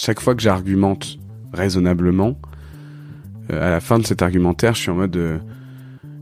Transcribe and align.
Chaque 0.00 0.20
fois 0.20 0.34
que 0.36 0.42
j'argumente 0.42 1.18
raisonnablement, 1.52 2.38
euh, 3.52 3.66
à 3.66 3.70
la 3.70 3.80
fin 3.80 3.98
de 3.98 4.06
cet 4.06 4.22
argumentaire, 4.22 4.74
je 4.74 4.80
suis 4.82 4.90
en 4.90 4.94
mode... 4.94 5.16
euh, 5.16 5.38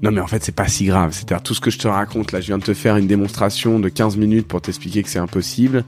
non 0.02 0.10
mais 0.10 0.20
en 0.20 0.26
fait 0.26 0.42
c'est 0.42 0.54
pas 0.54 0.66
si 0.68 0.86
grave. 0.86 1.12
C'est-à-dire 1.12 1.42
tout 1.42 1.52
ce 1.54 1.60
que 1.60 1.70
je 1.70 1.78
te 1.78 1.86
raconte 1.88 2.32
là, 2.32 2.40
je 2.40 2.46
viens 2.46 2.58
de 2.58 2.62
te 2.64 2.74
faire 2.74 2.96
une 2.96 3.06
démonstration 3.06 3.78
de 3.78 3.88
15 3.88 4.16
minutes 4.16 4.46
pour 4.48 4.60
t'expliquer 4.62 5.02
que 5.02 5.08
c'est 5.10 5.18
impossible. 5.18 5.84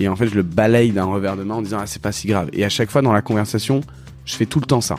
Et 0.00 0.08
en 0.08 0.16
fait 0.16 0.28
je 0.28 0.34
le 0.36 0.42
balaye 0.42 0.90
d'un 0.92 1.04
revers 1.04 1.36
de 1.36 1.42
main 1.44 1.56
en 1.56 1.62
disant 1.62 1.78
ah 1.80 1.86
c'est 1.86 2.02
pas 2.02 2.12
si 2.12 2.26
grave. 2.28 2.50
Et 2.52 2.64
à 2.64 2.68
chaque 2.68 2.90
fois 2.90 3.02
dans 3.02 3.12
la 3.12 3.22
conversation, 3.22 3.80
je 4.24 4.34
fais 4.36 4.46
tout 4.46 4.60
le 4.60 4.66
temps 4.66 4.80
ça. 4.80 4.96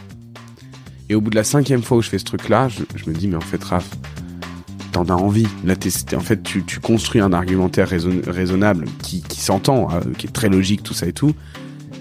Et 1.09 1.16
au 1.16 1.22
bout 1.22 1.30
de 1.30 1.36
la 1.36 1.44
cinquième 1.44 1.83
fois 1.83 1.97
où 1.97 2.02
je 2.02 2.09
fais 2.09 2.17
ce 2.17 2.23
truc-là, 2.25 2.67
je, 2.70 2.83
je 2.95 3.09
me 3.09 3.16
dis 3.16 3.27
mais 3.30 3.36
en 3.36 3.41
fait 3.41 3.63
Raph, 3.63 3.89
t'en 4.91 5.05
as 5.05 5.13
envie. 5.13 5.47
Là 5.66 5.75
en 6.16 6.20
fait 6.22 6.41
tu, 6.44 6.63
tu 6.63 6.80
construis 6.81 7.22
un 7.22 7.31
argumentaire 7.33 7.88
raison- 7.88 8.22
raisonnable 8.27 8.86
qui, 9.03 9.22
qui 9.22 9.39
s'entend, 9.41 9.89
hein, 9.89 9.99
qui 10.17 10.27
est 10.27 10.31
très 10.31 10.49
logique 10.49 10.81
tout 10.83 10.94
ça 10.94 11.08
et 11.08 11.13
tout. 11.13 11.33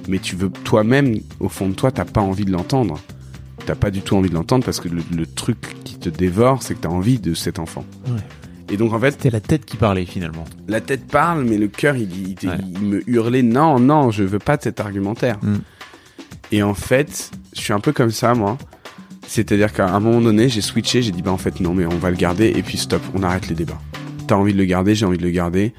Mais 0.09 0.19
tu 0.19 0.37
veux 0.37 0.51
toi-même, 0.51 1.15
au 1.41 1.49
fond 1.49 1.69
de 1.69 1.75
toi, 1.75 1.91
t'as 1.91 2.05
pas 2.05 2.21
envie 2.21 2.45
de 2.45 2.53
l'entendre. 2.53 2.99
T'as 3.67 3.75
pas 3.75 3.91
du 3.91 4.01
tout 4.03 4.17
envie 4.17 4.29
de 4.29 4.35
l'entendre 4.35 4.65
parce 4.65 4.81
que 4.81 4.89
le, 4.89 5.03
le 5.17 5.27
truc 5.27 5.59
qui 5.85 5.97
te 5.99 6.09
dévore, 6.11 6.63
c'est 6.63 6.75
que 6.75 6.81
t'as 6.81 6.89
envie 6.91 7.19
de 7.19 7.33
cet 7.35 7.59
enfant. 7.59 7.85
Ouais. 8.07 8.21
Et 8.71 8.77
donc 8.77 8.93
en 8.93 9.01
fait, 9.01 9.13
C'était 9.13 9.31
la 9.31 9.41
tête 9.41 9.65
qui 9.65 9.77
parlait 9.77 10.05
finalement. 10.05 10.45
la 10.69 10.81
tête 10.81 11.07
parle, 11.07 11.45
mais 11.45 11.57
le 11.59 11.69
cœur, 11.69 11.97
il, 11.97 12.03
il, 12.13 12.37
il- 12.43 12.49
Ouais. 12.49 12.57
il 12.75 12.81
me 12.81 13.03
hurlait 13.11 13.43
non, 13.43 13.79
non, 13.81 14.11
je 14.11 14.23
veux 14.23 14.39
pas 14.39 14.57
de 14.59 14.63
cet 14.63 14.81
argumentaire. 14.81 15.39
Mm. 15.43 15.57
Et 16.53 16.63
en 16.63 16.75
fait, 16.75 17.31
je 17.55 17.61
suis 17.61 17.73
un 17.73 17.81
peu 17.81 17.93
comme 17.93 18.11
ça, 18.11 18.35
moi. 18.35 18.59
C'est-à-dire 19.27 19.73
qu'à 19.73 19.89
un 19.89 20.01
moment 20.01 20.21
donné, 20.21 20.49
j'ai 20.51 20.61
switché, 20.61 21.01
j'ai 21.03 21.11
dit 21.13 21.23
bah 21.23 21.31
en 21.33 21.39
fait 21.39 21.61
non, 21.61 21.73
mais 21.73 21.87
on 21.87 21.97
va 21.99 22.11
le 22.11 22.17
garder 22.17 22.53
et 22.55 22.63
puis 22.63 22.77
stop, 22.77 23.01
on 23.15 23.23
arrête 23.23 23.49
les 23.49 23.55
débats. 23.55 23.81
T'as 24.27 24.35
envie 24.37 24.53
de 24.53 24.59
le 24.59 24.65
garder, 24.67 24.95
j'ai 24.95 25.07
envie 25.07 25.19
de 25.19 25.23
le 25.25 25.31
garder. 25.31 25.73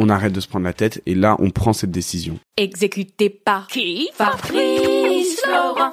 On 0.00 0.10
arrête 0.10 0.32
de 0.32 0.38
se 0.38 0.46
prendre 0.46 0.64
la 0.64 0.72
tête 0.72 1.02
et 1.06 1.16
là, 1.16 1.34
on 1.40 1.50
prend 1.50 1.72
cette 1.72 1.90
décision. 1.90 2.38
Exécuté 2.56 3.30
par 3.30 3.66
qui? 3.66 4.08
Fabrice 4.14 5.40
Florent. 5.40 5.92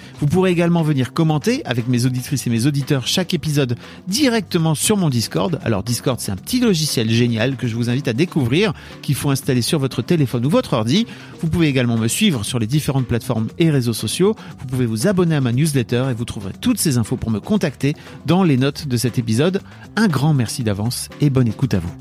Vous 0.21 0.27
pourrez 0.27 0.51
également 0.51 0.83
venir 0.83 1.13
commenter 1.13 1.65
avec 1.65 1.87
mes 1.87 2.05
auditrices 2.05 2.45
et 2.45 2.51
mes 2.51 2.67
auditeurs 2.67 3.07
chaque 3.07 3.33
épisode 3.33 3.75
directement 4.07 4.75
sur 4.75 4.95
mon 4.95 5.09
Discord. 5.09 5.59
Alors 5.63 5.81
Discord, 5.81 6.19
c'est 6.19 6.31
un 6.31 6.35
petit 6.35 6.59
logiciel 6.59 7.09
génial 7.09 7.55
que 7.55 7.65
je 7.65 7.75
vous 7.75 7.89
invite 7.89 8.07
à 8.07 8.13
découvrir, 8.13 8.73
qu'il 9.01 9.15
faut 9.15 9.31
installer 9.31 9.63
sur 9.63 9.79
votre 9.79 10.03
téléphone 10.03 10.45
ou 10.45 10.49
votre 10.51 10.73
ordi. 10.73 11.07
Vous 11.39 11.47
pouvez 11.47 11.69
également 11.69 11.97
me 11.97 12.07
suivre 12.07 12.45
sur 12.45 12.59
les 12.59 12.67
différentes 12.67 13.07
plateformes 13.07 13.47
et 13.57 13.71
réseaux 13.71 13.93
sociaux. 13.93 14.35
Vous 14.59 14.67
pouvez 14.67 14.85
vous 14.85 15.07
abonner 15.07 15.33
à 15.33 15.41
ma 15.41 15.53
newsletter 15.53 16.05
et 16.11 16.13
vous 16.13 16.25
trouverez 16.25 16.53
toutes 16.61 16.77
ces 16.77 16.99
infos 16.99 17.17
pour 17.17 17.31
me 17.31 17.39
contacter 17.39 17.95
dans 18.27 18.43
les 18.43 18.57
notes 18.57 18.87
de 18.87 18.97
cet 18.97 19.17
épisode. 19.17 19.59
Un 19.95 20.07
grand 20.07 20.35
merci 20.35 20.63
d'avance 20.63 21.09
et 21.19 21.31
bonne 21.31 21.47
écoute 21.47 21.73
à 21.73 21.79
vous. 21.79 21.93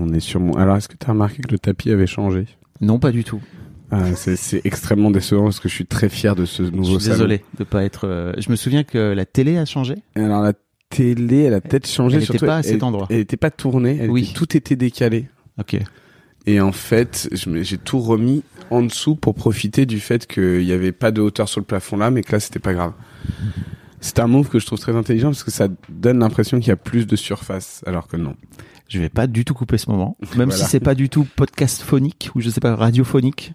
On 0.00 0.14
est 0.14 0.20
sur 0.20 0.40
mon. 0.40 0.54
Alors, 0.54 0.78
est-ce 0.78 0.88
que 0.88 0.96
t'as 0.96 1.12
remarqué 1.12 1.42
que 1.42 1.52
le 1.52 1.58
tapis 1.58 1.90
avait 1.90 2.06
changé? 2.06 2.46
Non, 2.80 2.98
pas 2.98 3.12
du 3.12 3.22
tout. 3.22 3.42
Ah, 3.94 4.14
c'est, 4.16 4.64
extrêmement 4.64 5.10
décevant 5.10 5.44
parce 5.44 5.60
que 5.60 5.68
je 5.68 5.74
suis 5.74 5.86
très 5.86 6.08
fier 6.08 6.34
de 6.34 6.46
ce 6.46 6.64
Je 6.64 6.70
nouveau 6.70 6.98
suis 6.98 7.10
désolé 7.10 7.44
de 7.58 7.64
pas 7.64 7.84
être. 7.84 8.06
euh, 8.08 8.32
Je 8.38 8.50
me 8.50 8.56
souviens 8.56 8.84
que 8.84 8.98
la 9.12 9.26
télé 9.26 9.58
a 9.58 9.64
changé. 9.66 9.96
salon. 10.16 10.26
Alors 10.26 10.42
la 10.42 10.54
télé, 10.88 11.42
elle 11.42 11.54
a 11.54 11.60
peut-être 11.60 11.86
changé. 11.86 12.16
Elle 12.16 12.22
était 12.22 12.32
surtout, 12.32 12.46
pas 12.46 12.56
à 12.56 12.58
elle- 12.60 12.64
cet 12.64 12.82
endroit. 12.82 13.06
Elle 13.10 13.18
était 13.20 13.36
pas 13.36 13.50
tournée. 13.50 13.98
Elle 14.00 14.10
Oui. 14.10 14.22
était- 14.24 14.32
tout 14.32 14.56
était 14.56 14.76
décalé. 14.76 15.28
Ok. 15.60 15.76
Et 16.46 16.60
en 16.60 16.72
fait, 16.72 17.28
je 17.32 17.62
j'ai 17.62 17.78
tout 17.78 18.00
remis 18.00 18.42
en 18.70 18.82
dessous 18.82 19.14
pour 19.14 19.34
profiter 19.34 19.84
du 19.86 20.00
fait 20.00 20.26
qu'il 20.26 20.64
n'y 20.64 20.72
avait 20.72 20.92
pas 20.92 21.10
de 21.10 21.20
hauteur 21.20 21.48
sur 21.48 21.60
le 21.60 21.66
plafond 21.66 21.98
là, 21.98 22.10
mais 22.10 22.22
que 22.22 22.32
là, 22.32 22.40
c'était 22.40 22.58
pas 22.58 22.72
grave. 22.72 22.92
C'est 24.00 24.18
un 24.18 24.26
move 24.26 24.48
que 24.48 24.58
je 24.58 24.66
trouve 24.66 24.80
très 24.80 24.96
intelligent 24.96 25.28
parce 25.28 25.44
que 25.44 25.52
ça 25.52 25.68
donne 25.88 26.18
l'impression 26.18 26.58
qu'il 26.58 26.68
y 26.68 26.72
a 26.72 26.76
plus 26.76 27.06
de 27.06 27.14
surface, 27.14 27.82
alors 27.86 28.08
que 28.08 28.16
non. 28.16 28.34
Je 28.88 29.00
vais 29.00 29.08
pas 29.08 29.26
du 29.26 29.44
tout 29.44 29.54
couper 29.54 29.78
ce 29.78 29.90
moment, 29.90 30.16
même 30.36 30.48
Voilà. 30.50 30.64
si 30.64 30.70
c'est 30.70 30.80
pas 30.80 30.94
du 30.94 31.08
tout 31.08 31.26
podcast 31.36 31.82
phonique 31.82 32.30
ou 32.34 32.40
je 32.40 32.50
sais 32.50 32.60
pas 32.60 32.74
radiophonique. 32.76 33.52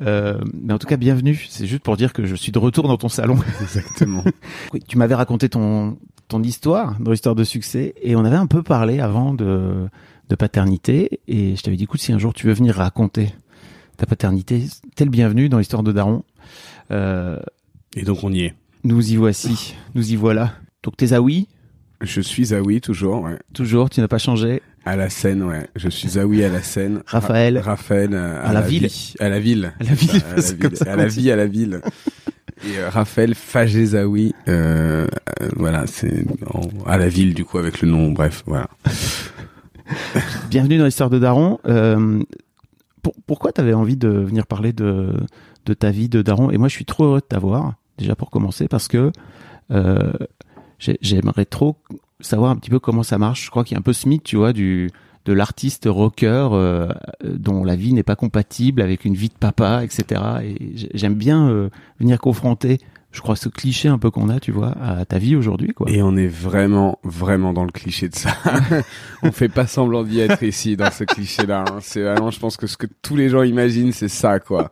Euh, 0.00 0.40
mais 0.54 0.72
en 0.72 0.78
tout 0.78 0.86
cas, 0.86 0.96
bienvenue. 0.96 1.46
C'est 1.50 1.66
juste 1.66 1.82
pour 1.82 1.96
dire 1.98 2.14
que 2.14 2.24
je 2.24 2.34
suis 2.34 2.50
de 2.52 2.58
retour 2.58 2.88
dans 2.88 2.96
ton 2.96 3.08
salon. 3.10 3.36
Exactement. 3.62 4.24
Oui, 4.72 4.80
tu 4.86 4.96
m'avais 4.98 5.14
raconté 5.14 5.48
ton 5.48 5.98
ton 6.28 6.42
histoire, 6.42 6.96
ton 7.04 7.12
histoire 7.12 7.34
de 7.34 7.44
succès, 7.44 7.94
et 8.00 8.16
on 8.16 8.24
avait 8.24 8.36
un 8.36 8.46
peu 8.46 8.62
parlé 8.62 9.00
avant 9.00 9.34
de 9.34 9.86
de 10.30 10.34
paternité, 10.34 11.20
et 11.28 11.56
je 11.56 11.62
t'avais 11.62 11.76
dit, 11.76 11.84
écoute, 11.84 12.00
si 12.00 12.10
un 12.12 12.18
jour 12.18 12.32
tu 12.32 12.46
veux 12.46 12.54
venir 12.54 12.76
raconter 12.76 13.34
ta 13.98 14.06
paternité, 14.06 14.64
t'es 14.96 15.04
le 15.04 15.10
bienvenu 15.10 15.50
dans 15.50 15.58
l'histoire 15.58 15.82
de 15.82 15.92
Daron. 15.92 16.24
Euh, 16.90 17.38
Et 17.96 18.02
donc 18.04 18.24
on 18.24 18.32
y 18.32 18.44
est. 18.44 18.54
nous 18.84 19.12
y 19.12 19.16
voici, 19.16 19.74
nous 19.94 20.10
y 20.12 20.16
voilà. 20.16 20.54
Donc 20.84 20.96
t'es 20.96 21.12
à 21.12 21.20
oui, 21.20 21.48
Je 22.02 22.20
suis 22.20 22.52
Aoui 22.54 22.80
toujours, 22.80 23.22
ouais. 23.22 23.38
toujours, 23.54 23.88
tu 23.88 24.00
n'as 24.00 24.08
pas 24.08 24.18
changé. 24.18 24.60
À 24.84 24.96
la 24.96 25.08
scène, 25.08 25.42
ouais. 25.44 25.68
Je 25.76 25.88
suis 25.88 26.18
Aoui 26.18 26.42
à 26.42 26.48
la 26.48 26.60
scène. 26.62 27.02
Raphaël. 27.06 27.58
Ra- 27.58 27.70
Raphaël 27.72 28.10
euh, 28.12 28.40
À 28.44 28.52
la 28.52 28.60
ville. 28.60 28.86
vie. 28.86 29.14
À 29.20 29.28
la 29.28 29.38
ville. 29.38 29.72
À 29.78 29.84
la 29.84 29.94
ville, 29.94 30.10
à 30.10 30.34
la, 30.34 30.40
ville. 30.42 30.58
comme 30.60 30.74
ça 30.74 30.92
à 30.92 30.96
la 30.96 31.06
vie, 31.06 31.30
à 31.30 31.36
la 31.36 31.46
ville. 31.46 31.80
Et 32.64 32.78
euh, 32.78 32.88
Raphaël 32.90 33.34
Fagezaoui, 33.34 34.34
euh, 34.48 35.06
euh, 35.40 35.48
voilà, 35.56 35.84
c'est 35.88 36.24
à 36.86 36.96
la 36.96 37.08
ville 37.08 37.34
du 37.34 37.44
coup 37.44 37.58
avec 37.58 37.80
le 37.82 37.88
nom, 37.88 38.12
bref, 38.12 38.44
voilà. 38.46 38.68
Bienvenue 40.48 40.78
dans 40.78 40.84
l'histoire 40.84 41.10
de 41.10 41.18
Daron. 41.18 41.58
Euh, 41.66 42.20
pour- 43.02 43.14
pourquoi 43.26 43.50
tu 43.52 43.60
avais 43.60 43.72
envie 43.74 43.96
de 43.96 44.08
venir 44.08 44.46
parler 44.46 44.72
de, 44.72 45.12
de 45.66 45.74
ta 45.74 45.90
vie 45.90 46.08
de 46.08 46.22
Daron? 46.22 46.50
Et 46.52 46.58
moi, 46.58 46.68
je 46.68 46.74
suis 46.74 46.84
trop 46.84 47.04
heureux 47.04 47.20
de 47.20 47.26
t'avoir, 47.26 47.74
déjà 47.98 48.14
pour 48.14 48.30
commencer, 48.30 48.68
parce 48.68 48.86
que 48.86 49.10
j'aimerais 51.00 51.44
trop 51.44 51.76
savoir 52.20 52.50
un 52.50 52.56
petit 52.56 52.70
peu 52.70 52.78
comment 52.78 53.02
ça 53.02 53.18
marche. 53.18 53.44
Je 53.46 53.50
crois 53.50 53.64
qu'il 53.64 53.74
y 53.74 53.76
a 53.76 53.80
un 53.80 53.82
peu 53.82 53.92
ce 53.92 54.08
mythe, 54.08 54.24
tu 54.24 54.36
vois, 54.36 54.52
du 54.52 54.90
de 55.24 55.32
l'artiste 55.32 55.86
rocker 55.88 56.48
euh, 56.52 56.88
dont 57.22 57.62
la 57.62 57.76
vie 57.76 57.92
n'est 57.92 58.02
pas 58.02 58.16
compatible 58.16 58.82
avec 58.82 59.04
une 59.04 59.14
vie 59.14 59.28
de 59.28 59.34
papa, 59.38 59.84
etc. 59.84 60.20
Et 60.42 60.72
j'ai- 60.74 60.90
j'aime 60.94 61.14
bien 61.14 61.48
euh, 61.48 61.68
venir 62.00 62.18
confronter 62.18 62.78
je 63.14 63.20
crois, 63.20 63.36
ce 63.36 63.50
cliché 63.50 63.88
un 63.88 63.98
peu 63.98 64.10
qu'on 64.10 64.30
a, 64.30 64.40
tu 64.40 64.52
vois, 64.52 64.70
à 64.82 65.04
ta 65.04 65.18
vie 65.18 65.36
aujourd'hui, 65.36 65.74
quoi. 65.74 65.86
Et 65.90 66.02
on 66.02 66.16
est 66.16 66.26
vraiment, 66.28 66.98
vraiment 67.04 67.52
dans 67.52 67.64
le 67.64 67.70
cliché 67.70 68.08
de 68.08 68.14
ça. 68.16 68.30
on 69.22 69.30
fait 69.32 69.50
pas 69.50 69.66
semblant 69.66 70.02
d'y 70.02 70.18
être 70.20 70.42
ici, 70.42 70.78
dans 70.78 70.90
ce 70.90 71.04
cliché-là. 71.04 71.66
hein. 71.68 71.78
C'est 71.82 72.02
vraiment, 72.02 72.30
je 72.30 72.40
pense 72.40 72.56
que 72.56 72.66
ce 72.66 72.78
que 72.78 72.86
tous 73.02 73.14
les 73.14 73.28
gens 73.28 73.42
imaginent, 73.42 73.92
c'est 73.92 74.08
ça, 74.08 74.40
quoi. 74.40 74.70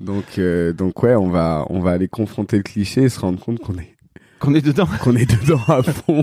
Donc, 0.00 0.24
euh, 0.38 0.72
donc 0.72 1.02
ouais, 1.02 1.14
on 1.16 1.28
va, 1.28 1.66
on 1.68 1.80
va 1.80 1.90
aller 1.90 2.08
confronter 2.08 2.56
le 2.56 2.62
cliché 2.62 3.02
et 3.02 3.08
se 3.10 3.20
rendre 3.20 3.38
compte 3.38 3.58
qu'on 3.58 3.74
est, 3.76 3.94
Qu'on 4.38 4.54
est 4.54 4.60
dedans. 4.64 4.88
qu'on 5.02 5.16
est 5.16 5.30
dedans 5.30 5.60
à 5.68 5.82
fond. 5.82 6.22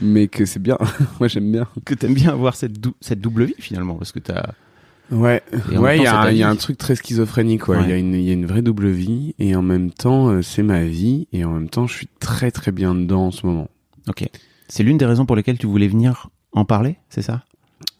Mais 0.00 0.28
que 0.28 0.44
c'est 0.46 0.60
bien. 0.62 0.78
Moi, 1.20 1.28
j'aime 1.28 1.50
bien. 1.52 1.66
Que 1.84 1.94
t'aimes 1.94 2.14
bien 2.14 2.30
avoir 2.32 2.54
cette, 2.56 2.80
dou- 2.80 2.94
cette 3.00 3.20
double 3.20 3.44
vie, 3.44 3.54
finalement, 3.58 3.94
parce 3.94 4.12
que 4.12 4.18
t'as. 4.18 4.52
Ouais, 5.10 5.42
ouais, 5.76 5.98
il 5.98 6.04
y, 6.04 6.06
a 6.06 6.20
un- 6.22 6.30
y 6.30 6.42
a 6.42 6.54
truc 6.56 6.78
très 6.78 6.94
schizophrénique, 6.96 7.62
quoi. 7.62 7.76
Il 7.82 7.88
y 7.88 7.92
a 7.92 7.94
Ouais. 7.96 8.00
une, 8.00 8.14
il 8.14 8.22
y 8.22 8.30
a 8.30 8.32
une 8.32 8.46
vraie 8.46 8.62
double 8.62 8.88
vie 8.88 9.34
et 9.38 9.54
en 9.54 9.60
même 9.60 9.90
temps, 9.90 10.28
euh, 10.30 10.40
c'est 10.40 10.62
ma 10.62 10.84
vie 10.84 11.28
et 11.32 11.44
en 11.44 11.50
même 11.52 11.68
temps, 11.68 11.86
je 11.86 11.94
suis 11.94 12.08
très 12.18 12.50
très 12.50 12.72
bien 12.72 12.94
dedans 12.94 13.26
en 13.26 13.30
ce 13.30 13.44
moment. 13.44 13.68
Ok. 14.08 14.26
C'est 14.68 14.82
l'une 14.82 14.96
des 14.96 15.04
raisons 15.04 15.26
pour 15.26 15.36
lesquelles 15.36 15.58
tu 15.58 15.66
voulais 15.66 15.88
venir 15.88 16.30
en 16.52 16.64
parler, 16.64 16.96
c'est 17.10 17.20
ça? 17.20 17.42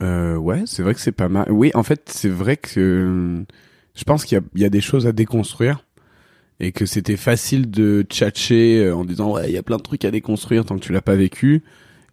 Euh, 0.03 0.37
ouais, 0.37 0.63
c'est 0.65 0.83
vrai 0.83 0.95
que 0.95 1.01
c'est 1.01 1.13
pas 1.13 1.29
mal. 1.29 1.49
Oui, 1.51 1.71
en 1.75 1.83
fait, 1.83 2.05
c'est 2.11 2.31
vrai 2.31 2.57
que 2.57 2.81
euh, 2.81 3.45
je 3.95 4.05
pense 4.05 4.25
qu'il 4.25 4.41
y 4.55 4.65
a 4.65 4.71
des 4.71 4.81
choses 4.81 5.07
à 5.07 5.13
déconstruire 5.13 5.85
et 6.63 6.73
que 6.73 6.87
c'était 6.87 7.19
facile 7.19 7.71
de 7.71 8.07
tchatcher 8.09 8.85
euh, 8.85 8.97
en 8.97 9.05
disant 9.05 9.33
ouais, 9.33 9.51
il 9.51 9.53
y 9.53 9.59
a 9.59 9.63
plein 9.63 9.77
de 9.77 9.83
trucs 9.83 10.07
à 10.07 10.11
déconstruire 10.11 10.65
tant 10.65 10.77
que 10.77 10.85
tu 10.85 10.93
l'as 10.93 11.03
pas 11.03 11.17
vécu 11.17 11.63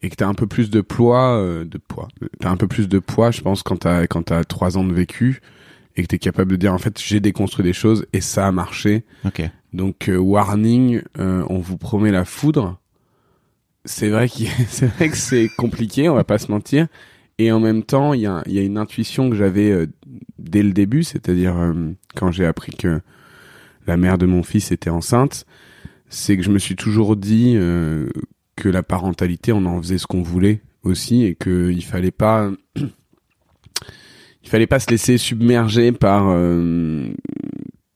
et 0.02 0.10
que 0.10 0.16
t'as 0.16 0.28
un 0.28 0.34
peu 0.34 0.48
plus 0.48 0.70
de 0.70 0.82
poids, 0.82 1.38
euh, 1.38 1.64
de 1.64 1.78
poids. 1.78 2.10
T'as 2.40 2.50
un 2.50 2.58
peu 2.58 2.68
plus 2.68 2.90
de 2.90 3.00
poids, 3.00 3.32
je 3.32 3.42
pense, 3.42 3.64
quand 3.64 3.78
t'as 3.78 4.08
quand 4.08 4.24
t'as 4.24 4.44
trois 4.44 4.78
ans 4.78 4.84
de 4.84 4.94
vécu 4.94 5.42
et 5.96 6.02
que 6.02 6.08
t'es 6.08 6.20
capable 6.20 6.52
de 6.52 6.58
dire 6.58 6.74
en 6.74 6.78
fait 6.78 7.00
j'ai 7.02 7.22
déconstruit 7.22 7.64
des 7.64 7.74
choses 7.74 8.06
et 8.12 8.20
ça 8.22 8.48
a 8.48 8.52
marché. 8.52 9.06
Donc 9.72 10.10
euh, 10.10 10.18
warning, 10.18 11.02
euh, 11.20 11.46
on 11.50 11.60
vous 11.60 11.78
promet 11.78 12.12
la 12.12 12.26
foudre. 12.26 12.80
C'est 13.86 14.10
vrai 14.10 14.28
qu'il 14.28 14.48
c'est 14.68 14.88
vrai 14.88 15.10
que 15.10 15.18
c'est 15.18 15.50
compliqué, 15.58 16.10
on 16.10 16.16
va 16.16 16.24
pas 16.24 16.38
se 16.38 16.52
mentir. 16.52 16.88
Et 17.38 17.54
en 17.54 17.60
même 17.62 17.84
temps, 17.84 18.14
il 18.14 18.22
y 18.22 18.26
a, 18.26 18.44
il 18.48 18.54
y 18.54 18.60
a 18.60 18.62
une 18.62 18.78
intuition 18.78 19.30
que 19.30 19.36
j'avais 19.36 19.72
euh, 19.72 19.88
dès 20.38 20.62
le 20.62 20.74
début, 20.74 21.04
c'est-à-dire 21.04 21.58
euh, 21.58 21.92
quand 22.16 22.32
j'ai 22.32 22.46
appris 22.46 22.74
que 22.74 23.00
la 23.90 23.98
mère 23.98 24.20
de 24.20 24.28
mon 24.28 24.44
fils 24.44 24.72
était 24.72 24.92
enceinte, 24.92 25.46
c'est 26.10 26.38
que 26.38 26.44
je 26.44 26.52
me 26.52 26.60
suis 26.60 26.76
toujours 26.76 27.16
dit 27.16 27.54
euh, 27.56 28.08
que 28.56 28.70
la 28.70 28.84
parentalité, 28.84 29.52
on 29.52 29.66
en 29.66 29.82
faisait 29.82 29.98
ce 29.98 30.06
qu'on 30.06 30.22
voulait 30.22 30.62
aussi 30.84 31.24
et 31.24 31.34
que 31.34 31.72
il 31.72 31.84
fallait 31.84 32.12
pas 32.12 32.52
il 32.76 34.50
fallait 34.50 34.68
pas 34.68 34.80
se 34.80 34.92
laisser 34.92 35.18
submerger 35.18 35.92
par 35.92 36.28
euh, 36.30 37.10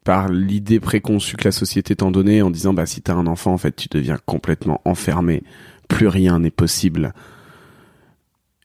par 0.04 0.30
l'idée 0.30 0.80
préconçue 0.80 1.38
que 1.38 1.46
la 1.46 1.52
société 1.52 1.96
t'en 1.96 2.10
donnait 2.10 2.42
en 2.42 2.50
disant 2.50 2.74
bah 2.74 2.88
si 2.88 3.04
t'as 3.04 3.14
un 3.14 3.28
enfant 3.28 3.54
en 3.54 3.60
fait 3.60 3.76
tu 3.76 3.88
deviens 3.88 4.18
complètement 4.26 4.82
enfermé. 4.86 5.44
Plus 5.88 6.08
rien 6.08 6.40
n'est 6.40 6.50
possible. 6.50 7.14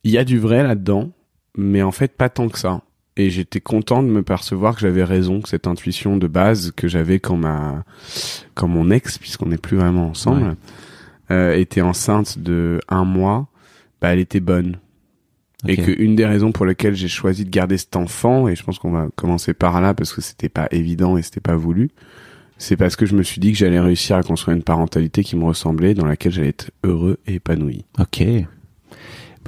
Il 0.03 0.13
y 0.13 0.19
a 0.19 0.25
du 0.25 0.39
vrai 0.39 0.63
là-dedans 0.63 1.11
mais 1.59 1.83
en 1.83 1.93
fait 1.93 2.17
pas 2.17 2.31
tant 2.31 2.49
que 2.49 2.59
ça 2.59 2.81
et 3.19 3.31
j'étais 3.31 3.61
content 3.61 4.03
de 4.03 4.09
me 4.09 4.23
percevoir 4.23 4.75
que 4.75 4.81
j'avais 4.81 5.05
raison 5.05 5.41
que 5.43 5.49
cette 5.49 5.67
intuition 5.67 6.17
de 6.17 6.27
base 6.27 6.73
que 6.75 6.89
j'avais 6.89 7.19
quand 7.21 7.37
ma 7.37 7.85
quand 8.55 8.69
mon 8.69 8.91
ex 8.91 9.19
puisqu'on 9.19 9.47
n'est 9.51 9.59
plus 9.59 9.77
vraiment 9.77 10.09
ensemble 10.09 10.43
Ouais. 10.49 10.55
euh, 11.33 11.55
était 11.57 11.83
enceinte 11.83 12.39
de 12.39 12.81
un 12.89 13.05
mois 13.05 13.49
bah 14.01 14.09
elle 14.13 14.21
était 14.21 14.41
bonne 14.41 14.79
et 15.67 15.77
que 15.77 15.91
une 15.91 16.15
des 16.15 16.25
raisons 16.25 16.53
pour 16.53 16.65
lesquelles 16.67 16.95
j'ai 16.95 17.09
choisi 17.09 17.45
de 17.45 17.51
garder 17.51 17.77
cet 17.79 17.97
enfant, 17.97 18.47
et 18.47 18.55
je 18.55 18.63
pense 18.63 18.79
qu'on 18.79 18.93
va 18.93 19.09
commencer 19.17 19.55
par 19.55 19.81
là 19.81 19.93
parce 19.93 20.13
que 20.13 20.21
c'était 20.21 20.49
pas 20.49 20.69
évident 20.71 21.17
et 21.17 21.23
c'était 21.23 21.41
pas 21.41 21.57
voulu, 21.57 21.91
c'est 22.59 22.77
parce 22.77 22.95
que 22.95 23.07
je 23.07 23.17
me 23.17 23.25
suis 23.25 23.41
dit 23.41 23.51
que 23.51 23.59
j'allais 23.59 23.81
réussir 23.81 24.15
à 24.15 24.23
construire 24.23 24.57
une 24.57 24.63
parentalité 24.63 25.25
qui 25.25 25.35
me 25.35 25.43
ressemblait, 25.45 25.95
dans 25.95 26.07
laquelle 26.07 26.31
j'allais 26.31 26.51
être 26.51 26.71
heureux 26.85 27.19
et 27.27 27.35
épanoui. 27.35 27.85
Ok. 27.99 28.23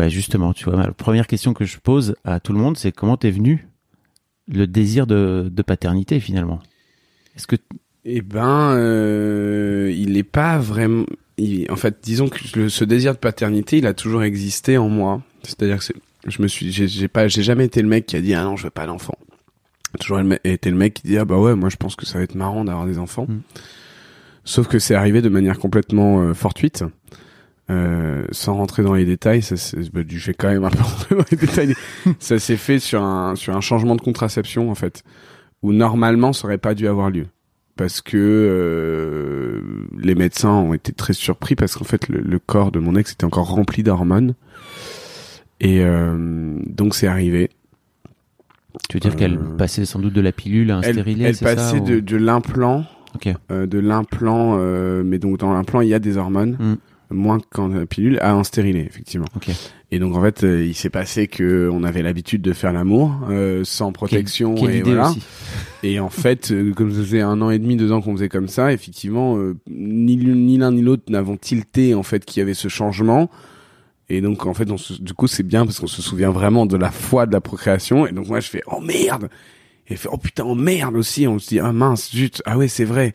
Bah 0.00 0.08
justement, 0.08 0.54
tu 0.54 0.64
vois, 0.64 0.76
la 0.76 0.92
première 0.92 1.26
question 1.26 1.52
que 1.52 1.66
je 1.66 1.76
pose 1.76 2.14
à 2.24 2.40
tout 2.40 2.54
le 2.54 2.58
monde, 2.58 2.78
c'est 2.78 2.90
comment 2.90 3.18
t'es 3.18 3.30
venu 3.30 3.68
le 4.50 4.66
désir 4.66 5.06
de, 5.06 5.50
de 5.52 5.62
paternité 5.62 6.20
finalement? 6.20 6.58
Est-ce 7.36 7.46
que 7.46 7.56
Eh 8.06 8.22
ben, 8.22 8.70
euh, 8.72 9.92
il 9.94 10.16
est 10.16 10.22
pas 10.22 10.58
vraiment. 10.58 11.04
il- 11.36 11.70
En 11.70 11.76
fait, 11.76 11.98
disons 12.02 12.30
que 12.30 12.38
le- 12.58 12.68
ce 12.70 12.82
désir 12.84 13.12
de 13.12 13.18
paternité, 13.18 13.76
il 13.76 13.86
a 13.86 13.92
toujours 13.92 14.22
existé 14.22 14.78
en 14.78 14.88
moi. 14.88 15.20
C'est-à-dire 15.42 15.80
que 15.80 15.92
je 16.26 16.40
me 16.40 16.48
suis, 16.48 16.72
j'ai 16.72 16.88
j'ai 16.88 17.08
pas, 17.08 17.28
j'ai 17.28 17.42
jamais 17.42 17.66
été 17.66 17.82
le 17.82 17.88
mec 17.88 18.06
qui 18.06 18.16
a 18.16 18.22
dit 18.22 18.32
ah 18.32 18.42
non, 18.44 18.56
je 18.56 18.64
veux 18.64 18.70
pas 18.70 18.86
d'enfant. 18.86 19.18
J'ai 19.92 19.98
Toujours 19.98 20.20
été 20.44 20.70
le 20.70 20.76
mec 20.78 20.94
qui 20.94 21.02
dit 21.08 21.18
ah 21.18 21.26
bah 21.26 21.36
ouais, 21.36 21.54
moi 21.54 21.68
je 21.68 21.76
pense 21.76 21.94
que 21.94 22.06
ça 22.06 22.16
va 22.16 22.24
être 22.24 22.36
marrant 22.36 22.64
d'avoir 22.64 22.86
des 22.86 22.98
enfants. 22.98 23.26
Mm. 23.28 23.40
Sauf 24.44 24.66
que 24.66 24.78
c'est 24.78 24.94
arrivé 24.94 25.20
de 25.20 25.28
manière 25.28 25.58
complètement 25.58 26.22
euh, 26.22 26.32
fortuite. 26.32 26.84
Euh, 27.70 28.24
sans 28.32 28.54
rentrer 28.54 28.82
dans 28.82 28.94
les 28.94 29.04
détails, 29.04 29.42
ça, 29.42 29.54
bah, 29.92 30.00
je 30.08 30.26
vais 30.26 30.34
quand 30.34 30.48
même 30.48 30.64
un 30.64 30.70
peu 30.70 30.82
rentrer 30.82 31.14
dans 31.14 31.24
les 31.30 31.36
détails. 31.36 31.74
ça 32.18 32.38
s'est 32.38 32.56
fait 32.56 32.78
sur 32.80 33.02
un 33.02 33.36
sur 33.36 33.56
un 33.56 33.60
changement 33.60 33.94
de 33.96 34.00
contraception 34.00 34.70
en 34.70 34.74
fait, 34.74 35.02
où 35.62 35.72
normalement 35.72 36.32
ça 36.32 36.46
aurait 36.46 36.58
pas 36.58 36.74
dû 36.74 36.88
avoir 36.88 37.10
lieu 37.10 37.26
parce 37.76 38.00
que 38.02 38.16
euh, 38.18 39.60
les 39.98 40.14
médecins 40.14 40.50
ont 40.52 40.74
été 40.74 40.92
très 40.92 41.12
surpris 41.12 41.54
parce 41.54 41.76
qu'en 41.76 41.84
fait 41.84 42.08
le, 42.08 42.20
le 42.20 42.38
corps 42.38 42.72
de 42.72 42.78
mon 42.78 42.94
ex 42.96 43.12
était 43.12 43.24
encore 43.24 43.48
rempli 43.48 43.82
d'hormones 43.82 44.34
et 45.60 45.80
euh, 45.82 46.58
donc 46.66 46.94
c'est 46.94 47.06
arrivé. 47.06 47.50
tu 48.88 48.96
veux 48.96 49.00
dire 49.00 49.12
Euh, 49.12 49.16
qu'elle 49.16 49.38
passait 49.56 49.84
sans 49.84 49.98
doute 49.98 50.12
de 50.12 50.20
la 50.20 50.32
pilule 50.32 50.70
à 50.70 50.78
un 50.78 50.82
Elle, 50.82 50.94
stérilet 50.94 51.24
elle 51.28 51.36
ça, 51.36 51.54
passait 51.54 51.80
ou- 51.80 51.84
de, 51.84 52.00
de 52.00 52.16
l'implant, 52.16 52.84
Ok. 53.14 53.28
euh, 53.50 53.66
de 53.66 53.78
l'implant, 53.78 54.56
euh, 54.58 55.02
mais 55.04 55.18
donc 55.18 55.38
dans 55.38 55.52
l'implant 55.52 55.80
il 55.80 55.88
y 55.88 55.94
a 55.94 55.98
des 55.98 56.16
hormones, 56.16 56.56
Mm. 56.58 56.74
Moins 57.10 57.38
qu'en 57.50 57.84
pilule, 57.86 58.18
à 58.20 58.32
un 58.32 58.44
stérilet 58.44 58.86
effectivement. 58.88 59.26
Ok. 59.36 59.50
Et 59.90 59.98
donc 59.98 60.14
en 60.16 60.22
fait 60.22 60.44
euh, 60.44 60.64
il 60.64 60.74
s'est 60.74 60.90
passé 60.90 61.26
que 61.26 61.68
on 61.72 61.82
avait 61.82 62.02
l'habitude 62.02 62.42
de 62.42 62.52
faire 62.52 62.72
l'amour 62.72 63.12
euh, 63.28 63.64
sans 63.64 63.90
protection 63.92 64.54
Quelle 64.54 64.70
et 64.76 64.82
voilà. 64.82 65.10
aussi. 65.10 65.20
Et 65.82 65.98
en 65.98 66.10
fait, 66.10 66.52
euh, 66.52 66.72
comme 66.74 66.92
ça 66.92 67.00
faisait 67.00 67.20
un 67.22 67.40
an 67.42 67.50
et 67.50 67.58
demi, 67.58 67.76
deux 67.76 67.90
ans 67.90 68.00
qu'on 68.00 68.14
faisait 68.14 68.28
comme 68.28 68.48
ça, 68.48 68.72
effectivement, 68.72 69.36
euh, 69.38 69.56
ni 69.68 70.16
l'un 70.58 70.70
ni 70.72 70.82
l'autre 70.82 71.04
n'avons 71.08 71.36
tilté 71.36 71.94
en 71.94 72.02
fait 72.02 72.24
qu'il 72.24 72.40
y 72.40 72.42
avait 72.42 72.54
ce 72.54 72.68
changement. 72.68 73.30
Et 74.08 74.20
donc 74.20 74.46
en 74.46 74.54
fait, 74.54 74.70
on 74.70 74.76
se- 74.76 75.00
du 75.00 75.14
coup, 75.14 75.26
c'est 75.26 75.42
bien 75.44 75.64
parce 75.64 75.80
qu'on 75.80 75.86
se 75.86 76.02
souvient 76.02 76.30
vraiment 76.30 76.66
de 76.66 76.76
la 76.76 76.90
foi 76.90 77.26
de 77.26 77.32
la 77.32 77.40
procréation. 77.40 78.06
Et 78.06 78.12
donc 78.12 78.28
moi, 78.28 78.40
je 78.40 78.48
fais 78.48 78.62
oh 78.66 78.80
merde. 78.80 79.28
Et 79.88 79.96
fait 79.96 80.08
oh 80.12 80.18
putain 80.18 80.44
oh 80.44 80.54
merde 80.54 80.96
aussi. 80.96 81.26
On 81.26 81.38
se 81.38 81.48
dit 81.48 81.58
ah 81.60 81.72
mince 81.72 82.10
zut 82.12 82.42
ah 82.44 82.56
ouais 82.58 82.68
c'est 82.68 82.84
vrai. 82.84 83.14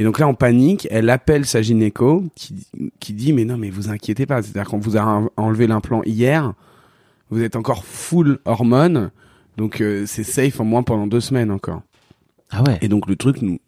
Et 0.00 0.02
donc 0.02 0.18
là, 0.18 0.26
on 0.26 0.34
panique. 0.34 0.88
Elle 0.90 1.10
appelle 1.10 1.44
sa 1.44 1.60
gynéco 1.60 2.24
qui 2.34 2.66
qui 3.00 3.12
dit 3.12 3.34
mais 3.34 3.44
non 3.44 3.58
mais 3.58 3.68
vous 3.68 3.90
inquiétez 3.90 4.24
pas. 4.24 4.40
C'est-à-dire 4.40 4.64
qu'on 4.70 4.78
vous 4.78 4.96
a 4.96 5.02
en- 5.02 5.28
enlevé 5.36 5.66
l'implant 5.66 6.00
hier, 6.06 6.54
vous 7.28 7.42
êtes 7.42 7.54
encore 7.54 7.84
full 7.84 8.38
hormones. 8.46 9.10
Donc 9.58 9.82
euh, 9.82 10.04
c'est 10.06 10.24
safe 10.24 10.58
au 10.58 10.64
moins 10.64 10.82
pendant 10.82 11.06
deux 11.06 11.20
semaines 11.20 11.50
encore. 11.50 11.82
Ah 12.48 12.62
ouais. 12.62 12.78
Et 12.80 12.88
donc 12.88 13.08
le 13.08 13.14
truc, 13.16 13.42
nous, 13.42 13.58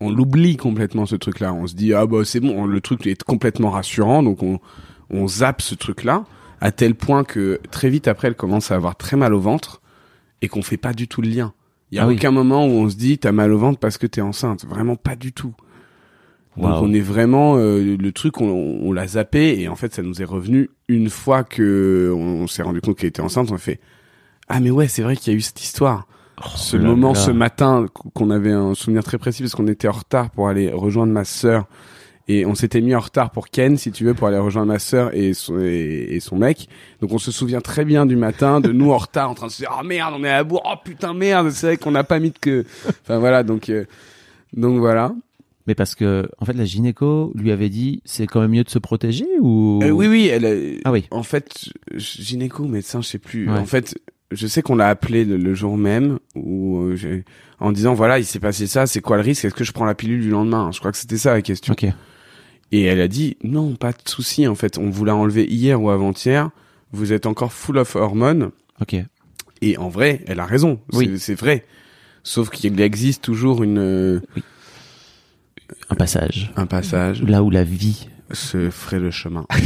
on 0.00 0.10
l'oublie 0.10 0.58
complètement 0.58 1.06
ce 1.06 1.16
truc-là. 1.16 1.54
On 1.54 1.66
se 1.66 1.74
dit 1.74 1.94
ah 1.94 2.04
bah 2.06 2.26
c'est 2.26 2.40
bon, 2.40 2.66
le 2.66 2.80
truc 2.82 3.06
est 3.06 3.22
complètement 3.22 3.70
rassurant, 3.70 4.22
donc 4.22 4.42
on 4.42 4.60
on 5.08 5.26
zappe 5.26 5.62
ce 5.62 5.74
truc-là 5.74 6.26
à 6.60 6.70
tel 6.70 6.94
point 6.94 7.24
que 7.24 7.60
très 7.70 7.88
vite 7.88 8.08
après, 8.08 8.28
elle 8.28 8.34
commence 8.34 8.70
à 8.72 8.74
avoir 8.74 8.94
très 8.94 9.16
mal 9.16 9.32
au 9.32 9.40
ventre 9.40 9.80
et 10.42 10.48
qu'on 10.48 10.60
fait 10.60 10.76
pas 10.76 10.92
du 10.92 11.08
tout 11.08 11.22
le 11.22 11.30
lien. 11.30 11.54
Il 11.90 11.96
y 11.96 11.98
a 11.98 12.04
Ah 12.04 12.08
oui. 12.08 12.14
aucun 12.16 12.30
moment 12.30 12.66
où 12.66 12.70
on 12.70 12.88
se 12.90 12.96
dit 12.96 13.18
t'as 13.18 13.32
mal 13.32 13.52
au 13.52 13.58
ventre 13.58 13.78
parce 13.78 13.98
que 13.98 14.06
t'es 14.06 14.20
enceinte, 14.20 14.64
vraiment 14.66 14.96
pas 14.96 15.16
du 15.16 15.32
tout. 15.32 15.54
Donc 16.56 16.82
on 16.82 16.92
est 16.92 17.00
vraiment 17.00 17.54
euh, 17.56 17.96
le 17.96 18.10
truc, 18.12 18.40
on, 18.40 18.46
on 18.82 18.92
l'a 18.92 19.06
zappé 19.06 19.60
et 19.60 19.68
en 19.68 19.76
fait 19.76 19.94
ça 19.94 20.02
nous 20.02 20.20
est 20.20 20.24
revenu 20.24 20.70
une 20.88 21.08
fois 21.08 21.44
que 21.44 22.12
on, 22.16 22.48
s'est 22.48 22.62
rendu 22.64 22.80
compte 22.80 22.96
qu'elle 22.98 23.10
était 23.10 23.22
enceinte. 23.22 23.48
On 23.52 23.54
a 23.54 23.58
fait 23.58 23.78
ah 24.48 24.58
mais 24.58 24.70
ouais 24.72 24.88
c'est 24.88 25.02
vrai 25.02 25.14
qu'il 25.16 25.32
y 25.32 25.36
a 25.36 25.38
eu 25.38 25.40
cette 25.40 25.62
histoire 25.62 26.08
ce 26.56 26.76
Oh 26.76 26.80
là 26.80 26.86
moment, 26.88 27.12
là. 27.12 27.14
ce 27.18 27.30
matin, 27.32 27.86
qu'on 28.14 28.30
avait 28.30 28.52
un 28.52 28.74
souvenir 28.74 29.02
très 29.04 29.18
précis 29.18 29.42
parce 29.42 29.54
qu'on 29.56 29.66
était 29.66 29.88
en 29.88 29.92
retard 29.92 30.30
pour 30.30 30.48
aller 30.48 30.70
rejoindre 30.70 31.12
ma 31.12 31.24
sœur 31.24 31.66
et 32.28 32.44
on 32.46 32.54
s'était 32.54 32.80
mis 32.80 32.94
en 32.94 33.00
retard 33.00 33.30
pour 33.30 33.48
Ken, 33.48 33.76
si 33.78 33.90
tu 33.90 34.04
veux, 34.04 34.14
pour 34.14 34.28
aller 34.28 34.38
rejoindre 34.38 34.68
ma 34.68 34.78
sœur 34.78 35.10
et 35.14 35.32
son, 35.34 35.58
et, 35.60 36.08
et 36.10 36.20
son 36.20 36.36
mec. 36.36 36.68
Donc 37.00 37.12
on 37.12 37.18
se 37.18 37.32
souvient 37.32 37.60
très 37.60 37.84
bien 37.84 38.04
du 38.06 38.16
matin, 38.16 38.60
de 38.60 38.70
nous 38.70 38.90
en 38.92 38.98
retard, 38.98 39.30
en 39.30 39.34
train 39.34 39.46
de 39.46 39.52
se 39.52 39.58
dire 39.58 39.76
oh 39.80 39.84
merde, 39.84 40.14
on 40.16 40.22
est 40.24 40.28
à 40.28 40.36
la 40.36 40.44
bourre, 40.44 40.62
oh 40.70 40.76
putain 40.84 41.14
merde, 41.14 41.50
c'est 41.50 41.66
vrai 41.66 41.76
qu'on 41.78 41.90
n'a 41.92 42.04
pas 42.04 42.18
mis 42.20 42.30
de 42.30 42.38
que. 42.38 42.64
Enfin 43.02 43.18
voilà, 43.18 43.42
donc 43.42 43.68
euh, 43.70 43.84
donc 44.54 44.78
voilà. 44.78 45.12
Mais 45.66 45.74
parce 45.74 45.94
que 45.94 46.28
en 46.38 46.44
fait 46.46 46.54
la 46.54 46.64
gynéco 46.64 47.30
lui 47.34 47.50
avait 47.52 47.68
dit 47.68 48.00
c'est 48.06 48.26
quand 48.26 48.40
même 48.40 48.52
mieux 48.52 48.64
de 48.64 48.70
se 48.70 48.78
protéger 48.78 49.26
ou? 49.40 49.80
Euh, 49.82 49.90
oui 49.90 50.06
oui, 50.06 50.26
elle. 50.28 50.46
a- 50.46 50.80
Ah 50.86 50.92
oui. 50.92 51.06
En 51.10 51.22
fait, 51.22 51.68
gynéco, 51.94 52.64
médecin, 52.64 53.00
je 53.02 53.06
sais 53.08 53.18
plus. 53.18 53.50
Ouais. 53.50 53.58
En 53.58 53.66
fait, 53.66 53.94
je 54.30 54.46
sais 54.46 54.62
qu'on 54.62 54.76
l'a 54.76 54.88
appelé 54.88 55.24
le, 55.26 55.36
le 55.36 55.54
jour 55.54 55.76
même 55.76 56.18
où 56.34 56.78
euh, 56.78 57.22
en 57.60 57.72
disant 57.72 57.92
voilà, 57.94 58.18
il 58.18 58.24
s'est 58.24 58.40
passé 58.40 58.66
ça, 58.66 58.86
c'est 58.86 59.00
quoi 59.02 59.16
le 59.16 59.22
risque? 59.22 59.44
Est-ce 59.44 59.54
que 59.54 59.64
je 59.64 59.72
prends 59.72 59.84
la 59.84 59.94
pilule 59.94 60.20
du 60.22 60.30
lendemain? 60.30 60.70
Je 60.72 60.78
crois 60.78 60.90
que 60.92 60.98
c'était 60.98 61.18
ça 61.18 61.32
la 61.34 61.42
question. 61.42 61.72
Ok. 61.74 61.86
Et 62.72 62.82
elle 62.84 63.00
a 63.00 63.08
dit 63.08 63.36
non, 63.42 63.74
pas 63.76 63.92
de 63.92 63.98
souci. 64.06 64.46
En 64.46 64.54
fait, 64.54 64.78
on 64.78 64.90
vous 64.90 65.04
l'a 65.04 65.14
enlevé 65.16 65.46
hier 65.46 65.80
ou 65.82 65.90
avant-hier. 65.90 66.50
Vous 66.92 67.12
êtes 67.12 67.26
encore 67.26 67.52
full 67.52 67.78
of 67.78 67.96
hormones. 67.96 68.50
Ok. 68.80 68.96
Et 69.60 69.76
en 69.78 69.88
vrai, 69.88 70.22
elle 70.26 70.40
a 70.40 70.46
raison. 70.46 70.78
Oui. 70.92 71.18
C'est- 71.18 71.34
vrai. 71.34 71.64
Sauf 72.22 72.50
qu'il 72.50 72.78
existe 72.80 73.22
toujours 73.22 73.62
une 73.62 74.20
Oui. 74.36 74.42
un 75.90 75.94
passage. 75.94 76.52
un 76.56 76.66
passage 76.66 77.22
Là 77.22 77.42
où 77.42 77.50
la 77.50 77.64
vie. 77.64 78.08
Se 78.32 78.70
ferait 78.70 78.98
le 79.00 79.10
chemin. 79.10 79.46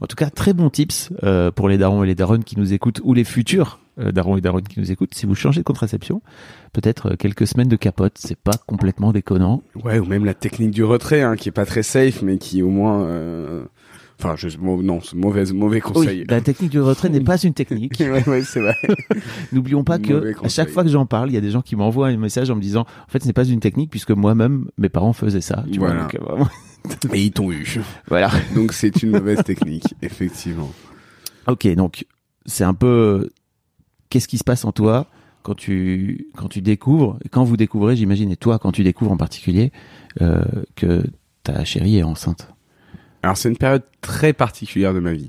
En 0.00 0.06
tout 0.06 0.16
cas, 0.16 0.28
très 0.30 0.52
bon 0.52 0.68
tips 0.68 1.10
euh, 1.22 1.50
pour 1.50 1.68
les 1.68 1.78
darons 1.78 2.02
et 2.02 2.06
les 2.06 2.14
daronnes 2.14 2.44
qui 2.44 2.58
nous 2.58 2.72
écoutent 2.74 3.00
ou 3.04 3.14
les 3.14 3.24
futurs 3.24 3.78
euh, 3.98 4.10
darons 4.12 4.36
et 4.36 4.40
daronnes 4.40 4.66
qui 4.66 4.80
nous 4.80 4.90
écoutent. 4.90 5.14
Si 5.14 5.24
vous 5.26 5.34
changez 5.34 5.60
de 5.60 5.64
contraception, 5.64 6.20
peut-être 6.72 7.12
euh, 7.12 7.16
quelques 7.16 7.46
semaines 7.46 7.68
de 7.68 7.76
capote, 7.76 8.14
c'est 8.18 8.36
pas 8.36 8.56
complètement 8.66 9.12
déconnant. 9.12 9.62
Ouais, 9.84 9.98
ou 9.98 10.04
même 10.04 10.24
la 10.24 10.34
technique 10.34 10.72
du 10.72 10.84
retrait, 10.84 11.22
hein, 11.22 11.36
qui 11.36 11.48
est 11.48 11.52
pas 11.52 11.64
très 11.64 11.82
safe, 11.82 12.20
mais 12.22 12.36
qui 12.38 12.62
au 12.62 12.68
moins, 12.68 13.02
euh, 13.04 13.64
enfin, 14.18 14.34
je, 14.36 14.48
non, 14.58 15.00
c'est 15.00 15.14
mauvais, 15.16 15.44
mauvais 15.54 15.80
conseil. 15.80 16.20
Oui, 16.20 16.26
la 16.28 16.40
technique 16.40 16.70
du 16.70 16.80
retrait 16.80 17.08
n'est 17.08 17.20
pas 17.20 17.38
une 17.38 17.54
technique. 17.54 17.94
ouais, 18.00 18.28
ouais, 18.28 18.42
c'est 18.42 18.60
vrai. 18.60 18.74
N'oublions 19.52 19.84
pas 19.84 19.98
que 19.98 20.34
à 20.44 20.48
chaque 20.48 20.68
fois 20.68 20.82
que 20.82 20.90
j'en 20.90 21.06
parle, 21.06 21.30
il 21.30 21.34
y 21.34 21.38
a 21.38 21.42
des 21.42 21.50
gens 21.50 21.62
qui 21.62 21.76
m'envoient 21.76 22.08
un 22.08 22.16
message 22.16 22.50
en 22.50 22.56
me 22.56 22.60
disant 22.60 22.82
en 22.82 23.10
fait 23.10 23.22
ce 23.22 23.26
n'est 23.28 23.32
pas 23.32 23.44
une 23.44 23.60
technique 23.60 23.90
puisque 23.90 24.10
moi-même 24.10 24.66
mes 24.78 24.88
parents 24.88 25.12
faisaient 25.12 25.40
ça. 25.40 25.64
Tu 25.72 25.78
vois, 25.78 25.88
Voilà. 25.88 26.02
donc, 26.02 26.14
euh, 26.16 26.18
vraiment, 26.24 26.48
Et 27.12 27.24
ils 27.24 27.32
t'ont 27.32 27.50
eu. 27.52 27.80
voilà. 28.08 28.30
Donc 28.54 28.72
c'est 28.72 29.02
une 29.02 29.10
mauvaise 29.10 29.42
technique, 29.44 29.94
effectivement. 30.02 30.72
Ok, 31.46 31.66
donc 31.74 32.06
c'est 32.46 32.64
un 32.64 32.74
peu 32.74 33.30
qu'est-ce 34.10 34.28
qui 34.28 34.38
se 34.38 34.44
passe 34.44 34.64
en 34.64 34.72
toi 34.72 35.06
quand 35.42 35.54
tu 35.54 36.26
quand 36.36 36.48
tu 36.48 36.60
découvres 36.60 37.18
quand 37.30 37.44
vous 37.44 37.56
découvrez, 37.56 37.96
j'imagine, 37.96 38.30
et 38.30 38.36
toi 38.36 38.58
quand 38.58 38.72
tu 38.72 38.84
découvres 38.84 39.12
en 39.12 39.16
particulier 39.16 39.72
euh, 40.20 40.42
que 40.76 41.04
ta 41.42 41.64
chérie 41.64 41.98
est 41.98 42.02
enceinte? 42.02 42.48
Alors 43.22 43.36
c'est 43.36 43.48
une 43.48 43.56
période 43.56 43.84
très 44.00 44.32
particulière 44.32 44.94
de 44.94 45.00
ma 45.00 45.12
vie. 45.12 45.28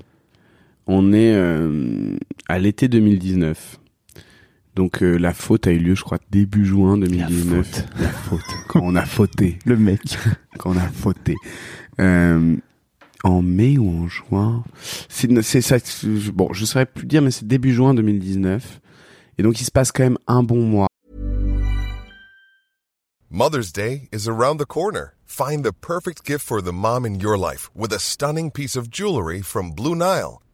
On 0.88 1.14
est 1.14 1.34
euh, 1.34 2.18
à 2.50 2.60
l'été 2.60 2.88
2019. 2.88 3.80
Donc 4.76 5.04
euh, 5.04 5.18
la 5.18 5.34
faute 5.34 5.68
a 5.68 5.72
eu 5.72 5.78
lieu, 5.80 5.96
je 5.96 6.04
crois, 6.04 6.18
début 6.32 6.66
juin 6.66 6.98
2019. 6.98 7.66
faute. 7.68 7.86
La 8.00 8.10
faute. 8.10 8.42
Quand 8.68 8.82
on 8.84 8.96
a 8.96 9.06
fauté. 9.06 9.60
Le 9.66 9.78
mec. 9.78 10.02
Quand 10.58 10.72
on 10.72 10.78
a 10.78 10.88
fauté. 10.88 11.36
Euh, 12.00 12.56
en 13.24 13.42
mai 13.42 13.78
ou 13.78 13.90
en 14.04 14.08
juin 14.08 14.64
C'est 15.10 15.42
c'est 15.44 15.62
ça. 15.62 15.78
je- 15.78 16.32
Bon, 16.32 16.52
je 16.54 16.66
saurais 16.66 16.86
plus 16.88 17.06
dire, 17.06 17.22
mais 17.22 17.32
c'est 17.32 17.48
début 17.48 17.74
juin 17.74 17.94
2019. 17.94 18.82
Et 19.38 19.44
donc 19.44 19.62
il 19.62 19.64
se 19.64 19.72
passe 19.72 19.92
quand 19.92 20.04
même 20.04 20.18
un 20.28 20.44
bon 20.44 20.62
mois. 20.64 20.88
Mother's 23.30 23.72
Day 23.72 24.08
is 24.12 24.28
around 24.28 24.58
the 24.60 24.66
corner. 24.66 25.14
Find 25.26 25.64
the 25.64 25.72
perfect 25.72 26.24
gift 26.24 26.46
for 26.46 26.62
the 26.62 26.72
mom 26.72 27.06
in 27.06 27.20
your 27.20 27.38
life 27.38 27.70
with 27.76 27.92
a 27.92 28.00
stunning 28.00 28.52
piece 28.52 28.76
of 28.76 28.90
jewelry 28.92 29.42
from 29.42 29.72
Blue 29.72 29.96
Nile. 29.96 30.42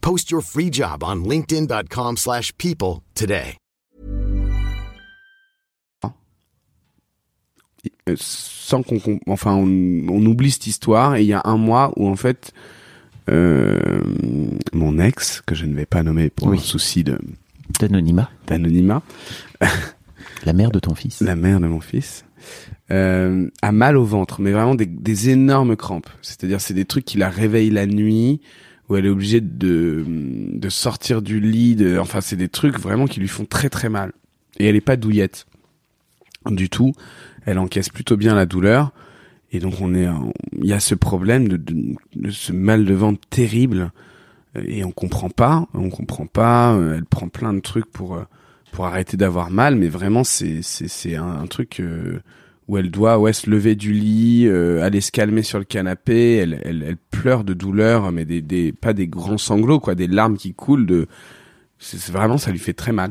Post 0.00 0.30
your 0.30 0.42
free 0.42 0.70
job 0.72 1.02
on 1.02 1.24
linkedin.com/people 1.24 2.16
slash 2.16 2.52
people 2.58 3.02
today. 3.14 3.56
sans 8.16 8.82
qu'on 8.82 8.98
enfin 9.26 9.54
on, 9.54 9.66
on 10.08 10.26
oublie 10.26 10.50
cette 10.50 10.66
histoire 10.66 11.14
et 11.16 11.22
il 11.22 11.26
y 11.28 11.32
a 11.32 11.42
un 11.44 11.56
mois 11.56 11.92
où 11.96 12.08
en 12.08 12.16
fait 12.16 12.52
euh, 13.30 14.00
mon 14.72 14.98
ex 14.98 15.40
que 15.46 15.54
je 15.54 15.64
ne 15.64 15.74
vais 15.74 15.86
pas 15.86 16.02
nommer 16.02 16.28
pour 16.28 16.48
Oui. 16.48 16.58
un 16.58 16.60
souci 16.60 17.04
de 17.04 17.18
D'anonymat, 17.78 18.28
d'anonymat 18.48 19.02
la 20.44 20.52
mère 20.52 20.70
de 20.72 20.80
ton 20.80 20.94
fils. 20.94 21.20
la 21.20 21.36
mère 21.36 21.60
de 21.60 21.68
mon 21.68 21.80
fils 21.80 22.24
euh, 22.90 23.48
a 23.62 23.70
mal 23.72 23.96
au 23.96 24.04
ventre 24.04 24.40
mais 24.40 24.50
vraiment 24.50 24.74
des, 24.74 24.86
des 24.86 25.30
énormes 25.30 25.76
crampes 25.76 26.10
c'est-à-dire 26.20 26.60
c'est 26.60 26.74
des 26.74 26.84
trucs 26.84 27.04
qui 27.04 27.16
la 27.16 27.30
réveillent 27.30 27.70
la 27.70 27.86
nuit 27.86 28.40
où 28.90 28.96
elle 28.96 29.06
est 29.06 29.10
obligée 29.10 29.40
de 29.40 30.04
de 30.06 30.68
sortir 30.68 31.22
du 31.22 31.40
lit 31.40 31.76
de, 31.76 31.98
enfin 31.98 32.20
c'est 32.20 32.36
des 32.36 32.48
trucs 32.48 32.78
vraiment 32.78 33.06
qui 33.06 33.20
lui 33.20 33.28
font 33.28 33.46
très 33.46 33.70
très 33.70 33.88
mal. 33.88 34.12
Et 34.58 34.66
elle 34.66 34.76
est 34.76 34.82
pas 34.82 34.96
douillette. 34.96 35.46
Du 36.46 36.68
tout. 36.68 36.92
Elle 37.46 37.58
encaisse 37.58 37.88
plutôt 37.88 38.16
bien 38.16 38.34
la 38.34 38.46
douleur. 38.46 38.92
Et 39.52 39.60
donc 39.60 39.80
on 39.80 39.94
est 39.94 40.08
il 40.58 40.66
y 40.66 40.72
a 40.72 40.80
ce 40.80 40.94
problème 40.94 41.48
de, 41.48 42.30
ce 42.30 42.52
mal 42.52 42.84
de 42.84 42.94
ventre 42.94 43.20
terrible. 43.30 43.92
Et 44.56 44.84
on 44.84 44.90
comprend 44.90 45.30
pas. 45.30 45.68
On 45.72 45.88
comprend 45.88 46.26
pas. 46.26 46.74
Euh, 46.74 46.96
elle 46.96 47.04
prend 47.04 47.28
plein 47.28 47.54
de 47.54 47.60
trucs 47.60 47.86
pour 47.86 48.16
euh, 48.16 48.24
pour 48.72 48.86
arrêter 48.86 49.16
d'avoir 49.16 49.50
mal. 49.50 49.76
Mais 49.76 49.88
vraiment 49.88 50.24
c'est 50.24 50.62
c'est 50.62 51.14
un 51.14 51.46
truc 51.46 51.78
euh, 51.78 52.20
où 52.70 52.78
elle 52.78 52.90
doit 52.90 53.18
ouais 53.18 53.32
se 53.32 53.50
lever 53.50 53.74
du 53.74 53.92
lit 53.92 54.46
euh, 54.46 54.80
aller 54.82 55.00
se 55.00 55.10
calmer 55.10 55.42
sur 55.42 55.58
le 55.58 55.64
canapé 55.64 56.36
elle 56.36 56.60
elle, 56.64 56.96
pleure 57.10 57.42
de 57.42 57.52
douleur 57.52 58.12
mais 58.12 58.24
des 58.24 58.40
des 58.40 58.70
pas 58.70 58.92
des 58.92 59.08
grands 59.08 59.38
sanglots 59.38 59.80
quoi 59.80 59.96
des 59.96 60.06
larmes 60.06 60.36
qui 60.36 60.54
coulent 60.54 60.86
de 60.86 61.08
c'est 61.80 62.12
vraiment 62.12 62.38
ça 62.38 62.52
lui 62.52 62.60
fait 62.60 62.72
très 62.72 62.92
mal 62.92 63.10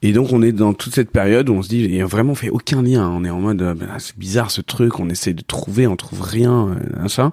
et 0.00 0.12
donc 0.12 0.32
on 0.32 0.42
est 0.42 0.52
dans 0.52 0.74
toute 0.74 0.94
cette 0.94 1.10
période 1.10 1.48
où 1.48 1.54
on 1.54 1.62
se 1.62 1.68
dit 1.68 1.84
et 1.86 2.02
vraiment 2.04 2.36
fait 2.36 2.50
aucun 2.50 2.82
lien. 2.82 3.08
On 3.08 3.24
est 3.24 3.30
en 3.30 3.40
mode 3.40 3.62
euh, 3.62 3.74
là, 3.74 3.98
c'est 3.98 4.16
bizarre 4.16 4.52
ce 4.52 4.60
truc. 4.60 5.00
On 5.00 5.08
essaie 5.08 5.34
de 5.34 5.42
trouver, 5.42 5.88
on 5.88 5.96
trouve 5.96 6.22
rien, 6.22 6.68
euh, 6.68 7.02
machin. 7.02 7.32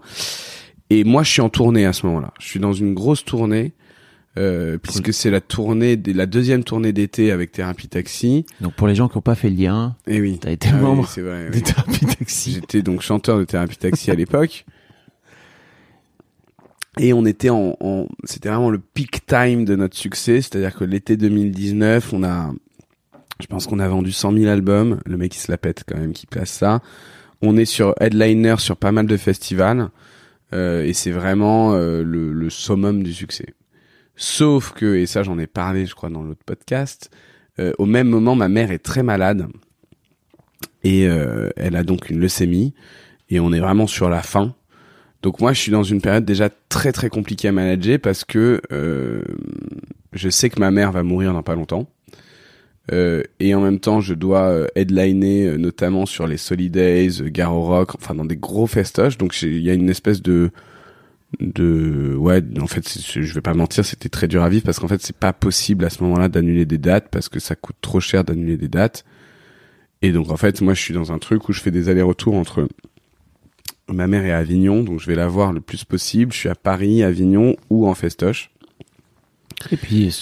Et 0.90 1.04
moi 1.04 1.22
je 1.22 1.30
suis 1.30 1.42
en 1.42 1.50
tournée 1.50 1.86
à 1.86 1.94
ce 1.94 2.08
moment-là. 2.08 2.34
Je 2.40 2.48
suis 2.48 2.60
dans 2.60 2.74
une 2.74 2.96
grosse 2.96 3.24
tournée 3.24 3.74
euh, 4.38 4.78
puisque 4.78 5.14
c'est 5.14 5.30
la 5.30 5.40
tournée, 5.42 5.96
des- 5.98 6.14
la 6.14 6.26
deuxième 6.26 6.64
tournée 6.64 6.92
d'été 6.94 7.32
avec 7.32 7.52
Thérapie 7.52 7.88
Taxi. 7.88 8.46
Donc 8.62 8.74
pour 8.74 8.88
les 8.88 8.96
gens 8.96 9.08
qui 9.08 9.18
n'ont 9.18 9.22
pas 9.22 9.36
fait 9.36 9.50
le 9.50 9.56
lien, 9.56 9.96
Et 10.08 10.20
oui, 10.20 10.38
T'as 10.42 10.52
été 10.52 10.70
Ah 10.72 10.78
membre 10.78 11.04
vrai. 11.18 11.50
oui. 11.54 11.62
thérapies 11.62 12.06
taxi. 12.06 12.54
J'étais 12.54 12.82
donc 12.82 13.02
chanteur 13.02 13.38
de 13.40 13.44
Thérapie 13.46 13.78
Taxi 13.78 14.12
à 14.12 14.16
l'époque. 14.16 14.66
Et 17.00 17.12
on 17.14 17.26
était 17.26 17.50
en, 17.50 17.76
en- 17.82 18.08
c'était 18.24 18.50
vraiment 18.50 18.70
le 18.70 18.80
peak 18.80 19.26
time 19.26 19.66
de 19.66 19.76
notre 19.76 19.98
succès, 19.98 20.42
c'est-à-dire 20.42 20.74
que 20.76 20.86
l'été 20.86 21.18
2019, 21.18 22.14
on 22.14 22.24
a, 22.24 22.54
je 23.42 23.48
pense 23.48 23.68
qu'on 23.68 23.80
a 23.80 23.88
vendu 23.88 24.12
100 24.14 24.32
000 24.32 24.46
albums. 24.50 25.00
Le 25.06 25.18
mec 25.18 25.36
il 25.36 25.40
se 25.40 25.52
la 25.52 25.58
pète 25.58 25.84
quand 25.86 25.98
même, 25.98 26.14
qui 26.14 26.26
place 26.26 26.52
ça. 26.52 26.82
On 27.42 27.58
est 27.58 27.66
sur 27.66 27.94
headliner 28.00 28.56
sur 28.60 28.78
pas 28.78 28.94
mal 28.94 29.08
de 29.08 29.18
festivals, 29.18 29.90
euh, 30.54 30.86
et 30.86 30.94
c'est 30.94 31.12
vraiment 31.12 31.74
euh, 31.74 32.02
le, 32.02 32.32
le 32.32 32.50
summum 32.50 33.04
du 33.04 33.14
succès. 33.14 33.48
Sauf 34.16 34.72
que, 34.72 34.96
et 34.96 35.06
ça 35.06 35.24
j'en 35.24 35.38
ai 35.40 35.48
parlé, 35.48 35.86
je 35.86 35.96
crois, 35.96 36.10
dans 36.10 36.24
l'autre 36.24 36.44
podcast, 36.46 37.10
euh, 37.60 37.74
au 37.78 37.86
même 37.86 38.08
moment, 38.08 38.36
ma 38.36 38.50
mère 38.50 38.72
est 38.72 38.80
très 38.80 39.04
malade 39.04 39.48
et 40.84 41.08
euh, 41.08 41.50
elle 41.56 41.76
a 41.76 41.84
donc 41.84 42.10
une 42.10 42.20
leucémie 42.20 42.74
et 43.30 43.40
on 43.40 43.52
est 43.52 43.60
vraiment 43.60 43.88
sur 43.88 44.10
la 44.10 44.22
fin. 44.22 44.56
Donc 45.22 45.40
moi, 45.40 45.54
je 45.54 45.60
suis 45.60 45.72
dans 45.72 45.84
une 45.84 46.02
période 46.02 46.24
déjà 46.24 46.50
très 46.70 46.92
très 46.92 47.10
compliquée 47.10 47.48
à 47.48 47.52
manager 47.52 48.00
parce 48.00 48.24
que 48.24 48.62
euh, 48.72 49.24
je 50.14 50.30
sais 50.30 50.50
que 50.50 50.60
ma 50.60 50.72
mère 50.72 50.92
va 50.92 51.04
mourir 51.04 51.34
dans 51.34 51.44
pas 51.44 51.56
longtemps. 51.56 51.88
Euh, 52.92 53.24
et 53.40 53.56
en 53.56 53.62
même 53.62 53.80
temps, 53.80 54.00
je 54.00 54.14
dois 54.14 54.44
euh, 54.50 54.68
headliner 54.76 55.48
euh, 55.48 55.58
notamment 55.58 56.06
sur 56.06 56.28
les 56.28 56.38
Solidays, 56.38 57.22
euh, 57.22 57.30
Garo 57.30 57.64
Rock, 57.64 57.96
enfin 57.96 58.14
dans 58.14 58.26
des 58.26 58.38
gros 58.38 58.68
festoches. 58.68 59.18
Donc 59.18 59.42
il 59.42 59.62
y 59.62 59.72
a 59.72 59.74
une 59.74 59.90
espèce 59.90 60.22
de 60.22 60.52
de 61.40 62.16
ouais 62.18 62.42
en 62.62 62.68
fait 62.68 62.88
je 63.14 63.34
vais 63.34 63.42
pas 63.42 63.54
mentir 63.54 63.84
c'était 63.86 64.10
très 64.10 64.28
dur 64.28 64.44
à 64.44 64.50
vivre 64.50 64.64
parce 64.64 64.80
qu'en 64.80 64.88
fait 64.88 65.02
c'est 65.02 65.16
pas 65.16 65.34
possible 65.34 65.86
à 65.86 65.90
ce 65.90 66.04
moment-là 66.04 66.30
d'annuler 66.30 66.66
des 66.66 66.78
dates 66.78 67.08
parce 67.10 67.30
que 67.30 67.40
ça 67.40 67.56
coûte 67.56 67.76
trop 67.82 68.00
cher 68.00 68.24
d'annuler 68.24 68.58
des 68.58 68.68
dates 68.68 69.06
et 70.02 70.12
donc 70.12 70.30
en 70.32 70.38
fait 70.38 70.62
moi 70.62 70.74
je 70.74 70.82
suis 70.82 70.94
dans 70.94 71.12
un 71.12 71.20
truc 71.20 71.48
où 71.50 71.54
je 71.54 71.62
fais 71.62 71.72
des 71.72 71.90
allers-retours 71.90 72.36
entre 72.36 72.68
ma 73.88 74.08
mère 74.08 74.26
est 74.26 74.32
à 74.32 74.38
Avignon 74.38 74.84
donc 74.84 75.00
je 75.00 75.08
vais 75.08 75.16
la 75.16 75.28
voir 75.28 75.54
le 75.54 75.62
plus 75.62 75.84
possible 75.84 76.32
je 76.34 76.38
suis 76.40 76.50
à 76.50 76.56
Paris 76.56 77.04
Avignon 77.04 77.56
ou 77.70 77.88
en 77.88 77.94
festoche 77.94 78.50
Et 79.72 79.78
puis, 79.78 80.14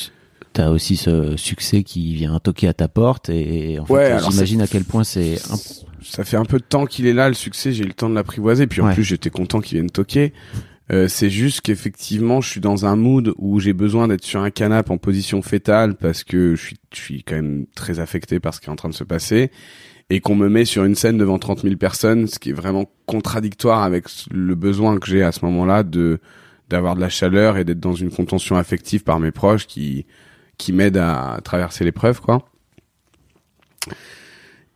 tu 0.54 0.62
as 0.62 0.72
aussi 0.72 0.96
ce 0.98 1.36
succès 1.38 1.84
qui 1.84 2.14
vient 2.14 2.40
toquer 2.40 2.68
à 2.68 2.74
ta 2.74 2.88
porte. 2.88 3.30
Et 3.30 3.80
en 3.80 3.86
fait, 3.86 3.94
Ouais, 3.94 4.18
j'imagine 4.30 4.62
à 4.62 4.68
quel 4.68 4.84
point 4.84 5.04
c'est. 5.04 5.38
ça 6.04 6.24
fait 6.24 6.38
un 6.38 6.46
peu 6.46 6.60
de 6.60 6.64
temps 6.64 6.86
qu'il 6.86 7.08
est 7.08 7.14
là 7.14 7.28
le 7.28 7.34
succès 7.34 7.72
j'ai 7.72 7.84
eu 7.84 7.88
le 7.88 7.94
temps 7.94 8.10
de 8.10 8.14
l'apprivoiser 8.16 8.68
puis 8.68 8.82
en 8.82 8.88
Ouais. 8.88 8.94
plus 8.94 9.04
j'étais 9.04 9.30
content 9.32 9.62
qu'il 9.62 9.78
vienne 9.80 9.90
toquer 9.90 10.32
Euh, 10.92 11.08
c'est 11.08 11.30
juste 11.30 11.62
qu'effectivement, 11.62 12.42
je 12.42 12.50
suis 12.50 12.60
dans 12.60 12.86
un 12.86 12.96
mood 12.96 13.34
où 13.38 13.60
j'ai 13.60 13.74
besoin 13.74 14.08
d'être 14.08 14.24
sur 14.24 14.42
un 14.42 14.50
canapé 14.50 14.92
en 14.92 14.98
position 14.98 15.42
fétale 15.42 15.96
parce 15.96 16.24
que 16.24 16.56
je 16.56 16.62
suis, 16.62 16.78
je 16.94 17.00
suis 17.00 17.24
quand 17.24 17.36
même 17.36 17.66
très 17.74 18.00
affecté 18.00 18.40
par 18.40 18.54
ce 18.54 18.60
qui 18.60 18.68
est 18.68 18.70
en 18.70 18.76
train 18.76 18.90
de 18.90 18.94
se 18.94 19.06
passer 19.06 19.50
et 20.10 20.20
qu'on 20.20 20.36
me 20.36 20.50
met 20.50 20.66
sur 20.66 20.84
une 20.84 20.96
scène 20.96 21.18
devant 21.18 21.40
30 21.40 21.62
000 21.62 21.78
personnes, 21.78 22.28
ce 22.28 22.38
qui 22.38 22.50
est 22.50 22.54
vraiment 22.54 22.86
contradictoire 23.06 23.84
avec 23.84 24.06
le 24.30 24.56
besoin 24.56 25.00
que 25.00 25.08
j'ai 25.08 25.24
à 25.24 25.32
ce 25.32 25.46
moment-là 25.46 25.84
de 25.84 26.20
d'avoir 26.70 26.96
de 26.96 27.02
la 27.02 27.10
chaleur 27.10 27.58
et 27.58 27.66
d'être 27.66 27.80
dans 27.80 27.94
une 27.94 28.10
contention 28.10 28.56
affective 28.56 29.04
par 29.04 29.20
mes 29.20 29.32
proches 29.32 29.68
qui 29.68 30.06
qui 30.58 30.74
m'aident 30.74 30.98
à 30.98 31.40
traverser 31.44 31.84
l'épreuve, 31.84 32.22
quoi. 32.22 32.46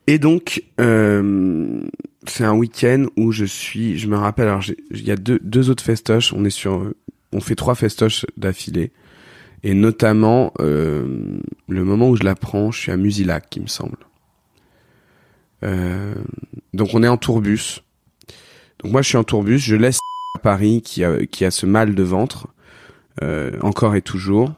Et 0.08 0.20
donc, 0.20 0.64
euh, 0.80 1.82
c'est 2.30 2.44
un 2.44 2.54
week-end 2.54 3.06
où 3.16 3.32
je 3.32 3.46
suis, 3.46 3.98
je 3.98 4.08
me 4.08 4.18
rappelle, 4.18 4.48
alors 4.48 4.64
il 4.92 5.04
y 5.04 5.12
a 5.12 5.16
deux, 5.16 5.40
deux 5.42 5.70
autres 5.70 5.84
festoches, 5.84 6.34
on 6.34 6.46
est 6.46 6.50
sur, 6.50 6.92
on 7.34 7.40
fait 7.40 7.56
trois 7.56 7.76
festoches 7.76 8.26
d'affilée, 8.38 8.92
et 9.64 9.74
notamment 9.74 10.54
euh, 10.60 11.40
le 11.68 11.84
moment 11.84 12.10
où 12.10 12.16
je 12.16 12.24
la 12.24 12.36
prends, 12.36 12.72
je 12.72 12.80
suis 12.80 12.92
à 12.92 12.98
Musilac, 12.98 13.50
qui 13.50 13.60
me 13.60 13.68
semble. 13.68 13.98
Euh, 15.64 16.14
donc 16.74 16.90
on 16.94 17.04
est 17.04 17.08
en 17.08 17.18
tourbus. 17.18 17.82
Donc 18.80 18.92
moi 18.92 19.02
je 19.02 19.08
suis 19.08 19.18
en 19.18 19.24
tourbus, 19.24 19.60
je 19.60 19.76
laisse 19.76 20.00
à 20.36 20.40
Paris 20.40 20.82
qui 20.84 21.04
a, 21.04 21.26
qui 21.26 21.46
a 21.46 21.52
ce 21.52 21.66
mal 21.66 21.96
de 21.96 22.04
ventre, 22.04 22.48
euh, 23.24 23.58
encore 23.62 23.96
et 23.96 24.02
toujours. 24.02 24.54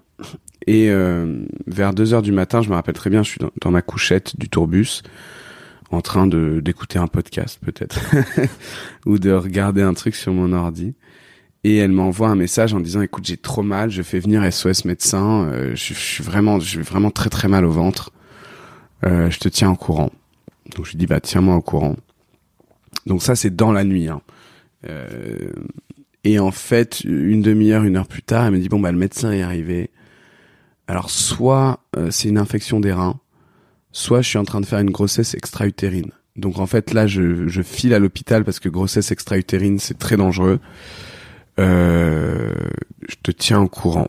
Et 0.68 0.90
euh, 0.90 1.46
vers 1.68 1.94
2 1.94 2.14
heures 2.14 2.22
du 2.22 2.32
matin, 2.32 2.62
je 2.62 2.70
me 2.70 2.76
rappelle 2.76 2.94
très 2.94 3.10
bien, 3.10 3.24
je 3.24 3.30
suis 3.30 3.40
dans, 3.40 3.52
dans 3.62 3.72
ma 3.72 3.82
couchette 3.82 4.38
du 4.38 4.50
tourbus, 4.50 5.02
en 5.92 6.02
train 6.02 6.28
de 6.28 6.60
d'écouter 6.64 7.00
un 7.00 7.08
podcast 7.08 7.60
peut-être, 7.64 8.00
ou 9.06 9.18
de 9.20 9.32
regarder 9.32 9.82
un 9.82 9.94
truc 9.94 10.16
sur 10.16 10.34
mon 10.34 10.54
ordi. 10.54 10.96
Et 11.64 11.76
elle 11.78 11.92
m'envoie 11.92 12.30
un 12.30 12.36
message 12.36 12.74
en 12.74 12.80
disant 12.80 13.02
écoute 13.02 13.26
j'ai 13.26 13.38
trop 13.38 13.64
mal, 13.64 13.90
je 13.90 14.02
fais 14.02 14.20
venir 14.20 14.42
SOS 14.52 14.86
médecin, 14.86 15.46
euh, 15.50 15.72
je, 15.76 15.94
je, 15.94 16.00
suis 16.00 16.24
vraiment 16.24 16.60
j'ai 16.60 16.82
vraiment 16.82 17.12
très 17.12 17.30
très 17.30 17.48
mal 17.48 17.66
au 17.66 17.72
ventre, 17.72 18.12
euh, 19.06 19.30
je 19.30 19.40
te 19.40 19.50
tiens 19.50 19.72
au 19.72 19.76
courant. 19.76 20.12
Donc 20.76 20.86
je 20.86 20.92
lui 20.92 20.98
dis 20.98 21.08
bah 21.08 21.20
tiens-moi 21.20 21.56
au 21.56 21.62
courant. 21.62 21.96
Donc 23.06 23.22
ça 23.22 23.36
c'est 23.36 23.56
dans 23.56 23.72
la 23.72 23.84
nuit. 23.84 24.08
Hein. 24.08 24.22
Euh, 24.88 25.52
et 26.24 26.40
en 26.40 26.52
fait 26.52 27.02
une 27.02 27.42
demi-heure, 27.42 27.84
une 27.84 27.98
heure 27.98 28.08
plus 28.08 28.24
tard, 28.24 28.46
elle 28.46 28.54
me 28.54 28.60
dit 28.60 28.70
bon 28.70 28.80
bah 28.80 28.92
le 28.92 28.98
médecin 28.98 29.32
est 29.32 29.42
arrivé. 29.42 29.90
Alors 30.88 31.10
soit 31.10 31.80
euh, 31.98 32.12
c'est 32.12 32.30
une 32.30 32.38
infection 32.38 32.80
des 32.80 32.94
reins, 32.94 33.20
soit 34.00 34.22
je 34.22 34.30
suis 34.30 34.38
en 34.38 34.46
train 34.46 34.62
de 34.62 34.66
faire 34.66 34.80
une 34.80 34.92
grossesse 34.92 35.34
extra-utérine. 35.34 36.12
Donc 36.38 36.60
en 36.60 36.68
fait 36.68 36.94
là 36.94 37.06
je, 37.06 37.48
je 37.48 37.62
file 37.62 37.94
à 37.94 38.00
l'hôpital 38.00 38.46
parce 38.46 38.60
que 38.60 38.70
grossesse 38.70 39.12
extra-utérine 39.12 39.78
c'est 39.78 39.98
très 39.98 40.16
dangereux. 40.16 40.60
Euh, 41.60 42.54
je 43.08 43.16
te 43.22 43.32
tiens 43.32 43.60
au 43.60 43.68
courant. 43.68 44.08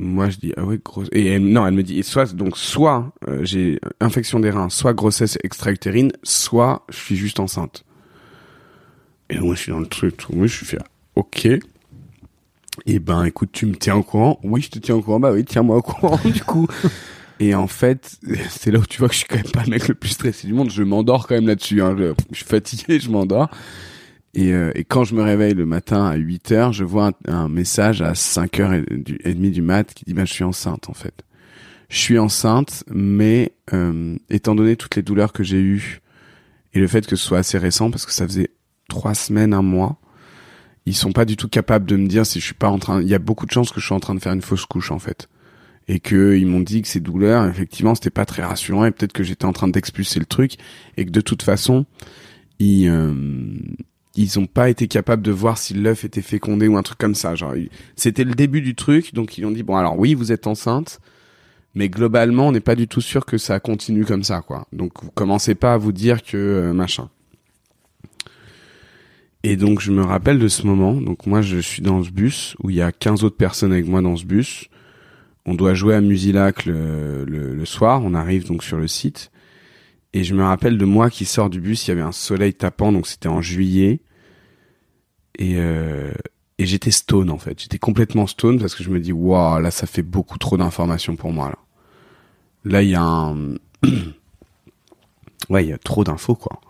Moi, 0.00 0.30
je 0.30 0.38
dis 0.38 0.52
ah 0.56 0.64
ouais 0.64 0.78
grosse. 0.84 1.08
Et 1.12 1.26
elle, 1.26 1.44
non, 1.44 1.66
elle 1.66 1.74
me 1.74 1.82
dit 1.82 2.02
soit 2.02 2.34
donc 2.34 2.56
soit 2.56 3.12
euh, 3.28 3.44
j'ai 3.44 3.80
infection 4.00 4.40
des 4.40 4.50
reins, 4.50 4.70
soit 4.70 4.92
grossesse 4.92 5.38
extra-utérine, 5.44 6.10
soit 6.24 6.84
je 6.88 6.96
suis 6.96 7.16
juste 7.16 7.38
enceinte. 7.38 7.84
Et 9.30 9.38
moi, 9.38 9.54
je 9.54 9.60
suis 9.60 9.72
dans 9.72 9.80
le 9.80 9.86
truc, 9.86 10.28
moi, 10.30 10.46
je 10.46 10.56
suis 10.56 10.66
fait 10.66 10.78
ok. 11.14 11.48
Et 12.86 12.98
ben, 12.98 13.24
écoute, 13.24 13.50
tu 13.52 13.66
me 13.66 13.74
tiens 13.74 13.96
au 13.96 14.02
courant. 14.02 14.40
Oui, 14.42 14.62
je 14.62 14.70
te 14.70 14.78
tiens 14.78 14.94
au 14.94 15.02
courant. 15.02 15.20
Bah 15.20 15.32
oui, 15.32 15.44
tiens-moi 15.44 15.76
au 15.76 15.82
courant 15.82 16.18
du 16.24 16.42
coup. 16.42 16.66
Et 17.40 17.54
en 17.54 17.66
fait, 17.66 18.18
c'est 18.50 18.70
là 18.70 18.78
où 18.78 18.86
tu 18.86 18.98
vois 18.98 19.08
que 19.08 19.14
je 19.14 19.20
suis 19.20 19.28
quand 19.28 19.36
même 19.36 19.52
pas 19.52 19.64
le 19.64 19.70
mec 19.70 19.88
le 19.88 19.94
plus 19.94 20.10
stressé 20.10 20.46
du 20.46 20.54
monde. 20.54 20.70
Je 20.70 20.82
m'endors 20.82 21.26
quand 21.26 21.34
même 21.34 21.46
là-dessus. 21.46 21.82
Hein. 21.82 21.96
Je, 21.98 22.36
suis 22.36 22.44
fatigué, 22.44 23.00
je 23.00 23.10
m'endors. 23.10 23.48
Et, 24.34 24.52
euh, 24.52 24.70
et, 24.74 24.84
quand 24.84 25.04
je 25.04 25.14
me 25.14 25.22
réveille 25.22 25.54
le 25.54 25.66
matin 25.66 26.06
à 26.06 26.16
8 26.16 26.52
heures, 26.52 26.72
je 26.72 26.84
vois 26.84 27.12
un, 27.26 27.48
message 27.48 28.02
à 28.02 28.14
5 28.14 28.60
heures 28.60 28.74
et, 28.74 28.84
du, 28.90 29.18
et 29.24 29.34
demie 29.34 29.50
du 29.50 29.62
mat 29.62 29.92
qui 29.94 30.04
dit 30.04 30.14
bah, 30.14 30.24
je 30.24 30.32
suis 30.32 30.44
enceinte 30.44 30.88
en 30.90 30.94
fait. 30.94 31.24
Je 31.88 31.96
suis 31.96 32.18
enceinte, 32.18 32.84
mais 32.90 33.52
euh, 33.72 34.16
étant 34.28 34.54
donné 34.54 34.76
toutes 34.76 34.94
les 34.96 35.02
douleurs 35.02 35.32
que 35.32 35.42
j'ai 35.42 35.60
eues 35.60 36.02
et 36.74 36.80
le 36.80 36.86
fait 36.86 37.06
que 37.06 37.16
ce 37.16 37.24
soit 37.24 37.38
assez 37.38 37.56
récent 37.56 37.90
parce 37.90 38.04
que 38.04 38.12
ça 38.12 38.26
faisait 38.26 38.50
trois 38.88 39.14
semaines, 39.14 39.54
un 39.54 39.62
mois, 39.62 39.98
ils 40.84 40.94
sont 40.94 41.12
pas 41.12 41.24
du 41.24 41.36
tout 41.36 41.48
capables 41.48 41.86
de 41.86 41.96
me 41.96 42.06
dire 42.06 42.26
si 42.26 42.40
je 42.40 42.44
suis 42.44 42.54
pas 42.54 42.68
en 42.68 42.78
train. 42.78 43.00
Il 43.00 43.08
y 43.08 43.14
a 43.14 43.18
beaucoup 43.18 43.46
de 43.46 43.50
chances 43.50 43.72
que 43.72 43.80
je 43.80 43.86
suis 43.86 43.94
en 43.94 44.00
train 44.00 44.14
de 44.14 44.20
faire 44.20 44.32
une 44.32 44.42
fausse 44.42 44.66
couche 44.66 44.90
en 44.90 44.98
fait, 44.98 45.28
et 45.88 46.00
que 46.00 46.36
ils 46.36 46.46
m'ont 46.46 46.60
dit 46.60 46.82
que 46.82 46.88
ces 46.88 47.00
douleurs, 47.00 47.46
effectivement, 47.46 47.94
c'était 47.94 48.10
pas 48.10 48.26
très 48.26 48.44
rassurant 48.44 48.84
et 48.84 48.90
peut-être 48.90 49.12
que 49.12 49.24
j'étais 49.24 49.46
en 49.46 49.52
train 49.52 49.68
d'expulser 49.68 50.20
le 50.20 50.26
truc 50.26 50.56
et 50.96 51.06
que 51.06 51.10
de 51.10 51.22
toute 51.22 51.42
façon, 51.42 51.86
ils 52.58 52.88
euh, 52.88 53.14
ils 54.14 54.38
ont 54.38 54.46
pas 54.46 54.68
été 54.68 54.88
capables 54.88 55.22
de 55.22 55.30
voir 55.30 55.58
si 55.58 55.74
l'œuf 55.74 56.04
était 56.04 56.22
fécondé 56.22 56.66
ou 56.66 56.76
un 56.76 56.82
truc 56.82 56.98
comme 56.98 57.14
ça. 57.14 57.34
Genre, 57.34 57.54
c'était 57.96 58.24
le 58.24 58.34
début 58.34 58.60
du 58.60 58.74
truc, 58.74 59.14
donc 59.14 59.38
ils 59.38 59.46
ont 59.46 59.50
dit 59.50 59.62
bon 59.62 59.76
alors 59.76 59.98
oui 59.98 60.14
vous 60.14 60.32
êtes 60.32 60.46
enceinte, 60.46 61.00
mais 61.74 61.88
globalement 61.88 62.48
on 62.48 62.52
n'est 62.52 62.60
pas 62.60 62.74
du 62.74 62.86
tout 62.86 63.00
sûr 63.00 63.24
que 63.24 63.38
ça 63.38 63.58
continue 63.58 64.04
comme 64.04 64.24
ça 64.24 64.42
quoi. 64.42 64.66
Donc 64.72 64.92
commencez 65.14 65.54
pas 65.54 65.72
à 65.72 65.78
vous 65.78 65.92
dire 65.92 66.22
que 66.22 66.36
euh, 66.36 66.72
machin. 66.74 67.08
Et 69.44 69.56
donc 69.56 69.80
je 69.80 69.92
me 69.92 70.02
rappelle 70.02 70.38
de 70.38 70.48
ce 70.48 70.66
moment. 70.66 70.94
Donc 70.94 71.26
moi 71.26 71.40
je 71.40 71.58
suis 71.58 71.80
dans 71.80 72.02
ce 72.02 72.10
bus 72.10 72.56
où 72.62 72.68
il 72.68 72.76
y 72.76 72.82
a 72.82 72.92
15 72.92 73.24
autres 73.24 73.36
personnes 73.36 73.72
avec 73.72 73.86
moi 73.86 74.02
dans 74.02 74.16
ce 74.16 74.26
bus. 74.26 74.68
On 75.48 75.54
doit 75.54 75.72
jouer 75.72 75.94
à 75.94 76.02
Musilac 76.02 76.66
le, 76.66 77.62
soir. 77.64 78.02
On 78.04 78.12
arrive 78.12 78.46
donc 78.46 78.62
sur 78.62 78.76
le 78.76 78.86
site. 78.86 79.30
Et 80.12 80.22
je 80.22 80.34
me 80.34 80.44
rappelle 80.44 80.76
de 80.76 80.84
moi 80.84 81.08
qui 81.08 81.24
sort 81.24 81.48
du 81.48 81.58
bus. 81.58 81.86
Il 81.86 81.88
y 81.88 81.92
avait 81.92 82.02
un 82.02 82.12
soleil 82.12 82.52
tapant, 82.52 82.92
donc 82.92 83.06
c'était 83.06 83.30
en 83.30 83.40
juillet. 83.40 84.00
Et, 85.38 85.54
euh, 85.56 86.12
j'étais 86.58 86.90
stone 86.90 87.30
en 87.30 87.38
fait. 87.38 87.62
J'étais 87.62 87.78
complètement 87.78 88.26
stone 88.26 88.58
parce 88.58 88.74
que 88.74 88.84
je 88.84 88.90
me 88.90 89.00
dis 89.00 89.12
waouh 89.12 89.58
là 89.60 89.70
ça 89.70 89.86
fait 89.86 90.02
beaucoup 90.02 90.36
trop 90.36 90.58
d'informations 90.58 91.16
pour 91.16 91.32
moi 91.32 91.48
là. 91.48 91.58
Là 92.64 92.82
il 92.82 92.90
y 92.90 92.94
a 92.94 93.02
un 93.02 93.54
ouais 95.48 95.64
il 95.64 95.68
y 95.68 95.72
a 95.72 95.78
trop 95.78 96.04
d'infos 96.04 96.34
quoi. 96.34 96.60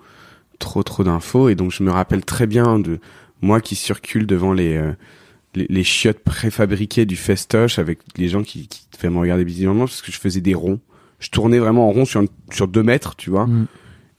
Trop 0.60 0.84
trop 0.84 1.02
d'infos 1.02 1.48
et 1.48 1.56
donc 1.56 1.72
je 1.72 1.82
me 1.82 1.90
rappelle 1.90 2.24
très 2.24 2.46
bien 2.46 2.78
de 2.78 3.00
moi 3.40 3.60
qui 3.60 3.74
circule 3.74 4.26
devant 4.26 4.52
les 4.52 4.76
euh, 4.76 4.92
les, 5.54 5.66
les, 5.68 5.84
chiottes 5.84 6.20
préfabriquées 6.20 7.06
du 7.06 7.16
festoche 7.16 7.78
avec 7.78 8.00
les 8.16 8.28
gens 8.28 8.42
qui 8.42 8.68
qui 8.68 8.86
faisaient 8.96 9.10
me 9.10 9.18
regarder 9.18 9.44
bizarrement 9.44 9.86
parce 9.86 10.02
que 10.02 10.12
je 10.12 10.18
faisais 10.18 10.40
des 10.40 10.54
ronds. 10.54 10.80
Je 11.18 11.30
tournais 11.30 11.58
vraiment 11.58 11.88
en 11.88 11.92
rond 11.92 12.04
sur 12.04 12.22
sur 12.50 12.68
deux 12.68 12.82
mètres 12.82 13.16
tu 13.16 13.30
vois. 13.30 13.46
Mm. 13.46 13.66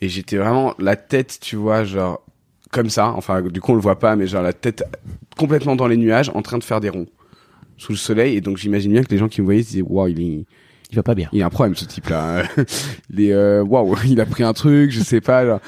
Et 0.02 0.10
j'étais 0.10 0.38
vraiment 0.38 0.74
la 0.80 0.96
tête 0.96 1.40
tu 1.42 1.56
vois 1.56 1.84
genre 1.84 2.24
comme 2.72 2.90
ça, 2.90 3.10
enfin 3.10 3.42
du 3.42 3.62
coup 3.62 3.72
on 3.72 3.76
le 3.76 3.82
voit 3.82 4.00
pas, 4.00 4.16
mais 4.16 4.28
genre 4.28 4.44
la 4.44 4.54
tête 4.54 4.84
complètement 5.38 5.76
dans 5.76 5.88
les 5.88 5.98
nuages, 5.98 6.30
en 6.34 6.42
train 6.42 6.58
de 6.58 6.64
faire 6.64 6.80
des 6.80 6.90
ronds 6.90 7.08
sous 7.78 7.94
le 7.94 7.98
soleil, 7.98 8.36
et 8.36 8.42
donc 8.42 8.58
j'imagine 8.58 8.92
bien 8.92 9.04
que 9.04 9.10
les 9.10 9.18
gens 9.18 9.28
qui 9.28 9.42
me 9.42 9.46
voyaient 9.46 9.64
se 9.64 9.70
disaient 9.70 9.82
waouh 9.82 10.10
il 10.10 10.22
est, 10.22 10.46
il 10.92 10.96
va 10.96 11.04
pas 11.04 11.16
bien, 11.16 11.30
il 11.32 11.42
a 11.42 11.46
un 11.46 11.50
problème 11.50 11.76
ce 11.76 11.86
type-là, 11.86 12.44
il 13.10 13.22
est 13.22 13.34
euh, 13.34 13.64
waouh 13.64 13.96
il 14.06 14.22
a 14.22 14.26
pris 14.26 14.44
un 14.44 14.54
truc, 14.54 14.92
je 14.92 15.00
sais 15.00 15.22
pas, 15.22 15.46
genre. 15.46 15.62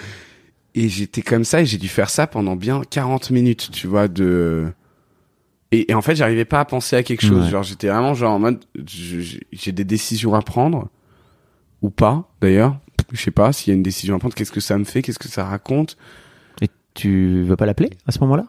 et 0.76 0.90
j'étais 0.90 1.22
comme 1.22 1.44
ça 1.44 1.62
et 1.62 1.66
j'ai 1.66 1.78
dû 1.78 1.88
faire 1.88 2.10
ça 2.10 2.28
pendant 2.28 2.56
bien 2.56 2.82
40 2.88 3.32
minutes, 3.32 3.70
tu 3.72 3.88
vois 3.88 4.08
de 4.08 4.68
et, 5.72 5.92
et 5.92 5.94
en 5.94 6.02
fait 6.02 6.16
j'arrivais 6.16 6.46
pas 6.46 6.60
à 6.60 6.66
penser 6.66 6.96
à 6.96 7.04
quelque 7.04 7.26
chose, 7.26 7.46
ouais. 7.46 7.50
genre 7.50 7.64
j'étais 7.64 7.88
vraiment 7.88 8.14
genre 8.14 8.34
en 8.34 8.40
mode 8.40 8.60
j'ai 8.86 9.72
des 9.72 9.84
décisions 9.86 10.34
à 10.34 10.42
prendre 10.42 10.90
ou 11.82 11.90
pas 11.90 12.30
d'ailleurs, 12.42 12.78
je 13.12 13.22
sais 13.22 13.32
pas 13.32 13.54
s'il 13.54 13.72
y 13.72 13.74
a 13.74 13.76
une 13.76 13.84
décision 13.84 14.16
à 14.16 14.20
prendre, 14.20 14.36
qu'est-ce 14.36 14.52
que 14.52 14.60
ça 14.60 14.78
me 14.78 14.84
fait, 14.84 15.02
qu'est-ce 15.02 15.20
que 15.20 15.30
ça 15.30 15.46
raconte? 15.46 15.98
Tu 16.94 17.44
veux 17.44 17.56
pas 17.56 17.66
l'appeler 17.66 17.90
à 18.06 18.12
ce 18.12 18.20
moment-là? 18.20 18.48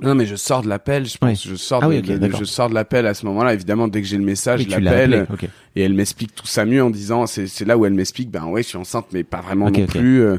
Non 0.00 0.14
mais 0.14 0.26
je 0.26 0.36
sors 0.36 0.62
de 0.62 0.68
l'appel, 0.68 1.06
je 1.06 1.18
pense, 1.18 1.44
oui. 1.44 1.50
je 1.50 1.56
sors 1.56 1.82
ah 1.82 1.86
de, 1.86 1.92
oui, 1.92 1.98
okay, 1.98 2.36
je 2.38 2.44
sors 2.44 2.68
de 2.68 2.74
l'appel 2.74 3.06
à 3.06 3.14
ce 3.14 3.26
moment-là. 3.26 3.52
Évidemment, 3.52 3.88
dès 3.88 4.00
que 4.00 4.06
j'ai 4.06 4.16
le 4.16 4.24
message, 4.24 4.60
oui, 4.60 4.68
je 4.70 4.78
l'appelle 4.78 5.26
okay. 5.32 5.48
et 5.74 5.82
elle 5.82 5.94
m'explique 5.94 6.34
tout 6.34 6.46
ça 6.46 6.64
mieux 6.64 6.82
en 6.82 6.90
disant, 6.90 7.26
c'est 7.26 7.64
là 7.64 7.76
où 7.76 7.86
elle 7.86 7.94
m'explique, 7.94 8.30
ben 8.30 8.44
ouais, 8.44 8.62
je 8.62 8.68
suis 8.68 8.78
enceinte, 8.78 9.06
mais 9.12 9.24
pas 9.24 9.40
vraiment 9.40 9.66
okay, 9.66 9.82
non 9.82 9.86
plus. 9.86 10.22
Euh, 10.22 10.38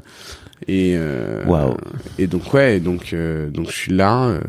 et 0.67 0.95
euh, 0.95 1.45
wow. 1.45 1.77
et 2.17 2.27
donc 2.27 2.53
ouais, 2.53 2.79
donc 2.79 3.13
euh, 3.13 3.49
donc 3.49 3.67
je 3.67 3.75
suis 3.75 3.91
là 3.91 4.25
euh, 4.25 4.39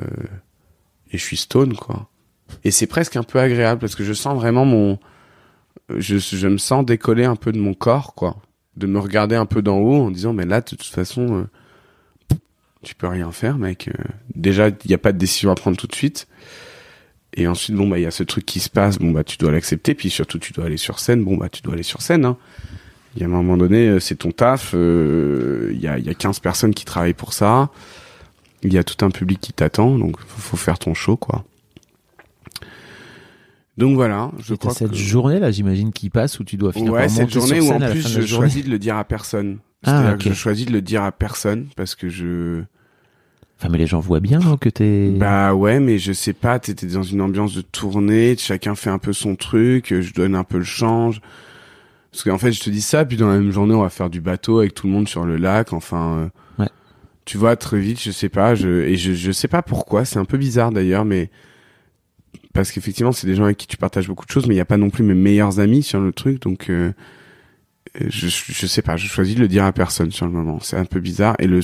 et 1.12 1.18
je 1.18 1.22
suis 1.22 1.36
stone 1.36 1.74
quoi. 1.74 2.08
Et 2.64 2.70
c'est 2.70 2.86
presque 2.86 3.16
un 3.16 3.22
peu 3.22 3.38
agréable 3.40 3.80
parce 3.80 3.94
que 3.94 4.04
je 4.04 4.12
sens 4.12 4.34
vraiment 4.36 4.64
mon, 4.64 4.98
je 5.96 6.18
je 6.18 6.48
me 6.48 6.58
sens 6.58 6.84
décoller 6.84 7.24
un 7.24 7.36
peu 7.36 7.52
de 7.52 7.58
mon 7.58 7.74
corps 7.74 8.14
quoi, 8.14 8.36
de 8.76 8.86
me 8.86 8.98
regarder 8.98 9.36
un 9.36 9.46
peu 9.46 9.62
d'en 9.62 9.78
haut 9.78 10.02
en 10.02 10.10
disant 10.10 10.32
mais 10.32 10.46
là 10.46 10.60
de 10.60 10.66
toute 10.66 10.82
façon 10.84 11.34
euh, 11.34 11.44
tu 12.86 12.94
peux 12.94 13.08
rien 13.08 13.32
faire, 13.32 13.58
mec. 13.58 13.88
Euh, 13.88 14.04
déjà, 14.34 14.68
il 14.68 14.88
n'y 14.88 14.94
a 14.94 14.98
pas 14.98 15.12
de 15.12 15.18
décision 15.18 15.50
à 15.50 15.56
prendre 15.56 15.76
tout 15.76 15.88
de 15.88 15.94
suite. 15.94 16.28
Et 17.34 17.48
ensuite, 17.48 17.76
bon, 17.76 17.88
bah, 17.88 17.98
il 17.98 18.02
y 18.02 18.06
a 18.06 18.12
ce 18.12 18.22
truc 18.22 18.46
qui 18.46 18.60
se 18.60 18.70
passe, 18.70 18.98
bon, 18.98 19.10
bah, 19.10 19.24
tu 19.24 19.36
dois 19.36 19.50
l'accepter. 19.50 19.94
Puis 19.94 20.08
surtout, 20.08 20.38
tu 20.38 20.52
dois 20.52 20.66
aller 20.66 20.76
sur 20.76 21.00
scène. 21.00 21.24
Bon, 21.24 21.36
bah, 21.36 21.48
tu 21.48 21.62
dois 21.62 21.74
aller 21.74 21.82
sur 21.82 22.00
scène, 22.00 22.24
hein. 22.24 22.36
Il 23.14 23.20
y 23.20 23.24
a 23.24 23.26
un 23.26 23.30
moment 23.30 23.56
donné, 23.56 23.98
c'est 23.98 24.16
ton 24.16 24.30
taf. 24.30 24.72
Il 24.72 24.78
euh, 24.78 25.72
y, 25.74 25.88
a, 25.88 25.98
y 25.98 26.10
a 26.10 26.14
15 26.14 26.38
personnes 26.40 26.74
qui 26.74 26.84
travaillent 26.84 27.14
pour 27.14 27.32
ça. 27.32 27.70
Il 28.66 28.74
y 28.74 28.79
a 28.79 28.85
tout 28.85 29.05
un 29.05 29.11
public 29.11 29.40
qui 29.40 29.52
t'attend. 29.52 29.96
Donc, 29.96 30.18
faut, 30.18 30.40
faut 30.40 30.57
faire 30.57 30.79
ton 30.79 30.92
show, 30.92 31.16
quoi. 31.16 31.44
Donc 33.76 33.94
voilà, 33.94 34.31
je 34.38 34.55
crois 34.55 34.72
cette 34.72 34.92
que... 34.92 34.96
journée 34.96 35.38
là, 35.38 35.50
j'imagine, 35.50 35.92
qui 35.92 36.09
passe 36.09 36.40
où 36.40 36.44
tu 36.44 36.57
dois 36.57 36.72
finir 36.72 36.92
ouais, 36.92 37.02
par 37.02 37.11
cette 37.11 37.31
journée 37.31 37.61
où 37.61 37.70
en 37.70 37.79
plus 37.79 38.09
je 38.09 38.22
choisis 38.22 38.64
de 38.64 38.70
le 38.70 38.79
dire 38.79 38.96
à 38.96 39.05
personne. 39.05 39.59
Ah, 39.85 40.14
que 40.18 40.31
je 40.31 40.35
choisis 40.35 40.66
de 40.66 40.72
le 40.72 40.81
dire 40.81 41.02
à 41.02 41.12
personne 41.12 41.66
parce 41.76 41.94
que 41.94 42.09
je 42.09 42.62
Enfin, 43.59 43.68
mais 43.70 43.79
les 43.79 43.87
gens 43.87 44.00
voient 44.00 44.20
bien 44.20 44.40
que 44.57 44.68
t'es. 44.68 45.11
Bah 45.11 45.55
ouais, 45.55 45.81
mais 45.81 45.98
je 45.98 46.12
sais 46.12 46.33
pas, 46.33 46.59
t'étais 46.59 46.87
dans 46.87 47.02
une 47.02 47.20
ambiance 47.20 47.55
de 47.55 47.62
tournée, 47.62 48.37
chacun 48.38 48.74
fait 48.74 48.90
un 48.90 48.98
peu 48.98 49.12
son 49.12 49.37
truc, 49.37 49.94
je 50.00 50.12
donne 50.12 50.35
un 50.35 50.44
peu 50.44 50.59
le 50.59 50.64
change. 50.64 51.20
Parce 52.12 52.24
qu'en 52.24 52.38
fait, 52.38 52.52
je 52.52 52.61
te 52.61 52.70
dis 52.70 52.83
ça, 52.83 53.05
puis 53.05 53.16
dans 53.16 53.29
la 53.29 53.38
même 53.38 53.52
journée, 53.52 53.74
on 53.74 53.83
va 53.83 53.90
faire 53.90 54.11
du 54.11 54.20
bateau 54.20 54.59
avec 54.59 54.74
tout 54.74 54.87
le 54.87 54.92
monde 54.92 55.09
sur 55.09 55.24
le 55.24 55.37
lac, 55.37 55.72
enfin... 55.74 56.16
euh. 56.18 56.29
Tu 57.26 57.36
vois, 57.36 57.56
très 57.56 57.78
vite, 57.80 58.00
je 58.00 58.10
sais 58.10 58.28
pas, 58.30 58.54
je, 58.54 58.68
et 58.84 58.96
je, 58.96 59.12
je 59.12 59.32
sais 59.32 59.48
pas 59.48 59.60
pourquoi, 59.60 60.04
c'est 60.06 60.18
un 60.18 60.24
peu 60.24 60.38
bizarre 60.38 60.70
d'ailleurs, 60.72 61.04
mais... 61.04 61.30
Parce 62.54 62.72
qu'effectivement, 62.72 63.12
c'est 63.12 63.26
des 63.26 63.34
gens 63.34 63.44
avec 63.44 63.58
qui 63.58 63.66
tu 63.66 63.76
partages 63.76 64.06
beaucoup 64.08 64.24
de 64.24 64.30
choses, 64.30 64.46
mais 64.46 64.54
il 64.54 64.56
n'y 64.56 64.62
a 64.62 64.64
pas 64.66 64.78
non 64.78 64.88
plus 64.90 65.04
mes 65.04 65.12
meilleurs 65.14 65.60
amis 65.60 65.82
sur 65.82 66.00
le 66.00 66.12
truc, 66.12 66.40
donc... 66.42 66.70
euh, 66.70 66.92
je, 67.98 68.28
je 68.28 68.66
sais 68.66 68.82
pas, 68.82 68.96
je 68.96 69.06
choisis 69.06 69.34
de 69.36 69.40
le 69.40 69.48
dire 69.48 69.64
à 69.64 69.72
personne 69.72 70.10
sur 70.10 70.26
le 70.26 70.32
moment. 70.32 70.58
C'est 70.60 70.76
un 70.76 70.84
peu 70.84 71.00
bizarre. 71.00 71.34
Et 71.38 71.46
le, 71.46 71.60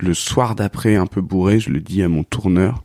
le 0.00 0.14
soir 0.14 0.54
d'après, 0.54 0.94
un 0.96 1.06
peu 1.06 1.20
bourré, 1.20 1.58
je 1.58 1.70
le 1.70 1.80
dis 1.80 2.02
à 2.02 2.08
mon 2.08 2.22
tourneur 2.22 2.82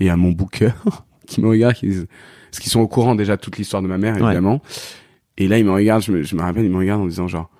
et 0.00 0.10
à 0.10 0.16
mon 0.16 0.32
booker 0.32 0.70
qui 1.26 1.40
me 1.40 1.48
regardent, 1.48 1.74
qui 1.74 1.86
disent- 1.88 2.06
parce 2.50 2.60
qu'ils 2.60 2.70
sont 2.70 2.80
au 2.80 2.88
courant 2.88 3.14
déjà 3.14 3.36
de 3.36 3.40
toute 3.40 3.56
l'histoire 3.58 3.80
de 3.82 3.88
ma 3.88 3.96
mère, 3.98 4.16
évidemment. 4.28 4.62
Et 5.38 5.48
là, 5.48 5.58
ils 5.58 5.64
me 5.64 5.72
regardent, 5.72 6.02
je 6.02 6.12
me, 6.12 6.22
je 6.22 6.36
me 6.36 6.42
rappelle, 6.42 6.64
ils 6.64 6.70
me 6.70 6.76
regardent 6.78 7.02
en 7.02 7.06
disant 7.06 7.26
genre, 7.26 7.50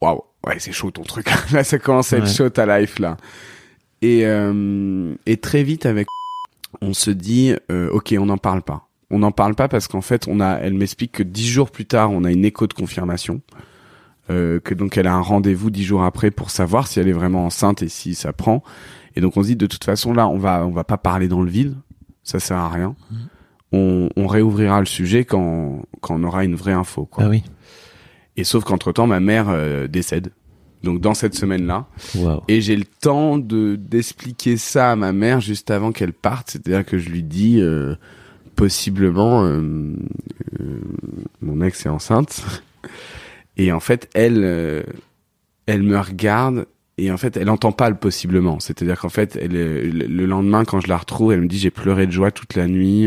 waouh, 0.00 0.22
ouais, 0.46 0.56
c'est 0.58 0.72
chaud 0.72 0.90
ton 0.90 1.02
truc. 1.02 1.30
là, 1.52 1.64
ça 1.64 1.78
commence 1.78 2.12
à 2.12 2.18
être 2.18 2.24
Ouais. 2.24 2.30
chaud 2.32 2.48
ta 2.50 2.78
life 2.80 2.98
là. 2.98 3.16
Et 4.02 4.26
euh, 4.26 5.14
et 5.26 5.36
très 5.36 5.62
vite 5.62 5.86
avec, 5.86 6.06
on 6.80 6.92
se 6.94 7.10
dit, 7.10 7.54
euh, 7.70 7.90
ok, 7.90 8.14
on 8.18 8.26
n'en 8.26 8.38
parle 8.38 8.62
pas. 8.62 8.88
On 9.10 9.18
n'en 9.18 9.32
parle 9.32 9.54
pas 9.54 9.68
parce 9.68 9.88
qu'en 9.88 10.00
fait, 10.02 10.26
on 10.28 10.40
a, 10.40 10.54
elle 10.58 10.74
m'explique 10.74 11.12
que 11.12 11.22
dix 11.22 11.48
jours 11.48 11.70
plus 11.70 11.84
tard, 11.84 12.10
on 12.12 12.24
a 12.24 12.30
une 12.30 12.44
écho 12.44 12.66
de 12.66 12.72
confirmation. 12.72 13.40
Euh, 14.30 14.60
que 14.60 14.74
donc 14.74 14.96
elle 14.96 15.08
a 15.08 15.14
un 15.14 15.20
rendez-vous 15.20 15.70
dix 15.70 15.82
jours 15.82 16.04
après 16.04 16.30
pour 16.30 16.50
savoir 16.50 16.86
si 16.86 17.00
elle 17.00 17.08
est 17.08 17.12
vraiment 17.12 17.46
enceinte 17.46 17.82
et 17.82 17.88
si 17.88 18.14
ça 18.14 18.32
prend. 18.32 18.62
Et 19.16 19.20
donc 19.20 19.36
on 19.36 19.42
se 19.42 19.48
dit 19.48 19.56
de 19.56 19.66
toute 19.66 19.82
façon 19.82 20.12
là, 20.14 20.28
on 20.28 20.38
va 20.38 20.64
on 20.64 20.70
va 20.70 20.84
pas 20.84 20.98
parler 20.98 21.26
dans 21.26 21.42
le 21.42 21.50
vide, 21.50 21.74
ça 22.22 22.38
sert 22.38 22.56
à 22.58 22.68
rien. 22.68 22.94
On, 23.72 24.08
on 24.16 24.26
réouvrira 24.28 24.78
le 24.78 24.86
sujet 24.86 25.24
quand 25.24 25.82
quand 26.00 26.14
on 26.14 26.22
aura 26.22 26.44
une 26.44 26.54
vraie 26.54 26.72
info. 26.72 27.06
Quoi. 27.06 27.24
Ah 27.24 27.28
oui. 27.28 27.42
Et 28.36 28.44
sauf 28.44 28.64
qu'entre 28.64 28.92
temps, 28.92 29.06
ma 29.06 29.20
mère 29.20 29.46
euh, 29.48 29.86
décède. 29.86 30.32
Donc 30.82 31.00
dans 31.02 31.12
cette 31.12 31.34
semaine-là, 31.34 31.86
Waouh. 32.14 32.40
et 32.48 32.62
j'ai 32.62 32.74
le 32.74 32.86
temps 32.86 33.36
de 33.36 33.76
d'expliquer 33.76 34.56
ça 34.56 34.92
à 34.92 34.96
ma 34.96 35.12
mère 35.12 35.40
juste 35.40 35.70
avant 35.70 35.92
qu'elle 35.92 36.14
parte. 36.14 36.50
C'est-à-dire 36.52 36.86
que 36.86 36.96
je 36.96 37.10
lui 37.10 37.22
dis 37.22 37.60
euh, 37.60 37.96
possiblement 38.56 39.44
euh, 39.44 39.60
euh, 40.60 40.80
mon 41.42 41.60
ex 41.60 41.84
est 41.84 41.90
enceinte. 41.90 42.42
Et 43.58 43.72
en 43.72 43.80
fait, 43.80 44.08
elle, 44.14 44.40
euh, 44.42 44.82
elle 45.66 45.82
me 45.82 45.98
regarde 45.98 46.66
et 46.96 47.10
en 47.10 47.18
fait, 47.18 47.36
elle 47.36 47.50
entend 47.50 47.72
pas 47.72 47.90
le 47.90 47.96
possiblement. 47.96 48.58
C'est-à-dire 48.58 48.98
qu'en 48.98 49.08
fait, 49.10 49.36
elle, 49.40 49.56
euh, 49.56 49.82
le 49.84 50.06
le 50.06 50.24
lendemain, 50.26 50.64
quand 50.64 50.80
je 50.80 50.88
la 50.88 50.96
retrouve, 50.96 51.32
elle 51.32 51.42
me 51.42 51.46
dit 51.48 51.58
j'ai 51.58 51.70
pleuré 51.70 52.06
de 52.06 52.12
joie 52.12 52.30
toute 52.30 52.54
la 52.54 52.66
nuit. 52.68 53.06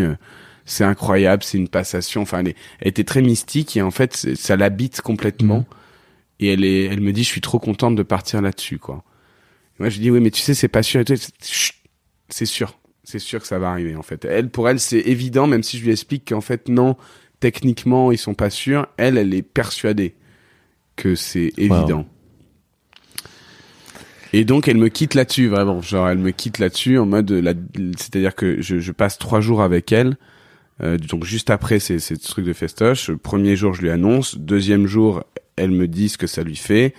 C'est 0.65 0.83
incroyable, 0.85 1.43
c'est 1.43 1.57
une 1.57 1.67
passation. 1.67 2.21
Enfin, 2.21 2.39
elle, 2.39 2.49
est- 2.49 2.55
elle 2.79 2.87
était 2.89 3.03
très 3.03 3.21
mystique 3.21 3.75
et 3.75 3.81
en 3.81 3.91
fait, 3.91 4.15
ça 4.35 4.55
l'habite 4.55 5.01
complètement. 5.01 5.57
Mhm. 5.59 5.65
Et 6.39 6.47
elle 6.53 6.63
est, 6.65 6.85
elle 6.85 7.01
me 7.01 7.11
dit 7.13 7.23
je 7.23 7.29
suis 7.29 7.41
trop 7.41 7.59
contente 7.59 7.95
de 7.95 8.03
partir 8.03 8.41
là-dessus, 8.41 8.79
quoi. 8.79 9.03
Et 9.79 9.83
moi, 9.83 9.89
je 9.89 9.99
dis 9.99 10.09
oui, 10.09 10.19
mais 10.19 10.31
tu 10.31 10.41
sais, 10.41 10.53
c'est 10.53 10.67
pas 10.67 10.83
sûr. 10.83 11.01
Et 11.01 11.03
C'est 12.29 12.45
sûr, 12.45 12.77
c'est 13.03 13.19
sûr 13.19 13.41
que 13.41 13.47
ça 13.47 13.59
va 13.59 13.69
arriver 13.69 13.95
en 13.95 14.01
fait. 14.03 14.25
Elle, 14.25 14.49
pour 14.49 14.67
elle, 14.69 14.79
c'est 14.79 14.99
évident, 14.99 15.47
même 15.47 15.63
si 15.63 15.77
je 15.77 15.83
lui 15.83 15.91
explique 15.91 16.29
qu'en 16.29 16.41
fait 16.41 16.69
non, 16.69 16.95
techniquement 17.39 18.11
ils 18.11 18.17
sont 18.17 18.33
pas 18.33 18.49
sûrs. 18.49 18.87
Elle, 18.97 19.17
elle 19.17 19.33
est 19.33 19.41
persuadée 19.43 20.15
que 20.95 21.15
c'est 21.15 21.51
évident. 21.57 22.07
Et 24.31 24.45
donc 24.45 24.67
elle 24.67 24.77
me 24.77 24.87
quitte 24.89 25.13
là-dessus 25.13 25.47
vraiment, 25.47 25.81
genre 25.81 26.09
elle 26.09 26.17
me 26.17 26.31
quitte 26.31 26.57
là-dessus 26.57 26.97
en 26.97 27.05
mode, 27.05 27.29
la- 27.31 27.53
c'est-à-dire 27.97 28.33
que 28.33 28.61
je, 28.61 28.79
je 28.79 28.91
passe 28.91 29.17
trois 29.19 29.41
jours 29.41 29.61
avec 29.61 29.91
elle. 29.91 30.17
Euh, 30.81 30.97
donc 30.97 31.23
juste 31.23 31.49
après 31.49 31.79
c'est 31.79 31.99
ce 31.99 32.13
truc 32.15 32.45
de 32.45 32.53
festoche. 32.53 33.11
Premier 33.11 33.55
jour 33.55 33.73
je 33.73 33.81
lui 33.81 33.89
annonce, 33.89 34.37
deuxième 34.37 34.87
jour 34.87 35.23
elle 35.55 35.71
me 35.71 35.87
dit 35.87 36.09
ce 36.09 36.17
que 36.17 36.27
ça 36.27 36.43
lui 36.43 36.55
fait, 36.55 36.93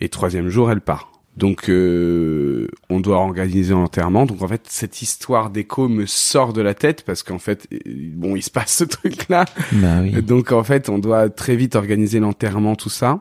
et 0.00 0.08
troisième 0.08 0.48
jour 0.48 0.70
elle 0.70 0.80
part. 0.80 1.10
Donc 1.36 1.70
euh, 1.70 2.68
on 2.90 3.00
doit 3.00 3.18
organiser 3.18 3.72
l'enterrement. 3.72 4.26
Donc 4.26 4.42
en 4.42 4.48
fait 4.48 4.62
cette 4.68 5.00
histoire 5.00 5.50
d'écho 5.50 5.88
me 5.88 6.06
sort 6.06 6.52
de 6.52 6.60
la 6.60 6.74
tête 6.74 7.02
parce 7.02 7.22
qu'en 7.22 7.38
fait 7.38 7.66
euh, 7.72 7.78
bon 7.86 8.36
il 8.36 8.42
se 8.42 8.50
passe 8.50 8.74
ce 8.74 8.84
truc 8.84 9.28
là. 9.28 9.44
Bah 9.72 10.00
oui. 10.02 10.22
Donc 10.22 10.52
en 10.52 10.64
fait, 10.64 10.88
on 10.88 10.98
doit 10.98 11.30
très 11.30 11.56
vite 11.56 11.76
organiser 11.76 12.20
l'enterrement, 12.20 12.74
tout 12.74 12.90
ça. 12.90 13.20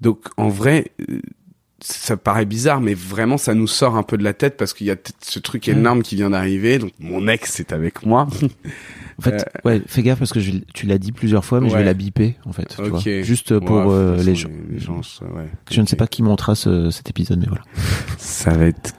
Donc 0.00 0.20
en 0.36 0.48
vrai, 0.48 0.92
euh, 1.10 1.20
ça 1.80 2.16
paraît 2.16 2.46
bizarre, 2.46 2.80
mais 2.80 2.94
vraiment 2.94 3.38
ça 3.38 3.54
nous 3.54 3.66
sort 3.66 3.96
un 3.96 4.02
peu 4.02 4.16
de 4.16 4.24
la 4.24 4.32
tête 4.32 4.56
parce 4.56 4.72
qu'il 4.72 4.86
y 4.86 4.90
a 4.90 4.96
ce 5.20 5.38
truc 5.38 5.68
énorme 5.68 6.02
qui 6.02 6.14
vient 6.14 6.30
d'arriver. 6.30 6.78
Donc 6.78 6.92
mon 7.00 7.28
ex 7.28 7.60
est 7.60 7.72
avec 7.72 8.06
moi. 8.06 8.28
En 9.18 9.22
fait, 9.22 9.44
ouais, 9.64 9.82
fais 9.86 10.02
gaffe 10.02 10.18
parce 10.18 10.32
que 10.32 10.40
je- 10.40 10.52
tu 10.74 10.86
l'as 10.86 10.98
dit 10.98 11.10
plusieurs 11.12 11.44
fois, 11.44 11.60
mais 11.60 11.68
je 11.70 11.74
vais 11.76 11.84
la 11.84 11.94
biper, 11.94 12.36
en 12.44 12.52
fait. 12.52 12.74
tu 12.84 12.90
vois. 12.90 13.00
Juste 13.22 13.58
pour 13.58 13.76
euh, 13.90 14.22
les 14.22 14.34
gens. 14.34 14.50
Les 14.70 14.78
gens, 14.78 15.02
ça, 15.02 15.24
ouais. 15.26 15.46
Je 15.70 15.80
ne 15.80 15.86
sais 15.86 15.96
pas 15.96 16.06
qui 16.06 16.22
montera 16.22 16.54
ce, 16.54 16.90
cet 16.90 17.08
épisode, 17.10 17.40
mais 17.40 17.46
voilà. 17.46 17.62
Ça 18.18 18.50
va 18.56 18.66
être, 18.66 18.92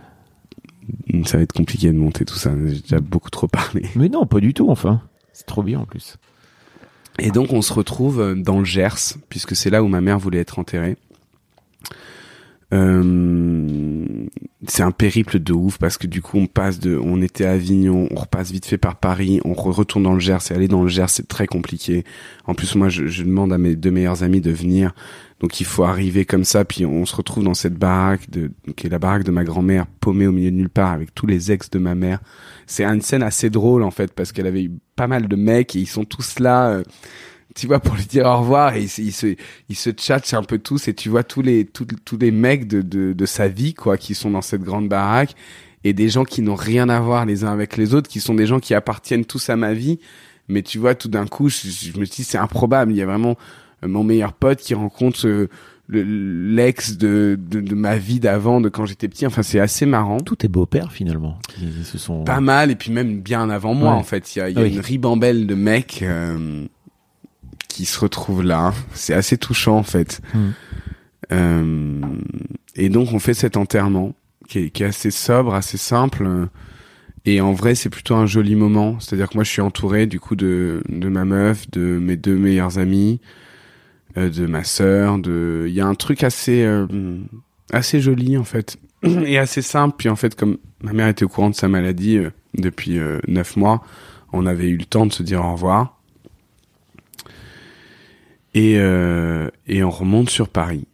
ça 1.26 1.38
va 1.38 1.44
être 1.44 1.54
compliqué 1.54 1.92
de 1.92 1.98
monter 1.98 2.26
tout 2.26 2.36
ça. 2.36 2.52
J'ai 2.68 2.80
déjà 2.82 3.00
beaucoup 3.00 3.30
trop 3.30 3.48
parlé. 3.48 3.86
Mais 3.96 4.10
non, 4.10 4.26
pas 4.26 4.40
du 4.40 4.54
tout, 4.54 4.70
enfin. 4.72 5.02
C'est 5.34 5.46
trop 5.46 5.62
bien 5.64 5.80
en 5.82 5.86
plus. 5.86 6.18
Et 7.20 7.32
donc 7.32 7.52
on 7.54 7.62
se 7.62 7.74
retrouve 7.74 8.20
euh, 8.22 8.36
dans 8.36 8.60
le 8.60 8.66
Gers, 8.66 9.18
puisque 9.30 9.56
c'est 9.56 9.70
là 9.70 9.82
où 9.84 9.88
ma 9.88 10.02
mère 10.02 10.20
voulait 10.20 10.40
être 10.40 10.60
enterrée. 10.60 10.98
Euh, 12.74 14.26
c'est 14.68 14.84
un 14.84 14.92
périple 14.92 15.40
de 15.40 15.54
ouf 15.54 15.78
parce 15.78 15.98
que 15.98 16.06
du 16.06 16.22
coup 16.22 16.38
on 16.38 16.48
passe 16.48 16.80
de, 16.80 16.98
on 17.02 17.22
était 17.22 17.46
à 17.46 17.52
Avignon, 17.54 18.10
on 18.12 18.16
repasse 18.16 18.52
vite 18.52 18.66
fait 18.66 18.78
par 18.78 18.98
Paris, 18.98 19.40
on 19.46 19.54
re- 19.54 19.72
retourne 19.72 20.04
dans 20.04 20.14
le 20.14 20.20
Gers 20.20 20.40
et 20.52 20.54
aller 20.54 20.68
dans 20.68 20.84
le 20.84 20.90
Gers 20.90 21.10
c'est 21.10 21.30
très 21.30 21.48
compliqué. 21.48 22.04
En 22.46 22.54
plus 22.56 22.76
moi 22.76 22.90
je, 22.90 23.08
je 23.08 23.24
demande 23.24 23.54
à 23.54 23.58
mes 23.58 23.78
deux 23.78 23.92
meilleurs 23.92 24.24
amis 24.24 24.42
de 24.42 24.52
venir, 24.52 24.94
donc 25.40 25.62
il 25.62 25.66
faut 25.66 25.86
arriver 25.86 26.26
comme 26.26 26.44
ça 26.44 26.66
puis 26.66 26.86
on 26.86 27.06
se 27.06 27.16
retrouve 27.16 27.46
dans 27.46 27.54
cette 27.54 27.76
baraque 27.76 28.30
de, 28.30 28.52
qui 28.76 28.88
est 28.88 28.90
la 28.90 29.00
baraque 29.00 29.24
de 29.24 29.32
ma 29.32 29.46
grand-mère 29.46 29.86
paumée 30.02 30.28
au 30.28 30.34
milieu 30.34 30.52
de 30.52 30.58
nulle 30.58 30.70
part 30.70 30.92
avec 30.92 31.16
tous 31.16 31.26
les 31.26 31.54
ex 31.54 31.70
de 31.70 31.80
ma 31.80 31.96
mère. 31.96 32.20
C'est 32.66 32.84
une 32.84 33.02
scène 33.02 33.24
assez 33.24 33.50
drôle 33.50 33.82
en 33.84 33.92
fait 33.92 34.12
parce 34.14 34.34
qu'elle 34.34 34.48
avait 34.48 34.64
eu 34.64 34.72
pas 34.98 35.08
mal 35.08 35.30
de 35.30 35.36
mecs 35.38 35.74
et 35.78 35.80
ils 35.80 35.88
sont 35.88 36.04
tous 36.04 36.40
là. 36.40 36.70
euh, 36.72 36.84
tu 37.58 37.68
vois, 37.68 37.80
pour 37.80 37.96
lui 37.96 38.06
dire 38.06 38.26
au 38.26 38.38
revoir, 38.40 38.76
et 38.76 38.84
ils, 38.84 38.90
se- 38.90 39.02
ils 39.02 39.12
se, 39.12 39.36
ils 39.70 39.76
se 39.76 39.90
tchatchent 39.90 40.34
un 40.34 40.44
peu 40.44 40.60
tous, 40.60 40.88
et 40.88 40.94
tu 40.94 41.10
vois 41.10 41.24
tous 41.24 41.42
les, 41.42 41.66
tous, 41.66 41.86
tous 42.06 42.18
les 42.18 42.32
mecs 42.32 42.68
de, 42.68 42.82
de, 42.82 43.14
de 43.14 43.26
sa 43.26 43.48
vie, 43.48 43.74
quoi, 43.74 43.98
qui 43.98 44.16
sont 44.16 44.32
dans 44.32 44.42
cette 44.42 44.62
grande 44.64 44.88
baraque, 44.88 45.36
et 45.84 45.94
des 45.94 46.10
gens 46.10 46.24
qui 46.24 46.42
n'ont 46.42 46.56
rien 46.56 46.90
à 46.90 47.00
voir 47.00 47.26
les 47.26 47.44
uns 47.44 47.52
avec 47.52 47.78
les 47.78 47.94
autres, 47.94 48.10
qui 48.10 48.20
sont 48.20 48.34
des 48.36 48.46
gens 48.46 48.60
qui 48.60 48.74
appartiennent 48.74 49.26
tous 49.26 49.50
à 49.50 49.56
ma 49.56 49.74
vie, 49.74 50.00
mais 50.48 50.62
tu 50.62 50.78
vois, 50.80 50.96
tout 50.96 51.10
d'un 51.10 51.26
coup, 51.28 51.50
je, 51.50 51.68
je 51.68 51.98
me 52.00 52.06
dis, 52.06 52.24
c'est 52.24 52.38
improbable, 52.38 52.92
il 52.94 52.98
y 52.98 53.02
a 53.02 53.06
vraiment 53.06 53.36
euh, 53.84 53.88
mon 53.88 54.04
meilleur 54.04 54.34
pote 54.34 54.60
qui 54.60 54.74
rencontre 54.74 55.28
euh, 55.28 55.50
le- 55.90 56.04
l'ex 56.04 56.98
de, 56.98 57.38
de, 57.40 57.62
de 57.62 57.76
ma 57.76 57.98
vie 57.98 58.20
d'avant, 58.20 58.60
de 58.60 58.68
quand 58.70 58.86
j'étais 58.86 59.08
petit, 59.08 59.26
enfin, 59.26 59.44
c'est 59.44 59.60
assez 59.60 59.86
marrant. 59.86 60.20
Tous 60.20 60.36
tes 60.36 60.48
beaux-pères, 60.50 60.92
finalement, 60.92 61.38
qui 61.56 61.72
se 61.84 61.98
sont. 61.98 62.24
Pas 62.26 62.42
mal, 62.42 62.72
et 62.72 62.76
puis 62.76 62.92
même 62.92 63.22
bien 63.22 63.50
avant 63.50 63.74
moi, 63.74 63.92
Ouais. 63.94 63.98
en 63.98 64.04
fait. 64.04 64.36
Il 64.36 64.40
y 64.40 64.42
a, 64.42 64.50
il 64.50 64.56
y 64.56 64.58
a 64.58 64.62
Ah 64.62 64.64
oui. 64.66 64.74
une 64.74 64.80
ribambelle 64.82 65.48
de 65.48 65.56
mecs 65.56 66.00
euh, 66.04 66.66
qui 67.78 67.86
se 67.86 68.00
retrouvent 68.00 68.42
là. 68.42 68.74
C'est 68.96 69.14
assez 69.14 69.38
touchant, 69.38 69.78
en 69.78 69.84
fait. 69.84 70.20
Mm. 70.34 70.40
Euh, 71.32 72.02
et 72.76 72.90
donc, 72.90 73.14
on 73.14 73.20
fait 73.20 73.36
cet 73.36 73.56
enterrement 73.56 74.16
qui 74.48 74.60
est, 74.60 74.70
qui 74.72 74.82
est 74.82 74.88
assez 74.88 75.12
sobre, 75.12 75.54
assez 75.54 75.78
simple. 75.78 76.28
Et 77.26 77.40
en 77.40 77.54
vrai, 77.54 77.76
c'est 77.76 77.92
plutôt 77.92 78.16
un 78.16 78.26
joli 78.26 78.56
moment. 78.56 79.00
C'est-à-dire 79.00 79.30
que 79.30 79.36
moi, 79.36 79.44
je 79.44 79.52
suis 79.52 79.62
entouré, 79.62 80.08
du 80.08 80.20
coup, 80.20 80.36
de, 80.36 80.82
de 80.90 81.08
ma 81.08 81.24
meuf, 81.24 81.70
de 81.70 82.00
mes 82.00 82.18
deux 82.18 82.36
meilleurs 82.36 82.80
amis, 82.80 83.22
euh, 84.18 84.32
de 84.32 84.48
ma 84.48 84.64
sœur. 84.64 85.20
De... 85.20 85.66
Il 85.68 85.74
y 85.76 85.82
a 85.82 85.86
un 85.86 85.94
truc 85.94 86.24
assez, 86.24 86.64
euh, 86.64 86.88
assez 87.72 88.02
joli, 88.02 88.40
en 88.40 88.44
fait. 88.44 88.80
Et 89.04 89.38
assez 89.38 89.62
simple. 89.62 89.94
Puis, 90.00 90.10
en 90.10 90.16
fait, 90.16 90.34
comme 90.34 90.58
ma 90.82 90.94
mère 90.94 91.10
était 91.10 91.26
au 91.26 91.30
courant 91.30 91.52
de 91.52 91.56
sa 91.56 91.68
maladie 91.68 92.20
depuis 92.56 92.98
neuf 93.28 93.56
mois, 93.56 93.84
on 94.34 94.48
avait 94.48 94.68
eu 94.68 94.78
le 94.78 94.86
temps 94.86 95.06
de 95.06 95.14
se 95.14 95.22
dire 95.22 95.46
au 95.46 95.52
revoir. 95.52 95.97
Et, 98.58 98.76
euh, 98.78 99.50
et 99.68 99.84
on 99.84 99.92
remonte 99.92 100.30
sur 100.30 100.50
Paris. 100.50 100.88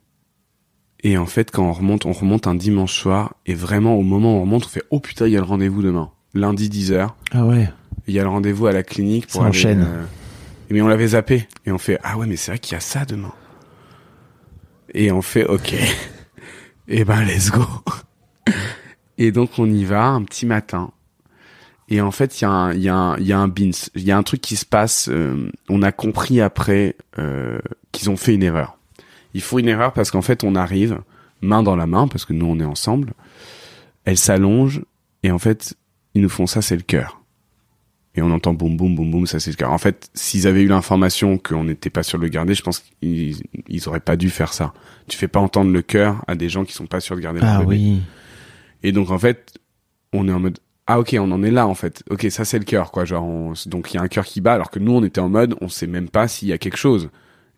Et 1.04 1.18
en 1.18 1.26
fait, 1.26 1.50
quand 1.52 1.64
on 1.68 1.72
remonte, 1.74 2.06
on 2.06 2.12
remonte 2.12 2.48
un 2.48 2.56
dimanche 2.56 2.94
soir. 2.94 3.36
Et 3.46 3.54
vraiment, 3.54 3.96
au 3.96 4.02
moment 4.04 4.36
où 4.36 4.38
on 4.40 4.42
remonte, 4.42 4.66
on 4.66 4.70
fait 4.70 4.84
Oh 4.90 5.00
putain, 5.00 5.28
il 5.28 5.32
y 5.34 5.38
a 5.38 5.40
le 5.40 5.46
rendez-vous 5.46 5.82
demain. 5.82 6.12
Lundi 6.34 6.70
10h. 6.70 7.10
Ah 7.32 7.46
ouais. 7.46 7.70
Il 8.08 8.14
y 8.14 8.20
a 8.20 8.24
le 8.24 8.30
rendez-vous 8.30 8.68
à 8.68 8.72
la 8.74 8.84
clinique 8.84 9.28
pour 9.28 9.42
Ça 9.42 9.48
aller, 9.48 9.50
enchaîne. 9.50 9.82
euh, 9.88 10.04
Mais 10.70 10.82
on 10.82 10.88
l'avait 10.88 11.08
zappé. 11.08 11.48
Et 11.66 11.72
on 11.72 11.78
fait 11.78 12.00
Ah 12.04 12.18
ouais, 12.18 12.26
mais 12.28 12.36
c'est 12.36 12.52
vrai 12.52 12.60
qu'il 12.60 12.74
y 12.74 12.78
a 12.78 12.82
ça 12.82 13.06
demain. 13.06 13.34
Et 14.94 15.12
on 15.12 15.22
fait 15.22 15.46
Ok. 15.46 15.74
et 16.88 17.06
ben, 17.06 17.24
let's 17.24 17.50
go. 17.52 17.64
et 19.18 19.32
donc, 19.32 19.52
on 19.58 19.70
y 19.70 19.86
va 19.86 20.06
un 20.08 20.24
petit 20.24 20.46
matin. 20.46 20.92
Et 21.94 22.02
en 22.02 22.10
fait, 22.12 22.42
il 22.42 22.44
y 22.44 22.46
a 22.46 22.50
un, 22.50 22.74
il 22.74 22.82
y 22.82 22.90
a 22.90 22.96
un, 22.96 23.18
il 23.20 23.28
y 23.28 23.34
a 23.34 23.38
un 23.40 23.48
bins. 23.48 23.70
Il 23.96 24.04
y 24.04 24.12
a 24.12 24.18
un 24.18 24.24
truc 24.24 24.42
qui 24.42 24.56
se 24.56 24.66
passe. 24.66 25.10
euh, 25.12 25.50
on 25.70 25.82
a 25.84 25.92
compris 25.92 26.42
après 26.42 26.96
euh, 27.20 27.60
qu'ils 27.92 28.10
ont 28.10 28.18
fait 28.18 28.34
une 28.34 28.42
erreur. 28.44 28.78
Ils 29.36 29.42
font 29.42 29.60
une 29.60 29.68
erreur 29.68 29.94
parce 29.94 30.10
qu'en 30.10 30.22
fait, 30.24 30.44
on 30.44 30.56
arrive 30.56 31.00
main 31.42 31.62
dans 31.62 31.76
la 31.76 31.86
main 31.86 32.08
parce 32.08 32.26
que 32.26 32.34
nous, 32.34 32.46
on 32.48 32.60
est 32.60 32.66
ensemble. 32.66 33.14
elle 34.06 34.18
s'allonge 34.18 34.82
et 35.24 35.32
en 35.32 35.40
fait 35.40 35.76
ils 36.16 36.22
nous 36.22 36.30
font 36.30 36.48
ça 36.48 36.62
c'est 36.62 36.76
le 36.76 36.82
cœur 36.84 37.22
et 38.16 38.22
on 38.22 38.30
entend 38.32 38.54
boum 38.54 38.76
boum 38.78 38.96
boum 38.96 39.10
boum 39.12 39.26
ça 39.28 39.40
c'est 39.40 39.50
le 39.52 39.56
cœur 39.56 39.72
en 39.72 39.78
fait 39.78 40.10
s'ils 40.14 40.46
avaient 40.48 40.62
eu 40.62 40.68
l'information 40.68 41.38
qu'on 41.38 41.64
n'était 41.64 41.90
pas 41.90 42.04
sûr 42.04 42.20
de 42.20 42.24
le 42.24 42.30
garder 42.30 42.54
je 42.54 42.62
pense 42.62 42.80
qu'ils 43.02 43.38
ils 43.68 43.88
auraient 43.88 44.00
pas 44.02 44.16
dû 44.18 44.30
faire 44.30 44.54
ça 44.54 44.74
tu 45.08 45.18
fais 45.18 45.28
pas 45.30 45.40
entendre 45.40 45.72
le 45.72 45.82
cœur 45.82 46.22
à 46.28 46.36
des 46.36 46.50
gens 46.50 46.66
qui 46.66 46.74
sont 46.74 46.86
pas 46.86 47.00
sûrs 47.00 47.16
de 47.16 47.22
garder 47.22 47.40
Ah 47.44 47.62
oui. 47.66 48.02
et 48.84 48.92
donc 48.92 49.10
en 49.10 49.18
fait 49.18 49.54
on 50.14 50.28
est 50.28 50.32
en 50.34 50.40
mode 50.40 50.60
ah 50.88 51.00
ok 51.00 51.16
on 51.20 51.32
en 51.32 51.44
est 51.44 51.52
là 51.52 51.66
en 51.68 51.76
fait 51.76 52.04
ok 52.10 52.28
ça 52.30 52.44
c'est 52.46 52.60
le 52.60 52.66
cœur 52.66 52.92
quoi 52.92 53.06
genre 53.06 53.24
on- 53.24 53.54
donc 53.68 53.94
il 53.94 53.98
y 53.98 54.00
a 54.00 54.04
un 54.04 54.08
cœur 54.08 54.26
qui 54.26 54.42
bat 54.42 54.54
alors 54.54 54.70
que 54.70 54.80
nous 54.80 54.92
on 54.92 55.04
était 55.04 55.22
en 55.22 55.30
mode 55.30 55.56
on 55.62 55.70
sait 55.70 55.88
même 55.88 56.10
pas 56.10 56.28
s'il 56.28 56.50
y 56.50 56.54
a 56.54 56.58
quelque 56.58 56.78
chose 56.78 57.10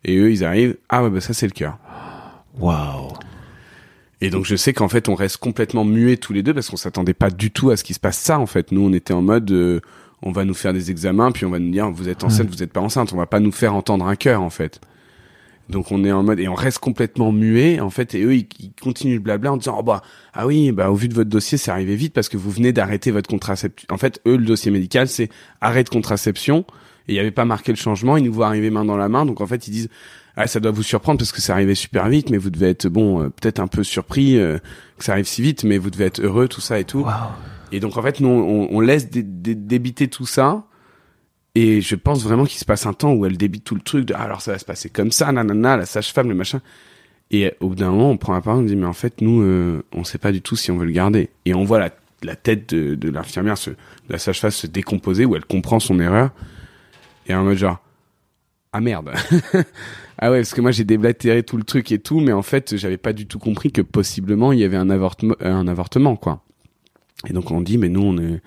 et 0.04 0.16
eux 0.16 0.30
ils 0.30 0.44
arrivent 0.44 0.76
ah 0.88 1.02
ouais 1.02 1.10
bah 1.10 1.20
ça 1.20 1.32
c'est 1.34 1.46
le 1.46 1.52
cœur 1.52 1.78
Waouh. 2.58 3.12
Et 4.22 4.30
donc 4.30 4.46
je 4.46 4.56
sais 4.56 4.72
qu'en 4.72 4.88
fait 4.88 5.08
on 5.10 5.14
reste 5.14 5.36
complètement 5.36 5.84
muets 5.84 6.16
tous 6.16 6.32
les 6.32 6.42
deux 6.42 6.54
parce 6.54 6.70
qu'on 6.70 6.76
s'attendait 6.78 7.12
pas 7.14 7.28
du 7.30 7.50
tout 7.50 7.70
à 7.70 7.76
ce 7.76 7.84
qui 7.84 7.92
se 7.92 8.00
passe 8.00 8.16
ça 8.18 8.38
en 8.38 8.46
fait. 8.46 8.72
Nous 8.72 8.80
on 8.80 8.92
était 8.94 9.12
en 9.12 9.20
mode 9.20 9.50
euh, 9.50 9.80
on 10.22 10.32
va 10.32 10.44
nous 10.46 10.54
faire 10.54 10.72
des 10.72 10.90
examens 10.90 11.32
puis 11.32 11.44
on 11.44 11.50
va 11.50 11.58
nous 11.58 11.70
dire 11.70 11.90
vous 11.90 12.08
êtes 12.08 12.24
enceinte, 12.24 12.48
vous 12.48 12.62
êtes 12.62 12.72
pas 12.72 12.80
enceinte, 12.80 13.12
on 13.12 13.16
va 13.18 13.26
pas 13.26 13.40
nous 13.40 13.52
faire 13.52 13.74
entendre 13.74 14.06
un 14.06 14.16
cœur 14.16 14.40
en 14.40 14.48
fait. 14.50 14.80
Donc 15.68 15.90
on 15.90 16.04
est 16.04 16.12
en 16.12 16.22
mode 16.22 16.38
et 16.38 16.48
on 16.48 16.54
reste 16.54 16.78
complètement 16.78 17.32
muet 17.32 17.80
en 17.80 17.90
fait 17.90 18.14
et 18.14 18.22
eux 18.22 18.34
ils, 18.36 18.46
ils 18.60 18.72
continuent 18.80 19.14
le 19.14 19.20
blabla 19.20 19.52
en 19.52 19.56
disant 19.56 19.76
oh 19.80 19.82
bah 19.82 20.00
ah 20.32 20.46
oui 20.46 20.70
bah 20.70 20.90
au 20.90 20.94
vu 20.94 21.08
de 21.08 21.14
votre 21.14 21.28
dossier 21.30 21.58
c'est 21.58 21.70
arrivé 21.72 21.96
vite 21.96 22.12
parce 22.14 22.28
que 22.28 22.36
vous 22.36 22.50
venez 22.50 22.72
d'arrêter 22.72 23.10
votre 23.10 23.28
contraception. 23.28 23.86
En 23.90 23.96
fait 23.98 24.20
eux 24.28 24.36
le 24.36 24.44
dossier 24.44 24.70
médical 24.70 25.08
c'est 25.08 25.28
arrêt 25.60 25.82
de 25.82 25.88
contraception 25.88 26.64
et 27.08 27.12
il 27.12 27.16
y 27.16 27.18
avait 27.18 27.30
pas 27.32 27.44
marqué 27.44 27.72
le 27.72 27.76
changement, 27.76 28.16
ils 28.16 28.24
nous 28.24 28.32
voient 28.32 28.46
arriver 28.46 28.70
main 28.70 28.84
dans 28.84 28.96
la 28.96 29.08
main 29.08 29.26
donc 29.26 29.40
en 29.40 29.46
fait 29.46 29.66
ils 29.66 29.72
disent 29.72 29.88
ah, 30.36 30.46
ça 30.46 30.60
doit 30.60 30.70
vous 30.70 30.82
surprendre 30.82 31.18
parce 31.18 31.32
que 31.32 31.40
ça 31.40 31.54
arrivait 31.54 31.74
super 31.74 32.08
vite, 32.10 32.28
mais 32.28 32.36
vous 32.36 32.50
devez 32.50 32.68
être 32.68 32.88
bon, 32.88 33.22
euh, 33.22 33.28
peut-être 33.30 33.58
un 33.58 33.68
peu 33.68 33.82
surpris 33.82 34.38
euh, 34.38 34.58
que 34.98 35.04
ça 35.04 35.12
arrive 35.12 35.24
si 35.24 35.40
vite, 35.40 35.64
mais 35.64 35.78
vous 35.78 35.88
devez 35.88 36.04
être 36.04 36.20
heureux, 36.20 36.46
tout 36.46 36.60
ça 36.60 36.78
et 36.78 36.84
tout. 36.84 37.04
Et 37.72 37.80
donc 37.80 37.96
en 37.96 38.02
fait, 38.02 38.20
nous, 38.20 38.28
on, 38.28 38.68
on 38.70 38.80
laisse 38.80 39.08
dé- 39.08 39.22
dé- 39.22 39.54
débiter 39.54 40.08
tout 40.08 40.26
ça. 40.26 40.64
Et 41.56 41.80
je 41.80 41.94
pense 41.94 42.22
vraiment 42.22 42.44
qu'il 42.44 42.58
se 42.58 42.66
passe 42.66 42.84
un 42.84 42.92
temps 42.92 43.14
où 43.14 43.24
elle 43.24 43.38
débite 43.38 43.64
tout 43.64 43.74
le 43.74 43.80
truc 43.80 44.04
de 44.04 44.12
ah, 44.12 44.20
alors 44.20 44.42
ça 44.42 44.52
va 44.52 44.58
se 44.58 44.66
passer 44.66 44.90
comme 44.90 45.10
ça, 45.10 45.32
nanana, 45.32 45.78
la 45.78 45.86
sage-femme, 45.86 46.28
le 46.28 46.34
machin. 46.34 46.60
Et 47.30 47.54
au 47.60 47.70
bout 47.70 47.76
d'un 47.76 47.90
moment, 47.92 48.10
on 48.10 48.18
prend 48.18 48.34
la 48.34 48.42
parole, 48.42 48.60
on 48.60 48.66
dit 48.66 48.76
mais 48.76 48.84
en 48.84 48.92
fait, 48.92 49.22
nous, 49.22 49.40
euh, 49.40 49.82
on 49.92 50.04
sait 50.04 50.18
pas 50.18 50.32
du 50.32 50.42
tout 50.42 50.54
si 50.54 50.70
on 50.70 50.76
veut 50.76 50.84
le 50.84 50.92
garder. 50.92 51.30
Et 51.46 51.54
on 51.54 51.64
voit 51.64 51.78
la, 51.78 52.36
tête 52.36 52.74
de, 52.74 53.08
l'infirmière, 53.08 53.54
de 53.64 53.74
la 54.10 54.18
sage-femme 54.18 54.50
se 54.50 54.66
décomposer, 54.66 55.24
où 55.24 55.34
elle 55.34 55.46
comprend 55.46 55.80
son 55.80 55.98
erreur. 55.98 56.28
Et 57.26 57.34
en 57.34 57.42
mode 57.42 57.56
genre 57.56 57.78
ah 58.74 58.82
merde. 58.82 59.12
ah 60.18 60.30
ouais, 60.30 60.40
parce 60.40 60.52
que 60.52 60.60
moi 60.60 60.72
j'ai 60.72 60.84
déblatéré 60.84 61.42
tout 61.42 61.56
le 61.56 61.64
truc 61.64 61.90
et 61.90 61.98
tout, 61.98 62.20
mais 62.20 62.32
en 62.32 62.42
fait 62.42 62.76
j'avais 62.76 62.98
pas 62.98 63.14
du 63.14 63.26
tout 63.26 63.38
compris 63.38 63.72
que 63.72 63.80
possiblement 63.80 64.52
il 64.52 64.58
y 64.58 64.64
avait 64.64 64.76
un, 64.76 64.90
avortement, 64.90 65.36
un 65.40 65.66
avortement 65.68 66.16
quoi. 66.16 66.44
Et 67.26 67.32
donc 67.32 67.50
on 67.50 67.62
dit 67.62 67.78
mais 67.78 67.88
nous 67.88 68.02
on 68.02 68.18
est 68.18 68.42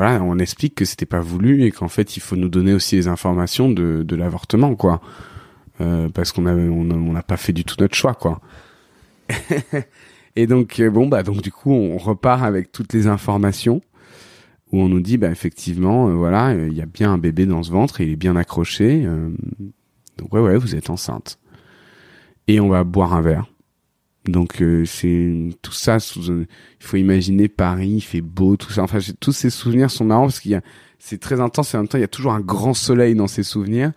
on 0.00 0.38
explique 0.38 0.74
que 0.74 0.84
c'était 0.84 1.06
pas 1.06 1.20
voulu 1.20 1.64
et 1.64 1.70
qu'en 1.70 1.88
fait 1.88 2.16
il 2.16 2.20
faut 2.20 2.36
nous 2.36 2.48
donner 2.48 2.72
aussi 2.72 2.96
les 2.96 3.08
informations 3.08 3.70
de, 3.70 4.16
l'avortement 4.16 4.74
quoi, 4.74 5.00
Euh, 5.80 6.10
parce 6.10 6.30
qu'on 6.32 6.42
n'a 6.42 7.22
pas 7.22 7.38
fait 7.38 7.54
du 7.54 7.64
tout 7.64 7.76
notre 7.78 7.94
choix 7.94 8.14
quoi. 8.14 8.40
et 10.36 10.46
donc 10.46 10.78
euh, 10.78 10.90
bon 10.90 11.06
bah 11.08 11.22
donc 11.22 11.40
du 11.40 11.50
coup 11.50 11.72
on 11.72 11.96
repart 11.96 12.42
avec 12.42 12.70
toutes 12.70 12.92
les 12.92 13.06
informations 13.06 13.80
où 14.72 14.80
on 14.80 14.88
nous 14.88 15.00
dit 15.00 15.16
bah 15.16 15.30
effectivement 15.30 16.08
euh, 16.08 16.12
voilà 16.12 16.52
il 16.54 16.74
y 16.74 16.82
a 16.82 16.86
bien 16.86 17.12
un 17.12 17.18
bébé 17.18 17.46
dans 17.46 17.62
ce 17.62 17.70
ventre 17.70 18.02
il 18.02 18.10
est 18.10 18.16
bien 18.16 18.36
accroché 18.36 19.06
donc 20.18 20.34
ouais 20.34 20.40
ouais 20.40 20.56
vous 20.58 20.74
êtes 20.74 20.90
enceinte. 20.90 21.38
Et 22.46 22.60
on 22.60 22.68
va 22.68 22.84
boire 22.84 23.14
un 23.14 23.22
verre 23.22 23.46
donc 24.26 24.60
euh, 24.60 24.84
c'est 24.84 25.50
tout 25.62 25.72
ça 25.72 25.96
il 26.16 26.46
faut 26.78 26.96
imaginer 26.98 27.48
Paris 27.48 27.88
il 27.88 28.00
fait 28.00 28.20
beau 28.20 28.56
tout 28.56 28.70
ça. 28.70 28.82
Enfin 28.82 28.98
tous 29.18 29.32
ces 29.32 29.50
souvenirs 29.50 29.90
sont 29.90 30.04
marrants 30.04 30.26
parce 30.26 30.40
qu'il 30.40 30.52
y 30.52 30.56
a 30.56 30.62
c'est 30.98 31.18
très 31.18 31.40
intense 31.40 31.74
et 31.74 31.78
en 31.78 31.80
même 31.80 31.88
temps 31.88 31.98
il 31.98 32.02
y 32.02 32.04
a 32.04 32.08
toujours 32.08 32.32
un 32.32 32.40
grand 32.40 32.74
soleil 32.74 33.14
dans 33.14 33.26
ces 33.26 33.42
souvenirs. 33.42 33.92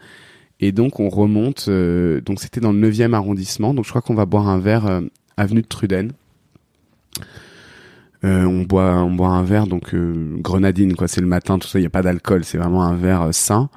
Et 0.59 0.71
donc 0.71 0.99
on 0.99 1.09
remonte 1.09 1.65
euh, 1.67 2.21
donc 2.21 2.39
c'était 2.39 2.61
dans 2.61 2.71
le 2.71 2.89
9e 2.89 3.13
arrondissement. 3.13 3.73
Donc 3.73 3.85
je 3.85 3.89
crois 3.89 4.01
qu'on 4.01 4.15
va 4.15 4.25
boire 4.25 4.47
un 4.47 4.59
verre 4.59 4.87
euh, 4.87 5.01
avenue 5.37 5.61
de 5.61 5.67
Truden. 5.67 6.13
Euh, 8.23 8.45
on 8.45 8.61
boit 8.61 9.03
on 9.03 9.11
boit 9.11 9.27
un 9.27 9.43
verre 9.43 9.67
donc 9.67 9.93
euh, 9.93 10.37
grenadine 10.37 10.95
quoi. 10.95 11.07
C'est 11.07 11.21
le 11.21 11.27
matin 11.27 11.59
tout 11.59 11.67
ça. 11.67 11.79
Il 11.79 11.83
y 11.83 11.85
a 11.85 11.89
pas 11.89 12.01
d'alcool. 12.01 12.43
C'est 12.45 12.57
vraiment 12.57 12.83
un 12.83 12.95
verre 12.95 13.23
euh, 13.23 13.31
sain. 13.31 13.69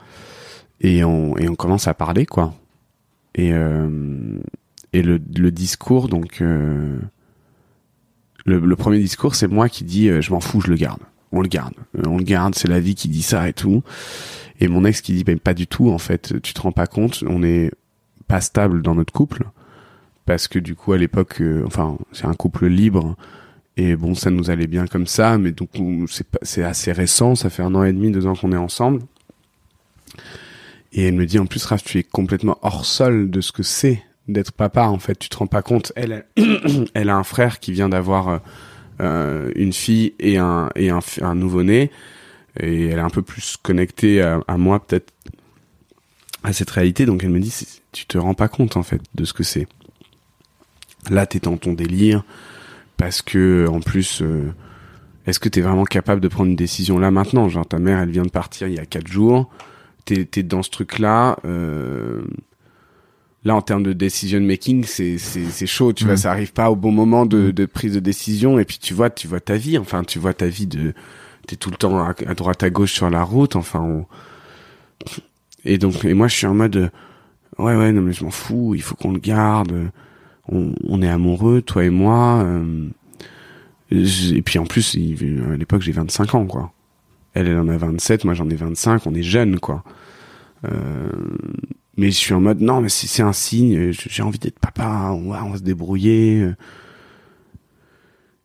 Et 0.80 1.02
on 1.04 1.36
et 1.36 1.48
on 1.48 1.56
commence 1.56 1.88
à 1.88 1.94
parler 1.94 2.26
quoi. 2.26 2.54
Et 3.34 3.52
et 4.96 5.02
le 5.02 5.50
discours 5.50 6.08
donc 6.08 6.40
euh, 6.40 6.98
le, 8.46 8.76
premier 8.76 8.98
discours 8.98 9.34
c'est 9.34 9.46
moi 9.46 9.68
qui 9.68 9.84
dis 9.84 10.08
euh, 10.08 10.22
je 10.22 10.32
m'en 10.32 10.40
fous 10.40 10.60
je 10.62 10.70
le 10.70 10.76
garde. 10.76 11.00
On 11.32 11.42
le 11.42 11.48
garde. 11.48 11.74
Euh, 11.98 12.02
on 12.06 12.16
le 12.16 12.24
garde 12.24 12.54
c'est 12.54 12.68
la 12.68 12.80
vie 12.80 12.94
qui 12.94 13.08
dit 13.08 13.22
ça 13.22 13.48
et 13.48 13.52
tout. 13.52 13.82
Et 14.58 14.68
mon 14.68 14.86
ex 14.86 15.02
qui 15.02 15.12
dit 15.12 15.24
ben 15.24 15.38
pas 15.38 15.52
du 15.52 15.66
tout 15.66 15.90
en 15.90 15.98
fait. 15.98 16.40
Tu 16.40 16.54
te 16.54 16.60
rends 16.62 16.72
pas 16.72 16.86
compte 16.86 17.22
on 17.26 17.42
est 17.42 17.70
pas 18.26 18.40
stable 18.40 18.80
dans 18.80 18.94
notre 18.94 19.12
couple. 19.12 19.44
Parce 20.24 20.48
que 20.48 20.58
du 20.58 20.74
coup 20.74 20.94
à 20.94 20.98
l'époque 20.98 21.42
enfin 21.66 21.98
c'est 22.12 22.26
un 22.26 22.34
couple 22.34 22.66
libre. 22.66 23.16
Et 23.78 23.94
bon, 23.94 24.14
ça 24.14 24.30
nous 24.30 24.48
allait 24.48 24.66
bien 24.66 24.86
comme 24.86 25.06
ça, 25.06 25.36
mais 25.36 25.52
donc 25.52 25.68
c'est 26.40 26.64
assez 26.64 26.92
récent, 26.92 27.34
ça 27.34 27.50
fait 27.50 27.62
un 27.62 27.74
an 27.74 27.84
et 27.84 27.92
demi, 27.92 28.10
deux 28.10 28.26
ans 28.26 28.34
qu'on 28.34 28.52
est 28.52 28.56
ensemble. 28.56 29.02
Et 30.94 31.08
elle 31.08 31.14
me 31.14 31.26
dit 31.26 31.38
en 31.38 31.44
plus, 31.44 31.62
Raph, 31.66 31.84
tu 31.84 31.98
es 31.98 32.02
complètement 32.02 32.56
hors 32.62 32.86
sol 32.86 33.30
de 33.30 33.42
ce 33.42 33.52
que 33.52 33.62
c'est 33.62 34.02
d'être 34.28 34.52
papa. 34.52 34.84
En 34.84 34.98
fait, 34.98 35.18
tu 35.18 35.28
te 35.28 35.36
rends 35.36 35.46
pas 35.46 35.62
compte. 35.62 35.92
Elle, 35.96 36.24
elle, 36.94 37.10
a 37.10 37.16
un 37.16 37.24
frère 37.24 37.60
qui 37.60 37.72
vient 37.72 37.88
d'avoir 37.88 38.28
euh, 38.28 38.38
euh, 39.00 39.50
une 39.54 39.72
fille 39.72 40.14
et 40.18 40.38
un 40.38 40.70
et 40.74 40.90
un, 40.90 41.00
un 41.22 41.34
nouveau-né, 41.34 41.90
et 42.60 42.86
elle 42.86 42.98
est 42.98 43.02
un 43.02 43.10
peu 43.10 43.22
plus 43.22 43.56
connectée 43.56 44.22
à, 44.22 44.40
à 44.48 44.56
moi 44.56 44.84
peut-être 44.84 45.12
à 46.42 46.52
cette 46.52 46.70
réalité. 46.70 47.06
Donc 47.06 47.24
elle 47.24 47.30
me 47.30 47.40
dit, 47.40 47.54
tu 47.92 48.06
te 48.06 48.18
rends 48.18 48.34
pas 48.34 48.48
compte 48.48 48.76
en 48.76 48.82
fait 48.82 49.00
de 49.14 49.24
ce 49.24 49.32
que 49.32 49.42
c'est. 49.42 49.66
Là, 51.10 51.26
t'es 51.26 51.38
dans 51.38 51.56
ton 51.56 51.72
délire 51.72 52.24
parce 52.96 53.22
que 53.22 53.66
en 53.68 53.80
plus 53.80 54.22
euh, 54.22 54.52
est-ce 55.26 55.38
que 55.38 55.48
t'es 55.48 55.60
vraiment 55.60 55.84
capable 55.84 56.20
de 56.20 56.28
prendre 56.28 56.50
une 56.50 56.56
décision 56.56 56.98
là 56.98 57.10
maintenant? 57.10 57.48
Genre 57.48 57.66
ta 57.66 57.78
mère 57.78 58.00
elle 58.00 58.10
vient 58.10 58.24
de 58.24 58.30
partir 58.30 58.68
il 58.68 58.74
y 58.74 58.78
a 58.78 58.86
quatre 58.86 59.06
jours 59.06 59.50
t'es 60.06 60.24
t'es 60.24 60.42
dans 60.42 60.62
ce 60.62 60.70
truc 60.70 60.98
là 60.98 61.36
euh, 61.44 62.22
là 63.46 63.54
en 63.54 63.62
termes 63.62 63.82
de 63.84 63.92
decision 63.94 64.40
making 64.40 64.84
c'est 64.84 65.16
c'est 65.18 65.66
chaud 65.66 65.92
tu 65.94 66.04
vois 66.04 66.14
Mm. 66.14 66.18
ça 66.18 66.30
arrive 66.32 66.52
pas 66.52 66.70
au 66.70 66.76
bon 66.76 66.90
moment 66.92 67.24
de, 67.26 67.50
de 67.50 67.64
prise 67.66 67.94
de 67.94 68.00
décision 68.00 68.58
et 68.58 68.64
puis 68.66 68.78
tu 68.78 68.92
vois 68.92 69.08
tu 69.08 69.26
vois 69.28 69.40
ta 69.40 69.56
vie 69.56 69.78
enfin 69.78 70.02
tu 70.04 70.18
vois 70.18 70.34
ta 70.34 70.46
vie 70.48 70.66
de 70.66 70.92
t'es 71.46 71.56
tout 71.56 71.70
le 71.70 71.76
temps 71.76 71.98
à, 71.98 72.14
à 72.26 72.34
droite 72.34 72.62
à 72.62 72.70
gauche 72.70 72.92
sur 72.92 73.08
la 73.08 73.22
route 73.22 73.56
enfin 73.56 73.80
on- 73.80 74.06
et 75.64 75.78
donc 75.78 76.04
et 76.04 76.14
moi 76.14 76.28
je 76.28 76.34
suis 76.36 76.46
en 76.46 76.54
mode 76.54 76.90
ouais 77.58 77.74
ouais 77.76 77.92
non 77.92 78.02
mais 78.02 78.12
je 78.12 78.24
m'en 78.24 78.30
fous 78.30 78.74
il 78.74 78.82
faut 78.82 78.94
qu'on 78.96 79.12
le 79.12 79.18
garde 79.20 79.90
on, 80.48 80.74
on 80.84 81.02
est 81.02 81.08
amoureux, 81.08 81.60
toi 81.60 81.84
et 81.84 81.90
moi. 81.90 82.42
euh, 82.44 82.88
et 83.90 84.42
puis 84.42 84.60
en 84.60 84.64
plus, 84.64 84.94
il- 84.94 85.42
à 85.52 85.56
l'époque, 85.56 85.82
j'ai 85.82 85.90
25 85.90 86.36
ans, 86.36 86.46
quoi. 86.46 86.72
Elle, 87.34 87.48
elle 87.48 87.58
en 87.58 87.66
a 87.68 87.76
27, 87.76 88.24
moi 88.24 88.32
j'en 88.34 88.48
ai 88.48 88.54
25, 88.54 89.06
on 89.08 89.14
est 89.14 89.24
jeunes, 89.24 89.58
quoi. 89.58 89.82
Euh, 90.64 91.10
mais 91.96 92.06
je 92.10 92.16
suis 92.16 92.34
en 92.34 92.40
mode, 92.40 92.60
non, 92.60 92.80
mais 92.80 92.88
c'est 92.88 93.22
un 93.22 93.32
signe, 93.32 93.90
j- 93.92 94.08
j'ai 94.10 94.22
envie 94.22 94.38
d'être 94.38 94.58
papa, 94.58 95.10
on 95.12 95.30
va, 95.30 95.44
on 95.44 95.50
va 95.50 95.58
se 95.58 95.62
débrouiller. 95.62 96.50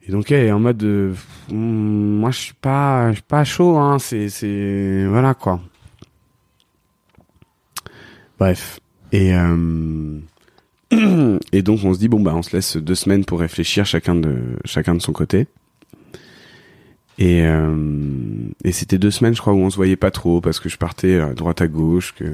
Et 0.08 0.12
donc 0.12 0.32
elle 0.32 0.52
en 0.54 0.60
mode, 0.60 0.84
euh, 0.84 1.14
hum, 1.52 2.18
moi 2.20 2.32
je 2.32 2.40
suis 2.40 2.54
pas, 2.56 3.10
je 3.12 3.16
suis 3.16 3.24
pas 3.24 3.44
chaud, 3.44 3.78
hein, 3.78 4.00
c'est, 4.00 4.30
c'est, 4.30 5.06
voilà, 5.08 5.34
quoi. 5.34 5.62
Bref. 8.40 8.80
Et, 9.12 9.34
euh, 9.36 10.20
et 11.52 11.62
donc 11.62 11.80
on 11.84 11.94
se 11.94 12.00
dit 12.00 12.08
bon 12.08 12.20
bah 12.22 12.34
on 12.36 12.42
se 12.42 12.56
laisse 12.56 12.78
deux 12.78 12.96
semaines 12.96 13.26
pour 13.26 13.40
réfléchir 13.40 13.86
chacun 13.86 14.16
de 14.16 14.38
chacun 14.66 14.96
de 14.96 15.02
son 15.02 15.12
côté. 15.14 15.48
Et, 17.18 17.42
euh, 17.46 17.76
et 18.64 18.72
c'était 18.72 18.98
deux 18.98 19.12
semaines 19.12 19.36
je 19.36 19.42
crois 19.42 19.54
où 19.54 19.58
on 19.60 19.70
se 19.70 19.76
voyait 19.76 19.96
pas 19.98 20.12
trop 20.12 20.42
parce 20.42 20.60
que 20.60 20.70
je 20.70 20.78
partais 20.78 21.20
à 21.20 21.34
droite 21.34 21.62
à 21.62 21.68
gauche 21.68 22.14
que 22.16 22.26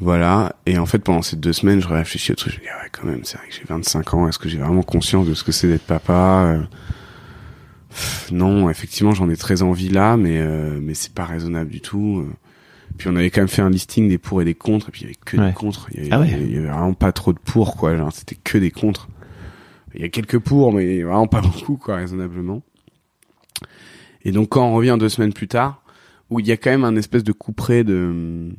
voilà. 0.00 0.54
Et 0.66 0.78
en 0.78 0.86
fait 0.86 0.98
pendant 1.00 1.22
ces 1.22 1.36
deux 1.36 1.52
semaines 1.52 1.80
je 1.80 1.88
réfléchis 1.88 2.32
au 2.32 2.34
truc. 2.34 2.52
Je 2.54 2.58
me 2.58 2.62
dis 2.64 2.68
ah 2.72 2.82
ouais 2.82 2.88
quand 2.92 3.06
même 3.06 3.20
c'est 3.24 3.36
vrai 3.38 3.48
que 3.48 3.54
j'ai 3.54 3.64
25 3.68 4.14
ans. 4.14 4.28
Est-ce 4.28 4.38
que 4.38 4.48
j'ai 4.48 4.58
vraiment 4.58 4.82
conscience 4.82 5.26
de 5.26 5.34
ce 5.34 5.44
que 5.44 5.52
c'est 5.52 5.68
d'être 5.68 5.84
papa? 5.86 6.44
Euh, 6.46 6.62
pff, 7.90 8.30
non 8.32 8.70
effectivement 8.70 9.12
j'en 9.12 9.28
ai 9.30 9.36
très 9.36 9.62
envie 9.62 9.88
là 9.88 10.16
mais 10.16 10.38
euh, 10.40 10.78
mais 10.80 10.94
c'est 10.94 11.12
pas 11.12 11.24
raisonnable 11.24 11.70
du 11.70 11.80
tout. 11.80 12.26
Puis 12.98 13.08
on 13.08 13.16
avait 13.16 13.30
quand 13.30 13.40
même 13.42 13.48
fait 13.48 13.62
un 13.62 13.70
listing 13.70 14.08
des 14.08 14.18
pour 14.18 14.42
et 14.42 14.44
des 14.44 14.54
contre 14.54 14.88
et 14.88 14.92
puis 14.92 15.02
il 15.02 15.04
y 15.04 15.06
avait 15.08 15.18
que 15.24 15.36
Ouais. 15.36 15.48
des 15.48 15.54
contre. 15.54 15.88
Il 15.92 15.98
y 15.98 16.00
avait, 16.00 16.10
Ah 16.12 16.20
ouais. 16.20 16.40
il 16.42 16.52
y 16.52 16.56
avait 16.58 16.68
vraiment 16.68 16.92
pas 16.94 17.12
trop 17.12 17.32
de 17.32 17.38
pour 17.38 17.76
quoi. 17.76 17.96
Genre 17.96 18.12
c'était 18.12 18.36
que 18.36 18.58
des 18.58 18.70
contre. 18.70 19.08
Il 19.94 20.00
y 20.02 20.04
a 20.04 20.08
quelques 20.08 20.38
pour 20.38 20.72
mais 20.72 21.02
vraiment 21.02 21.26
pas 21.26 21.40
beaucoup 21.40 21.76
quoi 21.76 21.96
raisonnablement. 21.96 22.62
Et 24.24 24.32
donc 24.32 24.50
quand 24.50 24.66
on 24.66 24.74
revient 24.74 24.96
deux 24.98 25.08
semaines 25.08 25.32
plus 25.32 25.48
tard 25.48 25.82
où 26.30 26.38
il 26.40 26.46
y 26.46 26.52
a 26.52 26.56
quand 26.56 26.70
même 26.70 26.84
un 26.84 26.96
espèce 26.96 27.24
de 27.24 27.32
coup 27.32 27.52
près 27.52 27.82
de 27.84 28.50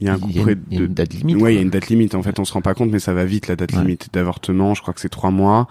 il 0.00 0.06
y 0.06 0.10
a 0.10 0.14
un 0.14 0.18
coup 0.18 0.28
Il 0.30 0.36
y 0.36 0.40
a 0.40 0.42
près 0.42 0.52
une- 0.52 0.62
il 0.70 0.74
y 0.74 0.76
a 0.76 0.80
de 0.80 0.86
une 0.86 0.94
date 0.94 1.14
limite. 1.14 1.36
ouais 1.36 1.52
il 1.54 1.56
y 1.56 1.58
a 1.58 1.62
une 1.62 1.70
date 1.70 1.88
limite 1.88 2.14
en 2.14 2.22
fait 2.22 2.38
on 2.38 2.44
se 2.44 2.52
rend 2.52 2.62
pas 2.62 2.74
compte 2.74 2.90
mais 2.92 2.98
ça 3.00 3.12
va 3.14 3.24
vite 3.24 3.46
la 3.48 3.56
date 3.56 3.72
Ouais. 3.72 3.80
limite 3.80 4.08
d'avortement 4.12 4.74
je 4.74 4.82
crois 4.82 4.94
que 4.94 5.00
c'est 5.00 5.08
trois 5.08 5.30
mois 5.30 5.68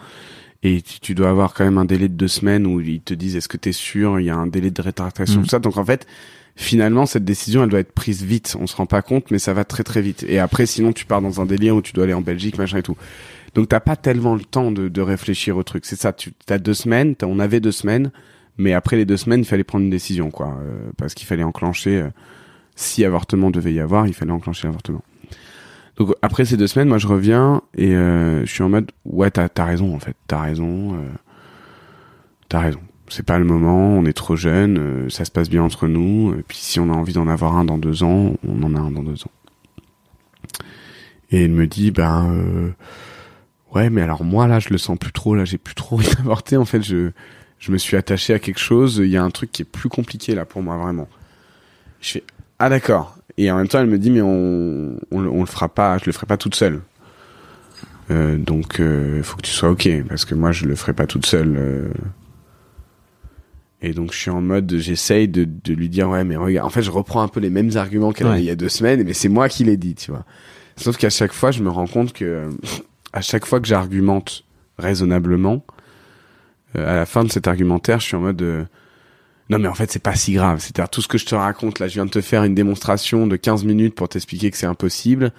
et 0.63 0.81
tu, 0.81 1.13
dois 1.13 1.29
avoir 1.29 1.53
quand 1.53 1.63
même 1.63 1.77
un 1.77 1.85
délai 1.85 2.07
de 2.09 2.15
deux 2.15 2.27
semaines 2.27 2.65
où 2.65 2.79
ils 2.81 2.99
te 2.99 3.13
disent 3.13 3.35
est-ce 3.35 3.47
que 3.47 3.57
t'es 3.57 3.71
sûr, 3.71 4.19
il 4.19 4.25
y 4.25 4.29
a 4.31 4.35
un 4.35 4.47
délai 4.47 4.71
de 4.71 4.81
rétractation, 4.81 5.39
Mm. 5.39 5.43
tout 5.43 5.49
ça. 5.49 5.59
Donc 5.59 5.77
en 5.77 5.85
fait, 5.85 6.07
finalement, 6.55 7.05
cette 7.05 7.23
décision, 7.23 7.63
elle 7.63 7.69
doit 7.69 7.79
être 7.79 7.91
prise 7.93 8.23
vite. 8.23 8.57
On 8.59 8.65
se 8.65 8.75
rend 8.75 8.87
pas 8.87 9.03
compte, 9.03 9.29
mais 9.29 9.37
ça 9.37 9.53
va 9.53 9.63
très 9.65 9.83
très 9.83 10.01
vite. 10.01 10.25
Et 10.27 10.39
après, 10.39 10.65
sinon, 10.65 10.93
tu 10.93 11.05
pars 11.05 11.21
dans 11.21 11.39
un 11.41 11.45
délire 11.45 11.75
où 11.75 11.81
tu 11.83 11.93
dois 11.93 12.05
aller 12.05 12.13
en 12.15 12.21
Belgique, 12.21 12.57
machin 12.57 12.79
et 12.79 12.83
tout. 12.83 12.97
Donc 13.53 13.69
t'as 13.69 13.79
pas 13.79 13.95
tellement 13.95 14.33
le 14.33 14.41
temps 14.43 14.71
de, 14.71 14.87
de 14.89 15.01
réfléchir 15.01 15.57
au 15.57 15.63
truc. 15.63 15.85
C'est 15.85 15.95
ça, 15.95 16.11
tu 16.11 16.31
as 16.49 16.57
deux 16.57 16.73
semaines, 16.73 17.13
on 17.23 17.37
avait 17.39 17.59
deux 17.59 17.71
semaines, 17.71 18.11
mais 18.57 18.73
après 18.73 18.97
les 18.97 19.05
deux 19.05 19.17
semaines, 19.17 19.41
il 19.41 19.45
fallait 19.45 19.63
prendre 19.63 19.85
une 19.85 19.91
décision, 19.91 20.31
quoi, 20.31 20.57
euh, 20.59 20.89
parce 20.97 21.13
qu'il 21.13 21.27
fallait 21.27 21.43
enclencher. 21.43 21.97
euh, 22.01 22.09
si 22.77 23.03
avortement 23.03 23.49
devait 23.49 23.73
y 23.73 23.79
avoir, 23.81 24.07
il 24.07 24.13
fallait 24.13 24.31
enclencher 24.31 24.67
l'avortement. 24.67 25.03
Donc 25.97 26.13
après 26.21 26.45
ces 26.45 26.57
deux 26.57 26.67
semaines, 26.67 26.87
moi 26.87 26.99
je 26.99 27.07
reviens 27.07 27.63
et 27.75 27.95
euh, 27.95 28.45
je 28.45 28.51
suis 28.51 28.61
en 28.61 28.69
mode 28.69 28.91
ouais 29.03 29.31
t'as 29.31 29.49
as 29.57 29.65
raison 29.65 29.95
en 29.95 29.99
fait, 29.99 30.15
t'as 30.27 30.39
raison, 30.39 30.93
euh, 30.93 31.09
t'as 32.47 32.59
raison. 32.59 32.79
C'est 33.09 33.25
pas 33.25 33.39
le 33.39 33.45
moment, 33.45 33.89
on 33.89 34.05
est 34.05 34.13
trop 34.13 34.35
jeune, 34.35 34.77
euh, 34.77 35.09
ça 35.09 35.25
se 35.25 35.31
passe 35.31 35.49
bien 35.49 35.63
entre 35.63 35.87
nous. 35.87 36.35
Et 36.37 36.43
puis 36.43 36.57
si 36.57 36.79
on 36.79 36.89
a 36.89 36.93
envie 36.93 37.13
d'en 37.13 37.27
avoir 37.27 37.57
un 37.57 37.65
dans 37.65 37.79
deux 37.79 38.03
ans, 38.03 38.35
on 38.47 38.61
en 38.61 38.75
a 38.75 38.79
un 38.79 38.91
dans 38.91 39.03
deux 39.03 39.23
ans. 39.23 39.31
Et 41.31 41.45
il 41.45 41.51
me 41.51 41.65
dit 41.65 41.89
ben 41.89 42.31
euh, 42.31 42.69
ouais 43.73 43.89
mais 43.89 44.03
alors 44.03 44.23
moi 44.23 44.47
là 44.47 44.59
je 44.59 44.69
le 44.69 44.77
sens 44.77 44.99
plus 44.99 45.11
trop, 45.11 45.33
là 45.33 45.45
j'ai 45.45 45.57
plus 45.57 45.73
trop 45.73 45.95
envie 45.95 46.15
d'avorter. 46.17 46.57
En 46.57 46.65
fait 46.65 46.83
je 46.83 47.09
je 47.57 47.71
me 47.71 47.79
suis 47.79 47.97
attaché 47.97 48.35
à 48.35 48.39
quelque 48.39 48.59
chose. 48.59 48.97
Il 49.03 49.09
y 49.09 49.17
a 49.17 49.23
un 49.23 49.31
truc 49.31 49.51
qui 49.51 49.63
est 49.63 49.65
plus 49.65 49.89
compliqué 49.89 50.35
là 50.35 50.45
pour 50.45 50.61
moi 50.61 50.77
vraiment. 50.77 51.07
Je 52.01 52.11
fais 52.11 52.23
ah 52.59 52.69
d'accord. 52.69 53.17
Et 53.37 53.51
en 53.51 53.57
même 53.57 53.67
temps, 53.67 53.79
elle 53.79 53.87
me 53.87 53.99
dit 53.99 54.09
mais 54.09 54.21
on 54.21 54.97
on, 55.11 55.19
le- 55.21 55.29
on 55.29 55.41
le 55.41 55.45
fera 55.45 55.69
pas, 55.69 55.97
je 55.99 56.05
le 56.05 56.11
ferai 56.11 56.25
pas 56.25 56.37
toute 56.37 56.55
seule. 56.55 56.81
Euh, 58.09 58.37
donc 58.37 58.75
il 58.79 59.21
faut 59.23 59.35
que 59.37 59.41
tu 59.41 59.51
sois 59.51 59.69
ok 59.69 59.89
parce 60.07 60.23
que 60.25 60.33
moi 60.33 60.51
je 60.53 60.65
le 60.65 60.75
ferai 60.75 60.93
pas 60.93 61.05
toute 61.07 61.25
seule. 61.25 61.55
euh. 61.57 61.89
Et 63.81 63.93
donc 63.93 64.11
je 64.11 64.17
suis 64.17 64.31
en 64.31 64.41
mode 64.41 64.73
j'essaye 64.77 65.27
de, 65.27 65.43
de 65.45 65.73
lui 65.73 65.87
dire 65.87 66.09
ouais 66.09 66.23
mais 66.23 66.35
regarde 66.35 66.65
en 66.65 66.69
fait 66.71 66.81
je 66.81 66.89
reprends 66.89 67.21
un 67.21 67.27
peu 67.27 67.39
les 67.39 67.51
mêmes 67.51 67.69
arguments 67.75 68.11
qu'elle 68.11 68.25
Ouais. 68.27 68.33
avait 68.33 68.41
il 68.41 68.47
y 68.47 68.49
a 68.49 68.55
deux 68.55 68.69
semaines 68.69 69.03
mais 69.03 69.13
c'est 69.13 69.29
moi 69.29 69.49
qui 69.49 69.63
l'ai 69.65 69.77
dit 69.77 69.93
tu 69.93 70.09
vois. 70.11 70.25
Sauf 70.77 70.97
qu'à 70.97 71.09
chaque 71.11 71.31
fois 71.33 71.51
je 71.51 71.61
me 71.61 71.69
rends 71.69 71.85
compte 71.85 72.11
que 72.13 72.49
à 73.13 73.21
chaque 73.21 73.45
fois 73.45 73.59
que 73.59 73.67
j'argumente 73.67 74.45
raisonnablement 74.79 75.63
euh, 76.75 76.91
à 76.91 76.95
la 76.95 77.05
fin 77.05 77.23
de 77.23 77.31
cet 77.31 77.47
argumentaire 77.47 77.99
je 77.99 78.05
suis 78.07 78.15
en 78.15 78.21
mode 78.21 78.41
euh, 78.41 78.63
non 79.49 79.59
mais 79.59 79.67
en 79.67 79.73
fait 79.73 79.91
c'est 79.91 80.01
pas 80.03 80.15
si 80.15 80.33
grave. 80.33 80.59
C'est-à-dire 80.59 80.89
tout 80.89 81.01
ce 81.01 81.07
que 81.07 81.17
je 81.17 81.25
te 81.25 81.35
raconte 81.35 81.79
là, 81.79 81.87
je 81.87 81.93
viens 81.95 82.05
de 82.05 82.11
te 82.11 82.21
faire 82.21 82.43
une 82.43 82.55
démonstration 82.55 83.27
de 83.27 83.35
15 83.35 83.63
minutes 83.63 83.95
pour 83.95 84.09
t'expliquer 84.09 84.51
que 84.51 84.57
c'est 84.57 84.65
impossible. 84.65 85.31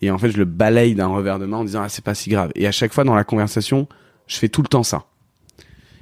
Et 0.00 0.10
en 0.10 0.18
fait 0.18 0.30
je 0.30 0.38
le 0.38 0.46
balaye 0.46 0.94
d'un 0.94 1.08
revers 1.08 1.38
de 1.38 1.46
main 1.46 1.58
en 1.58 1.64
disant 1.64 1.82
ah 1.82 1.88
c'est 1.88 2.04
pas 2.04 2.14
si 2.14 2.30
grave. 2.30 2.50
Et 2.54 2.66
à 2.66 2.72
chaque 2.72 2.92
fois 2.94 3.04
dans 3.04 3.14
la 3.14 3.24
conversation, 3.24 3.86
je 4.26 4.36
fais 4.36 4.48
tout 4.48 4.62
le 4.62 4.68
temps 4.68 4.82
ça. 4.82 5.04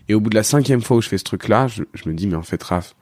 Et 0.09 0.15
au 0.15 0.21
bout 0.21 0.31
de 0.31 0.37
la 0.37 0.43
cinquième 0.45 0.81
fois 0.83 0.97
où 0.97 1.03
je 1.03 1.09
fais 1.09 1.19
ce 1.19 1.25
truc-là, 1.25 1.67
je, 1.67 1.83
je 1.95 2.09
me 2.09 2.15
dis 2.15 2.27
mais 2.29 2.37
en 2.37 2.43
fait 2.43 2.63
Raph, 2.63 2.95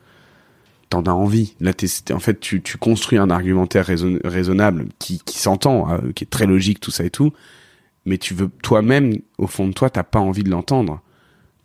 t'en 0.89 1.03
as 1.03 1.11
envie. 1.11 1.55
Là 1.61 1.75
t'es- 1.75 2.13
en 2.13 2.19
fait 2.21 2.41
tu, 2.41 2.63
tu 2.63 2.79
construis 2.79 3.19
un 3.19 3.29
argumentaire 3.31 3.85
raison- 3.85 4.19
raisonnable 4.25 4.87
qui, 4.99 5.21
qui 5.25 5.39
s'entend, 5.39 5.93
euh, 5.93 6.13
qui 6.15 6.25
est 6.25 6.29
très 6.31 6.47
logique 6.47 6.81
tout 6.81 6.91
ça 6.91 7.05
et 7.05 7.11
tout. 7.11 7.33
Mais 8.07 8.19
tu 8.19 8.35
veux 8.35 8.49
toi-même 8.63 9.13
au 9.37 9.47
fond 9.49 9.69
de 9.69 9.73
toi 9.75 9.91
t'as 9.91 10.03
pas 10.05 10.21
envie 10.21 10.45
de 10.45 10.51
l'entendre 10.51 11.03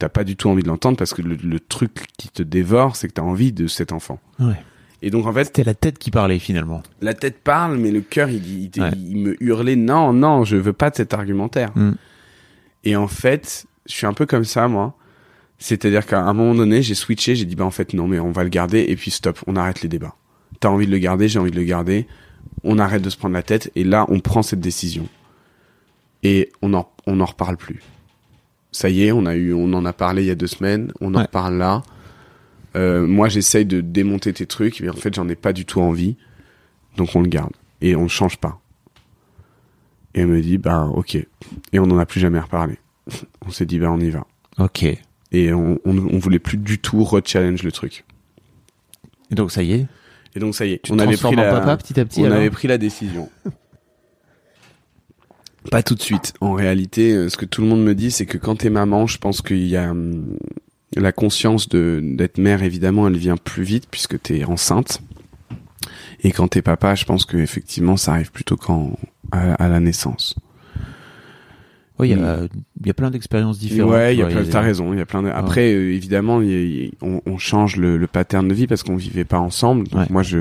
t'as 0.01 0.09
pas 0.09 0.23
du 0.23 0.35
tout 0.35 0.49
envie 0.49 0.63
de 0.63 0.67
l'entendre 0.67 0.97
parce 0.97 1.13
que 1.13 1.21
le, 1.21 1.35
le 1.35 1.59
truc 1.59 1.91
qui 2.17 2.29
te 2.29 2.43
dévore, 2.43 2.95
c'est 2.95 3.07
que 3.07 3.13
t'as 3.13 3.21
envie 3.21 3.51
de 3.51 3.67
cet 3.67 3.91
enfant. 3.91 4.19
Ouais. 4.39 4.55
Et 5.03 5.09
donc 5.09 5.25
en 5.25 5.33
fait, 5.33 5.45
C'était 5.45 5.63
la 5.63 5.73
tête 5.73 5.97
qui 5.97 6.11
parlait 6.11 6.37
finalement. 6.39 6.83
la 7.01 7.13
tête 7.13 7.39
parle, 7.43 7.77
mais 7.77 7.91
le 7.91 8.01
cœur, 8.01 8.29
il, 8.29 8.45
il, 8.47 8.71
il- 8.75 8.81
Ouais. 8.81 8.91
il 8.95 9.17
me 9.17 9.43
hurlait 9.43 9.75
non, 9.75 10.13
non, 10.13 10.43
je 10.43 10.57
veux 10.57 10.73
pas 10.73 10.89
de 10.89 10.95
cet 10.95 11.13
argumentaire. 11.13 11.71
Mm. 11.75 11.91
Et 12.83 12.95
en 12.95 13.07
fait, 13.07 13.65
je 13.87 13.93
suis 13.93 14.05
un 14.07 14.13
peu 14.13 14.25
comme 14.25 14.43
ça, 14.45 14.67
moi. 14.67 14.95
C'est-à-dire 15.59 16.05
qu'à 16.07 16.21
un 16.21 16.33
moment 16.33 16.55
donné, 16.55 16.81
j'ai 16.81 16.95
switché, 16.95 17.35
j'ai 17.35 17.45
dit 17.45 17.55
bah 17.55 17.65
en 17.65 17.71
fait 17.71 17.93
non, 17.93 18.07
mais 18.07 18.19
on 18.19 18.31
va 18.31 18.43
le 18.43 18.49
garder 18.49 18.85
et 18.87 18.95
puis 18.95 19.11
stop, 19.11 19.39
on 19.47 19.55
arrête 19.55 19.81
les 19.83 19.89
débats. 19.89 20.15
T'as 20.59 20.69
envie 20.69 20.87
de 20.87 20.91
le 20.91 20.97
garder, 20.97 21.27
j'ai 21.27 21.37
envie 21.39 21.51
de 21.51 21.55
le 21.57 21.63
garder. 21.63 22.07
On 22.63 22.79
arrête 22.79 23.01
de 23.03 23.09
se 23.11 23.17
prendre 23.17 23.33
la 23.35 23.43
tête 23.43 23.71
et 23.75 23.83
là, 23.83 24.05
on 24.09 24.19
prend 24.19 24.41
cette 24.41 24.59
décision. 24.61 25.07
Et 26.23 26.51
on 26.61 26.73
en, 26.73 26.89
on 27.07 27.19
en 27.19 27.25
reparle 27.25 27.57
plus. 27.57 27.81
Ça 28.71 28.89
y 28.89 29.03
est, 29.03 29.11
on 29.11 29.25
a 29.25 29.35
eu, 29.35 29.53
on 29.53 29.73
en 29.73 29.85
a 29.85 29.93
parlé 29.93 30.23
il 30.23 30.27
y 30.27 30.31
a 30.31 30.35
deux 30.35 30.47
semaines, 30.47 30.91
on 31.01 31.13
en 31.13 31.21
reparle 31.21 31.57
là. 31.57 31.83
Euh, 32.75 33.05
moi, 33.05 33.27
j'essaye 33.27 33.65
de 33.65 33.81
démonter 33.81 34.31
tes 34.33 34.45
trucs, 34.45 34.79
mais 34.79 34.89
en 34.89 34.93
fait, 34.93 35.13
j'en 35.13 35.27
ai 35.27 35.35
pas 35.35 35.53
du 35.53 35.65
tout 35.65 35.81
envie. 35.81 36.15
Donc, 36.97 37.15
on 37.15 37.21
le 37.21 37.27
garde. 37.27 37.51
Et 37.81 37.95
on 37.95 38.03
le 38.03 38.07
change 38.07 38.37
pas. 38.37 38.59
Et 40.13 40.21
elle 40.21 40.27
me 40.27 40.41
dit, 40.41 40.57
bah, 40.57 40.85
ok. 40.85 41.15
Et 41.15 41.79
on 41.79 41.87
n'en 41.87 41.97
a 41.97 42.05
plus 42.05 42.19
jamais 42.19 42.39
reparlé. 42.39 42.77
On 43.45 43.49
s'est 43.49 43.65
dit, 43.65 43.79
bah, 43.79 43.91
on 43.91 43.99
y 43.99 44.09
va. 44.11 44.25
Ok. 44.59 44.83
Et 44.83 44.99
Et 45.31 45.53
on, 45.53 45.79
on, 45.85 45.97
on 45.97 46.19
voulait 46.19 46.39
plus 46.39 46.57
du 46.57 46.77
tout 46.77 47.03
re-challenge 47.03 47.63
le 47.63 47.71
truc. 47.71 48.05
donc 49.31 49.51
ça 49.51 49.63
y 49.63 49.73
est. 49.73 49.87
Et 50.35 50.39
donc, 50.39 50.53
ça 50.53 50.65
y 50.65 50.73
est. 50.73 50.83
Tu 50.83 50.91
on 50.91 50.99
avait 50.99 51.17
pris 51.17 51.35
la, 51.35 51.51
papa 51.51 51.77
petit 51.77 51.99
à 51.99 52.05
petit. 52.05 52.21
on 52.21 52.31
avait 52.31 52.51
pris 52.51 52.67
la 52.67 52.77
décision. 52.77 53.29
Pas 55.69 55.83
tout 55.83 55.93
de 55.95 56.01
suite. 56.01 56.33
En 56.41 56.53
réalité, 56.53 57.13
euh, 57.13 57.29
ce 57.29 57.37
que 57.37 57.45
tout 57.45 57.61
le 57.61 57.67
monde 57.67 57.83
me 57.83 57.93
dit, 57.93 58.09
c'est 58.11 58.25
que 58.25 58.37
quand 58.37 58.55
t'es 58.57 58.69
maman, 58.71 59.05
je 59.05 59.17
pense 59.19 59.41
qu'il 59.41 59.67
y 59.67 59.77
a 59.77 59.91
hum, 59.91 60.37
la 60.95 61.11
conscience 61.11 61.69
de 61.69 62.01
d'être 62.03 62.39
mère. 62.39 62.63
Évidemment, 62.63 63.07
elle 63.07 63.17
vient 63.17 63.37
plus 63.37 63.63
vite 63.63 63.85
puisque 63.91 64.19
t'es 64.21 64.43
enceinte. 64.43 65.01
Et 66.23 66.31
quand 66.31 66.47
t'es 66.47 66.61
papa, 66.61 66.95
je 66.95 67.05
pense 67.05 67.25
que 67.25 67.37
effectivement, 67.37 67.95
ça 67.97 68.13
arrive 68.13 68.31
plutôt 68.31 68.57
quand 68.57 68.97
à, 69.31 69.53
à 69.55 69.67
la 69.69 69.79
naissance. 69.79 70.35
Oui, 71.99 72.09
il 72.09 72.17
y 72.17 72.23
a, 72.23 72.47
il 72.79 72.87
y 72.87 72.89
a 72.89 72.93
plein 72.95 73.11
d'expériences 73.11 73.59
différentes. 73.59 73.91
Ouais, 73.91 74.15
il 74.15 74.19
y 74.19 74.23
a 74.23 74.25
tu 74.27 74.31
plein, 74.33 74.41
vois, 74.41 74.51
t'as 74.51 74.61
raison. 74.61 74.91
Il 74.93 74.97
y 74.97 75.01
a 75.01 75.05
plein. 75.05 75.21
De... 75.21 75.29
Après, 75.29 75.71
euh, 75.73 75.93
évidemment, 75.93 76.41
il 76.41 76.49
y 76.49 76.53
a- 76.55 76.61
il 76.63 76.91
on, 77.01 77.21
on 77.27 77.37
change 77.37 77.75
le, 77.77 77.97
le 77.97 78.07
pattern 78.07 78.47
de 78.47 78.53
vie 78.55 78.65
parce 78.65 78.81
qu'on 78.81 78.95
vivait 78.95 79.25
pas 79.25 79.39
ensemble. 79.39 79.87
Donc 79.87 79.99
Ouais. 79.99 80.07
moi, 80.09 80.23
je 80.23 80.39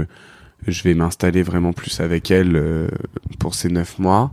je 0.67 0.83
vais 0.83 0.95
m'installer 0.95 1.43
vraiment 1.43 1.73
plus 1.73 2.01
avec 2.01 2.31
elle 2.31 2.57
euh, 2.57 2.89
pour 3.39 3.55
ces 3.55 3.69
neuf 3.69 3.99
mois. 3.99 4.31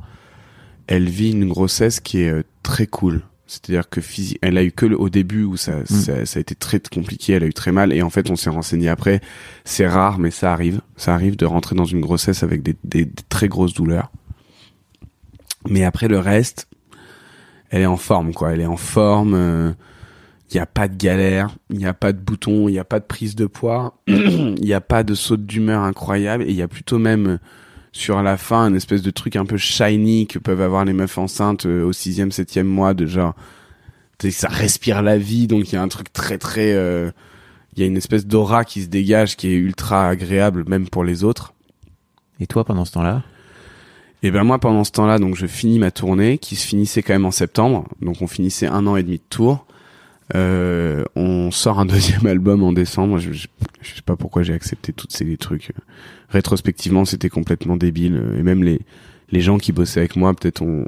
Elle 0.88 1.10
vit 1.10 1.32
une 1.32 1.48
grossesse 1.48 2.00
qui 2.00 2.22
est 2.22 2.30
euh, 2.30 2.44
très 2.64 2.88
cool. 2.88 3.22
C'est-à-dire 3.46 3.88
que 3.90 4.02
physi- 4.02 4.38
elle 4.42 4.58
a 4.58 4.64
eu 4.64 4.72
que 4.74 4.86
le, 4.86 5.00
au 5.00 5.08
début 5.10 5.44
où 5.44 5.56
ça, 5.56 5.86
ça 5.86 6.26
ça 6.26 6.38
a 6.38 6.42
été 6.42 6.54
très 6.54 6.82
compliqué. 6.82 7.32
Elle 7.34 7.44
a 7.44 7.48
eu 7.48 7.54
très 7.54 7.72
mal 7.72 7.94
et 7.94 8.02
en 8.02 8.10
fait, 8.10 8.30
on 8.30 8.36
s'est 8.36 8.50
renseigné 8.50 8.90
après. 8.90 9.22
C'est 9.64 9.88
rare, 9.88 10.20
mais 10.20 10.32
ça 10.32 10.52
arrive. 10.52 10.82
Ça 10.98 11.14
arrive 11.14 11.38
de 11.38 11.46
rentrer 11.46 11.74
dans 11.76 11.86
une 11.86 12.02
grossesse 12.02 12.44
avec 12.44 12.62
des, 12.62 12.76
des, 12.84 13.06
des 13.06 13.24
très 13.30 13.48
grosses 13.48 13.74
douleurs. 13.74 14.12
Mais 15.70 15.84
après 15.86 16.08
le 16.10 16.20
reste, 16.20 16.68
elle 17.70 17.82
est 17.82 17.86
en 17.88 17.98
forme, 17.98 18.34
quoi. 18.34 18.54
Elle 18.54 18.62
est 18.62 18.66
en 18.66 18.78
forme. 18.78 19.76
Il 20.50 20.56
n'y 20.56 20.62
a 20.62 20.66
pas 20.66 20.88
de 20.88 20.96
galère, 20.96 21.56
il 21.70 21.78
n'y 21.78 21.86
a 21.86 21.94
pas 21.94 22.14
de 22.14 22.20
bouton, 22.20 22.70
il 22.70 22.72
n'y 22.74 22.80
a 22.80 22.86
pas 22.86 23.00
de 23.02 23.06
prise 23.06 23.36
de 23.36 23.48
poids, 23.48 23.98
il 24.08 24.56
n'y 24.62 24.74
a 24.74 24.80
pas 24.80 25.04
de 25.04 25.14
saute 25.14 25.46
d'humeur 25.46 25.84
incroyable, 25.84 26.44
et 26.44 26.50
il 26.50 26.56
y 26.56 26.62
a 26.62 26.70
plutôt 26.70 27.00
même 27.00 27.28
euh, 27.28 27.38
sur 27.98 28.22
la 28.22 28.38
fin 28.38 28.64
un 28.64 28.74
espèce 28.74 29.02
de 29.02 29.12
truc 29.12 29.36
un 29.36 29.46
peu 29.46 29.58
shiny 29.58 30.28
que 30.28 30.40
peuvent 30.40 30.62
avoir 30.62 30.86
les 30.86 30.94
meufs 30.94 31.18
enceintes 31.18 31.66
euh, 31.66 31.84
au 31.84 31.94
sixième, 31.94 32.32
septième 32.32 32.68
mois, 32.68 32.94
de 32.94 33.06
genre, 33.06 33.34
tu 34.20 34.28
sais, 34.28 34.32
ça 34.32 34.48
respire 34.48 35.02
la 35.02 35.18
vie, 35.18 35.48
donc 35.48 35.72
il 35.72 35.76
y 35.76 35.78
a 35.78 35.82
un 35.82 35.88
truc 35.88 36.14
très 36.14 36.38
très, 36.38 36.74
euh, 36.74 37.12
il 37.76 37.82
y 37.82 37.84
a 37.84 37.88
une 37.88 37.98
espèce 37.98 38.26
d'aura 38.26 38.66
qui 38.66 38.84
se 38.84 38.88
dégage 38.88 39.36
qui 39.36 39.50
est 39.50 39.56
ultra 39.56 40.08
agréable 40.08 40.64
même 40.68 40.88
pour 40.88 41.04
les 41.04 41.24
autres. 41.24 41.54
Et 42.40 42.48
toi, 42.48 42.64
pendant 42.64 42.86
ce 42.86 42.92
temps-là? 42.94 43.24
Et 44.24 44.32
ben 44.32 44.44
moi 44.44 44.60
pendant 44.60 44.84
ce 44.84 44.92
temps-là, 44.92 45.20
donc 45.20 45.36
je 45.36 45.46
finis 45.46 45.80
ma 45.80 45.92
tournée 45.92 46.38
qui 46.38 46.56
se 46.56 46.66
finissait 46.66 47.04
quand 47.04 47.14
même 47.14 47.26
en 47.26 47.32
septembre, 47.32 47.88
donc 48.02 48.22
on 48.22 48.28
finissait 48.28 48.68
un 48.68 48.88
an 48.88 48.96
et 48.96 49.04
demi 49.04 49.18
de 49.18 49.24
tour. 49.30 49.66
Euh, 50.36 51.04
on 51.16 51.52
sort 51.52 51.80
un 51.80 51.86
deuxième 51.88 52.26
album 52.26 52.64
en 52.64 52.74
décembre. 52.74 53.18
Je, 53.18 53.32
sais 53.34 54.02
pas 54.06 54.16
pourquoi 54.16 54.44
j'ai 54.44 54.54
accepté 54.54 54.94
tous 54.94 55.08
ces 55.10 55.38
trucs. 55.38 55.72
Rétrospectivement, 56.30 57.06
c'était 57.06 57.30
complètement 57.30 57.78
débile. 57.78 58.22
Et 58.38 58.44
même 58.44 58.64
les 58.64 59.42
gens 59.42 59.58
qui 59.58 59.72
bossaient 59.72 60.02
avec 60.02 60.16
moi, 60.16 60.34
peut-être 60.34 60.62
on, 60.62 60.86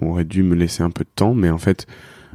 aurait 0.00 0.24
dû 0.24 0.42
me 0.42 0.56
laisser 0.56 0.82
un 0.82 0.90
peu 0.90 1.04
de 1.04 1.10
temps, 1.14 1.32
mais 1.32 1.50
en 1.50 1.58
fait, 1.58 1.86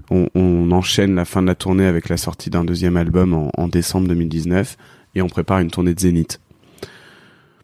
on, 0.09 0.29
on 0.35 0.71
enchaîne 0.71 1.15
la 1.15 1.25
fin 1.25 1.41
de 1.41 1.47
la 1.47 1.55
tournée 1.55 1.85
avec 1.85 2.07
la 2.07 2.15
sortie 2.15 2.49
d'un 2.49 2.63
deuxième 2.63 2.95
album 2.95 3.33
en, 3.33 3.51
en 3.57 3.67
décembre 3.67 4.07
2019 4.07 4.77
et 5.15 5.21
on 5.21 5.27
prépare 5.27 5.59
une 5.59 5.71
tournée 5.71 5.93
de 5.93 5.99
Zénith 5.99 6.39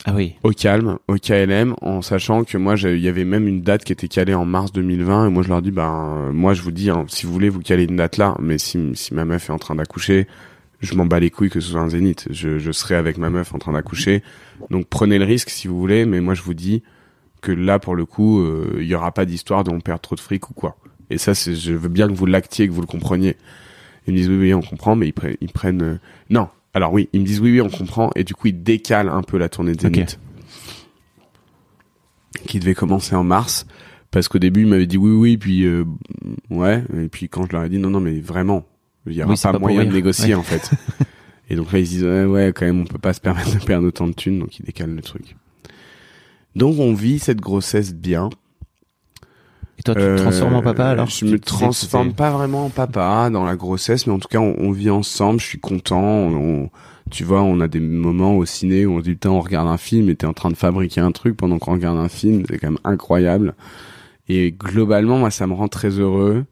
Ah 0.05 0.13
oui. 0.15 0.35
au 0.43 0.49
calme, 0.51 0.97
au 1.07 1.15
KLM, 1.15 1.75
en 1.81 2.01
sachant 2.01 2.43
que 2.43 2.57
moi, 2.57 2.75
il 2.77 2.99
y 2.99 3.07
avait 3.07 3.23
même 3.23 3.47
une 3.47 3.61
date 3.61 3.85
qui 3.85 3.93
était 3.93 4.09
calée 4.09 4.33
en 4.33 4.43
mars 4.45 4.71
2020, 4.73 5.27
et 5.27 5.29
moi 5.29 5.43
je 5.43 5.47
leur 5.49 5.61
dis, 5.61 5.71
ben, 5.71 6.31
moi 6.33 6.53
je 6.53 6.61
vous 6.61 6.71
dis, 6.71 6.89
hein, 6.89 7.05
si 7.07 7.25
vous 7.25 7.31
voulez, 7.31 7.47
vous 7.49 7.61
calez 7.61 7.85
une 7.85 7.95
date 7.95 8.17
là, 8.17 8.35
mais 8.39 8.57
si, 8.57 8.77
si 8.95 9.13
ma 9.13 9.23
meuf 9.23 9.49
est 9.49 9.53
en 9.53 9.59
train 9.59 9.75
d'accoucher, 9.75 10.27
je 10.81 10.93
m'en 10.95 11.05
bats 11.05 11.21
les 11.21 11.29
couilles 11.29 11.49
que 11.49 11.61
ce 11.61 11.71
soit 11.71 11.79
un 11.79 11.89
zénith. 11.89 12.27
Je, 12.31 12.59
je 12.59 12.71
serai 12.73 12.95
avec 12.95 13.17
ma 13.17 13.29
meuf 13.29 13.53
en 13.53 13.59
train 13.59 13.71
d'accoucher, 13.71 14.23
donc 14.69 14.87
prenez 14.87 15.17
le 15.19 15.25
risque 15.25 15.49
si 15.49 15.69
vous 15.69 15.79
voulez, 15.79 16.05
mais 16.05 16.19
moi 16.19 16.33
je 16.33 16.41
vous 16.41 16.53
dis 16.53 16.83
que 17.41 17.51
là, 17.53 17.79
pour 17.79 17.95
le 17.95 18.05
coup, 18.05 18.41
euh, 18.41 18.77
il 18.79 18.85
y 18.85 18.95
aura 18.95 19.13
pas 19.13 19.25
d'histoire 19.25 19.63
de 19.63 19.69
on 19.71 19.79
perd 19.79 20.01
trop 20.01 20.15
de 20.15 20.19
fric 20.21 20.49
ou 20.49 20.53
quoi. 20.53 20.75
Et 21.09 21.17
ça, 21.17 21.33
je 21.33 21.73
veux 21.73 21.89
bien 21.89 22.07
que 22.07 22.13
vous 22.13 22.25
l'actiez, 22.25 22.67
que 22.67 22.73
vous 22.73 22.81
le 22.81 22.87
compreniez. 22.87 23.35
Ils 24.07 24.13
me 24.13 24.17
disent 24.17 24.29
oui, 24.29 24.37
oui, 24.37 24.53
on 24.53 24.61
comprend, 24.61 24.95
mais 24.97 25.07
ils, 25.07 25.13
prennent, 25.13 25.35
ils 25.39 25.51
prennent. 25.51 25.81
euh, 25.81 25.95
Non, 26.29 26.49
alors 26.73 26.91
oui, 26.91 27.09
ils 27.13 27.21
me 27.21 27.25
disent 27.25 27.39
oui, 27.39 27.51
oui, 27.51 27.61
on 27.61 27.69
comprend, 27.69 28.09
et 28.15 28.23
du 28.23 28.33
coup, 28.33 28.47
ils 28.47 28.63
décalent 28.63 29.09
un 29.09 29.21
peu 29.21 29.37
la 29.37 29.49
tournée 29.49 29.73
de. 29.73 29.81
Zénith, 29.81 30.19
qui 32.47 32.59
devait 32.59 32.73
commencer 32.73 33.15
en 33.15 33.23
mars, 33.23 33.65
Parce 34.11 34.27
qu'au 34.27 34.39
début, 34.39 34.61
il 34.61 34.67
m'avait 34.67 34.87
dit 34.87 34.97
oui, 34.97 35.11
oui, 35.11 35.37
puis 35.37 35.65
euh, 35.65 35.85
ouais, 36.49 36.83
et 36.97 37.07
puis 37.09 37.29
quand 37.29 37.45
je 37.47 37.51
leur 37.53 37.63
ai 37.63 37.69
dit 37.69 37.77
non, 37.77 37.89
non, 37.89 37.99
mais 37.99 38.19
vraiment, 38.19 38.65
il 39.05 39.13
y 39.13 39.21
aura 39.21 39.31
Oui, 39.31 39.37
c'est 39.37 39.51
pas, 39.51 39.59
moyen 39.59 39.85
de 39.85 39.91
négocier 39.91 40.33
Ouais. 40.35 40.39
en 40.39 40.43
fait. 40.43 40.71
et 41.49 41.55
donc 41.55 41.71
là, 41.71 41.79
ils 41.79 41.87
se 41.87 41.91
disent 41.91 42.03
ouais, 42.03 42.25
ouais, 42.25 42.53
quand 42.55 42.65
même, 42.65 42.81
on 42.81 42.85
peut 42.85 42.97
pas 42.97 43.13
se 43.13 43.21
permettre 43.21 43.53
de 43.53 43.63
perdre 43.63 43.87
autant 43.87 44.07
de 44.07 44.13
thunes, 44.13 44.39
donc 44.39 44.59
ils 44.59 44.65
décalent 44.65 44.95
le 44.95 45.01
truc. 45.01 45.35
Donc 46.55 46.79
on 46.79 46.93
vit 46.93 47.19
cette 47.19 47.41
grossesse 47.41 47.93
bien. 47.93 48.29
Et 49.79 49.83
toi, 49.83 49.95
tu 49.95 50.01
te 50.01 50.05
Euh, 50.05 50.17
transformes 50.17 50.53
en 50.55 50.61
papa 50.61 50.85
alors 50.87 51.07
Je 51.09 51.25
me 51.25 51.39
transforme 51.39 52.13
pas 52.13 52.31
vraiment 52.31 52.65
en 52.65 52.69
papa 52.69 53.29
dans 53.31 53.43
la 53.43 53.55
grossesse, 53.55 54.05
mais 54.07 54.13
en 54.13 54.19
tout 54.19 54.27
cas, 54.27 54.39
on, 54.39 54.55
on 54.59 54.71
vit 54.71 54.89
ensemble. 54.89 55.39
Je 55.39 55.45
suis 55.45 55.59
content. 55.59 56.01
On, 56.03 56.35
on- 56.65 56.69
tu 57.11 57.23
vois, 57.25 57.41
on 57.43 57.59
a 57.59 57.67
des 57.67 57.79
moments 57.81 58.35
au 58.37 58.45
ciné 58.45 58.85
où 58.85 58.93
on 58.93 58.99
se 58.99 59.03
dit 59.03 59.11
putain, 59.11 59.29
on 59.31 59.41
regarde 59.41 59.67
un 59.67 59.77
film 59.77 60.09
et 60.09 60.15
t'es 60.15 60.25
en 60.25 60.33
train 60.33 60.49
de 60.49 60.55
fabriquer 60.55 61.01
un 61.01 61.11
truc 61.11 61.35
pendant 61.35 61.59
qu'on 61.59 61.73
regarde 61.73 61.97
un 61.97 62.07
film. 62.09 62.43
C'est 62.49 62.57
quand 62.59 62.69
même 62.69 62.79
incroyable. 62.85 63.55
Et 64.29 64.51
globalement, 64.53 65.17
moi, 65.17 65.29
ça 65.29 65.45
me 65.47 65.53
rend 65.53 65.67
très 65.67 65.89
heureux. 65.89 66.45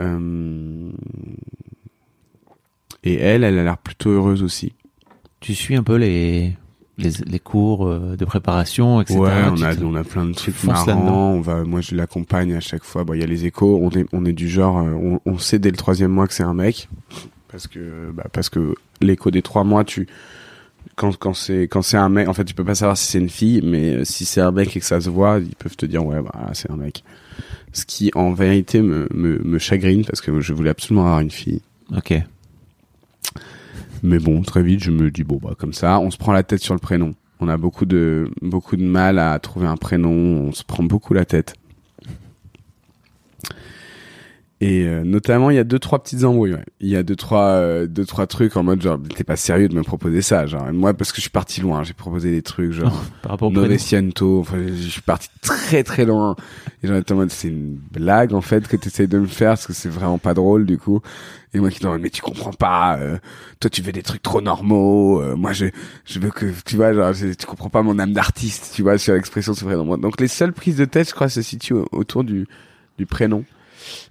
Euh, 0.00 0.90
Et 3.02 3.14
elle, 3.14 3.44
elle 3.44 3.58
a 3.58 3.64
l'air 3.64 3.78
plutôt 3.78 4.10
heureuse 4.10 4.42
aussi. 4.42 4.72
Tu 5.40 5.54
suis 5.54 5.74
un 5.74 5.82
peu 5.82 5.96
les 5.96 6.52
les, 7.00 7.12
les 7.26 7.38
cours 7.38 7.86
euh, 7.86 8.16
de 8.16 8.24
préparation, 8.24 9.00
etc. 9.00 9.18
Ouais, 9.18 9.30
on 9.50 9.62
a, 9.62 9.76
on 9.82 9.94
a 9.94 10.04
plein 10.04 10.24
de 10.26 10.32
trucs 10.32 10.62
marrants. 10.64 11.32
On 11.32 11.40
va, 11.40 11.64
moi, 11.64 11.80
je 11.80 11.94
l'accompagne 11.94 12.54
à 12.54 12.60
chaque 12.60 12.84
fois. 12.84 13.04
Bon, 13.04 13.14
il 13.14 13.20
y 13.20 13.24
a 13.24 13.26
les 13.26 13.46
échos. 13.46 13.78
On 13.82 13.90
est, 13.90 14.06
on 14.12 14.24
est 14.24 14.32
du 14.32 14.48
genre, 14.48 14.78
euh, 14.78 14.90
on, 14.92 15.20
on 15.24 15.38
sait 15.38 15.58
dès 15.58 15.70
le 15.70 15.76
troisième 15.76 16.10
mois 16.10 16.26
que 16.26 16.34
c'est 16.34 16.42
un 16.42 16.54
mec, 16.54 16.88
parce 17.50 17.66
que, 17.66 18.10
bah, 18.12 18.26
parce 18.32 18.48
que 18.48 18.74
l'écho 19.00 19.30
des 19.30 19.42
trois 19.42 19.64
mois, 19.64 19.84
tu, 19.84 20.06
quand, 20.96 21.16
quand 21.16 21.34
c'est, 21.34 21.62
quand 21.62 21.82
c'est 21.82 21.96
un 21.96 22.08
mec, 22.08 22.28
en 22.28 22.34
fait, 22.34 22.44
tu 22.44 22.54
peux 22.54 22.64
pas 22.64 22.74
savoir 22.74 22.96
si 22.96 23.06
c'est 23.06 23.18
une 23.18 23.30
fille, 23.30 23.60
mais 23.64 23.94
euh, 23.96 24.04
si 24.04 24.24
c'est 24.24 24.40
un 24.40 24.52
mec 24.52 24.76
et 24.76 24.80
que 24.80 24.86
ça 24.86 25.00
se 25.00 25.10
voit, 25.10 25.38
ils 25.38 25.56
peuvent 25.56 25.76
te 25.76 25.86
dire, 25.86 26.04
ouais, 26.04 26.22
bah, 26.22 26.50
c'est 26.52 26.70
un 26.70 26.76
mec. 26.76 27.02
Ce 27.72 27.84
qui, 27.84 28.10
en 28.14 28.32
vérité, 28.32 28.82
me, 28.82 29.08
me, 29.14 29.38
me 29.38 29.58
chagrine 29.58 30.04
parce 30.04 30.20
que 30.20 30.40
je 30.40 30.52
voulais 30.52 30.70
absolument 30.70 31.06
avoir 31.06 31.20
une 31.20 31.30
fille. 31.30 31.62
Ok. 31.96 32.14
Mais 34.02 34.18
bon, 34.18 34.42
très 34.42 34.62
vite, 34.62 34.80
je 34.82 34.90
me 34.90 35.10
dis 35.10 35.24
bon 35.24 35.38
bah 35.42 35.54
comme 35.58 35.72
ça, 35.72 35.98
on 36.00 36.10
se 36.10 36.16
prend 36.16 36.32
la 36.32 36.42
tête 36.42 36.60
sur 36.60 36.74
le 36.74 36.80
prénom. 36.80 37.14
On 37.40 37.48
a 37.48 37.56
beaucoup 37.56 37.86
de 37.86 38.30
beaucoup 38.42 38.76
de 38.76 38.84
mal 38.84 39.18
à 39.18 39.38
trouver 39.38 39.66
un 39.66 39.76
prénom, 39.76 40.10
on 40.10 40.52
se 40.52 40.64
prend 40.64 40.82
beaucoup 40.82 41.14
la 41.14 41.24
tête. 41.24 41.54
Et 44.62 44.84
euh, 44.84 45.04
notamment, 45.04 45.48
il 45.48 45.56
y 45.56 45.58
a 45.58 45.64
deux 45.64 45.78
trois 45.78 46.02
petites 46.02 46.22
embrouilles. 46.22 46.52
ouais. 46.52 46.64
Il 46.80 46.88
y 46.88 46.96
a 46.96 47.02
deux 47.02 47.16
trois 47.16 47.46
euh, 47.52 47.86
deux 47.86 48.04
trois 48.04 48.26
trucs 48.26 48.58
en 48.58 48.62
mode 48.62 48.82
genre 48.82 48.98
t'es 49.16 49.24
pas 49.24 49.36
sérieux 49.36 49.68
de 49.68 49.74
me 49.74 49.82
proposer 49.82 50.20
ça, 50.20 50.44
genre 50.46 50.70
moi 50.70 50.92
parce 50.92 51.12
que 51.12 51.16
je 51.16 51.22
suis 51.22 51.30
parti 51.30 51.62
loin, 51.62 51.82
j'ai 51.82 51.94
proposé 51.94 52.30
des 52.30 52.42
trucs 52.42 52.72
genre 52.72 52.92
Par 53.22 53.32
rapport 53.32 53.48
au. 53.48 53.52
Noveciento, 53.52 54.38
enfin 54.40 54.58
je 54.68 54.74
suis 54.88 55.00
parti 55.00 55.28
très 55.40 55.82
très 55.82 56.04
loin. 56.04 56.36
Et 56.82 56.88
j'en 56.88 56.96
étais 56.96 57.12
en 57.12 57.16
mode 57.16 57.30
c'est 57.30 57.48
une 57.48 57.78
blague 57.90 58.34
en 58.34 58.42
fait 58.42 58.68
que 58.68 58.76
t'essayes 58.76 59.08
de 59.08 59.18
me 59.18 59.26
faire 59.26 59.52
parce 59.52 59.66
que 59.66 59.72
c'est 59.72 59.88
vraiment 59.88 60.18
pas 60.18 60.34
drôle 60.34 60.66
du 60.66 60.76
coup. 60.76 61.00
Et 61.54 61.58
moi 61.58 61.70
qui 61.70 61.80
dis 61.80 61.86
mais 61.98 62.10
tu 62.10 62.20
comprends 62.20 62.52
pas, 62.52 62.98
euh, 62.98 63.16
toi 63.60 63.70
tu 63.70 63.80
veux 63.80 63.92
des 63.92 64.02
trucs 64.02 64.22
trop 64.22 64.42
normaux, 64.42 65.22
euh, 65.22 65.36
moi 65.36 65.54
je 65.54 65.66
je 66.04 66.18
veux 66.20 66.30
que 66.30 66.44
tu 66.66 66.76
vois 66.76 66.92
genre 66.92 67.14
je- 67.14 67.32
tu 67.32 67.46
comprends 67.46 67.70
pas 67.70 67.80
mon 67.82 67.98
âme 67.98 68.12
d'artiste, 68.12 68.72
tu 68.74 68.82
vois 68.82 68.98
sur 68.98 69.14
l'expression 69.14 69.54
c'est 69.54 69.64
vrai 69.64 69.76
dans 69.76 69.86
moi. 69.86 69.96
Donc 69.96 70.20
les 70.20 70.28
seules 70.28 70.52
prises 70.52 70.76
de 70.76 70.84
tête 70.84 71.08
je 71.08 71.14
crois 71.14 71.30
se 71.30 71.40
situent 71.40 71.72
au- 71.72 71.88
autour 71.92 72.24
du 72.24 72.46
du 72.98 73.06
prénom. 73.06 73.44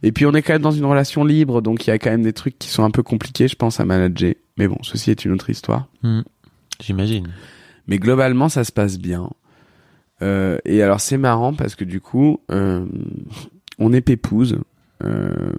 Et 0.04 0.12
puis 0.12 0.26
on 0.26 0.34
est 0.34 0.42
quand 0.42 0.54
même 0.54 0.62
dans 0.62 0.72
une 0.72 0.86
relation 0.86 1.24
libre 1.24 1.62
donc 1.62 1.86
il 1.86 1.90
y 1.90 1.94
a 1.94 2.00
quand 2.00 2.10
même 2.10 2.24
des 2.24 2.34
trucs 2.34 2.58
qui 2.58 2.70
sont 2.70 2.84
un 2.84 2.92
peu 2.92 3.04
compliqués 3.04 3.48
je 3.48 3.56
pense 3.56 3.80
à 3.80 3.86
manager. 3.86 4.34
Mais 4.58 4.68
bon, 4.68 4.78
ceci 4.82 5.12
est 5.12 5.26
une 5.26 5.32
autre 5.32 5.50
histoire. 5.50 5.88
Hmm. 6.04 6.22
J'imagine. 6.82 7.28
Mais 7.88 7.98
globalement, 7.98 8.50
ça 8.50 8.64
se 8.64 8.72
passe 8.72 9.00
bien. 9.00 9.30
Euh, 10.22 10.58
et 10.66 10.82
alors, 10.82 11.00
c'est 11.00 11.18
marrant 11.18 11.54
parce 11.54 11.76
que 11.76 11.84
du 11.84 12.02
coup, 12.02 12.40
euh, 12.52 12.86
on 13.78 13.94
est 13.94 14.02
pépouze. 14.02 14.60
Euh, 15.04 15.54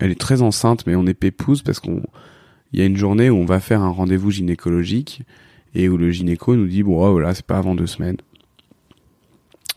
elle 0.00 0.10
est 0.10 0.20
très 0.20 0.42
enceinte, 0.42 0.86
mais 0.86 0.94
on 0.94 1.06
est 1.06 1.14
pépouze 1.14 1.62
parce 1.62 1.78
qu'on, 1.78 2.02
il 2.72 2.80
y 2.80 2.82
a 2.82 2.86
une 2.86 2.96
journée 2.96 3.30
où 3.30 3.36
on 3.36 3.44
va 3.44 3.60
faire 3.60 3.82
un 3.82 3.90
rendez-vous 3.90 4.30
gynécologique 4.30 5.22
et 5.74 5.88
où 5.88 5.96
le 5.96 6.10
gynéco 6.10 6.56
nous 6.56 6.66
dit 6.66 6.82
bon, 6.82 7.10
voilà, 7.12 7.34
c'est 7.34 7.46
pas 7.46 7.58
avant 7.58 7.74
deux 7.74 7.86
semaines. 7.86 8.16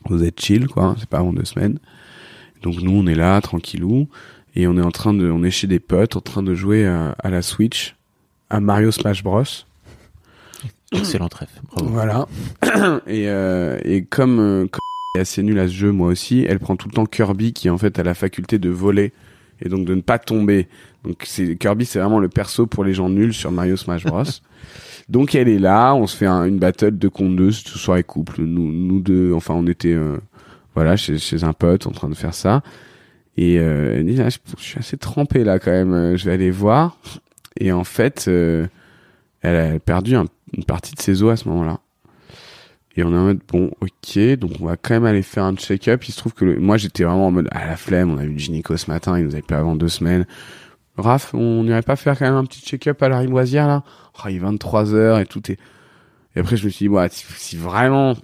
Vous 0.05 0.23
êtes 0.23 0.39
chill, 0.39 0.67
quoi. 0.67 0.85
hein, 0.85 0.95
c'est 0.97 1.09
pas 1.09 1.19
avant 1.19 1.33
deux 1.33 1.45
semaines. 1.45 1.77
Donc 2.61 2.81
nous, 2.81 2.91
on 2.91 3.07
est 3.07 3.15
là, 3.15 3.39
tranquillou, 3.41 4.07
et 4.55 4.67
on 4.67 4.77
est 4.77 4.81
en 4.81 4.91
train 4.91 5.13
de, 5.13 5.29
on 5.31 5.43
est 5.43 5.51
chez 5.51 5.67
des 5.67 5.79
potes, 5.79 6.15
en 6.15 6.21
train 6.21 6.43
de 6.43 6.53
jouer 6.53 6.85
à, 6.85 7.15
à 7.23 7.29
la 7.29 7.41
Switch, 7.41 7.95
à 8.49 8.59
Mario 8.59 8.91
Smash 8.91 9.23
Bros. 9.23 9.43
Excellent 10.93 11.29
trèfle. 11.29 11.61
Bravo. 11.71 11.89
Voilà. 11.89 12.27
et, 13.07 13.29
euh, 13.29 13.79
et 13.85 14.03
comme, 14.03 14.39
euh, 14.39 14.61
comme 14.69 14.79
elle 15.15 15.19
est 15.19 15.21
assez 15.21 15.41
nulle 15.41 15.59
à 15.59 15.67
ce 15.67 15.73
jeu, 15.73 15.91
moi 15.91 16.09
aussi, 16.09 16.45
elle 16.47 16.59
prend 16.59 16.75
tout 16.75 16.87
le 16.89 16.93
temps 16.93 17.05
Kirby 17.05 17.53
qui 17.53 17.69
en 17.69 17.77
fait 17.77 17.97
a 17.97 18.03
la 18.03 18.13
faculté 18.13 18.59
de 18.59 18.69
voler 18.69 19.13
et 19.61 19.69
donc 19.69 19.85
de 19.85 19.95
ne 19.95 20.01
pas 20.01 20.19
tomber. 20.19 20.67
Donc 21.05 21.23
c'est 21.25 21.55
Kirby, 21.55 21.85
c'est 21.85 21.99
vraiment 21.99 22.19
le 22.19 22.27
perso 22.29 22.67
pour 22.67 22.83
les 22.83 22.93
gens 22.93 23.09
nuls 23.09 23.33
sur 23.33 23.51
Mario 23.51 23.77
Smash 23.77 24.03
Bros. 24.03 24.23
donc 25.09 25.33
elle 25.33 25.47
est 25.47 25.59
là, 25.59 25.95
on 25.95 26.07
se 26.07 26.17
fait 26.17 26.25
un- 26.27 26.43
une 26.43 26.59
battle 26.59 26.97
de 26.97 27.07
contre 27.07 27.35
deux, 27.37 27.51
ce 27.51 27.77
soirée 27.79 28.03
couple. 28.03 28.41
Nous, 28.41 28.71
nous 28.71 28.99
deux, 28.99 29.31
enfin 29.33 29.53
on 29.53 29.67
était 29.67 29.93
euh, 29.93 30.17
voilà 30.75 30.95
chez, 30.97 31.17
chez 31.17 31.43
un 31.43 31.53
pote 31.53 31.87
en 31.87 31.91
train 31.91 32.09
de 32.09 32.15
faire 32.15 32.33
ça. 32.33 32.61
Et 33.37 33.59
euh, 33.59 33.95
elle 33.97 34.05
dit, 34.05 34.21
Ah, 34.21 34.29
je, 34.29 34.37
suis 34.61 34.79
assez 34.79 34.97
trempé 34.97 35.43
là 35.43 35.59
quand 35.59 35.71
même, 35.71 35.93
euh, 35.93 36.17
je 36.17 36.25
vais 36.25 36.33
aller 36.33 36.51
voir. 36.51 36.97
Et 37.59 37.71
en 37.71 37.83
fait, 37.83 38.25
euh, 38.27 38.67
elle 39.41 39.55
a 39.55 39.79
perdu 39.79 40.15
un- 40.15 40.25
une 40.55 40.63
partie 40.65 40.93
de 40.95 41.01
ses 41.01 41.23
os 41.23 41.31
à 41.31 41.35
ce 41.37 41.47
moment-là. 41.49 41.79
Et 42.97 43.03
on 43.03 43.11
est 43.13 43.17
en 43.17 43.23
mode, 43.23 43.39
bon, 43.47 43.71
ok, 43.79 44.19
donc 44.37 44.51
on 44.59 44.65
va 44.65 44.75
quand 44.75 44.93
même 44.93 45.05
aller 45.05 45.21
faire 45.21 45.45
un 45.45 45.55
check-up. 45.55 46.03
Il 46.07 46.11
se 46.11 46.17
trouve 46.17 46.33
que 46.33 46.43
le- 46.43 46.59
moi, 46.59 46.75
j'étais 46.77 47.03
vraiment 47.05 47.27
en 47.27 47.31
mode, 47.31 47.47
à 47.51 47.65
la 47.67 47.77
flemme, 47.77 48.11
on 48.11 48.17
a 48.17 48.25
eu 48.25 48.31
le 48.33 48.37
gynéco 48.37 48.75
ce 48.75 48.91
matin, 48.91 49.17
il 49.17 49.25
nous 49.25 49.33
avait 49.33 49.41
pas 49.41 49.59
avant 49.59 49.75
deux 49.75 49.87
semaines. 49.87 50.25
Raph, 50.97 51.33
on 51.33 51.63
n'irait 51.63 51.83
pas 51.83 51.95
faire 51.95 52.19
quand 52.19 52.25
même 52.25 52.35
un 52.35 52.43
petit 52.43 52.61
check-up 52.61 53.01
à 53.01 53.07
la 53.07 53.19
Rimoisière, 53.19 53.67
là? 53.67 53.83
Oh, 54.19 54.27
Il 54.29 54.35
est 54.35 54.39
23 54.39 54.93
heures 54.93 55.19
et 55.19 55.25
tout 55.25 55.41
est... 55.51 55.57
Et 56.35 56.39
après, 56.41 56.57
je 56.57 56.65
me 56.65 56.69
suis 56.69 56.89
dit, 56.89 56.95
si, 57.11 57.25
si 57.37 57.57
vraiment 57.57 58.15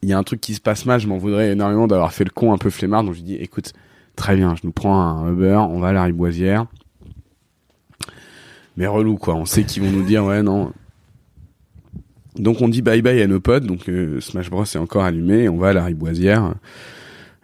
il 0.00 0.08
y 0.08 0.12
a 0.12 0.18
un 0.18 0.22
truc 0.22 0.40
qui 0.40 0.54
se 0.54 0.60
passe 0.60 0.86
mal, 0.86 1.00
je 1.00 1.08
m'en 1.08 1.18
voudrais 1.18 1.52
énormément 1.52 1.86
d'avoir 1.86 2.12
fait 2.12 2.24
le 2.24 2.30
con 2.30 2.52
un 2.52 2.58
peu 2.58 2.70
flemmard. 2.70 3.04
Donc 3.04 3.14
je 3.14 3.22
dis, 3.22 3.34
écoute, 3.34 3.72
très 4.16 4.36
bien, 4.36 4.54
je 4.54 4.62
nous 4.64 4.72
prends 4.72 5.00
un 5.00 5.30
Uber, 5.30 5.56
on 5.68 5.78
va 5.78 5.88
à 5.88 5.92
la 5.92 6.04
Riboisière. 6.04 6.66
Mais 8.76 8.86
relou, 8.86 9.16
quoi. 9.16 9.34
On 9.34 9.44
sait 9.44 9.64
qu'ils 9.64 9.82
vont 9.82 9.90
nous 9.90 10.04
dire, 10.04 10.24
ouais, 10.24 10.42
non. 10.42 10.72
Donc 12.36 12.62
on 12.62 12.68
dit 12.68 12.80
bye 12.80 13.02
bye 13.02 13.20
à 13.20 13.26
nos 13.26 13.40
potes. 13.40 13.64
Donc 13.64 13.88
euh, 13.88 14.20
Smash 14.20 14.50
Bros 14.50 14.64
est 14.64 14.76
encore 14.76 15.04
allumé. 15.04 15.48
On 15.48 15.58
va 15.58 15.68
à 15.68 15.72
la 15.72 15.84
Riboisière 15.84 16.54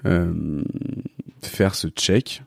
euh, 0.06 0.62
faire 1.42 1.74
ce 1.74 1.88
check. 1.88 2.42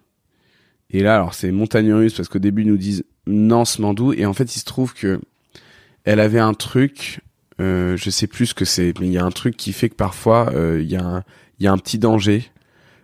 Et 0.89 1.04
là, 1.04 1.16
alors 1.16 1.34
c'est 1.34 1.52
montagne 1.52 2.10
parce 2.16 2.28
qu'au 2.28 2.39
début 2.39 2.64
ils 2.64 2.68
nous 2.68 2.78
disent 2.78 3.06
Nance 3.28 3.80
Mandou 3.80 4.14
et 4.14 4.26
en 4.26 4.34
fait 4.34 4.56
il 4.56 4.60
se 4.60 4.66
trouve 4.66 4.93
que 4.93 5.22
elle 6.04 6.20
avait 6.20 6.39
un 6.39 6.54
truc, 6.54 7.22
euh, 7.60 7.97
je 7.97 8.10
sais 8.10 8.28
plus 8.28 8.47
ce 8.47 8.54
que 8.54 8.66
c'est, 8.66 8.93
mais 8.99 9.08
il 9.08 9.14
y 9.14 9.18
a 9.18 9.26
un 9.26 9.32
truc 9.32 9.58
qui 9.58 9.74
fait 9.74 9.89
que 9.89 9.95
parfois 9.95 10.52
euh, 10.54 10.82
il 10.82 10.89
y 10.89 10.95
a 10.95 11.04
un, 11.04 11.24
il 11.60 11.66
y 11.66 11.68
a 11.68 11.72
un 11.72 11.78
petit 11.78 11.99
danger 11.99 12.45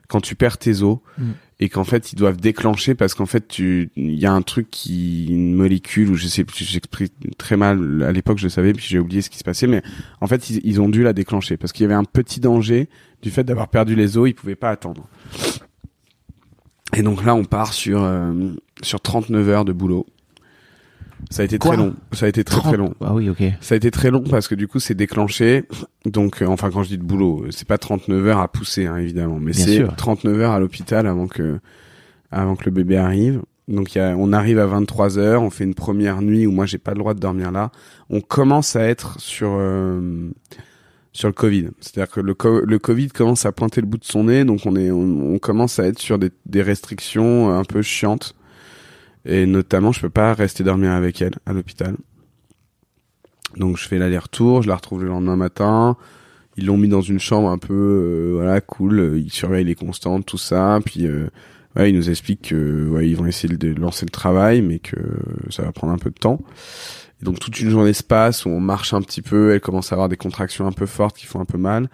quand 0.08 0.22
tu 0.22 0.36
perds 0.36 0.58
tes 0.58 0.82
os 0.82 1.00
Mm. 1.18 1.32
et 1.60 1.70
qu'en 1.70 1.84
fait 1.84 2.14
ils 2.14 2.16
doivent 2.16 2.38
déclencher 2.38 2.96
parce 2.96 3.14
qu'en 3.14 3.26
fait 3.26 3.48
tu, 3.48 3.90
il 3.96 4.16
y 4.16 4.26
a 4.26 4.32
un 4.32 4.42
truc 4.42 4.70
qui, 4.72 5.26
une 5.28 5.54
molécule 5.54 6.10
ou 6.10 6.16
je 6.16 6.28
sais 6.28 6.44
plus, 6.44 6.64
j'explique 6.64 7.14
très 7.38 7.58
mal 7.58 8.04
à 8.04 8.12
l'époque 8.12 8.38
je 8.38 8.44
le 8.44 8.50
savais 8.50 8.72
puis 8.74 8.86
j'ai 8.88 9.00
oublié 9.00 9.22
ce 9.22 9.30
qui 9.30 9.38
se 9.38 9.44
passait, 9.44 9.68
mais 9.68 9.82
en 10.22 10.28
fait 10.28 10.50
ils, 10.50 10.62
ils 10.64 10.80
ont 10.80 10.90
dû 10.90 11.04
la 11.04 11.14
déclencher 11.14 11.58
parce 11.58 11.74
qu'il 11.74 11.84
y 11.84 11.86
avait 11.86 11.96
un 11.96 12.06
petit 12.06 12.40
danger 12.40 12.88
du 13.22 13.32
fait 13.32 13.44
d'avoir 13.44 13.68
perdu 13.68 13.96
les 13.96 14.18
os, 14.18 14.30
ils 14.30 14.34
pouvaient 14.34 14.56
pas 14.56 14.70
attendre. 14.70 15.08
Et 16.96 17.02
donc 17.02 17.26
là, 17.26 17.36
on 17.36 17.44
part 17.44 17.74
sur 17.74 18.04
euh, 18.04 18.34
sur 18.82 19.02
39 19.02 19.50
heures 19.50 19.66
de 19.66 19.74
boulot. 19.74 20.06
Ça 21.30 21.42
a 21.42 21.46
été 21.46 21.58
Quoi 21.58 21.76
très 21.76 21.84
long. 21.84 21.96
Ça 22.14 22.26
a 22.26 22.30
été 22.30 22.44
très 22.44 22.62
très 22.62 22.78
long. 22.78 22.94
Ah 23.02 23.14
oui, 23.14 23.30
ok. 23.30 23.44
Ça 23.60 23.74
a 23.74 23.78
été 23.78 23.92
très 23.92 24.12
long 24.12 24.24
parce 24.30 24.48
que 24.48 24.56
du 24.56 24.68
coup, 24.68 24.80
c'est 24.80 24.94
déclenché. 24.96 25.64
Donc, 26.06 26.42
euh, 26.42 26.46
enfin, 26.48 26.70
quand 26.72 26.84
je 26.84 26.90
dis 26.90 26.98
de 26.98 27.04
boulot, 27.04 27.44
euh, 27.46 27.52
c'est 27.52 27.68
pas 27.68 27.78
39 27.78 28.28
heures 28.28 28.40
à 28.40 28.48
pousser, 28.48 28.86
hein, 28.86 28.98
évidemment, 28.98 29.40
mais 29.40 29.52
c'est 29.54 29.66
sûr. 29.78 29.96
39 29.96 30.40
heures 30.40 30.52
à 30.52 30.60
l'hôpital 30.60 31.08
avant 31.08 31.28
que 31.28 31.60
avant 32.32 32.56
que 32.56 32.66
le 32.66 32.72
bébé 32.72 32.98
arrive. 32.98 33.42
Donc, 33.68 33.96
y 33.96 34.00
a, 34.00 34.16
on 34.18 34.32
arrive 34.32 34.60
à 34.60 34.66
23 34.66 35.18
heures, 35.18 35.42
on 35.44 35.50
fait 35.50 35.66
une 35.66 35.74
première 35.76 36.22
nuit 36.22 36.48
où 36.48 36.52
moi 36.52 36.66
j'ai 36.66 36.78
pas 36.78 36.92
le 36.92 37.00
droit 37.00 37.14
de 37.14 37.20
dormir 37.20 37.52
là. 37.52 37.72
On 38.10 38.22
commence 38.22 38.76
à 38.78 38.84
être 38.84 39.20
sur 39.20 39.50
euh, 39.60 40.30
sur 41.12 41.28
le 41.28 41.34
Covid. 41.34 41.70
C'est-à-dire 41.82 42.10
que 42.14 42.22
le, 42.22 42.34
co- 42.34 42.62
le 42.62 42.80
Covid 42.80 43.10
commence 43.10 43.46
à 43.46 43.52
pointer 43.52 43.82
le 43.82 43.88
bout 43.88 43.98
de 43.98 44.06
son 44.06 44.26
nez, 44.26 44.46
donc 44.46 44.62
on 44.66 44.76
est, 44.76 44.92
on, 44.92 45.34
on 45.34 45.40
commence 45.40 45.80
à 45.80 45.86
être 45.88 46.00
sur 46.00 46.18
des, 46.20 46.30
des 46.46 46.62
restrictions 46.62 47.50
un 47.50 47.64
peu 47.64 47.82
chiantes. 47.82 48.36
Et 49.28 49.46
notamment, 49.46 49.92
je 49.92 50.02
peux 50.02 50.10
pas 50.10 50.34
rester 50.34 50.64
dormir 50.64 50.92
avec 50.92 51.22
elle 51.22 51.36
à 51.46 51.54
l'hôpital. 51.54 51.96
Donc 53.58 53.78
je 53.78 53.88
fais 53.88 53.98
l'aller-retour, 53.98 54.64
je 54.64 54.68
la 54.68 54.76
retrouve 54.76 55.04
le 55.04 55.10
lendemain 55.10 55.36
matin. 55.36 55.98
Ils 56.56 56.66
l'ont 56.66 56.78
mis 56.78 56.88
dans 56.88 57.02
une 57.02 57.20
chambre 57.20 57.50
un 57.50 57.60
peu, 57.60 57.74
euh, 57.74 58.32
voilà, 58.34 58.62
cool. 58.62 59.14
Ils 59.18 59.32
surveillent 59.32 59.66
les 59.66 59.76
constantes, 59.76 60.26
tout 60.26 60.40
ça. 60.40 60.80
Puis, 60.84 61.06
euh, 61.06 61.30
ouais, 61.76 61.92
ils 61.92 61.96
nous 61.96 62.10
expliquent 62.10 62.50
que, 62.50 62.88
ouais, 62.90 63.08
ils 63.08 63.16
vont 63.16 63.28
essayer 63.28 63.56
de 63.56 63.80
lancer 63.80 64.06
le 64.06 64.12
travail, 64.12 64.62
mais 64.62 64.80
que 64.80 64.96
ça 65.52 65.62
va 65.62 65.72
prendre 65.72 65.94
un 65.94 66.00
peu 66.00 66.10
de 66.10 66.16
temps. 66.16 66.40
Et 67.22 67.26
donc 67.26 67.40
toute 67.40 67.60
une 67.60 67.70
journée 67.70 67.94
se 67.94 68.04
passe 68.04 68.46
où 68.46 68.50
on 68.50 68.60
marche 68.60 68.94
un 68.94 69.02
petit 69.02 69.22
peu, 69.22 69.52
elle 69.54 69.62
commence 69.62 69.92
à 69.92 69.96
avoir 69.96 70.10
des 70.10 70.18
contractions 70.18 70.68
un 70.68 70.72
peu 70.72 70.86
fortes 70.86 71.18
qui 71.18 71.26
font 71.26 71.40
un 71.40 71.46
peu 71.46 71.58
mal. 71.58 71.90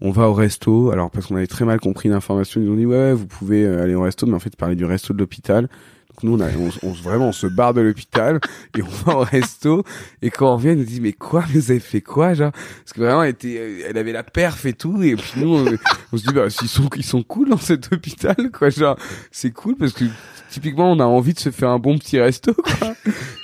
on 0.00 0.10
va 0.10 0.28
au 0.28 0.34
resto. 0.34 0.90
Alors 0.90 1.10
parce 1.10 1.26
qu'on 1.26 1.36
avait 1.36 1.46
très 1.46 1.64
mal 1.64 1.78
compris 1.80 2.08
l'information, 2.08 2.60
ils 2.60 2.68
ont 2.68 2.76
dit 2.76 2.86
ouais, 2.86 3.12
vous 3.12 3.26
pouvez 3.26 3.64
euh, 3.64 3.82
aller 3.82 3.94
au 3.94 4.02
resto, 4.02 4.26
mais 4.26 4.34
en 4.34 4.38
fait 4.40 4.56
parlaient 4.56 4.76
du 4.76 4.84
resto 4.84 5.12
de 5.12 5.18
l'hôpital. 5.18 5.68
Donc 6.14 6.22
nous 6.24 6.36
on, 6.36 6.40
a, 6.40 6.48
on, 6.50 6.88
on- 6.88 6.92
vraiment 6.92 7.28
on 7.28 7.32
se 7.32 7.46
barre 7.46 7.74
de 7.74 7.80
l'hôpital 7.80 8.40
et 8.76 8.82
on 8.82 8.86
va 8.88 9.16
au 9.16 9.20
resto 9.24 9.84
et 10.20 10.30
quand 10.30 10.52
on 10.52 10.56
revient, 10.56 10.68
elle 10.68 10.78
nous 10.78 10.84
dit 10.84 11.00
mais 11.00 11.12
quoi, 11.12 11.44
vous 11.52 11.70
avez 11.70 11.80
fait 11.80 12.00
quoi 12.00 12.34
genre? 12.34 12.52
Parce 12.52 12.92
que 12.94 13.00
vraiment 13.00 13.22
elle 13.22 13.30
était, 13.30 13.84
elle 13.88 13.96
avait 13.98 14.12
la 14.12 14.22
perf 14.22 14.64
et 14.66 14.72
tout 14.74 15.02
et 15.02 15.16
puis 15.16 15.32
nous 15.36 15.54
on, 15.56 15.64
on 16.12 16.16
se 16.16 16.22
dit 16.26 16.34
bah 16.34 16.46
ils 16.62 16.68
sont 16.68 16.88
ils 16.96 17.04
sont 17.04 17.22
cool 17.22 17.48
dans 17.50 17.56
cet 17.58 17.92
hôpital 17.92 18.36
quoi 18.52 18.70
genre 18.70 18.96
c'est 19.30 19.50
cool 19.52 19.76
parce 19.76 19.92
que 19.92 20.04
typiquement 20.50 20.92
on 20.92 21.00
a 21.00 21.04
envie 21.04 21.32
de 21.34 21.38
se 21.40 21.50
faire 21.50 21.70
un 21.70 21.78
bon 21.78 21.96
petit 21.98 22.20
resto 22.20 22.52
quoi. 22.54 22.94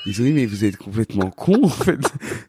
Ils 0.06 0.20
ont 0.20 0.24
dit 0.24 0.32
mais 0.32 0.46
vous 0.46 0.64
êtes 0.64 0.76
complètement 0.76 1.30
con 1.30 1.58
en 1.64 1.68
fait. 1.68 1.98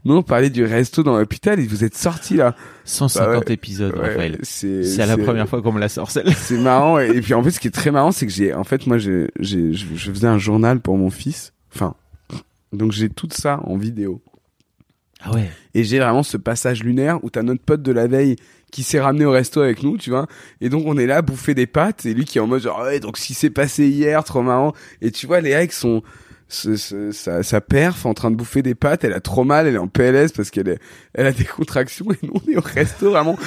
Nous 0.06 0.16
on 0.16 0.24
parlait 0.24 0.50
du 0.50 0.64
resto 0.66 1.02
dans 1.04 1.18
l'hôpital 1.18 1.60
et 1.60 1.68
vous 1.68 1.84
êtes 1.84 1.96
sortis 1.98 2.36
là. 2.36 2.56
150 2.90 3.28
Bah 3.32 3.40
ouais. 3.40 3.54
épisodes, 3.54 3.94
Ouais, 3.96 4.10
Raphaël. 4.10 4.38
c'est 4.44 4.98
la 5.06 5.18
première 5.18 5.48
fois 5.48 5.62
qu'on 5.62 5.72
me 5.72 5.80
la 5.80 5.90
sort, 5.90 6.12
celle 6.12 6.34
C'est 6.34 6.58
marrant 6.58 7.00
et, 7.00 7.22
puis 7.22 7.34
en 7.34 7.44
fait 7.44 7.52
ce 7.52 7.60
qui 7.60 7.68
est 7.68 7.72
très 7.72 7.92
marrant 7.92 8.12
c'est 8.12 8.26
que 8.26 8.32
j'ai 8.32 8.54
en 8.54 8.64
fait 8.64 8.88
moi 8.88 8.98
j'ai 8.98 9.30
j'ai 9.40 9.74
je, 9.74 9.86
je 9.96 10.12
faisais 10.12 10.28
un 10.28 10.38
journal 10.38 10.80
pour 10.80 10.98
mon 10.98 11.10
fils. 11.10 11.54
Enfin 11.74 11.94
donc 12.74 12.92
j'ai 12.92 13.10
tout 13.10 13.28
ça 13.32 13.62
en 13.64 13.78
vidéo. 13.78 14.22
Ah 15.22 15.34
ouais. 15.34 15.50
Et 15.74 15.84
j'ai 15.84 16.00
vraiment 16.00 16.24
ce 16.24 16.38
passage 16.38 16.84
lunaire 16.84 17.24
où 17.24 17.30
t'as 17.30 17.44
notre 17.44 17.62
pote 17.62 17.82
de 17.82 17.92
la 17.92 18.08
veille 18.08 18.38
qui 18.72 18.84
s'est 18.84 19.00
ramené 19.02 19.26
au 19.26 19.32
resto 19.32 19.60
avec 19.62 19.84
nous, 19.84 19.98
tu 19.98 20.12
vois. 20.12 20.28
Et 20.62 20.70
donc 20.70 20.84
on 20.86 20.98
est 20.98 21.06
là 21.08 21.18
à 21.18 21.22
bouffer 21.22 21.54
des 21.56 21.68
pâtes 21.68 22.06
et 22.06 22.14
lui 22.14 22.24
qui 22.26 22.38
est 22.38 22.42
en 22.42 22.48
mode 22.48 22.62
genre 22.62 22.82
ouais 22.84 23.00
donc 23.00 23.18
si 23.18 23.34
c'est 23.34 23.50
passé 23.50 23.88
hier, 23.88 24.24
trop 24.24 24.42
marrant. 24.42 24.74
Et 25.02 25.12
tu 25.12 25.28
vois 25.28 25.42
Léa 25.42 25.58
avec 25.58 25.74
son 25.74 26.04
ce, 26.50 26.76
ce- 26.76 27.12
sa, 27.12 27.44
sa 27.44 27.62
perf 27.62 28.06
en 28.06 28.14
train 28.14 28.32
de 28.32 28.36
bouffer 28.36 28.62
des 28.62 28.76
pâtes, 28.76 29.04
elle 29.06 29.14
a 29.14 29.20
trop 29.22 29.44
mal, 29.46 29.68
elle 29.68 29.76
est 29.76 29.80
en 29.80 29.88
PLS 29.88 30.32
parce 30.34 30.50
qu'elle 30.50 30.68
est, 30.68 30.80
elle 31.14 31.28
a 31.28 31.32
des 31.32 31.46
contractions 31.46 32.08
et 32.12 32.18
nous 32.26 32.34
on 32.46 32.52
est 32.52 32.58
au 32.58 32.62
resto 32.62 33.12
vraiment 33.12 33.38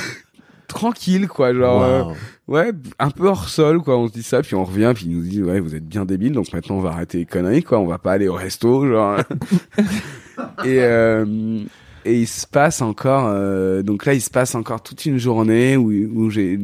tranquille 0.68 1.28
quoi, 1.28 1.53
genre 1.53 1.82
euh, 1.82 2.03
ouais 2.48 2.72
un 2.98 3.11
peu 3.11 3.26
hors 3.28 3.48
sol 3.50 3.82
quoi. 3.82 3.98
On 3.98 4.09
se 4.09 4.12
dit 4.12 4.22
ça 4.22 4.40
puis 4.40 4.55
on 4.55 4.64
revient 4.64 4.92
puis 4.94 5.05
il 5.07 5.16
nous 5.16 5.22
dit 5.22 5.42
ouais 5.42 5.61
vous 5.61 5.74
êtes 5.74 5.86
bien 5.86 6.05
débile 6.07 6.32
donc 6.32 6.50
maintenant 6.53 6.76
on 6.76 6.80
va 6.80 6.90
arrêter 6.90 7.18
les 7.18 7.26
conneries 7.26 7.62
quoi, 7.62 7.78
on 7.78 7.86
va 7.86 7.98
pas 7.98 8.12
aller 8.12 8.28
au 8.28 8.34
resto 8.34 8.86
genre. 8.88 9.18
et 10.64 10.80
euh, 10.80 11.61
et 12.05 12.20
il 12.20 12.26
se 12.26 12.46
passe 12.46 12.80
encore 12.82 13.26
euh, 13.28 13.82
donc 13.82 14.07
là 14.07 14.14
il 14.14 14.20
se 14.20 14.30
passe 14.30 14.55
encore 14.55 14.82
toute 14.82 15.05
une 15.07 15.18
journée 15.18 15.76
où 15.76 15.90
où 15.90 16.30
j'ai 16.30 16.59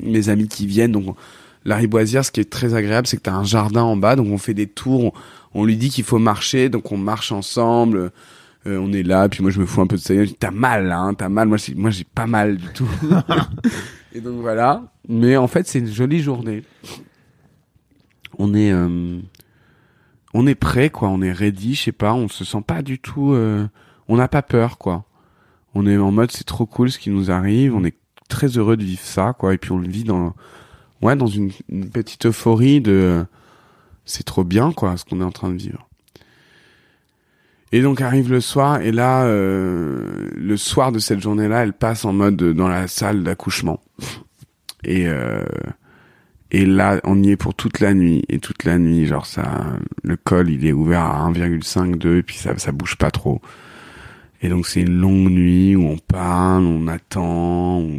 mes 0.00 0.28
amis 0.30 0.48
qui 0.48 0.66
viennent 0.66 0.92
donc 0.92 1.14
la 1.66 1.76
riboisière 1.76 2.24
ce 2.24 2.30
qui 2.32 2.40
est 2.40 2.50
très 2.50 2.74
agréable 2.74 3.06
c'est 3.06 3.16
que 3.18 3.22
tu 3.22 3.30
as 3.30 3.36
un 3.36 3.44
jardin 3.44 3.82
en 3.82 3.96
bas 3.96 4.16
donc 4.16 4.28
on 4.30 4.38
fait 4.38 4.54
des 4.54 4.66
tours 4.66 5.04
on, 5.04 5.12
on 5.54 5.64
lui 5.64 5.76
dit 5.76 5.88
qu'il 5.90 6.04
faut 6.04 6.18
marcher 6.18 6.68
donc 6.68 6.90
on 6.92 6.96
marche 6.98 7.32
ensemble 7.32 8.10
euh, 8.66 8.78
on 8.78 8.92
est 8.92 9.02
là 9.02 9.28
puis 9.28 9.42
moi 9.42 9.50
je 9.50 9.60
me 9.60 9.66
fous 9.66 9.80
un 9.82 9.86
peu 9.86 9.96
de 9.96 10.00
ça 10.00 10.14
je 10.14 10.22
dis 10.30 10.34
t'as 10.34 10.50
mal 10.50 10.90
hein, 10.92 11.14
t'as 11.14 11.28
mal. 11.28 11.48
Moi 11.48 11.56
j'ai- 11.58 11.74
moi 11.74 11.90
j'ai 11.90 12.04
pas 12.04 12.26
mal 12.26 12.56
du 12.56 12.68
tout. 12.68 12.88
Et 14.14 14.20
donc 14.20 14.40
voilà. 14.40 14.84
Mais 15.08 15.36
en 15.36 15.46
fait 15.48 15.66
c'est 15.68 15.80
une 15.80 15.92
jolie 15.92 16.20
journée. 16.22 16.62
On 18.38 18.54
est 18.54 18.72
euh, 18.72 19.18
on 20.32 20.46
est 20.46 20.54
prêt 20.54 20.90
quoi. 20.90 21.08
On 21.08 21.22
est 21.22 21.32
ready 21.32 21.74
je 21.74 21.82
sais 21.84 21.92
pas. 21.92 22.14
On 22.14 22.28
se 22.28 22.44
sent 22.44 22.62
pas 22.66 22.82
du 22.82 22.98
tout 22.98 23.32
euh, 23.32 23.66
on 24.08 24.16
n'a 24.16 24.28
pas 24.28 24.42
peur 24.42 24.78
quoi. 24.78 25.04
On 25.74 25.86
est 25.86 25.96
en 25.96 26.10
mode 26.12 26.30
c'est 26.30 26.44
trop 26.44 26.66
cool 26.66 26.90
ce 26.90 26.98
qui 26.98 27.10
nous 27.10 27.30
arrive. 27.30 27.74
On 27.74 27.84
est 27.84 27.96
très 28.28 28.46
heureux 28.58 28.76
de 28.76 28.84
vivre 28.84 29.02
ça 29.02 29.34
quoi. 29.38 29.54
Et 29.54 29.58
puis 29.58 29.72
on 29.72 29.78
le 29.78 29.88
vit 29.88 30.04
dans 30.04 30.34
ouais 31.02 31.16
dans 31.16 31.26
une, 31.26 31.50
une 31.68 31.90
petite 31.90 32.26
euphorie 32.26 32.80
de 32.80 33.24
c'est 34.04 34.24
trop 34.24 34.44
bien 34.44 34.72
quoi 34.72 34.96
ce 34.96 35.04
qu'on 35.04 35.20
est 35.20 35.24
en 35.24 35.32
train 35.32 35.50
de 35.50 35.56
vivre 35.56 35.88
et 37.72 37.82
donc 37.82 38.00
arrive 38.00 38.30
le 38.30 38.40
soir 38.40 38.80
et 38.80 38.92
là 38.92 39.24
euh, 39.24 40.28
le 40.36 40.56
soir 40.56 40.92
de 40.92 40.98
cette 40.98 41.20
journée 41.20 41.48
là 41.48 41.62
elle 41.62 41.72
passe 41.72 42.04
en 42.04 42.12
mode 42.12 42.36
dans 42.36 42.68
la 42.68 42.86
salle 42.88 43.22
d'accouchement 43.24 43.80
et 44.84 45.08
euh, 45.08 45.42
et 46.50 46.66
là, 46.66 47.00
on 47.02 47.20
y 47.20 47.30
est 47.30 47.36
pour 47.36 47.54
toute 47.54 47.80
la 47.80 47.94
nuit. 47.94 48.22
Et 48.28 48.38
toute 48.38 48.62
la 48.62 48.78
nuit, 48.78 49.06
genre 49.06 49.26
ça, 49.26 49.64
le 50.04 50.16
col, 50.16 50.48
il 50.50 50.64
est 50.64 50.72
ouvert 50.72 51.00
à 51.00 51.28
1,5, 51.28 51.96
2, 51.98 52.18
et 52.18 52.22
puis 52.22 52.36
ça, 52.36 52.56
ça 52.58 52.70
bouge 52.70 52.96
pas 52.96 53.10
trop. 53.10 53.40
Et 54.40 54.48
donc 54.48 54.68
c'est 54.68 54.82
une 54.82 55.00
longue 55.00 55.30
nuit 55.30 55.74
où 55.74 55.84
on 55.84 55.98
parle, 55.98 56.64
on 56.66 56.86
attend. 56.86 57.78
on- 57.78 57.98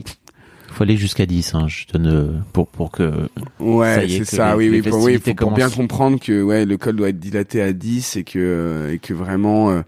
Faut 0.75 0.83
aller 0.83 0.97
jusqu'à 0.97 1.25
10, 1.25 1.55
hein, 1.55 1.67
je 1.67 1.85
donne 1.91 2.43
pour 2.53 2.67
pour 2.67 2.91
que 2.91 3.29
Ouais, 3.59 4.05
c'est 4.09 4.25
ça. 4.25 4.57
oui, 4.57 4.69
oui, 4.69 4.81
pour, 4.81 5.01
oui, 5.01 5.17
faut- 5.19 5.33
pour 5.33 5.51
bien 5.51 5.69
comprendre 5.69 6.19
que 6.19 6.41
ouais, 6.43 6.65
le 6.65 6.77
col 6.77 6.95
doit 6.97 7.09
être 7.09 7.19
dilaté 7.19 7.61
à 7.61 7.71
10 7.73 8.17
et 8.17 8.23
que 8.23 8.37
euh, 8.39 8.91
et 8.93 8.99
que 8.99 9.13
vraiment 9.13 9.71
euh, 9.71 9.81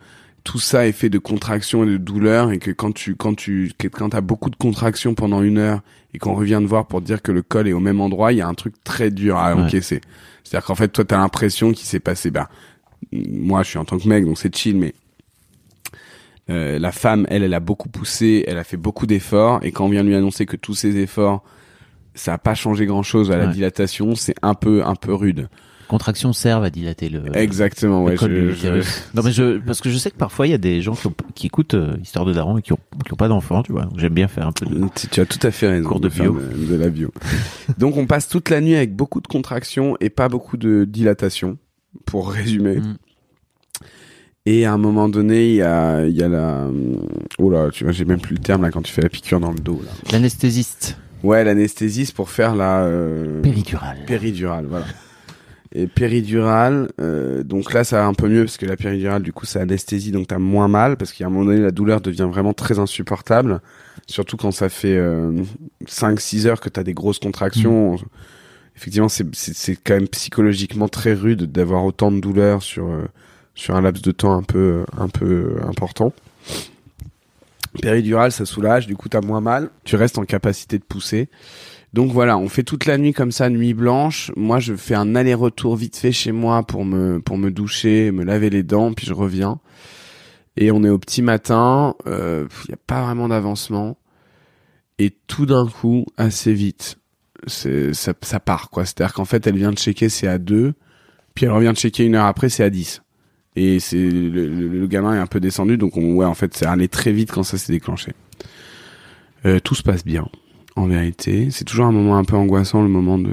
tout 0.46 0.60
ça 0.60 0.88
est 0.88 0.94
fait 0.94 1.10
de 1.10 1.20
contractions 1.20 1.84
et 1.84 1.88
de 1.88 1.98
douleurs 1.98 2.52
et 2.52 2.58
que 2.60 2.72
quand 2.72 2.94
tu 2.94 3.16
quand 3.16 3.36
tu 3.36 3.72
quand 3.92 4.10
t'as 4.10 4.22
beaucoup 4.22 4.50
de 4.50 4.56
contractions 4.56 5.14
pendant 5.14 5.42
une 5.44 5.58
heure 5.58 5.82
et 6.14 6.20
qu'on 6.20 6.34
revient 6.36 6.60
te 6.64 6.68
voir 6.70 6.88
pour 6.88 7.02
dire 7.02 7.22
que 7.22 7.34
le 7.34 7.42
col 7.42 7.68
est 7.68 7.74
au 7.74 7.82
même 7.82 8.00
endroit, 8.00 8.32
il 8.32 8.38
y 8.38 8.42
a 8.42 8.48
un 8.48 8.54
truc 8.54 8.76
très 8.86 9.12
dur 9.12 9.36
à 9.38 9.54
Ouais. 9.56 9.62
encaisser. 9.64 10.00
C'est-à-dire 10.46 10.66
qu'en 10.66 10.76
fait, 10.76 10.88
toi, 10.88 11.04
t'as 11.04 11.18
l'impression 11.18 11.74
qu'il 11.74 11.86
s'est 11.86 12.00
passé. 12.00 12.32
Bah, 12.32 12.48
moi, 13.12 13.62
je 13.64 13.70
suis 13.72 13.78
en 13.78 13.84
tant 13.84 13.98
que 14.00 14.08
mec, 14.08 14.24
donc 14.24 14.38
c'est 14.38 14.56
chill, 14.56 14.78
mais 14.78 14.94
euh, 16.50 16.80
la 16.80 16.92
femme, 16.92 17.26
elle, 17.30 17.44
elle 17.44 17.54
a 17.54 17.60
beaucoup 17.60 17.90
poussé, 17.90 18.44
elle 18.48 18.58
a 18.58 18.64
fait 18.64 18.78
beaucoup 18.78 19.06
d'efforts, 19.08 19.60
et 19.64 19.72
quand 19.72 19.86
on 19.86 19.90
vient 19.90 20.04
lui 20.04 20.16
annoncer 20.16 20.46
que 20.46 20.56
tous 20.56 20.74
ces 20.76 20.98
efforts, 20.98 21.44
ça 22.16 22.34
a 22.34 22.38
pas 22.38 22.56
changé 22.56 22.86
grand-chose 22.86 23.32
à 23.32 23.38
la 23.38 23.48
Ouais. 23.48 23.54
dilatation, 23.54 24.16
c'est 24.16 24.36
un 24.42 24.54
peu 24.54 24.84
un 24.86 24.96
peu 24.96 25.14
rude. 25.14 25.50
contractions 25.90 26.34
servent 26.34 26.66
à 26.66 26.70
dilater 26.70 27.08
le 27.08 27.24
Exactement, 27.38 28.00
le 28.04 28.06
ouais. 28.12 28.16
col 28.18 28.30
de 28.32 28.36
je- 28.36 28.42
je- 28.42 28.48
l'utérus. 28.50 29.10
Non 29.16 29.22
mais 29.24 29.32
je 29.32 29.58
parce 29.60 29.80
que 29.80 29.90
je 29.90 29.98
sais 29.98 30.12
que 30.12 30.18
parfois 30.18 30.46
il 30.46 30.50
y 30.50 30.54
a 30.54 30.58
des 30.58 30.82
gens 30.82 30.96
qui, 30.96 31.08
ont- 31.08 31.14
qui 31.34 31.48
écoutent 31.48 31.76
euh, 31.76 31.96
Histoire 32.04 32.26
de 32.26 32.34
Daron 32.34 32.58
et 32.58 32.62
qui 32.62 32.74
ont 32.74 32.80
qui 33.06 33.14
ont 33.14 33.16
pas 33.16 33.30
d'enfants, 33.30 33.64
tu 33.64 33.72
vois. 33.72 33.88
J'aime 33.96 34.14
bien 34.14 34.28
faire 34.28 34.48
un 34.48 34.52
peu 34.52 34.66
de 34.66 34.86
Tu, 35.10 35.22
as 35.22 35.26
tout 35.26 35.40
à 35.44 35.50
fait 35.52 35.70
raison. 35.70 35.88
Cours 35.88 36.02
de 36.02 36.10
bio. 36.10 36.38
De, 36.38 36.66
de 36.66 36.76
la 36.76 36.90
bio. 36.90 37.14
Donc 37.78 37.96
on 37.96 38.06
passe 38.06 38.28
toute 38.28 38.50
la 38.50 38.60
nuit 38.60 38.76
avec 38.76 38.98
beaucoup 38.98 39.22
de 39.22 39.28
contractions 39.28 39.96
et 40.02 40.10
pas 40.10 40.28
beaucoup 40.28 40.58
de 40.58 40.84
dilatation, 40.84 41.58
pour 42.06 42.32
résumer. 42.32 42.80
Mm. 42.80 42.98
Et 44.50 44.64
à 44.64 44.72
un 44.72 44.78
moment 44.78 45.10
donné, 45.10 45.50
il 45.50 45.56
y 45.56 45.62
a, 45.62 46.06
il 46.06 46.16
y 46.16 46.24
a 46.24 46.30
la... 46.30 46.68
Oh 47.38 47.50
là, 47.50 47.70
tu 47.70 47.84
vois, 47.84 47.92
j'ai 47.92 48.06
même 48.06 48.22
plus 48.22 48.36
le 48.36 48.42
terme 48.42 48.62
là 48.62 48.72
quand 48.72 48.82
tu 48.82 48.94
fais 48.94 49.02
la 49.02 49.10
piqûre 49.10 49.42
dans 49.42 49.52
le 49.52 49.60
dos. 49.60 49.82
Là. 49.84 49.92
l'anesthésiste 50.14 50.98
Ouais, 51.22 51.44
l'anesthésie 51.44 52.06
c'est 52.06 52.16
pour 52.16 52.30
faire 52.30 52.56
la... 52.56 52.84
euh, 52.84 53.42
péridurale. 53.42 53.98
Péridurale, 54.08 54.66
voilà. 54.70 54.86
Et 55.74 55.88
péridurale, 55.88 56.88
euh, 57.02 57.44
donc 57.44 57.74
là 57.74 57.84
ça 57.84 57.98
va 57.98 58.06
un 58.06 58.14
peu 58.14 58.30
mieux 58.30 58.46
parce 58.46 58.56
que 58.56 58.66
la 58.66 58.78
péridurale 58.78 59.22
du 59.22 59.34
coup 59.34 59.46
c'est 59.46 59.60
anesthésie 59.60 60.12
donc 60.12 60.28
t'as 60.28 60.38
moins 60.38 60.70
mal 60.70 60.96
parce 60.96 61.12
qu'à 61.12 61.26
un 61.26 61.30
moment 61.30 61.44
donné 61.44 61.60
la 61.60 61.72
douleur 61.72 62.00
devient 62.00 62.30
vraiment 62.32 62.54
très 62.54 62.80
insupportable, 62.80 63.60
surtout 64.08 64.38
quand 64.38 64.52
ça 64.52 64.70
fait 64.70 64.98
5-6 65.86 66.48
heures 66.48 66.62
que 66.62 66.70
t'as 66.70 66.84
des 66.84 66.94
grosses 66.94 67.20
contractions. 67.20 67.98
Effectivement 68.78 69.10
c'est 69.10 69.28
c'est 69.36 69.54
c'est 69.54 69.76
quand 69.76 69.96
même 69.96 70.08
psychologiquement 70.08 70.88
très 70.88 71.14
rude 71.14 71.52
d'avoir 71.52 71.84
autant 71.84 72.14
de 72.14 72.22
douleur 72.22 72.64
sur 72.64 72.88
euh, 72.88 73.04
sur 73.58 73.76
un 73.76 73.82
laps 73.82 74.02
de 74.02 74.12
temps 74.12 74.38
un 74.38 74.44
peu 74.44 74.86
un 74.98 75.10
peu 75.10 75.58
important. 75.68 76.14
Péridurale 77.82 78.32
ça 78.32 78.46
soulage, 78.46 78.88
du 78.88 78.96
coup 78.96 79.10
t'as 79.10 79.22
moins 79.22 79.42
mal, 79.42 79.70
tu 79.84 79.98
restes 79.98 80.18
en 80.18 80.24
capacité 80.24 80.78
de 80.80 80.84
pousser. 80.84 81.30
Donc 81.94 82.12
voilà, 82.12 82.38
on 82.38 82.48
fait 82.48 82.64
toute 82.64 82.86
la 82.86 82.98
nuit 82.98 83.14
comme 83.14 83.32
ça, 83.32 83.50
nuit 83.50 83.74
blanche. 83.74 84.32
Moi, 84.36 84.60
je 84.60 84.76
fais 84.76 84.94
un 84.94 85.16
aller-retour 85.16 85.78
vite 85.78 85.96
fait 85.96 86.12
chez 86.12 86.32
moi 86.32 86.64
pour 86.64 86.86
me 86.86 87.20
pour 87.20 87.38
me 87.38 87.50
doucher, 87.50 88.12
me 88.12 88.24
laver 88.24 88.50
les 88.50 88.64
dents, 88.64 88.94
puis 88.94 89.06
je 89.08 89.14
reviens. 89.14 89.60
Et 90.58 90.72
on 90.72 90.84
est 90.84 90.90
au 90.90 91.00
petit 91.00 91.22
matin. 91.22 91.96
Il 92.06 92.12
euh, 92.12 92.48
y 92.70 92.74
a 92.74 92.78
pas 92.86 93.04
vraiment 93.04 93.30
d'avancement. 93.30 93.98
Et 95.00 95.12
tout 95.28 95.46
d'un 95.46 95.68
coup, 95.68 96.06
assez 96.18 96.54
vite, 96.54 96.98
c'est 97.48 97.94
ça, 97.94 98.14
ça 98.22 98.40
part 98.40 98.70
quoi. 98.70 98.86
C'est-à-dire 98.86 99.14
qu'en 99.14 99.26
fait, 99.26 99.48
elle 99.48 99.58
vient 99.58 99.72
de 99.72 99.78
checker, 99.78 100.10
c'est 100.10 100.28
à 100.28 100.40
2 100.40 100.74
puis 101.38 101.46
elle 101.46 101.52
revient 101.52 101.70
de 101.72 101.78
checker 101.78 102.04
une 102.04 102.16
heure 102.16 102.26
après, 102.26 102.50
c'est 102.50 102.64
à 102.64 102.72
10 102.72 103.04
Et 103.60 103.80
c'est 103.80 103.98
le, 103.98 104.30
le- 104.30 104.68
le 104.68 104.88
gamin 104.88 105.16
est 105.16 105.20
un 105.20 105.26
peu 105.26 105.40
descendu, 105.40 105.78
donc 105.78 105.98
on, 105.98 106.14
ouais, 106.14 106.26
en 106.26 106.36
fait, 106.36 106.56
c'est 106.56 106.68
allé 106.68 106.88
très 106.88 107.12
vite 107.12 107.32
quand 107.32 107.42
ça 107.42 107.58
s'est 107.58 107.74
déclenché. 107.74 108.12
Euh, 109.46 109.60
tout 109.60 109.74
se 109.76 109.82
passe 109.84 110.06
bien 110.06 110.28
en 110.76 110.86
vérité. 110.86 111.50
C'est 111.50 111.66
toujours 111.66 111.86
un 111.88 111.92
moment 111.92 112.18
un 112.18 112.24
peu 112.24 112.36
angoissant, 112.36 112.84
le 112.84 112.88
moment 112.90 113.18
de, 113.18 113.32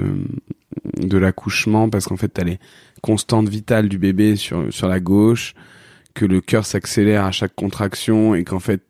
de 0.97 1.17
l'accouchement, 1.17 1.89
parce 1.89 2.05
qu'en 2.05 2.17
fait, 2.17 2.29
t'as 2.29 2.43
les 2.43 2.57
constantes 3.01 3.49
vitales 3.49 3.87
du 3.87 3.99
bébé 3.99 4.35
sur, 4.35 4.73
sur 4.73 4.87
la 4.87 4.99
gauche, 4.99 5.53
que 6.15 6.25
le 6.25 6.41
cœur 6.41 6.65
s'accélère 6.65 7.25
à 7.25 7.31
chaque 7.31 7.53
contraction, 7.53 8.33
et 8.33 8.43
qu'en 8.43 8.59
fait, 8.59 8.81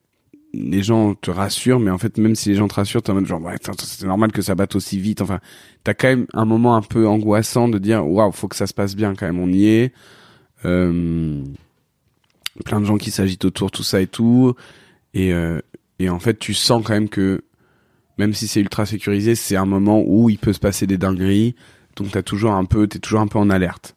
les 0.54 0.84
gens 0.84 1.16
te 1.16 1.32
rassurent, 1.32 1.82
mais 1.82 1.92
en 1.92 1.98
fait, 1.98 2.18
même 2.18 2.36
si 2.36 2.48
les 2.48 2.56
gens 2.56 2.70
te 2.70 2.76
rassurent, 2.76 3.02
t'es 3.02 3.12
en 3.12 3.16
mode 3.16 3.26
genre, 3.26 3.42
ouais, 3.42 3.56
c'est 3.78 4.06
normal 4.06 4.32
que 4.32 4.42
ça 4.42 4.56
batte 4.56 4.76
aussi 4.78 5.00
vite. 5.02 5.20
Enfin, 5.22 5.42
t'as 5.84 5.94
quand 5.94 6.08
même 6.08 6.28
un 6.34 6.46
moment 6.46 6.78
un 6.78 6.82
peu 6.82 7.06
angoissant 7.08 7.68
de 7.68 7.78
dire, 7.78 8.08
waouh, 8.08 8.32
faut 8.32 8.48
que 8.48 8.56
ça 8.56 8.68
se 8.68 8.74
passe 8.74 8.96
bien 8.96 9.16
quand 9.16 9.26
même, 9.26 9.40
on 9.40 9.50
y 9.50 9.66
est. 9.68 9.92
Euh, 10.64 11.44
plein 12.64 12.80
de 12.80 12.86
gens 12.86 12.98
qui 12.98 13.12
s'agitent 13.12 13.46
autour, 13.46 13.72
tout 13.72 13.84
ça 13.84 14.00
et 14.02 14.08
tout. 14.08 14.56
Et, 15.14 15.34
euh, 15.34 15.60
et 16.00 16.10
en 16.10 16.20
fait, 16.20 16.40
tu 16.40 16.54
sens 16.54 16.84
quand 16.86 16.94
même 16.94 17.10
que 17.10 17.44
même 18.18 18.34
si 18.34 18.48
c'est 18.48 18.62
ultra 18.62 18.86
sécurisé, 18.86 19.36
c'est 19.36 19.58
un 19.58 19.66
moment 19.66 20.02
où 20.06 20.30
il 20.30 20.38
peut 20.38 20.54
se 20.54 20.60
passer 20.60 20.88
des 20.88 20.98
dingueries. 20.98 21.56
Donc 21.98 22.12
t'as 22.12 22.24
toujours 22.24 22.52
un 22.54 22.66
peu, 22.66 22.88
t'es 22.88 23.00
toujours 23.00 23.20
un 23.20 23.28
peu 23.28 23.40
en 23.40 23.50
alerte. 23.50 23.96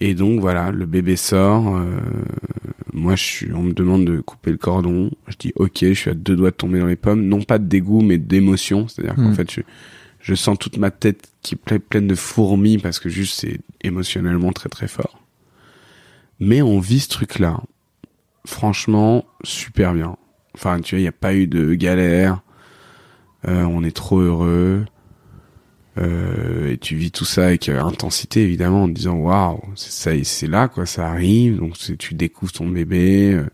Et 0.00 0.14
donc 0.14 0.40
voilà, 0.40 0.70
le 0.70 0.86
bébé 0.86 1.16
sort. 1.16 1.76
euh, 1.76 1.90
moi, 2.92 3.14
je 3.16 3.22
suis, 3.24 3.52
on 3.52 3.62
me 3.62 3.72
demande 3.72 4.04
de 4.06 4.20
couper 4.20 4.50
le 4.50 4.56
cordon. 4.56 5.10
Je 5.28 5.36
dis 5.38 5.52
ok, 5.56 5.78
je 5.80 5.92
suis 5.94 6.10
à 6.10 6.14
deux 6.14 6.36
doigts 6.36 6.50
de 6.50 6.56
tomber 6.56 6.80
dans 6.80 6.86
les 6.86 6.96
pommes. 6.96 7.22
Non 7.26 7.42
pas 7.42 7.58
de 7.58 7.66
dégoût, 7.66 8.00
mais 8.02 8.18
d'émotion. 8.18 8.88
C'est-à-dire 8.88 9.14
qu'en 9.16 9.30
Mm. 9.30 9.34
fait, 9.34 9.50
je, 9.52 9.60
je 10.20 10.34
sens 10.34 10.58
toute 10.58 10.78
ma 10.78 10.90
tête 10.90 11.30
qui 11.42 11.54
est 11.54 11.58
ple- 11.64 11.78
pleine 11.78 12.06
de 12.08 12.14
fourmis 12.14 12.78
parce 12.78 12.98
que 12.98 13.08
juste 13.08 13.38
c'est 13.40 13.60
émotionnellement 13.82 14.52
très 14.52 14.68
très 14.68 14.88
fort. 14.88 15.20
Mais 16.44 16.60
on 16.62 16.78
vit 16.78 17.00
ce 17.00 17.08
truc-là. 17.08 17.60
Franchement, 18.46 19.24
super 19.44 19.94
bien. 19.94 20.16
Enfin, 20.54 20.80
tu 20.80 20.94
vois, 20.94 21.00
il 21.00 21.02
n'y 21.04 21.08
a 21.08 21.12
pas 21.12 21.34
eu 21.34 21.46
de 21.46 21.74
galère. 21.74 22.42
Euh, 23.48 23.64
on 23.64 23.82
est 23.82 23.96
trop 23.96 24.18
heureux. 24.18 24.84
Euh, 25.96 26.72
et 26.72 26.76
tu 26.76 26.96
vis 26.96 27.12
tout 27.12 27.24
ça 27.24 27.46
avec 27.46 27.68
euh, 27.68 27.80
intensité 27.80 28.42
évidemment 28.42 28.82
en 28.82 28.88
te 28.88 28.94
disant 28.94 29.14
waouh 29.14 29.60
c'est 29.76 29.92
ça 29.92 30.24
c'est 30.24 30.48
là 30.48 30.66
quoi 30.66 30.86
ça 30.86 31.08
arrive 31.08 31.58
donc 31.58 31.76
tu 31.78 32.14
découvres 32.14 32.50
ton 32.50 32.66
bébé 32.66 33.32
euh, 33.32 33.46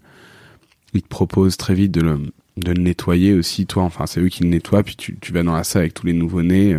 ils 0.95 1.03
te 1.03 1.09
proposent 1.09 1.59
très 1.59 1.74
vite 1.74 1.93
de 1.93 2.01
le 2.01 2.32
de 2.57 2.72
le 2.72 2.80
nettoyer 2.80 3.34
aussi 3.34 3.66
toi 3.66 3.82
enfin 3.82 4.07
c'est 4.07 4.22
eux 4.22 4.28
qui 4.28 4.45
le 4.45 4.49
nettoient 4.49 4.82
puis 4.82 4.97
tu, 4.97 5.18
tu 5.20 5.34
vas 5.34 5.43
dans 5.43 5.55
la 5.55 5.64
salle 5.64 5.82
avec 5.82 5.93
tous 5.93 6.07
les 6.07 6.14
nouveaux 6.14 6.41
nés 6.41 6.78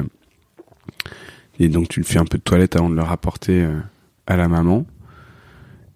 et 1.59 1.70
donc 1.70 1.89
tu 1.89 1.99
le 1.99 2.05
fais 2.07 2.18
un 2.18 2.26
peu 2.26 2.39
de 2.39 2.43
toilette 2.43 2.76
avant 2.76 2.89
de 2.89 2.95
le 2.95 3.03
rapporter 3.03 3.62
euh, 3.62 3.80
à 4.26 4.38
la 4.38 4.47
maman 4.47 4.88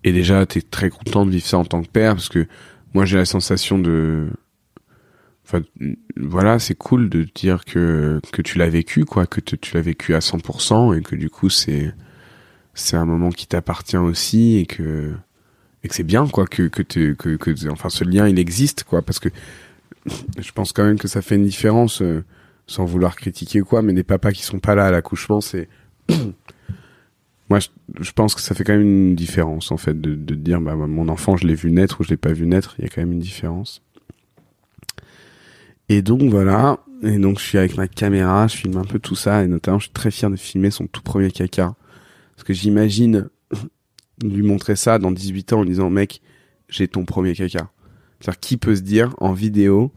et 0.05 0.13
déjà 0.13 0.45
t'es 0.45 0.61
très 0.61 0.89
content 0.89 1.25
de 1.25 1.31
vivre 1.31 1.45
ça 1.45 1.57
en 1.57 1.65
tant 1.65 1.81
que 1.81 1.89
père 1.89 2.13
parce 2.13 2.29
que 2.29 2.47
moi 2.93 3.03
j'ai 3.03 3.17
la 3.17 3.25
sensation 3.25 3.79
de 3.79 4.27
enfin 5.43 5.61
voilà 6.15 6.59
c'est 6.59 6.75
cool 6.75 7.09
de 7.09 7.23
dire 7.35 7.65
que 7.65 8.21
que 8.31 8.41
tu 8.41 8.59
l'as 8.59 8.69
vécu 8.69 9.03
quoi 9.03 9.25
que 9.25 9.41
tu 9.41 9.73
l'as 9.73 9.81
vécu 9.81 10.13
à 10.13 10.19
100% 10.19 10.97
et 10.97 11.01
que 11.01 11.15
du 11.15 11.29
coup 11.29 11.49
c'est 11.49 11.93
c'est 12.75 12.95
un 12.95 13.05
moment 13.05 13.31
qui 13.31 13.47
t'appartient 13.47 13.97
aussi 13.97 14.57
et 14.57 14.67
que 14.67 15.13
et 15.83 15.87
que 15.87 15.95
c'est 15.95 16.03
bien 16.03 16.27
quoi 16.27 16.45
que 16.45 16.67
que, 16.67 16.83
que 16.83 17.35
que 17.35 17.69
enfin 17.69 17.89
ce 17.89 18.03
lien 18.03 18.27
il 18.27 18.37
existe 18.37 18.83
quoi 18.83 19.01
parce 19.01 19.17
que 19.19 19.29
je 20.37 20.51
pense 20.51 20.71
quand 20.71 20.83
même 20.83 20.99
que 20.99 21.07
ça 21.07 21.23
fait 21.23 21.35
une 21.35 21.45
différence 21.45 22.03
euh, 22.03 22.23
sans 22.67 22.85
vouloir 22.85 23.15
critiquer 23.15 23.61
quoi 23.61 23.81
mais 23.81 23.93
des 23.93 24.03
papas 24.03 24.33
qui 24.33 24.43
sont 24.43 24.59
pas 24.59 24.75
là 24.75 24.85
à 24.85 24.91
l'accouchement 24.91 25.41
c'est 25.41 25.67
moi 27.49 27.59
je, 27.59 28.11
pense 28.11 28.33
que 28.33 28.41
ça 28.41 28.55
fait 28.55 28.63
quand 28.63 28.73
même 28.73 28.81
une 28.81 29.15
différence 29.15 29.71
en 29.71 29.77
fait 29.77 29.99
de 29.99 30.15
de 30.15 30.35
dire 30.35 30.59
bah 30.61 30.75
mon 30.75 31.09
enfant 31.09 31.37
je 31.37 31.45
l'ai 31.45 31.55
vu 31.55 31.71
naître 31.71 32.01
ou 32.01 32.03
je 32.03 32.09
l'ai 32.09 32.17
pas 32.17 32.33
vu 32.33 32.47
naître 32.47 32.75
il 32.79 32.83
y 32.83 32.87
a 32.87 32.89
quand 32.89 33.01
même 33.01 33.11
une 33.11 33.19
différence 33.19 33.83
et 35.87 36.01
donc 36.01 36.23
voilà, 36.23 36.79
et 37.03 37.17
donc 37.17 37.39
je 37.39 37.43
suis 37.43 37.57
avec 37.57 37.77
ma 37.77 37.87
caméra, 37.87 38.47
je 38.47 38.57
filme 38.57 38.77
un 38.77 38.85
peu 38.85 38.97
tout 38.99 39.15
ça, 39.15 39.43
et 39.43 39.47
notamment 39.47 39.77
je 39.77 39.85
suis 39.85 39.93
très 39.93 40.09
fier 40.09 40.31
de 40.31 40.35
filmer 40.35 40.71
son 40.71 40.87
tout 40.87 41.01
premier 41.01 41.29
caca. 41.31 41.75
Parce 42.35 42.43
que 42.43 42.53
j'imagine 42.53 43.29
lui 44.23 44.41
montrer 44.41 44.75
ça 44.75 44.97
dans 44.97 45.11
18 45.11 45.53
ans 45.53 45.59
en 45.59 45.65
disant 45.65 45.89
mec, 45.89 46.21
j'ai 46.69 46.87
ton 46.87 47.05
premier 47.05 47.33
caca. 47.33 47.69
C'est-à-dire 48.19 48.39
qui 48.39 48.57
peut 48.57 48.75
se 48.75 48.81
dire 48.81 49.13
en 49.19 49.33
vidéo, 49.33 49.91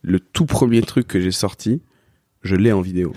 le 0.00 0.18
tout 0.18 0.46
premier 0.46 0.80
truc 0.80 1.06
que 1.06 1.20
j'ai 1.20 1.32
sorti, 1.32 1.82
je 2.42 2.56
l'ai 2.56 2.72
en 2.72 2.80
vidéo. 2.80 3.12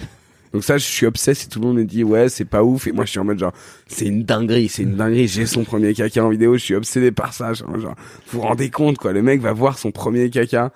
Donc 0.57 0.63
ça, 0.63 0.79
je 0.79 0.85
suis 0.85 1.05
obsesse 1.05 1.43
et 1.43 1.49
tout 1.49 1.59
le 1.59 1.67
monde 1.67 1.77
me 1.77 1.85
dit 1.85 2.03
ouais, 2.03 2.29
c'est 2.29 2.43
pas 2.43 2.63
ouf. 2.63 2.87
Et 2.87 2.91
moi, 2.91 3.05
je 3.05 3.11
suis 3.11 3.19
en 3.19 3.23
mode 3.23 3.37
genre, 3.37 3.53
c'est 3.85 4.07
une 4.07 4.23
dinguerie, 4.23 4.69
c'est 4.69 4.81
une 4.81 4.95
dinguerie. 4.95 5.27
J'ai 5.27 5.45
son 5.45 5.63
premier 5.63 5.93
caca 5.93 6.25
en 6.25 6.29
vidéo, 6.29 6.55
je 6.57 6.63
suis 6.63 6.73
obsédé 6.73 7.11
par 7.11 7.31
ça. 7.31 7.53
Genre, 7.53 7.69
vous 7.75 7.85
vous 8.31 8.41
rendez 8.41 8.71
compte 8.71 8.97
quoi, 8.97 9.13
le 9.13 9.21
mec 9.21 9.39
va 9.39 9.53
voir 9.53 9.77
son 9.77 9.91
premier 9.91 10.31
caca. 10.31 10.73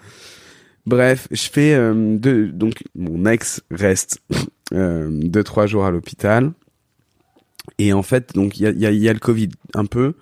Bref, 0.86 1.28
je 1.32 1.50
fais 1.50 1.74
euh, 1.74 2.16
deux, 2.16 2.50
donc 2.50 2.84
mon 2.94 3.26
ex 3.26 3.64
reste 3.72 4.22
euh, 4.76 5.10
deux 5.10 5.44
trois 5.44 5.66
jours 5.66 5.84
à 5.84 5.90
l'hôpital 5.90 6.52
et 7.80 7.92
en 7.92 8.04
fait 8.04 8.36
donc 8.36 8.60
il 8.60 8.64
y 8.64 8.68
a, 8.68 8.72
y, 8.72 8.86
a, 8.86 8.92
y 8.92 9.10
a 9.10 9.14
le 9.14 9.20
Covid 9.20 9.50
un 9.74 9.86
peu, 9.86 10.14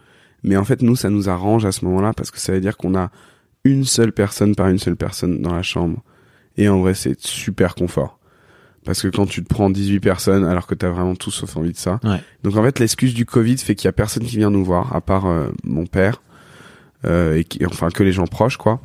mais 0.44 0.56
en 0.56 0.64
fait 0.64 0.82
nous 0.82 0.96
ça 0.96 1.10
nous 1.10 1.28
arrange 1.28 1.66
à 1.66 1.74
ce 1.74 1.84
moment-là 1.84 2.14
parce 2.14 2.32
que 2.32 2.40
ça 2.40 2.54
veut 2.54 2.62
dire 2.62 2.78
qu'on 2.78 2.96
a 2.96 3.12
une 3.66 3.84
seule 3.84 4.14
personne 4.14 4.56
par 4.56 4.70
une 4.70 4.80
seule 4.80 4.96
personne 4.96 5.42
dans 5.42 5.54
la 5.54 5.64
chambre 5.64 6.02
et 6.56 6.70
en 6.70 6.80
vrai 6.80 6.94
c'est 6.94 7.20
super 7.20 7.76
confort 7.76 8.19
parce 8.86 9.02
que 9.02 9.08
quand 9.08 9.26
tu 9.26 9.44
te 9.44 9.48
prends 9.48 9.70
18 9.70 10.00
personnes 10.00 10.46
alors 10.46 10.66
que 10.68 10.76
t'as 10.76 10.90
vraiment 10.90 11.16
tout 11.16 11.32
sauf 11.32 11.56
envie 11.58 11.72
de 11.74 11.78
ça, 11.78 12.00
Ouais. 12.04 12.22
donc 12.44 12.56
en 12.56 12.64
fait 12.64 12.80
l'excuse 12.80 13.14
du 13.14 13.26
Covid 13.26 13.58
fait 13.58 13.76
qu'il 13.76 13.86
y 13.86 13.90
a 13.90 13.94
personne 13.94 14.24
qui 14.24 14.38
vient 14.38 14.50
nous 14.50 14.64
voir 14.66 14.96
à 14.96 15.02
part 15.02 15.26
euh, 15.28 15.48
mon 15.64 15.86
père 15.86 16.22
euh, 17.06 17.36
et 17.38 17.44
qui, 17.44 17.66
enfin 17.66 17.90
que 17.90 18.04
les 18.04 18.12
gens 18.12 18.28
proches 18.28 18.58
quoi. 18.58 18.82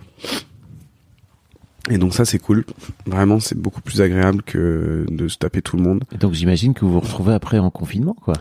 Et 1.90 1.98
donc 1.98 2.14
ça 2.14 2.24
c'est 2.24 2.38
cool. 2.38 2.64
Vraiment 3.06 3.40
c'est 3.40 3.58
beaucoup 3.58 3.82
plus 3.82 4.00
agréable 4.00 4.42
que 4.42 5.04
de 5.10 5.28
se 5.28 5.36
taper 5.36 5.60
tout 5.62 5.76
le 5.76 5.82
monde. 5.82 6.04
Et 6.14 6.18
donc 6.18 6.32
j'imagine 6.32 6.72
que 6.74 6.84
vous 6.84 6.92
vous 6.92 7.00
retrouvez 7.00 7.34
après 7.34 7.58
en 7.58 7.70
confinement, 7.70 8.14
quoi. 8.14 8.34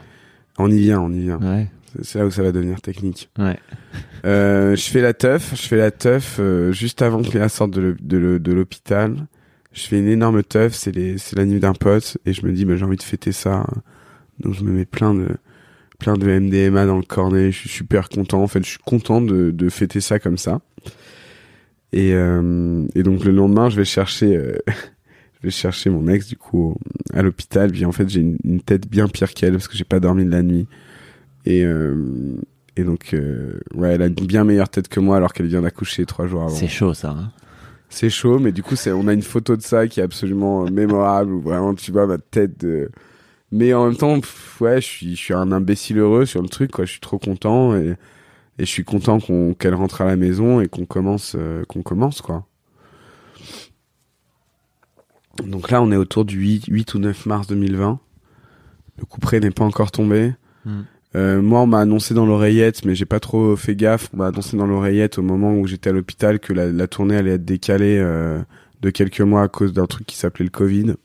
On 0.57 0.71
y 0.71 0.77
vient, 0.79 1.01
on 1.01 1.11
y 1.11 1.19
vient. 1.21 1.39
Ouais. 1.39 1.67
C'est- 2.01 2.19
là 2.19 2.25
où 2.25 2.31
ça 2.31 2.41
va 2.41 2.51
devenir 2.51 2.81
technique. 2.81 3.29
Ouais. 3.37 3.59
Euh, 4.25 4.75
je 4.75 4.81
fais 4.89 5.01
la 5.01 5.13
teuf, 5.13 5.51
je 5.55 5.67
fais 5.67 5.75
la 5.77 5.91
teuf 5.91 6.37
euh, 6.39 6.71
juste 6.71 7.01
avant 7.01 7.21
que 7.21 7.31
Léa 7.37 7.49
sorte 7.49 7.71
de 7.71 8.51
l'hôpital. 8.51 9.27
Je 9.73 9.87
fais 9.87 9.99
une 9.99 10.07
énorme 10.07 10.43
teuf, 10.43 10.73
c'est 10.73 10.91
les 10.91 11.17
c'est 11.17 11.35
la 11.35 11.45
nuit 11.45 11.59
d'un 11.59 11.73
pote 11.73 12.17
et 12.25 12.33
je 12.33 12.45
me 12.45 12.51
dis 12.51 12.65
bah, 12.65 12.75
j'ai 12.75 12.85
envie 12.85 12.97
de 12.97 13.03
fêter 13.03 13.31
ça. 13.31 13.65
Donc 14.39 14.53
je 14.53 14.63
me 14.63 14.71
mets 14.71 14.85
plein 14.85 15.13
de 15.13 15.27
plein 15.99 16.15
de 16.17 16.25
MDMA 16.25 16.85
dans 16.85 16.97
le 16.97 17.03
cornet, 17.03 17.51
je 17.51 17.59
suis 17.59 17.69
super 17.69 18.09
content. 18.09 18.41
En 18.41 18.47
fait, 18.47 18.63
je 18.63 18.69
suis 18.69 18.83
content 18.85 19.21
de 19.21 19.51
de 19.51 19.69
fêter 19.69 19.99
ça 19.99 20.19
comme 20.19 20.37
ça. 20.37 20.61
Et 21.91 22.13
euh, 22.13 22.85
et 22.95 23.03
donc 23.03 23.23
le 23.23 23.31
lendemain, 23.31 23.69
je 23.69 23.77
vais 23.77 23.85
chercher 23.85 24.35
euh, 24.37 24.57
je 24.67 25.47
vais 25.47 25.51
chercher 25.51 25.89
mon 25.89 26.07
ex 26.07 26.27
du 26.27 26.37
coup 26.37 26.75
à 27.13 27.21
l'hôpital, 27.21 27.71
puis 27.71 27.85
en 27.85 27.91
fait, 27.91 28.09
j'ai 28.09 28.21
une, 28.21 28.37
une 28.43 28.61
tête 28.61 28.87
bien 28.87 29.07
pire 29.07 29.33
qu'elle 29.33 29.53
parce 29.53 29.67
que 29.67 29.75
j'ai 29.75 29.83
pas 29.83 29.99
dormi 29.99 30.25
de 30.25 30.31
la 30.31 30.43
nuit. 30.43 30.67
Et 31.45 31.65
euh, 31.65 32.35
et 32.75 32.83
donc, 32.83 33.13
euh, 33.13 33.59
ouais, 33.75 33.93
elle 33.93 34.01
a 34.01 34.07
une 34.07 34.13
bien 34.13 34.43
meilleure 34.43 34.69
tête 34.69 34.87
que 34.87 34.99
moi 34.99 35.17
alors 35.17 35.33
qu'elle 35.33 35.47
vient 35.47 35.61
d'accoucher 35.61 36.05
trois 36.05 36.27
jours 36.27 36.43
avant. 36.43 36.55
C'est 36.55 36.67
chaud, 36.67 36.93
ça. 36.93 37.11
Hein. 37.11 37.31
C'est 37.93 38.09
chaud, 38.09 38.39
mais 38.39 38.51
du 38.51 38.63
coup, 38.63 38.73
on 38.87 39.07
a 39.07 39.13
une 39.13 39.21
photo 39.21 39.55
de 39.55 39.61
ça 39.61 39.87
qui 39.87 39.99
est 39.99 40.03
absolument 40.03 40.65
euh, 40.65 40.71
mémorable 40.71 41.39
vraiment 41.39 41.75
tu 41.75 41.91
vois 41.91 42.07
ma 42.07 42.17
tête 42.17 42.59
de. 42.59 42.89
Mais 43.51 43.71
en 43.75 43.85
même 43.85 43.95
temps, 43.95 44.19
ouais, 44.61 44.81
je 44.81 45.15
suis, 45.15 45.33
un 45.33 45.51
imbécile 45.51 45.99
heureux 45.99 46.25
sur 46.25 46.41
le 46.41 46.49
truc. 46.49 46.71
Je 46.79 46.85
suis 46.85 46.99
trop 46.99 47.19
content 47.19 47.75
et, 47.75 47.95
je 48.57 48.65
suis 48.65 48.83
content 48.83 49.19
qu'elle 49.59 49.75
rentre 49.75 50.01
à 50.01 50.05
la 50.05 50.15
maison 50.15 50.59
et 50.59 50.67
qu'on 50.67 50.87
commence, 50.87 51.35
euh, 51.37 51.63
qu'on 51.65 51.83
commence, 51.83 52.21
quoi. 52.21 52.47
Donc 55.43 55.69
là, 55.69 55.79
on 55.79 55.91
est 55.91 55.95
autour 55.95 56.25
du 56.25 56.39
8, 56.39 56.65
8 56.69 56.95
ou 56.95 56.99
9 56.99 57.27
mars 57.27 57.45
2020. 57.45 57.99
Le 58.97 59.05
coup 59.05 59.19
près 59.19 59.39
n'est 59.39 59.51
pas 59.51 59.65
encore 59.65 59.91
tombé. 59.91 60.33
Mm. 60.65 60.81
Euh, 61.15 61.41
moi, 61.41 61.61
on 61.61 61.67
m'a 61.67 61.79
annoncé 61.79 62.13
dans 62.13 62.25
l'oreillette, 62.25 62.85
mais 62.85 62.95
j'ai 62.95 63.05
pas 63.05 63.19
trop 63.19 63.55
fait 63.55 63.75
gaffe. 63.75 64.09
On 64.13 64.17
m'a 64.17 64.27
annoncé 64.27 64.57
dans 64.57 64.65
l'oreillette 64.65 65.17
au 65.17 65.21
moment 65.21 65.53
où 65.53 65.67
j'étais 65.67 65.89
à 65.89 65.93
l'hôpital 65.93 66.39
que 66.39 66.53
la, 66.53 66.87
tournée 66.87 67.15
allait 67.15 67.33
être 67.33 67.45
décalée 67.45 67.99
euh, 67.99 68.41
de 68.81 68.89
quelques 68.89 69.21
mois 69.21 69.43
à 69.43 69.47
cause 69.47 69.73
d'un 69.73 69.85
truc 69.85 70.07
qui 70.07 70.17
s'appelait 70.17 70.45
le 70.45 70.51
Covid. 70.51 70.95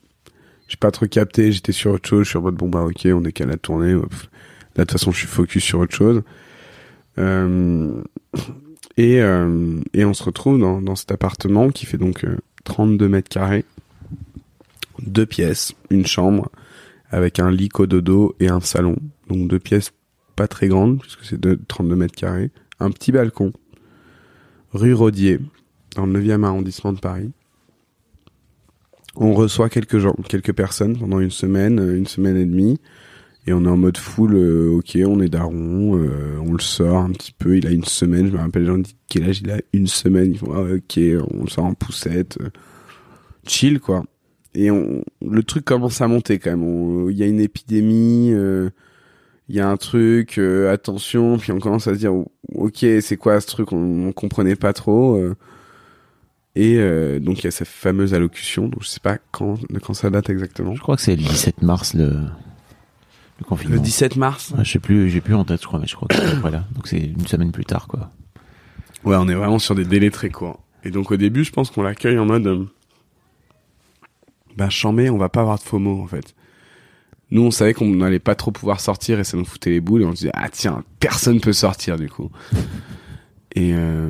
J'ai 0.66 0.76
pas 0.76 0.90
trop 0.90 1.06
capté, 1.06 1.52
j'étais 1.52 1.72
sur 1.72 1.92
autre 1.92 2.08
chose. 2.08 2.24
Je 2.24 2.30
suis 2.30 2.38
en 2.38 2.42
mode 2.42 2.56
bon 2.56 2.68
bah 2.68 2.82
ok, 2.82 3.06
on 3.12 3.20
décale 3.20 3.48
la 3.48 3.56
tournée. 3.56 3.92
Là, 3.92 4.00
de 4.00 4.82
toute 4.82 4.92
façon, 4.92 5.12
je 5.12 5.18
suis 5.18 5.26
focus 5.26 5.64
sur 5.64 5.80
autre 5.80 5.94
chose. 5.94 6.22
Euh, 7.18 8.02
et, 8.96 9.20
euh, 9.20 9.80
et 9.94 10.04
on 10.04 10.14
se 10.14 10.22
retrouve 10.22 10.58
dans, 10.58 10.80
dans 10.80 10.96
cet 10.96 11.10
appartement 11.12 11.70
qui 11.70 11.86
fait 11.86 11.98
donc 11.98 12.24
euh, 12.24 12.36
32 12.64 13.08
mètres 13.08 13.28
carrés, 13.28 13.64
deux 15.00 15.26
pièces, 15.26 15.72
une 15.90 16.06
chambre 16.06 16.50
avec 17.10 17.38
un 17.38 17.50
lit 17.50 17.68
cododo 17.68 18.34
et 18.40 18.48
un 18.48 18.60
salon. 18.60 18.96
Donc 19.28 19.48
deux 19.48 19.58
pièces 19.58 19.92
pas 20.38 20.46
très 20.46 20.68
grandes 20.68 21.00
puisque 21.00 21.24
c'est 21.24 21.40
de 21.40 21.58
32 21.66 21.96
mètres 21.96 22.14
carrés, 22.14 22.52
un 22.78 22.90
petit 22.92 23.10
balcon, 23.10 23.52
rue 24.72 24.94
Rodier, 24.94 25.40
dans 25.96 26.06
le 26.06 26.20
9e 26.20 26.44
arrondissement 26.44 26.92
de 26.92 27.00
Paris. 27.00 27.32
On 29.16 29.34
reçoit 29.34 29.68
quelques 29.68 29.98
gens, 29.98 30.14
quelques 30.28 30.52
personnes 30.52 30.96
pendant 30.96 31.18
une 31.18 31.32
semaine, 31.32 31.80
euh, 31.80 31.96
une 31.96 32.06
semaine 32.06 32.36
et 32.36 32.44
demie, 32.44 32.78
et 33.48 33.52
on 33.52 33.64
est 33.64 33.68
en 33.68 33.76
mode 33.76 33.96
full. 33.96 34.36
euh, 34.36 34.76
ok, 34.76 34.96
on 35.04 35.20
est 35.20 35.28
daron, 35.28 35.98
euh, 35.98 36.38
on 36.40 36.52
le 36.52 36.60
sort 36.60 36.98
un 36.98 37.10
petit 37.10 37.32
peu. 37.32 37.56
Il 37.56 37.66
a 37.66 37.70
une 37.70 37.84
semaine, 37.84 38.28
je 38.28 38.32
me 38.32 38.38
rappelle, 38.38 38.62
les 38.62 38.68
gens 38.68 38.78
disent 38.78 38.94
quel 39.08 39.24
âge 39.24 39.40
il 39.40 39.50
a? 39.50 39.58
Une 39.72 39.88
semaine. 39.88 40.30
Ils 40.30 40.38
font 40.38 40.52
ah, 40.54 40.60
ok, 40.60 41.00
on 41.32 41.42
le 41.42 41.50
sort 41.50 41.64
en 41.64 41.74
poussette, 41.74 42.38
chill 43.44 43.80
quoi. 43.80 44.04
Et 44.54 44.68
le 44.68 45.42
truc 45.42 45.64
commence 45.64 46.00
à 46.00 46.06
monter 46.06 46.38
quand 46.38 46.56
même. 46.56 47.10
Il 47.10 47.16
y 47.16 47.24
a 47.24 47.26
une 47.26 47.40
épidémie. 47.40 48.32
Il 49.48 49.56
y 49.56 49.60
a 49.60 49.68
un 49.68 49.76
truc, 49.76 50.38
euh, 50.38 50.72
attention, 50.72 51.38
puis 51.38 51.52
on 51.52 51.58
commence 51.58 51.86
à 51.86 51.94
se 51.94 51.98
dire, 51.98 52.12
ok, 52.54 52.86
c'est 53.00 53.16
quoi 53.16 53.40
ce 53.40 53.46
truc, 53.46 53.72
on, 53.72 54.08
on 54.08 54.12
comprenait 54.12 54.56
pas 54.56 54.72
trop. 54.72 55.16
euh. 55.16 55.34
et 56.54 56.76
euh, 56.78 57.18
donc 57.20 57.38
il 57.40 57.44
y 57.44 57.48
a 57.48 57.50
cette 57.50 57.68
fameuse 57.68 58.14
allocution, 58.14 58.68
donc 58.68 58.82
je 58.82 58.88
sais 58.88 59.00
pas 59.00 59.18
quand, 59.32 59.58
quand 59.82 59.94
ça 59.94 60.10
date 60.10 60.28
exactement. 60.30 60.74
Je 60.74 60.80
crois 60.80 60.96
que 60.96 61.02
c'est 61.02 61.16
le 61.16 61.22
17 61.22 61.62
mars, 61.62 61.94
le, 61.94 62.08
le 63.38 63.44
confinement. 63.44 63.76
Le 63.76 63.80
17 63.80 64.16
mars. 64.16 64.52
Ouais, 64.56 64.64
je 64.64 64.72
sais 64.72 64.78
plus, 64.80 65.08
j'ai 65.10 65.20
plus 65.20 65.34
en 65.34 65.44
tête, 65.44 65.62
je 65.62 65.66
crois, 65.66 65.78
mais 65.78 65.86
je 65.86 65.94
crois 65.96 66.08
que 66.08 66.16
c'est 66.16 66.26
après 66.36 66.50
là. 66.50 66.64
Donc 66.74 66.86
c'est 66.88 66.98
une 66.98 67.26
semaine 67.26 67.52
plus 67.52 67.64
tard, 67.64 67.86
quoi. 67.88 68.10
Ouais, 69.04 69.16
on 69.16 69.28
est 69.28 69.34
vraiment 69.34 69.58
sur 69.60 69.74
des 69.76 69.84
délais 69.84 70.10
très 70.10 70.28
courts. 70.28 70.60
Et 70.84 70.90
donc 70.90 71.10
au 71.10 71.16
début, 71.16 71.44
je 71.44 71.52
pense 71.52 71.70
qu'on 71.70 71.82
l'accueille 71.82 72.18
en 72.18 72.26
mode, 72.26 72.46
euh, 72.46 72.64
bah 74.56 74.68
chambé, 74.70 75.08
on 75.10 75.18
va 75.18 75.28
pas 75.28 75.40
avoir 75.42 75.58
de 75.58 75.62
FOMO 75.62 76.02
en 76.02 76.06
fait. 76.06 76.34
Nous, 77.30 77.42
on 77.42 77.50
savait 77.50 77.74
qu'on 77.74 77.88
n'allait 77.88 78.18
pas 78.18 78.34
trop 78.34 78.50
pouvoir 78.50 78.80
sortir 78.80 79.20
et 79.20 79.24
ça 79.24 79.36
nous 79.36 79.44
foutait 79.44 79.70
les 79.70 79.80
boules 79.80 80.02
et 80.02 80.04
on 80.04 80.12
se 80.12 80.16
disait 80.16 80.30
ah 80.34 80.48
tiens, 80.50 80.82
personne 80.98 81.40
peut 81.40 81.52
sortir 81.52 81.96
du 81.96 82.08
coup. 82.08 82.30
Et 83.54 83.72
euh, 83.74 84.08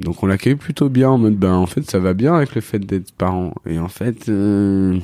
donc 0.00 0.22
on 0.22 0.26
l'accueille 0.26 0.54
plutôt 0.54 0.88
bien 0.88 1.10
en 1.10 1.18
mode 1.18 1.36
ben 1.36 1.52
en 1.52 1.66
fait 1.66 1.88
ça 1.88 1.98
va 1.98 2.14
bien 2.14 2.34
avec 2.34 2.54
le 2.54 2.60
fait 2.60 2.80
d'être 2.80 3.12
parent. 3.12 3.54
Et 3.66 3.78
en 3.78 3.88
fait 3.88 4.28
euh, 4.28 4.98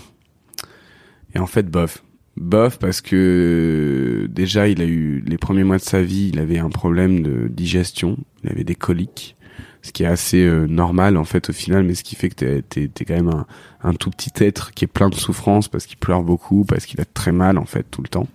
et 1.35 1.39
en 1.39 1.47
fait 1.47 1.71
bof. 1.71 2.03
Bof 2.37 2.79
parce 2.81 3.01
que 3.01 4.29
déjà 4.31 4.67
il 4.67 4.83
a 4.83 4.87
eu 4.87 5.23
les 5.25 5.39
premiers 5.39 5.63
mois 5.63 5.77
de 5.77 5.83
sa 5.83 6.03
vie 6.03 6.31
il 6.33 6.41
avait 6.41 6.59
un 6.59 6.71
problème 6.71 7.23
de 7.23 7.47
digestion. 7.49 8.19
Il 8.43 8.51
avait 8.51 8.65
des 8.65 8.75
coliques 8.75 9.37
ce 9.85 9.93
qui 9.93 10.03
est 10.03 10.07
assez 10.07 10.39
euh, 10.39 10.67
normal 10.67 11.19
en 11.19 11.25
fait 11.25 11.51
au 11.51 11.53
final 11.53 11.85
mais 11.85 11.95
ce 11.95 12.03
qui 12.03 12.17
fait 12.17 12.31
que 12.31 12.61
t'es 12.61 12.89
t'es 12.89 13.05
quand 13.05 13.15
même 13.15 13.29
un, 13.29 13.47
un 13.83 13.93
tout 13.93 14.09
petit 14.09 14.33
être 14.43 14.73
qui 14.73 14.87
est 14.87 14.89
plein 14.89 15.11
de 15.11 15.15
souffrance 15.15 15.69
parce 15.69 15.85
qu'il 15.85 15.99
pleure 15.99 16.23
beaucoup 16.23 16.65
parce 16.65 16.87
qu'il 16.87 17.01
a 17.03 17.05
très 17.05 17.33
mal 17.33 17.59
en 17.59 17.67
fait 17.67 17.85
tout 17.91 18.03
le 18.03 18.09
temps. 18.09 18.27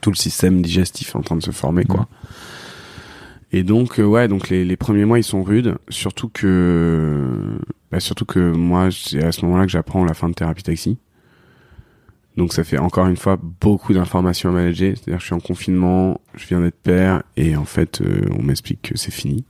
Tout 0.00 0.10
le 0.10 0.16
système 0.16 0.60
digestif 0.60 1.10
est 1.10 1.16
en 1.16 1.22
train 1.22 1.36
de 1.36 1.42
se 1.42 1.52
former 1.52 1.84
quoi. 1.84 2.08
Et 3.52 3.62
donc 3.62 4.00
euh, 4.00 4.04
ouais, 4.04 4.26
donc 4.26 4.48
les, 4.48 4.64
les 4.64 4.76
premiers 4.76 5.04
mois 5.04 5.20
ils 5.20 5.24
sont 5.24 5.44
rudes, 5.44 5.76
surtout 5.88 6.28
que 6.28 7.60
bah, 7.92 8.00
surtout 8.00 8.24
que 8.24 8.50
moi 8.50 8.88
c'est 8.90 9.22
à 9.22 9.30
ce 9.30 9.44
moment-là 9.44 9.66
que 9.66 9.70
j'apprends 9.70 10.04
la 10.04 10.14
fin 10.14 10.28
de 10.28 10.34
thérapie 10.34 10.64
taxi. 10.64 10.98
Donc 12.36 12.54
ça 12.54 12.64
fait 12.64 12.78
encore 12.78 13.06
une 13.06 13.16
fois 13.16 13.38
beaucoup 13.60 13.92
d'informations 13.92 14.48
à 14.48 14.52
manager, 14.52 14.96
c'est-à-dire 14.96 15.18
que 15.18 15.20
je 15.20 15.26
suis 15.26 15.34
en 15.34 15.40
confinement, 15.40 16.20
je 16.34 16.46
viens 16.48 16.60
d'être 16.60 16.80
père 16.82 17.22
et 17.36 17.54
en 17.54 17.66
fait 17.66 18.00
euh, 18.00 18.26
on 18.36 18.42
m'explique 18.42 18.82
que 18.82 18.98
c'est 18.98 19.12
fini. 19.12 19.44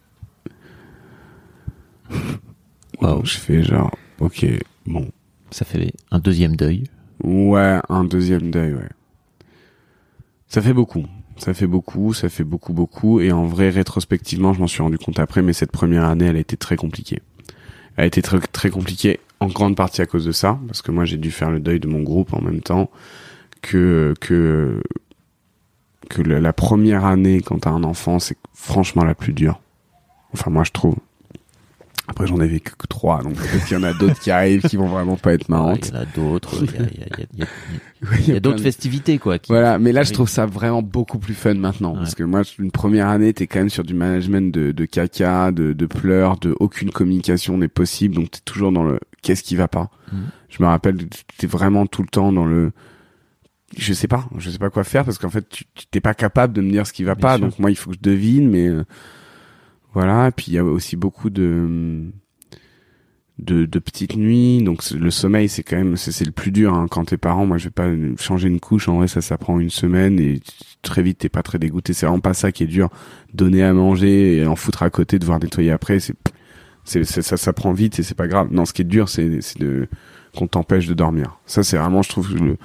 Waouh. 3.00 3.24
Je 3.24 3.38
fais 3.38 3.62
genre 3.62 3.90
OK, 4.20 4.46
bon. 4.86 5.10
Ça 5.50 5.64
fait 5.64 5.92
un 6.10 6.18
deuxième 6.18 6.56
deuil. 6.56 6.84
Ouais, 7.22 7.78
un 7.88 8.04
deuxième 8.04 8.50
deuil, 8.50 8.74
ouais. 8.74 8.88
Ça 10.48 10.60
fait 10.60 10.72
beaucoup. 10.72 11.04
Ça 11.38 11.54
fait 11.54 11.66
beaucoup, 11.66 12.12
ça 12.12 12.28
fait 12.28 12.44
beaucoup, 12.44 12.72
beaucoup. 12.72 13.20
Et 13.20 13.32
en 13.32 13.46
vrai, 13.46 13.70
rétrospectivement, 13.70 14.52
je 14.52 14.60
m'en 14.60 14.66
suis 14.66 14.82
rendu 14.82 14.98
compte 14.98 15.18
après, 15.18 15.42
mais 15.42 15.52
cette 15.52 15.72
première 15.72 16.04
année, 16.04 16.26
elle 16.26 16.36
a 16.36 16.40
été 16.40 16.56
très 16.56 16.76
compliquée. 16.76 17.20
Elle 17.96 18.04
a 18.04 18.06
été 18.06 18.22
très, 18.22 18.38
très 18.38 18.70
compliquée, 18.70 19.20
en 19.40 19.48
grande 19.48 19.76
partie 19.76 20.02
à 20.02 20.06
cause 20.06 20.24
de 20.24 20.32
ça, 20.32 20.58
parce 20.66 20.82
que 20.82 20.92
moi, 20.92 21.04
j'ai 21.04 21.16
dû 21.16 21.30
faire 21.30 21.50
le 21.50 21.60
deuil 21.60 21.80
de 21.80 21.88
mon 21.88 22.02
groupe 22.02 22.32
en 22.32 22.40
même 22.40 22.60
temps 22.60 22.90
que, 23.60 24.14
que, 24.20 24.82
que 26.08 26.22
la 26.22 26.52
première 26.52 27.04
année 27.04 27.40
quand 27.40 27.60
t'as 27.60 27.70
un 27.70 27.84
enfant, 27.84 28.18
c'est 28.18 28.36
franchement 28.54 29.04
la 29.04 29.14
plus 29.14 29.32
dure. 29.32 29.60
Enfin, 30.32 30.50
moi, 30.50 30.64
je 30.64 30.70
trouve. 30.70 30.96
Après, 32.12 32.26
j'en 32.26 32.38
ai 32.42 32.46
vécu 32.46 32.72
que 32.76 32.86
trois, 32.86 33.22
donc 33.22 33.34
peut-être 33.36 33.64
qu'il 33.64 33.74
y 33.76 33.80
en 33.80 33.84
a 33.84 33.94
d'autres 33.94 34.20
qui 34.20 34.30
arrivent 34.30 34.60
qui 34.68 34.76
vont 34.76 34.86
vraiment 34.88 35.16
pas 35.16 35.32
être 35.32 35.48
marrantes. 35.48 35.88
Il 35.88 35.94
y 35.94 35.96
en 35.96 36.00
a 36.02 36.04
d'autres. 36.04 36.62
Il 38.18 38.28
y 38.28 38.36
a, 38.36 38.40
d'autres 38.40 38.62
festivités, 38.62 39.18
quoi. 39.18 39.38
qui- 39.38 39.50
Voilà, 39.50 39.78
mais 39.78 39.92
là 39.92 40.02
je 40.02 40.12
trouve 40.12 40.28
ça 40.28 40.44
vraiment 40.44 40.82
beaucoup 40.82 41.18
plus 41.18 41.32
fun 41.34 41.54
maintenant 41.54 41.92
Ouais. 41.92 41.98
parce 42.00 42.14
que 42.14 42.22
moi 42.22 42.42
une 42.58 42.70
première 42.70 43.08
année 43.08 43.32
t'es 43.32 43.46
quand 43.46 43.60
même 43.60 43.70
sur 43.70 43.82
du 43.84 43.94
management 43.94 44.52
de, 44.52 44.72
de 44.72 44.84
caca, 44.84 45.52
de, 45.52 45.72
de 45.72 45.86
pleurs, 45.86 46.36
de 46.38 46.54
aucune 46.60 46.90
communication 46.90 47.56
n'est 47.56 47.68
possible 47.68 48.14
donc 48.16 48.30
t'es 48.30 48.40
toujours 48.44 48.72
dans 48.72 48.82
le 48.84 48.98
qu'est-ce 49.22 49.42
qui 49.42 49.56
va 49.56 49.68
pas. 49.68 49.90
Mhm. 50.12 50.20
Je 50.50 50.62
me 50.62 50.68
rappelle 50.68 50.98
t'es 51.38 51.46
vraiment 51.46 51.86
tout 51.86 52.02
le 52.02 52.08
temps 52.08 52.30
dans 52.32 52.44
le 52.44 52.72
je 53.78 53.94
sais 53.94 54.08
pas, 54.08 54.28
je 54.36 54.50
sais 54.50 54.58
pas 54.58 54.68
quoi 54.68 54.84
faire 54.84 55.04
parce 55.06 55.16
qu'en 55.16 55.30
fait 55.30 55.48
tu 55.48 55.64
tu- 55.74 55.86
t'es 55.86 56.00
pas 56.00 56.12
capable 56.14 56.52
de 56.52 56.60
me 56.60 56.70
dire 56.70 56.86
ce 56.86 56.92
qui 56.92 57.04
va 57.04 57.14
Bien 57.14 57.22
pas 57.22 57.36
sûr. 57.38 57.46
donc 57.46 57.58
moi 57.58 57.70
il 57.70 57.76
faut 57.76 57.90
que 57.90 57.96
je 57.96 58.02
devine 58.02 58.50
mais 58.50 58.66
euh, 58.68 58.84
voilà 59.94 60.28
et 60.28 60.30
puis 60.30 60.46
il 60.48 60.54
y 60.54 60.58
a 60.58 60.64
aussi 60.64 60.96
beaucoup 60.96 61.30
de 61.30 62.02
de, 63.38 63.64
de 63.64 63.78
petites 63.78 64.14
nuits 64.16 64.62
donc 64.62 64.88
le 64.90 65.10
sommeil 65.10 65.48
c'est 65.48 65.62
quand 65.62 65.76
même 65.76 65.96
c'est 65.96 66.12
c'est 66.12 66.24
le 66.24 66.32
plus 66.32 66.52
dur 66.52 66.74
hein. 66.74 66.86
quand 66.88 67.06
t'es 67.06 67.16
parent 67.16 67.46
moi 67.46 67.58
je 67.58 67.64
vais 67.64 67.70
pas 67.70 67.88
changer 68.18 68.48
une 68.48 68.60
couche 68.60 68.88
en 68.88 68.96
vrai 68.98 69.08
ça 69.08 69.20
ça 69.20 69.38
prend 69.38 69.58
une 69.58 69.70
semaine 69.70 70.20
et 70.20 70.40
très 70.82 71.02
vite 71.02 71.18
t'es 71.18 71.28
pas 71.28 71.42
très 71.42 71.58
dégoûté 71.58 71.92
c'est 71.92 72.06
vraiment 72.06 72.20
pas 72.20 72.34
ça 72.34 72.52
qui 72.52 72.62
est 72.62 72.66
dur 72.66 72.88
donner 73.34 73.62
à 73.62 73.72
manger 73.72 74.36
et 74.36 74.46
en 74.46 74.54
foutre 74.54 74.82
à 74.82 74.90
côté 74.90 75.18
devoir 75.18 75.40
nettoyer 75.40 75.70
après 75.72 75.98
c'est 75.98 76.14
c'est 76.84 77.04
ça 77.04 77.36
ça 77.36 77.52
prend 77.52 77.72
vite 77.72 77.98
et 77.98 78.02
c'est 78.02 78.14
pas 78.14 78.28
grave 78.28 78.48
non 78.50 78.64
ce 78.64 78.72
qui 78.72 78.82
est 78.82 78.86
dur 78.86 79.08
c'est 79.08 79.40
c'est 79.40 79.58
de 79.58 79.88
qu'on 80.36 80.46
t'empêche 80.46 80.86
de 80.86 80.94
dormir 80.94 81.38
ça 81.46 81.62
c'est 81.62 81.78
vraiment 81.78 82.02
je 82.02 82.10
trouve 82.10 82.36
le 82.36 82.56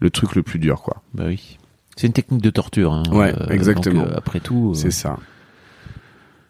le 0.00 0.10
truc 0.10 0.34
le 0.34 0.42
plus 0.42 0.58
dur 0.58 0.82
quoi 0.82 1.02
Bah 1.14 1.24
oui. 1.28 1.58
C'est 1.96 2.06
une 2.06 2.12
technique 2.12 2.42
de 2.42 2.50
torture. 2.50 2.92
Hein. 2.92 3.04
Ouais, 3.10 3.32
exactement. 3.48 4.02
donc, 4.02 4.12
euh, 4.12 4.18
après 4.18 4.40
tout. 4.40 4.72
euh, 4.72 4.74
C'est 4.74 4.90
ça. 4.90 5.18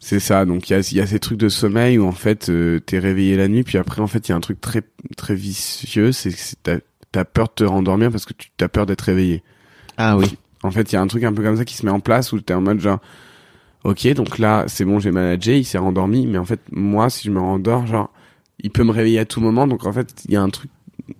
C'est 0.00 0.20
ça. 0.20 0.44
Donc 0.44 0.68
il 0.68 0.72
y 0.72 0.76
a, 0.76 0.92
y 0.94 1.00
a 1.00 1.06
ces 1.06 1.18
trucs 1.18 1.38
de 1.38 1.48
sommeil 1.48 1.98
où 1.98 2.06
en 2.06 2.12
fait 2.12 2.48
euh, 2.48 2.80
t'es 2.80 2.98
réveillé 2.98 3.36
la 3.36 3.48
nuit, 3.48 3.62
puis 3.62 3.78
après 3.78 4.02
en 4.02 4.06
fait 4.06 4.28
il 4.28 4.32
y 4.32 4.34
a 4.34 4.36
un 4.36 4.40
truc 4.40 4.60
très 4.60 4.82
très 5.16 5.34
vicieux, 5.34 6.12
c'est 6.12 6.30
que 6.30 6.80
t'as 7.12 7.24
peur 7.24 7.48
de 7.48 7.52
te 7.54 7.64
rendormir 7.64 8.10
parce 8.10 8.24
que 8.24 8.34
tu 8.34 8.50
t'as 8.56 8.68
peur 8.68 8.86
d'être 8.86 9.02
réveillé. 9.02 9.42
Ah 9.96 10.16
oui. 10.16 10.36
En 10.62 10.70
fait 10.70 10.92
il 10.92 10.94
y 10.94 10.98
a 10.98 11.00
un 11.00 11.06
truc 11.06 11.24
un 11.24 11.32
peu 11.32 11.42
comme 11.42 11.56
ça 11.56 11.64
qui 11.64 11.74
se 11.74 11.84
met 11.84 11.92
en 11.92 12.00
place 12.00 12.32
où 12.32 12.40
t'es 12.40 12.54
en 12.54 12.60
mode 12.60 12.80
genre 12.80 13.00
ok 13.84 14.06
donc 14.14 14.38
là 14.38 14.64
c'est 14.68 14.84
bon 14.84 14.98
j'ai 14.98 15.10
managé, 15.10 15.58
il 15.58 15.64
s'est 15.64 15.78
rendormi, 15.78 16.26
mais 16.26 16.38
en 16.38 16.44
fait 16.44 16.60
moi 16.70 17.10
si 17.10 17.26
je 17.26 17.32
me 17.32 17.40
rendors 17.40 17.86
genre 17.86 18.10
il 18.60 18.70
peut 18.70 18.84
me 18.84 18.92
réveiller 18.92 19.18
à 19.18 19.24
tout 19.24 19.40
moment, 19.40 19.66
donc 19.66 19.86
en 19.86 19.92
fait 19.92 20.24
il 20.26 20.32
y 20.32 20.36
a 20.36 20.42
un 20.42 20.50
truc 20.50 20.70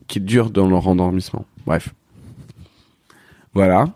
qui 0.06 0.18
est 0.18 0.22
dur 0.22 0.50
dans 0.50 0.68
le 0.68 0.76
rendormissement. 0.76 1.44
Bref. 1.66 1.90
Voilà. 3.54 3.88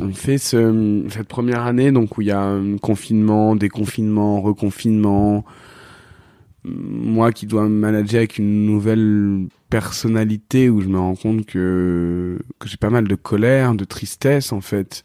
On 0.00 0.12
fait 0.12 0.38
ce, 0.38 1.04
cette 1.08 1.28
première 1.28 1.62
année, 1.62 1.90
donc 1.90 2.18
où 2.18 2.22
il 2.22 2.28
y 2.28 2.32
a 2.32 2.40
un 2.40 2.76
confinement, 2.78 3.56
déconfinement, 3.56 4.40
reconfinement. 4.40 5.44
Moi 6.64 7.32
qui 7.32 7.46
dois 7.46 7.64
me 7.64 7.68
manager 7.68 8.18
avec 8.18 8.38
une 8.38 8.66
nouvelle 8.66 9.46
personnalité 9.70 10.68
où 10.68 10.80
je 10.80 10.88
me 10.88 10.98
rends 10.98 11.16
compte 11.16 11.46
que, 11.46 12.38
que 12.58 12.68
j'ai 12.68 12.76
pas 12.76 12.90
mal 12.90 13.08
de 13.08 13.14
colère, 13.14 13.74
de 13.74 13.84
tristesse 13.84 14.52
en 14.52 14.60
fait, 14.60 15.04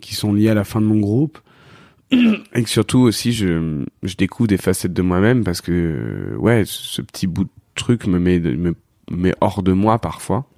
qui 0.00 0.14
sont 0.14 0.32
liées 0.32 0.50
à 0.50 0.54
la 0.54 0.64
fin 0.64 0.80
de 0.80 0.86
mon 0.86 0.98
groupe. 0.98 1.38
Et 2.10 2.62
que 2.62 2.68
surtout 2.68 3.00
aussi 3.00 3.32
je, 3.32 3.84
je 4.02 4.16
découvre 4.16 4.48
des 4.48 4.56
facettes 4.56 4.92
de 4.92 5.02
moi-même 5.02 5.44
parce 5.44 5.60
que 5.60 6.34
ouais, 6.38 6.62
ce 6.66 7.02
petit 7.02 7.26
bout 7.26 7.44
de 7.44 7.50
truc 7.74 8.06
me 8.06 8.18
met, 8.18 8.38
me 8.38 8.74
met 9.10 9.34
hors 9.40 9.62
de 9.62 9.72
moi 9.72 9.98
parfois. 9.98 10.48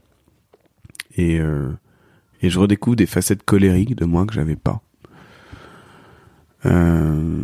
Et, 1.17 1.41
euh, 1.41 1.71
et 2.41 2.51
je 2.51 2.59
redécouvre 2.59 2.97
des 2.97 3.07
facettes 3.07 3.43
colériques 3.45 3.97
de 3.97 4.05
moi 4.05 4.27
que 4.27 4.35
j'avais 4.35 4.57
pas. 4.57 4.81
Euh, 6.67 7.41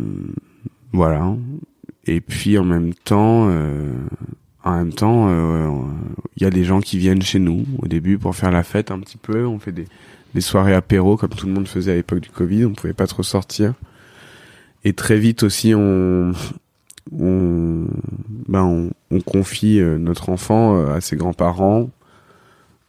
voilà. 0.91 1.35
Et 2.05 2.21
puis 2.21 2.57
en 2.57 2.63
même 2.63 2.93
temps, 2.93 3.47
euh, 3.49 3.91
en 4.63 4.77
même 4.77 4.93
temps, 4.93 5.27
euh, 5.29 5.69
il 6.35 6.43
y 6.43 6.45
a 6.45 6.49
des 6.49 6.63
gens 6.63 6.79
qui 6.79 6.97
viennent 6.97 7.21
chez 7.21 7.39
nous 7.39 7.65
au 7.79 7.87
début 7.87 8.17
pour 8.17 8.35
faire 8.35 8.51
la 8.51 8.63
fête 8.63 8.91
un 8.91 8.99
petit 8.99 9.17
peu. 9.17 9.45
On 9.45 9.59
fait 9.59 9.71
des, 9.71 9.85
des 10.33 10.41
soirées 10.41 10.73
apéro 10.73 11.17
comme 11.17 11.29
tout 11.29 11.47
le 11.47 11.53
monde 11.53 11.67
faisait 11.67 11.91
à 11.91 11.95
l'époque 11.95 12.21
du 12.21 12.29
Covid. 12.29 12.65
On 12.65 12.73
pouvait 12.73 12.93
pas 12.93 13.07
trop 13.07 13.23
sortir. 13.23 13.73
Et 14.83 14.93
très 14.93 15.17
vite 15.17 15.43
aussi, 15.43 15.73
on 15.75 16.31
on 17.11 17.87
ben 18.47 18.63
on, 18.63 18.89
on 19.11 19.21
confie 19.21 19.79
euh, 19.79 19.97
notre 19.97 20.29
enfant 20.29 20.77
euh, 20.77 20.93
à 20.93 21.01
ses 21.01 21.15
grands-parents 21.15 21.89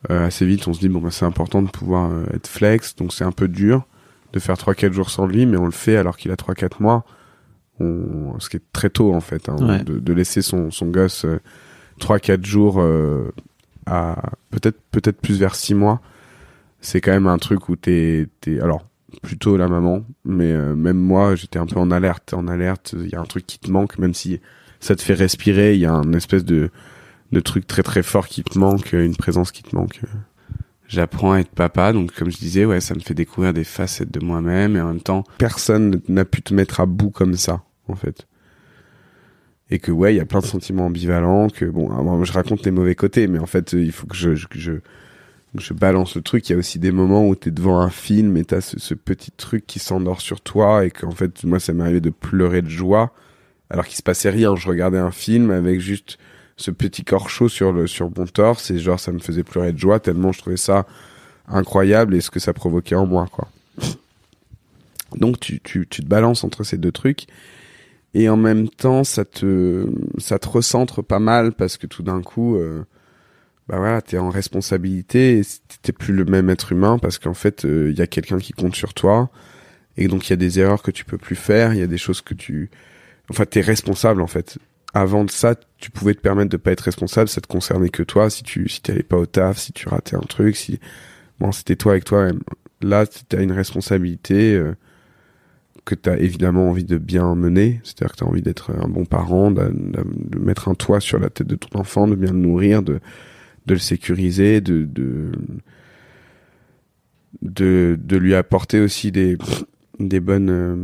assez 0.09 0.47
vite 0.47 0.67
on 0.69 0.73
se 0.73 0.81
dit 0.81 0.89
bon 0.89 1.01
bah 1.01 1.11
c'est 1.11 1.25
important 1.27 1.63
de 1.63 1.69
pouvoir 1.71 2.11
euh, 2.11 2.25
être 2.35 2.47
flex 2.47 2.97
donc 2.97 3.13
c'est 3.13 3.25
un 3.25 3.33
peu 3.33 3.49
dur 3.49 3.87
de 4.33 4.39
faire 4.41 4.57
3 4.59 4.75
4 4.75 4.93
jours 4.93 5.11
sans 5.11 5.27
lui 5.27 5.45
mais 5.47 5.57
on 5.57 5.65
le 5.67 5.71
fait 5.71 5.97
alors 5.97 6.17
qu'il 6.17 6.31
a 6.31 6.37
3 6.37 6.55
4 6.55 6.81
mois. 6.83 7.05
On 7.81 8.39
ce 8.41 8.49
qui 8.49 8.57
est 8.57 8.63
très 8.73 8.91
tôt 8.91 9.15
en 9.15 9.21
fait 9.21 9.49
hein, 9.49 9.57
Ouais. 9.61 9.85
de, 9.85 9.99
de 9.99 10.13
laisser 10.13 10.43
son 10.43 10.71
son 10.71 10.87
gosse 10.87 11.25
3 12.01 12.19
4 12.19 12.45
jours 12.45 12.77
euh, 12.81 13.31
à 13.87 14.31
peut-être 14.51 14.81
peut-être 14.91 15.21
plus 15.21 15.39
vers 15.39 15.55
6 15.55 15.75
mois. 15.75 16.01
C'est 16.81 17.01
quand 17.01 17.13
même 17.13 17.27
un 17.27 17.39
truc 17.39 17.69
où 17.69 17.77
t'es 17.77 18.27
t'es 18.41 18.61
alors 18.61 18.85
plutôt 19.23 19.57
la 19.57 19.69
maman 19.69 20.05
mais 20.25 20.53
euh, 20.53 20.75
même 20.75 20.99
moi 20.99 21.35
j'étais 21.35 21.59
un 21.59 21.67
peu 21.67 21.79
en 21.79 21.91
alerte 21.91 22.35
en 22.35 22.49
alerte. 22.49 22.95
Il 22.99 23.09
y 23.09 23.15
a 23.15 23.21
un 23.21 23.25
truc 23.25 23.47
qui 23.47 23.59
te 23.59 23.71
manque 23.71 23.99
même 23.99 24.15
si 24.15 24.41
ça 24.81 24.95
te 24.97 25.03
fait 25.03 25.15
respirer 25.15 25.75
il 25.75 25.81
y 25.81 25.87
a 25.87 25.93
un 25.93 26.13
espèce 26.13 26.45
de 26.45 26.71
de 27.33 27.41
trucs 27.41 27.67
très 27.67 27.83
très 27.83 28.03
forts 28.03 28.29
qui 28.29 28.43
te 28.43 28.59
manquent, 28.59 28.93
une 28.93 29.17
présence 29.17 29.53
qui 29.53 29.63
te 29.63 29.75
manque. 29.75 30.01
J'apprends 30.87 31.33
à 31.33 31.41
être 31.41 31.51
papa, 31.51 31.93
donc 31.93 32.15
comme 32.15 32.31
je 32.31 32.39
disais, 32.39 32.65
ouais, 32.65 32.81
ça 32.81 32.95
me 32.95 33.01
fait 33.01 33.15
découvrir 33.15 33.53
des 33.53 33.65
facettes 33.65 34.11
de 34.11 34.25
moi-même 34.25 34.77
et 34.77 34.81
en 34.81 34.89
même 34.89 35.01
temps, 35.01 35.25
personne 35.37 36.01
n'a 36.09 36.25
pu 36.25 36.41
te 36.41 36.55
mettre 36.55 36.81
à 36.81 36.87
bout 36.87 37.11
comme 37.11 37.35
ça, 37.35 37.63
en 37.89 37.95
fait. 37.95 38.27
Et 39.71 39.79
que 39.79 39.93
ouais, 39.93 40.15
il 40.15 40.17
y 40.17 40.21
a 40.21 40.25
plein 40.25 40.41
de 40.41 40.47
sentiments 40.47 40.87
ambivalents, 40.87 41.51
que 41.51 41.67
bon, 41.67 42.25
je 42.25 42.33
raconte 42.33 42.65
les 42.65 42.71
mauvais 42.71 42.95
côtés, 42.95 43.27
mais 43.27 43.39
en 43.39 43.47
fait, 43.47 43.75
il 43.75 43.93
faut 43.93 44.07
que 44.07 44.17
je, 44.17 44.35
je 44.35 45.75
balance 45.75 46.17
le 46.17 46.23
truc. 46.23 46.49
Il 46.49 46.53
y 46.53 46.55
a 46.55 46.59
aussi 46.59 46.79
des 46.79 46.93
moments 46.93 47.27
où 47.27 47.35
t'es 47.35 47.51
devant 47.51 47.81
un 47.81 47.91
film 47.91 48.39
et 48.39 48.45
t'as 48.45 48.63
ce, 48.63 48.79
ce 48.79 48.95
petit 48.95 49.31
truc 49.31 49.67
qui 49.67 49.79
s'endort 49.79 50.21
sur 50.21 50.41
toi 50.41 50.87
et 50.87 50.91
qu'en 50.91 51.11
fait, 51.11 51.45
moi, 51.45 51.61
ça 51.61 51.73
m'est 51.73 51.83
arrivé 51.83 52.01
de 52.01 52.11
pleurer 52.11 52.63
de 52.63 52.69
joie 52.69 53.13
alors 53.71 53.87
qu'il 53.87 53.97
se 53.97 54.03
passait 54.03 54.31
rien. 54.31 54.57
Je 54.57 54.69
regardais 54.69 54.99
un 54.99 55.11
film 55.11 55.51
avec 55.51 55.81
juste 55.81 56.19
ce 56.59 56.71
petit 56.71 57.05
corps 57.05 57.31
chaud 57.31 57.49
sur 57.49 57.73
le 57.73 57.87
sur 57.87 58.11
mon 58.15 58.27
torse 58.27 58.71
et 58.71 58.79
genre 58.79 59.01
ça 59.01 59.13
me 59.13 59.21
faisait 59.21 59.45
pleurer 59.45 59.73
de 59.73 59.79
joie 59.79 60.01
tellement 60.01 60.33
je 60.33 60.41
trouvais 60.41 60.59
ça 60.59 60.87
incroyable 61.49 62.15
et 62.15 62.21
ce 62.21 62.31
que 62.31 62.41
ça 62.41 62.53
provoquait 62.53 62.97
en 62.97 63.07
moi 63.07 63.27
quoi. 63.33 63.49
Donc 65.17 65.41
tu, 65.41 65.61
tu, 65.61 65.87
tu 65.89 66.03
te 66.03 66.07
balances 66.07 66.45
entre 66.45 66.65
ces 66.65 66.77
deux 66.77 66.93
trucs 66.93 67.27
et 68.13 68.29
en 68.29 68.37
même 68.37 68.69
temps 68.69 69.05
ça 69.05 69.25
te 69.25 69.87
ça 70.19 70.39
te 70.39 70.49
recentre 70.49 71.03
pas 71.03 71.21
mal 71.21 71.53
parce 71.53 71.79
que 71.79 71.87
tout 71.87 72.03
d'un 72.03 72.21
coup 72.23 72.57
euh, 72.57 72.85
bah 73.69 73.79
voilà 73.79 74.03
t'es 74.03 74.19
en 74.19 74.29
responsabilité 74.31 75.43
t'es 75.83 75.93
plus 75.93 76.13
le 76.13 76.27
même 76.27 76.51
être 76.51 76.73
humain 76.73 76.99
parce 76.99 77.19
qu'en 77.19 77.35
fait 77.35 77.65
il 77.65 77.97
y 77.97 78.03
a 78.03 78.07
quelqu'un 78.07 78.39
qui 78.39 78.53
compte 78.53 78.77
sur 78.77 78.93
toi 78.93 79.31
Et 79.99 80.09
donc 80.09 80.29
il 80.29 80.31
y 80.31 80.35
a 80.35 80.37
des 80.37 80.61
erreurs 80.61 80.83
que 80.83 80.93
tu 80.93 81.05
peux 81.05 81.19
plus 81.19 81.37
faire, 81.37 81.75
il 81.75 81.81
y 81.81 81.83
a 81.83 81.89
des 81.89 81.99
choses 81.99 82.23
que 82.23 82.35
tu, 82.35 82.71
enfin 83.31 83.45
t'es 83.47 83.61
responsable 83.61 84.23
en 84.23 84.29
fait. 84.29 84.59
Avant 84.95 85.25
de 85.25 85.31
ça, 85.31 85.55
tu 85.77 85.91
pouvais 85.91 86.15
te 86.15 86.21
permettre 86.21 86.51
de 86.51 86.57
pas 86.57 86.73
être 86.73 86.81
responsable, 86.81 87.29
ça 87.29 87.41
te 87.41 87.47
concernait 87.47 87.91
que 87.91 88.03
toi. 88.03 88.31
Si 88.31 88.43
tu, 88.43 88.69
si 88.69 88.81
t'allais 88.81 89.03
pas 89.03 89.17
au 89.19 89.27
taf, 89.27 89.59
si 89.59 89.73
tu 89.73 89.89
ratais 89.89 90.17
un 90.17 90.21
truc, 90.21 90.57
si, 90.57 90.81
bon, 91.39 91.53
c'était 91.53 91.77
toi 91.77 91.93
avec 91.93 92.05
toi. 92.05 92.29
Là, 92.81 93.07
t'as 93.07 93.43
une 93.43 93.53
responsabilité 93.53 94.55
euh, 94.55 94.75
que 95.85 95.95
t'as 95.95 96.17
évidemment 96.17 96.69
envie 96.69 96.85
de 96.85 96.97
bien 96.97 97.35
mener. 97.35 97.81
C'est-à-dire 97.85 98.13
que 98.13 98.19
t'as 98.19 98.27
envie 98.27 98.43
d'être 98.43 98.71
un 98.71 98.89
bon 98.89 99.05
parent, 99.05 99.51
de, 99.51 99.71
de, 99.73 100.39
mettre 100.39 100.69
un 100.69 100.75
toit 100.75 101.01
sur 101.01 101.19
la 101.19 101.29
tête 101.29 101.47
de 101.47 101.57
ton 101.57 101.81
enfant, 101.81 102.09
de 102.09 102.15
bien 102.15 102.33
le 102.33 102.39
nourrir, 102.39 102.83
de, 102.83 103.01
de 103.67 103.75
le 103.75 103.81
sécuriser, 103.81 104.61
de, 104.61 104.85
de, 104.85 105.33
de, 107.43 107.99
de 108.01 108.17
lui 108.17 108.35
apporter 108.35 108.81
aussi 108.81 109.13
des, 109.13 109.37
des 109.99 110.21
bonnes 110.21 110.51
euh, 110.51 110.77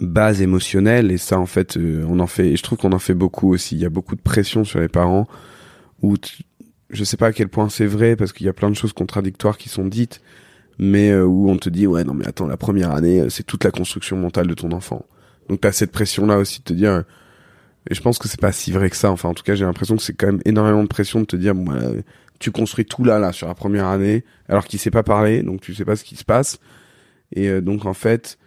bases 0.00 0.42
émotionnelles. 0.42 1.10
Et 1.10 1.18
ça, 1.18 1.38
en 1.38 1.46
fait, 1.46 1.76
euh, 1.76 2.04
on 2.08 2.20
en 2.20 2.26
fait, 2.26 2.48
et 2.48 2.56
je 2.56 2.62
trouve 2.62 2.78
qu'on 2.78 2.92
en 2.92 2.98
fait 2.98 3.14
beaucoup 3.14 3.52
aussi. 3.52 3.76
Il 3.76 3.82
y 3.82 3.84
a 3.84 3.90
beaucoup 3.90 4.16
de 4.16 4.20
pression 4.20 4.64
sur 4.64 4.80
les 4.80 4.88
parents 4.88 5.26
où 6.02 6.16
je 6.90 7.04
sais 7.04 7.16
pas 7.16 7.28
à 7.28 7.32
quel 7.32 7.48
point 7.48 7.68
c'est 7.68 7.86
vrai 7.86 8.16
parce 8.16 8.32
qu'il 8.32 8.46
y 8.46 8.48
a 8.48 8.52
plein 8.52 8.70
de 8.70 8.76
choses 8.76 8.92
contradictoires 8.92 9.58
qui 9.58 9.68
sont 9.68 9.86
dites, 9.86 10.20
mais 10.78 11.10
euh, 11.10 11.24
où 11.24 11.50
on 11.50 11.56
te 11.56 11.68
dit 11.68 11.86
ouais 11.86 12.04
non 12.04 12.14
mais 12.14 12.28
attends 12.28 12.46
la 12.46 12.58
première 12.58 12.90
année 12.90 13.28
c'est 13.30 13.44
toute 13.44 13.64
la 13.64 13.70
construction 13.70 14.16
mentale 14.16 14.46
de 14.46 14.54
ton 14.54 14.72
enfant. 14.72 15.06
Donc 15.48 15.62
t'as 15.62 15.72
cette 15.72 15.90
pression 15.90 16.26
là 16.26 16.38
aussi 16.38 16.58
de 16.60 16.64
te 16.64 16.72
dire 16.72 17.04
et 17.88 17.94
je 17.94 18.00
pense 18.02 18.18
que 18.18 18.28
c'est 18.28 18.40
pas 18.40 18.52
si 18.52 18.72
vrai 18.72 18.90
que 18.90 18.96
ça. 18.96 19.10
Enfin 19.10 19.30
en 19.30 19.34
tout 19.34 19.42
cas 19.42 19.54
j'ai 19.54 19.64
l'impression 19.64 19.96
que 19.96 20.02
c'est 20.02 20.12
quand 20.12 20.26
même 20.26 20.42
énormément 20.44 20.82
de 20.82 20.88
pression 20.88 21.20
de 21.20 21.24
te 21.24 21.36
dire 21.36 21.54
bon, 21.54 21.72
tu 22.38 22.50
construis 22.50 22.84
tout 22.84 23.04
là 23.04 23.18
là 23.18 23.32
sur 23.32 23.48
la 23.48 23.54
première 23.54 23.86
année 23.86 24.24
alors 24.48 24.66
qu'il 24.66 24.78
sait 24.78 24.90
pas 24.90 25.02
parler 25.02 25.42
donc 25.42 25.60
tu 25.60 25.74
sais 25.74 25.84
pas 25.84 25.96
ce 25.96 26.04
qui 26.04 26.16
se 26.16 26.24
passe 26.24 26.58
et 27.32 27.48
euh, 27.48 27.60
donc 27.60 27.86
en 27.86 27.94
fait 27.94 28.38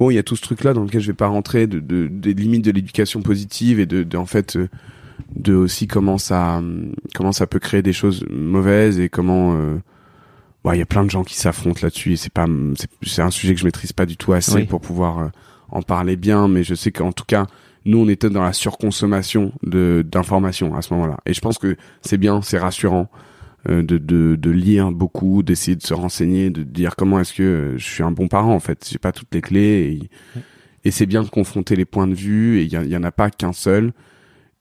bon 0.00 0.10
il 0.10 0.14
y 0.14 0.18
a 0.18 0.24
tout 0.24 0.34
ce 0.34 0.42
truc 0.42 0.64
là 0.64 0.72
dans 0.72 0.82
lequel 0.82 1.00
je 1.00 1.06
vais 1.06 1.16
pas 1.16 1.28
rentrer 1.28 1.68
de, 1.68 1.78
de 1.78 2.08
des 2.08 2.34
limites 2.34 2.64
de 2.64 2.72
l'éducation 2.72 3.22
positive 3.22 3.78
et 3.78 3.86
de, 3.86 4.02
de 4.02 4.16
en 4.16 4.26
fait 4.26 4.56
euh, 4.56 4.68
de 5.36 5.54
aussi 5.54 5.86
comment 5.86 6.18
ça 6.18 6.60
comment 7.14 7.32
ça 7.32 7.46
peut 7.46 7.60
créer 7.60 7.82
des 7.82 7.92
choses 7.92 8.24
mauvaises 8.28 8.98
et 8.98 9.08
comment 9.08 9.54
euh, 9.54 9.78
il 10.72 10.78
y 10.78 10.82
a 10.82 10.86
plein 10.86 11.04
de 11.04 11.10
gens 11.10 11.22
qui 11.22 11.36
s'affrontent 11.36 11.80
là-dessus 11.82 12.14
et 12.14 12.16
c'est 12.16 12.32
pas 12.32 12.46
c'est 13.02 13.22
un 13.22 13.30
sujet 13.30 13.54
que 13.54 13.60
je 13.60 13.64
maîtrise 13.64 13.92
pas 13.92 14.06
du 14.06 14.16
tout 14.16 14.32
assez 14.32 14.64
pour 14.64 14.80
pouvoir 14.80 15.18
euh, 15.18 15.28
en 15.68 15.82
parler 15.82 16.16
bien 16.16 16.48
mais 16.48 16.64
je 16.64 16.74
sais 16.74 16.90
qu'en 16.90 17.12
tout 17.12 17.24
cas 17.24 17.46
nous 17.84 17.98
on 17.98 18.08
était 18.08 18.30
dans 18.30 18.42
la 18.42 18.52
surconsommation 18.52 19.52
de 19.62 20.04
d'informations 20.06 20.74
à 20.74 20.82
ce 20.82 20.92
moment-là. 20.94 21.18
Et 21.26 21.34
je 21.34 21.40
pense 21.40 21.58
que 21.58 21.76
c'est 22.02 22.18
bien 22.18 22.42
c'est 22.42 22.58
rassurant 22.58 23.08
de, 23.68 23.82
de, 23.82 24.36
de 24.36 24.50
lire 24.50 24.90
beaucoup 24.90 25.42
d'essayer 25.42 25.76
de 25.76 25.82
se 25.82 25.92
renseigner 25.92 26.50
de 26.50 26.62
dire 26.62 26.96
comment 26.96 27.20
est-ce 27.20 27.34
que 27.34 27.74
je 27.76 27.84
suis 27.84 28.02
un 28.02 28.10
bon 28.10 28.26
parent 28.26 28.54
en 28.54 28.60
fait 28.60 28.88
j'ai 28.90 28.98
pas 28.98 29.12
toutes 29.12 29.34
les 29.34 29.42
clés 29.42 30.00
et, 30.34 30.88
et 30.88 30.90
c'est 30.90 31.04
bien 31.04 31.22
de 31.22 31.28
confronter 31.28 31.76
les 31.76 31.84
points 31.84 32.06
de 32.06 32.14
vue 32.14 32.58
et 32.60 32.62
il 32.62 32.68
y, 32.68 32.88
y 32.90 32.96
en 32.96 33.02
a 33.02 33.12
pas 33.12 33.28
qu'un 33.28 33.52
seul 33.52 33.92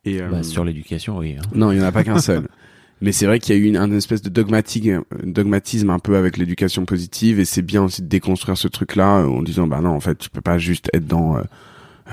et, 0.05 0.21
bah, 0.21 0.43
sur 0.43 0.63
l'éducation, 0.63 1.17
oui. 1.17 1.35
Hein. 1.37 1.45
Non, 1.53 1.71
il 1.71 1.79
y 1.79 1.81
en 1.81 1.85
a 1.85 1.91
pas 1.91 2.03
qu'un 2.03 2.19
seul. 2.19 2.47
Mais 3.01 3.13
c'est 3.13 3.25
vrai 3.25 3.39
qu'il 3.39 3.55
y 3.55 3.57
a 3.57 3.61
eu 3.61 3.65
une, 3.65 3.77
une 3.77 3.93
espèce 3.93 4.21
de 4.21 4.29
dogmatique, 4.29 4.89
dogmatisme 5.23 5.89
un 5.89 5.99
peu 5.99 6.17
avec 6.17 6.35
l'éducation 6.35 6.83
positive, 6.83 7.39
et 7.39 7.45
c'est 7.45 7.61
bien 7.61 7.83
aussi 7.83 8.01
de 8.01 8.07
déconstruire 8.07 8.57
ce 8.57 8.67
truc-là 8.67 9.25
en 9.25 9.41
disant 9.41 9.67
bah 9.67 9.79
non, 9.79 9.91
en 9.91 10.01
fait, 10.01 10.17
tu 10.17 10.29
peux 10.29 10.41
pas 10.41 10.57
juste 10.57 10.89
être 10.93 11.07
dans 11.07 11.37
euh, 11.37 11.43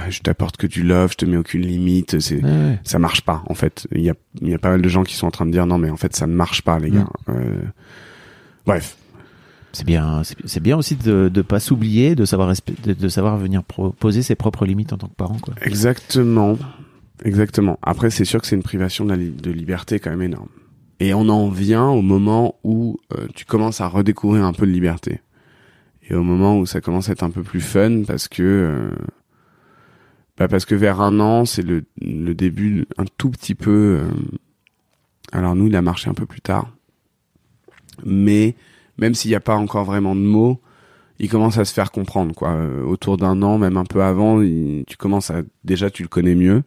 je 0.09 0.21
t'apporte 0.21 0.57
que 0.57 0.67
du 0.67 0.83
love, 0.83 1.13
je 1.13 1.17
te 1.17 1.25
mets 1.25 1.37
aucune 1.37 1.63
limite, 1.63 2.21
c'est 2.21 2.43
ça 2.85 2.99
marche 2.99 3.23
pas 3.23 3.43
en 3.47 3.55
fait. 3.55 3.87
Il 3.93 4.03
y 4.03 4.11
a 4.11 4.15
il 4.41 4.49
y 4.49 4.55
a 4.55 4.59
pas 4.59 4.71
mal 4.71 4.83
de 4.83 4.89
gens 4.89 5.05
qui 5.05 5.15
sont 5.15 5.27
en 5.27 5.31
train 5.31 5.47
de 5.47 5.53
dire 5.53 5.67
non 5.67 5.79
mais 5.79 5.91
en 5.91 5.97
fait 5.97 6.15
ça 6.15 6.27
ne 6.27 6.35
marche 6.35 6.63
pas 6.63 6.79
les 6.79 6.91
gars. 6.91 7.09
Euh, 7.29 7.63
bref. 8.67 8.97
C'est 9.73 9.85
bien, 9.85 10.23
c'est 10.47 10.63
bien 10.63 10.79
aussi 10.79 10.97
de 10.97 11.31
ne 11.35 11.43
pas 11.43 11.61
s'oublier, 11.61 12.15
de 12.15 12.25
savoir 12.25 12.51
de, 12.85 12.93
de, 12.95 13.09
savoir 13.09 13.37
venir 13.37 13.63
poser 13.63 14.23
ses 14.23 14.35
propres 14.35 14.65
limites 14.65 14.95
en 14.95 14.97
tant 14.97 15.09
que 15.09 15.15
parent. 15.15 15.37
Quoi. 15.39 15.53
Exactement. 15.61 16.57
Exactement. 17.25 17.79
Après, 17.83 18.11
c'est 18.11 18.25
sûr 18.25 18.41
que 18.41 18.47
c'est 18.47 18.57
une 18.57 18.63
privation 18.63 19.05
de, 19.05 19.11
la 19.11 19.17
de, 19.17 19.51
liberté 19.51 19.99
quand 19.99 20.11
même 20.11 20.23
énorme. 20.23 20.49
Et 21.01 21.15
on 21.15 21.29
en 21.29 21.49
vient 21.49 21.89
au 21.89 22.03
moment 22.03 22.57
où 22.65 22.99
euh, 23.15 23.27
tu 23.35 23.45
commences 23.45 23.81
à 23.81 23.89
redécouvrir 23.89 24.45
un 24.45 24.53
peu 24.53 24.67
de 24.67 24.73
liberté. 24.73 25.21
Et 26.09 26.15
au 26.15 26.23
moment 26.23 26.59
où 26.59 26.67
ça 26.67 26.81
commence 26.81 27.09
à 27.09 27.13
être 27.13 27.23
un 27.23 27.31
peu 27.31 27.43
plus 27.43 27.61
fun 27.61 28.03
parce 28.07 28.29
que 28.29 28.43
euh, 28.43 28.91
bah 30.39 30.49
parce 30.49 30.65
que 30.65 30.75
vers 30.75 31.01
un 31.01 31.19
an, 31.21 31.45
c'est 31.45 31.63
le, 31.63 31.85
le 32.01 32.35
début 32.35 32.87
un 32.99 33.05
tout 33.17 33.31
petit 33.31 33.55
peu. 33.55 34.01
Euh, 34.01 34.09
alors 35.33 35.55
nous, 35.55 35.67
il 35.67 35.77
a 35.77 35.83
marché 35.83 36.09
un 36.11 36.15
peu 36.15 36.27
plus 36.27 36.41
tard, 36.41 36.71
mais 38.05 38.55
même 38.99 39.15
s'il 39.15 39.31
n'y 39.31 39.35
a 39.35 39.41
pas 39.41 39.57
encore 39.57 39.85
vraiment 39.85 40.15
de 40.15 40.21
mots, 40.21 40.61
il 41.19 41.29
commence 41.29 41.59
à 41.59 41.65
se 41.65 41.73
faire 41.73 41.91
comprendre 41.91 42.35
quoi. 42.35 42.55
autour 42.85 43.17
d'un 43.17 43.43
an, 43.43 43.59
même 43.59 43.77
un 43.77 43.85
peu 43.85 44.03
avant, 44.03 44.41
tu 44.41 44.97
commences 44.99 45.31
à 45.31 45.43
déjà 45.65 45.91
tu 45.91 46.03
le 46.03 46.09
connais 46.09 46.35
mieux 46.35 46.63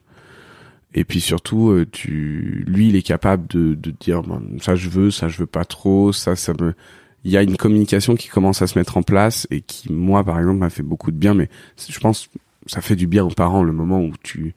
et 0.93 1.03
puis 1.03 1.21
surtout, 1.21 1.69
euh, 1.69 1.85
tu, 1.89 2.63
lui, 2.67 2.89
il 2.89 2.95
est 2.95 3.03
capable 3.03 3.47
de, 3.47 3.75
de 3.75 3.91
dire 3.91 4.23
ben, 4.23 4.41
ça 4.59 4.75
je 4.75 4.89
veux, 4.89 5.11
ça 5.11 5.27
je 5.27 5.37
veux 5.37 5.45
pas 5.45 5.65
trop, 5.65 6.11
ça 6.11 6.35
ça 6.35 6.53
me. 6.59 6.73
Il 7.25 7.31
y 7.31 7.37
a 7.37 7.43
une 7.43 7.57
communication 7.57 8.15
qui 8.15 8.29
commence 8.29 8.61
à 8.61 8.67
se 8.67 8.79
mettre 8.79 8.97
en 8.97 9.03
place 9.03 9.45
et 9.51 9.61
qui, 9.61 9.91
moi, 9.91 10.23
par 10.23 10.39
exemple, 10.39 10.57
m'a 10.59 10.69
fait 10.69 10.83
beaucoup 10.83 11.11
de 11.11 11.17
bien. 11.17 11.33
Mais 11.33 11.49
je 11.77 11.99
pense 11.99 12.29
ça 12.69 12.81
fait 12.81 12.95
du 12.95 13.07
bien 13.07 13.25
aux 13.25 13.29
parents 13.31 13.63
le 13.63 13.73
moment 13.73 14.01
où 14.01 14.13
tu, 14.21 14.53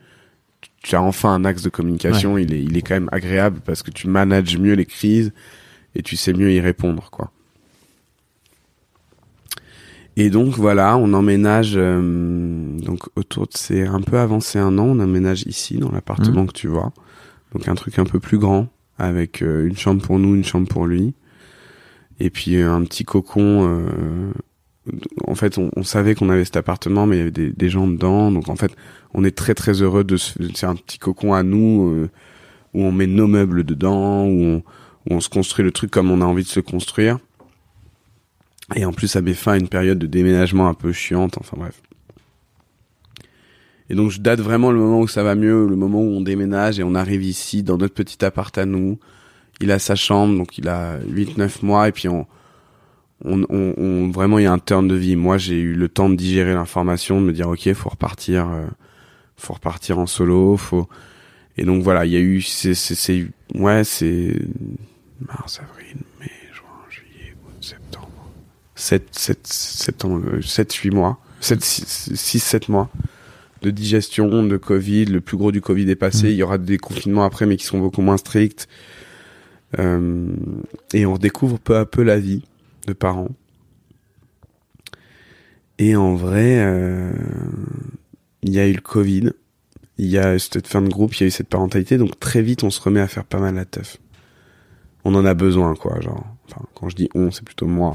tu 0.83 0.95
as 0.95 1.03
enfin 1.03 1.31
un 1.31 1.45
axe 1.45 1.63
de 1.63 1.71
communication. 1.71 2.37
Il 2.37 2.53
est 2.53 2.63
il 2.63 2.77
est 2.77 2.83
quand 2.83 2.95
même 2.95 3.09
agréable 3.11 3.61
parce 3.65 3.83
que 3.83 3.91
tu 3.91 4.07
manages 4.07 4.59
mieux 4.59 4.75
les 4.75 4.85
crises 4.85 5.33
et 5.95 6.03
tu 6.03 6.17
sais 6.17 6.33
mieux 6.35 6.53
y 6.53 6.61
répondre, 6.61 7.11
quoi. 7.11 7.33
Et 10.17 10.29
donc 10.29 10.55
voilà, 10.57 10.99
on 10.99 11.15
emménage 11.15 11.73
euh, 11.75 12.79
donc 12.79 13.01
autour 13.17 13.45
de 13.47 13.53
c'est 13.55 13.87
un 13.87 14.03
peu 14.03 14.19
avancé 14.19 14.59
un 14.59 14.77
an, 14.77 14.89
on 14.89 15.01
emménage 15.01 15.45
ici 15.47 15.79
dans 15.79 15.91
l'appartement 15.91 16.43
mmh. 16.43 16.49
que 16.49 16.53
tu 16.53 16.69
vois. 16.69 16.93
Donc 17.55 17.67
un 17.67 17.75
truc 17.75 17.99
un 17.99 18.05
peu 18.05 18.21
plus 18.21 18.37
grand 18.37 18.69
avec 18.99 19.41
euh, 19.41 19.67
une 19.67 19.77
chambre 19.77 20.03
pour 20.03 20.19
nous, 20.19 20.35
une 20.35 20.45
chambre 20.45 20.69
pour 20.69 20.87
lui. 20.87 21.15
Et 22.21 22.29
puis 22.29 22.57
euh, 22.57 22.71
un 22.71 22.85
petit 22.85 23.07
cocon 23.07 23.83
en 25.27 25.35
fait, 25.35 25.59
on, 25.59 25.71
on 25.77 25.83
savait 25.83 26.15
qu'on 26.15 26.29
avait 26.29 26.45
cet 26.45 26.57
appartement, 26.57 27.07
mais 27.07 27.17
il 27.17 27.19
y 27.19 27.23
avait 27.23 27.31
des, 27.31 27.53
des, 27.53 27.69
gens 27.69 27.87
dedans. 27.87 28.33
Donc, 28.33 28.49
en 28.49 28.57
fait, 28.57 28.75
on 29.15 29.25
est 29.25 29.37
très 29.37 29.55
très 29.55 29.83
heureux 29.83 30.05
de. 30.05 30.17
C'est 30.17 30.67
un 30.67 30.75
petit 30.75 30.99
cocon 30.99 31.35
à 31.35 31.43
nous 31.43 32.09
où 32.75 32.83
on 32.83 32.93
met 32.93 33.07
nos 33.07 33.27
meubles 33.27 33.65
dedans, 33.65 34.27
où 34.27 34.43
on, 34.43 34.57
où 35.09 35.15
on 35.15 35.21
se 35.21 35.29
construit 35.29 35.65
le 35.65 35.73
truc 35.73 35.91
comme 35.91 36.11
on 36.11 36.21
a 36.21 36.25
envie 36.25 36.45
de 36.45 36.49
se 36.49 36.61
construire. 36.61 37.19
Et 38.75 38.85
en 38.85 38.93
plus, 38.93 39.09
ça 39.09 39.21
met 39.21 39.35
fin 39.35 39.53
à 39.53 39.57
une 39.57 39.69
période 39.69 39.99
de 39.99 40.07
déménagement 40.07 40.69
un 40.69 40.75
peu 40.75 40.93
chiante, 40.93 41.37
enfin 41.39 41.57
bref. 41.59 41.81
Et 43.91 43.95
donc, 43.95 44.11
je 44.11 44.21
date 44.21 44.41
vraiment 44.41 44.71
le 44.71 44.79
moment 44.79 45.01
où 45.01 45.09
ça 45.09 45.23
va 45.23 45.35
mieux, 45.35 45.67
le 45.67 45.77
moment 45.77 46.01
où 46.01 46.09
on 46.09 46.23
déménage 46.23 46.79
et 46.79 46.83
on 46.83 46.95
arrive 46.95 47.23
ici, 47.23 47.63
dans 47.63 47.77
notre 47.77 47.95
petit 47.95 48.25
appart 48.25 48.57
à 48.57 48.65
nous. 48.65 48.99
Il 49.61 49.71
a 49.71 49.79
sa 49.79 49.95
chambre, 49.95 50.37
donc 50.39 50.57
il 50.57 50.69
a 50.69 50.99
8-9 51.01 51.65
mois, 51.65 51.89
et 51.89 51.93
puis 51.93 52.09
on, 53.25 53.43
on, 53.49 53.75
on, 53.77 54.11
vraiment, 54.11 54.39
il 54.39 54.45
y 54.45 54.47
a 54.47 54.53
un 54.53 54.59
turn 54.59 54.87
de 54.89 54.95
vie. 54.95 55.17
Moi, 55.17 55.39
j'ai 55.39 55.59
eu 55.59 55.75
le 55.75 55.89
temps 55.89 56.09
de 56.09 56.17
digérer 56.17 56.55
l'information, 56.55 57.21
de 57.21 57.27
me 57.27 57.33
dire, 57.33 57.49
ok, 57.49 57.73
faut 57.75 57.91
repartir, 57.91 58.49
euh, 58.49 58.67
faut 59.37 59.55
repartir 59.55 59.99
en 59.99 60.07
solo, 60.07 60.57
faut... 60.57 60.89
Et 61.59 61.65
donc 61.65 61.83
voilà, 61.83 62.07
il 62.07 62.13
y 62.13 62.17
a 62.17 62.21
eu, 62.21 62.41
c'est, 62.41 62.75
c'est, 62.75 63.27
ouais, 63.55 63.85
c'est 63.85 64.35
mars, 65.21 65.61
avril, 65.61 65.97
mai, 66.19 66.31
7, 68.83 69.09
7, 69.13 69.47
7 69.47 70.05
ans, 70.07 70.21
7, 70.41 70.75
8 70.75 70.91
mois, 70.91 71.19
7, 71.41 71.63
6, 71.63 72.41
7 72.41 72.69
mois 72.69 72.91
de 73.63 73.71
digestion, 73.71 74.43
de 74.43 74.57
Covid. 74.57 75.05
Le 75.05 75.21
plus 75.21 75.37
gros 75.37 75.53
du 75.53 75.61
Covid 75.61 75.89
est 75.89 75.97
passé. 75.97 76.27
Mmh. 76.27 76.31
Il 76.31 76.37
y 76.37 76.43
aura 76.43 76.59
des 76.59 76.79
confinements 76.79 77.25
après, 77.25 77.47
mais 77.47 77.57
qui 77.57 77.65
sont 77.65 77.79
beaucoup 77.79 78.03
moins 78.03 78.17
stricts. 78.17 78.69
Euh, 79.79 80.27
et 80.93 81.07
on 81.07 81.15
redécouvre 81.15 81.61
peu 81.61 81.77
à 81.77 81.87
peu 81.87 82.03
la 82.03 82.19
vie 82.19 82.43
de 82.87 82.93
parents. 82.93 83.31
Et 85.79 85.97
en 85.97 86.15
vrai, 86.15 86.59
euh, 86.61 87.13
il 88.43 88.53
y 88.53 88.61
a 88.61 88.69
eu 88.69 88.75
le 88.75 88.81
Covid. 88.81 89.33
Il 89.99 90.07
y 90.07 90.19
a 90.19 90.39
cette 90.39 90.67
fin 90.67 90.83
de 90.83 90.89
groupe, 90.89 91.15
il 91.17 91.21
y 91.21 91.25
a 91.25 91.27
eu 91.27 91.31
cette 91.31 91.49
parentalité. 91.49 91.99
Donc 91.99 92.19
très 92.21 92.43
vite, 92.43 92.63
on 92.63 92.71
se 92.71 92.81
remet 92.81 93.01
à 93.01 93.09
faire 93.09 93.25
pas 93.25 93.39
mal 93.39 93.55
la 93.55 93.65
teuf. 93.65 93.99
On 95.05 95.15
en 95.15 95.25
a 95.25 95.35
besoin, 95.35 95.75
quoi. 95.75 96.01
Genre, 96.01 96.25
enfin, 96.49 96.63
quand 96.75 96.89
je 96.89 96.97
dis 96.97 97.09
on, 97.15 97.31
c'est 97.31 97.45
plutôt 97.45 97.67
moi. 97.67 97.95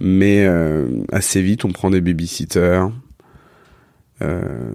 Mais 0.00 0.44
euh, 0.46 1.02
assez 1.12 1.42
vite, 1.42 1.64
on 1.64 1.72
prend 1.72 1.90
des 1.90 2.00
babysitters. 2.00 2.88
Euh, 4.20 4.72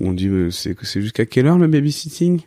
on 0.00 0.12
dit 0.12 0.30
c'est 0.50 1.00
jusqu'à 1.00 1.24
quelle 1.24 1.46
heure 1.46 1.58
le 1.58 1.68
babysitting? 1.68 2.42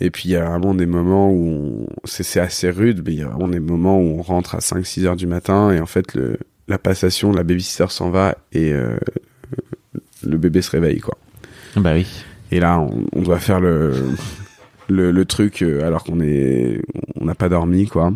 Et 0.00 0.10
puis 0.10 0.28
il 0.28 0.32
y 0.32 0.36
a 0.36 0.44
vraiment 0.44 0.74
des 0.74 0.86
moments 0.86 1.32
où 1.32 1.86
c'est 2.04 2.40
assez 2.40 2.70
rude, 2.70 3.02
mais 3.04 3.14
il 3.14 3.18
y 3.18 3.22
a 3.22 3.28
vraiment 3.28 3.48
des 3.48 3.60
moments 3.60 3.98
où 3.98 4.18
on 4.18 4.22
rentre 4.22 4.54
à 4.54 4.58
5-6 4.58 5.06
heures 5.06 5.16
du 5.16 5.26
matin 5.26 5.72
et 5.72 5.80
en 5.80 5.86
fait 5.86 6.14
le, 6.14 6.38
la 6.68 6.78
passation, 6.78 7.32
la 7.32 7.42
babysitter 7.42 7.86
s'en 7.88 8.10
va 8.10 8.36
et 8.52 8.72
euh, 8.72 8.96
le 10.22 10.38
bébé 10.38 10.62
se 10.62 10.70
réveille 10.70 11.00
quoi. 11.00 11.18
Bah 11.76 11.94
oui. 11.94 12.06
Et 12.52 12.60
là 12.60 12.78
on, 12.78 13.06
on 13.12 13.22
doit 13.22 13.40
faire 13.40 13.60
le 13.60 13.92
le, 14.88 15.10
le 15.10 15.24
truc 15.24 15.62
euh, 15.62 15.84
alors 15.84 16.04
qu'on 16.04 16.20
est 16.20 16.80
on 17.20 17.24
n'a 17.24 17.34
pas 17.34 17.48
dormi 17.48 17.86
quoi 17.86 18.12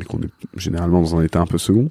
et 0.00 0.04
qu'on 0.04 0.18
est 0.18 0.30
généralement 0.56 1.00
dans 1.00 1.16
un 1.16 1.22
état 1.22 1.40
un 1.40 1.46
peu 1.46 1.58
second. 1.58 1.90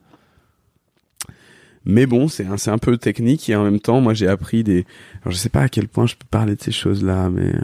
Mais 1.86 2.08
bon, 2.08 2.28
c'est 2.28 2.46
un, 2.46 2.58
c'est 2.58 2.72
un 2.72 2.80
peu 2.80 2.98
technique 2.98 3.48
et 3.50 3.56
en 3.56 3.64
même 3.64 3.80
temps, 3.80 4.02
moi 4.02 4.14
j'ai 4.14 4.28
appris 4.28 4.64
des. 4.64 4.86
Alors 5.22 5.32
je 5.32 5.38
sais 5.38 5.50
pas 5.50 5.62
à 5.62 5.70
quel 5.70 5.88
point 5.88 6.08
je 6.08 6.16
peux 6.16 6.26
parler 6.30 6.56
de 6.56 6.62
ces 6.62 6.72
choses-là, 6.72 7.30
mais 7.30 7.54
euh, 7.54 7.62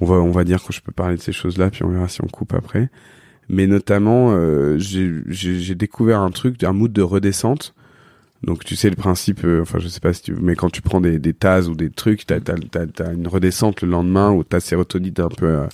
on 0.00 0.06
va 0.06 0.16
on 0.16 0.30
va 0.30 0.44
dire 0.44 0.62
que 0.62 0.72
je 0.72 0.80
peux 0.80 0.92
parler 0.92 1.16
de 1.16 1.22
ces 1.22 1.32
choses-là, 1.32 1.70
puis 1.70 1.84
on 1.84 1.88
verra 1.88 2.08
si 2.08 2.22
on 2.22 2.26
coupe 2.26 2.54
après. 2.54 2.90
Mais 3.48 3.66
notamment, 3.66 4.32
euh, 4.32 4.76
j'ai 4.78 5.74
découvert 5.74 6.20
un 6.20 6.30
truc, 6.30 6.62
un 6.64 6.72
mood 6.72 6.92
de 6.92 7.02
redescente. 7.02 7.74
Donc 8.42 8.64
tu 8.64 8.76
sais 8.76 8.90
le 8.90 8.96
principe, 8.96 9.44
euh, 9.44 9.62
enfin 9.62 9.78
je 9.78 9.88
sais 9.88 10.00
pas 10.00 10.12
si 10.12 10.22
tu, 10.22 10.34
mais 10.34 10.54
quand 10.56 10.70
tu 10.70 10.82
prends 10.82 11.00
des 11.00 11.18
des 11.18 11.32
tasses 11.32 11.68
ou 11.68 11.74
des 11.74 11.90
trucs, 11.90 12.26
t'as 12.26 12.40
t'as 12.40 12.54
t'as, 12.70 12.86
t'as 12.86 13.12
une 13.14 13.26
redescente 13.28 13.82
le 13.82 13.88
lendemain 13.88 14.30
où 14.30 14.44
ta 14.44 14.60
sérotonine 14.60 15.14
est 15.16 15.20
un 15.20 15.28
peu 15.28 15.56
à, 15.56 15.68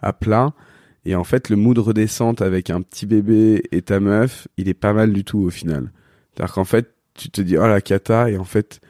à 0.00 0.12
plat. 0.12 0.52
Et 1.04 1.14
en 1.14 1.24
fait, 1.24 1.50
le 1.50 1.56
mood 1.56 1.78
redescente 1.78 2.42
avec 2.42 2.70
un 2.70 2.82
petit 2.82 3.06
bébé 3.06 3.62
et 3.70 3.82
ta 3.82 4.00
meuf, 4.00 4.48
il 4.56 4.68
est 4.68 4.74
pas 4.74 4.92
mal 4.92 5.12
du 5.12 5.24
tout 5.24 5.38
au 5.38 5.50
final. 5.50 5.92
C'est-à-dire 6.34 6.54
qu'en 6.54 6.64
fait, 6.64 6.94
tu 7.14 7.30
te 7.30 7.40
dis 7.40 7.56
oh 7.56 7.66
la 7.66 7.80
cata 7.80 8.30
et 8.30 8.38
en 8.38 8.44
fait 8.44 8.80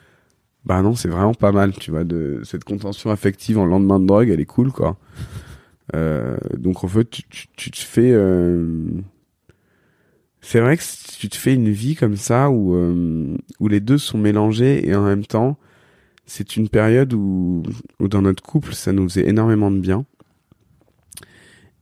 bah 0.66 0.82
non 0.82 0.96
c'est 0.96 1.08
vraiment 1.08 1.32
pas 1.32 1.52
mal 1.52 1.72
tu 1.72 1.92
vois 1.92 2.04
de 2.04 2.40
cette 2.44 2.64
contention 2.64 3.10
affective 3.10 3.56
en 3.56 3.64
lendemain 3.64 4.00
de 4.00 4.06
drogue 4.06 4.28
elle 4.28 4.40
est 4.40 4.44
cool 4.46 4.72
quoi. 4.72 4.98
Euh, 5.94 6.36
donc 6.58 6.82
en 6.82 6.88
fait 6.88 7.08
tu, 7.08 7.22
tu, 7.28 7.46
tu 7.56 7.70
te 7.70 7.78
fais 7.78 8.10
euh... 8.12 8.84
c'est 10.40 10.58
vrai 10.58 10.76
que 10.76 10.82
tu 11.18 11.28
te 11.28 11.36
fais 11.36 11.54
une 11.54 11.70
vie 11.70 11.94
comme 11.94 12.16
ça 12.16 12.50
où 12.50 12.74
euh, 12.74 13.36
où 13.60 13.68
les 13.68 13.78
deux 13.78 13.96
sont 13.96 14.18
mélangés 14.18 14.86
et 14.88 14.96
en 14.96 15.04
même 15.04 15.24
temps 15.24 15.56
c'est 16.26 16.56
une 16.56 16.68
période 16.68 17.14
où 17.14 17.62
où 18.00 18.08
dans 18.08 18.22
notre 18.22 18.42
couple 18.42 18.74
ça 18.74 18.92
nous 18.92 19.08
faisait 19.08 19.28
énormément 19.28 19.70
de 19.70 19.78
bien. 19.78 20.04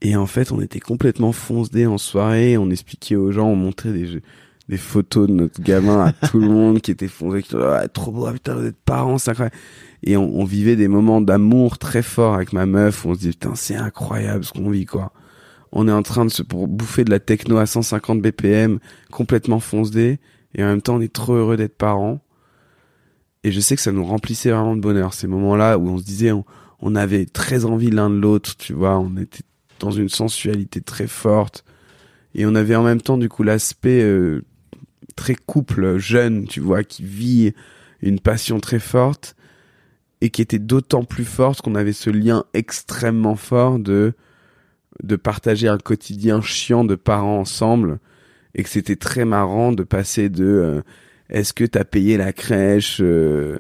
Et 0.03 0.16
en 0.16 0.26
fait 0.26 0.53
on 0.53 0.61
était 0.61 0.80
complètement 0.80 1.32
foncedés 1.32 1.87
en 1.87 1.97
soirée 1.97 2.59
on 2.59 2.68
expliquait 2.68 3.16
aux 3.16 3.32
gens 3.32 3.49
on 3.49 3.57
montrait 3.57 3.93
des 3.93 4.07
jeux 4.07 4.22
des 4.69 4.77
photos 4.77 5.29
de 5.29 5.35
notre 5.35 5.61
gamin 5.62 6.07
à 6.07 6.12
tout 6.12 6.39
le 6.39 6.49
monde 6.49 6.81
qui 6.81 6.91
était 6.91 7.09
fondé 7.09 7.43
qui 7.43 7.55
ah, 7.57 7.87
trop 7.89 8.11
beau, 8.11 8.27
ah, 8.27 8.33
putain, 8.33 8.55
vous 8.55 8.67
êtes 8.67 8.77
parents, 8.77 9.19
c'est 9.19 9.31
incroyable. 9.31 9.57
Et 10.03 10.17
on, 10.17 10.41
on 10.41 10.45
vivait 10.45 10.77
des 10.77 10.89
moments 10.89 11.21
d'amour 11.21 11.79
très 11.79 12.03
forts 12.03 12.35
avec 12.35 12.53
ma 12.53 12.67
meuf 12.67 13.05
où 13.05 13.11
on 13.11 13.15
se 13.15 13.21
dit, 13.21 13.29
putain, 13.31 13.55
c'est 13.55 13.77
incroyable 13.77 14.45
ce 14.45 14.53
qu'on 14.53 14.71
vit, 14.71 14.87
quoi. 14.87 15.12
On 15.73 15.89
est 15.89 15.93
en 15.93 16.03
train 16.03 16.25
de 16.25 16.31
se 16.31 16.43
bouffer 16.43 17.05
de 17.05 17.11
la 17.11 17.19
techno 17.19 17.57
à 17.59 17.67
150 17.67 18.23
BPM, 18.23 18.79
complètement 19.11 19.61
foncé, 19.61 20.21
et 20.55 20.62
en 20.62 20.69
même 20.69 20.83
temps, 20.83 20.97
on 20.97 21.01
est 21.01 21.12
trop 21.12 21.35
heureux 21.35 21.57
d'être 21.57 21.77
parents. 21.77 22.21
Et 23.43 23.51
je 23.53 23.61
sais 23.61 23.77
que 23.77 23.83
ça 23.83 23.93
nous 23.93 24.05
remplissait 24.05 24.51
vraiment 24.51 24.77
de 24.77 24.81
bonheur, 24.81 25.12
ces 25.12 25.27
moments-là 25.27 25.77
où 25.79 25.89
on 25.89 25.99
se 25.99 26.05
disait, 26.05 26.33
on, 26.33 26.45
on 26.81 26.95
avait 26.95 27.27
très 27.27 27.65
envie 27.65 27.91
l'un 27.91 28.09
de 28.09 28.17
l'autre, 28.17 28.57
tu 28.57 28.73
vois, 28.73 28.99
on 28.99 29.17
était 29.17 29.43
dans 29.81 29.91
une 29.91 30.09
sensualité 30.09 30.81
très 30.81 31.07
forte. 31.07 31.65
Et 32.35 32.47
on 32.47 32.55
avait 32.55 32.77
en 32.77 32.83
même 32.83 33.01
temps, 33.01 33.19
du 33.19 33.29
coup, 33.29 33.43
l'aspect 33.43 34.03
euh, 34.03 34.45
très 35.15 35.35
couple 35.35 35.99
jeune, 35.99 36.47
tu 36.47 36.61
vois, 36.61 36.85
qui 36.85 37.03
vit 37.03 37.53
une 38.03 38.21
passion 38.21 38.61
très 38.61 38.79
forte 38.79 39.37
et 40.21 40.31
qui 40.31 40.43
était 40.43 40.59
d'autant 40.59 41.05
plus 41.05 41.25
forte 41.25 41.62
qu'on 41.62 41.75
avait 41.75 41.93
ce 41.93 42.11
lien 42.11 42.45
extrêmement 42.55 43.37
fort 43.37 43.79
de 43.79 44.15
de 45.03 45.17
partager 45.17 45.67
un 45.67 45.79
quotidien 45.79 46.41
chiant 46.41 46.85
de 46.85 46.95
parents 46.95 47.41
ensemble 47.41 47.99
et 48.55 48.62
que 48.62 48.69
c'était 48.69 48.97
très 48.97 49.25
marrant 49.25 49.73
de 49.73 49.83
passer 49.83 50.29
de 50.29 50.45
euh, 50.45 50.83
est-ce 51.29 51.53
que 51.53 51.65
t'as 51.65 51.85
payé 51.85 52.17
la 52.17 52.33
crèche 52.33 52.99
euh, 53.01 53.59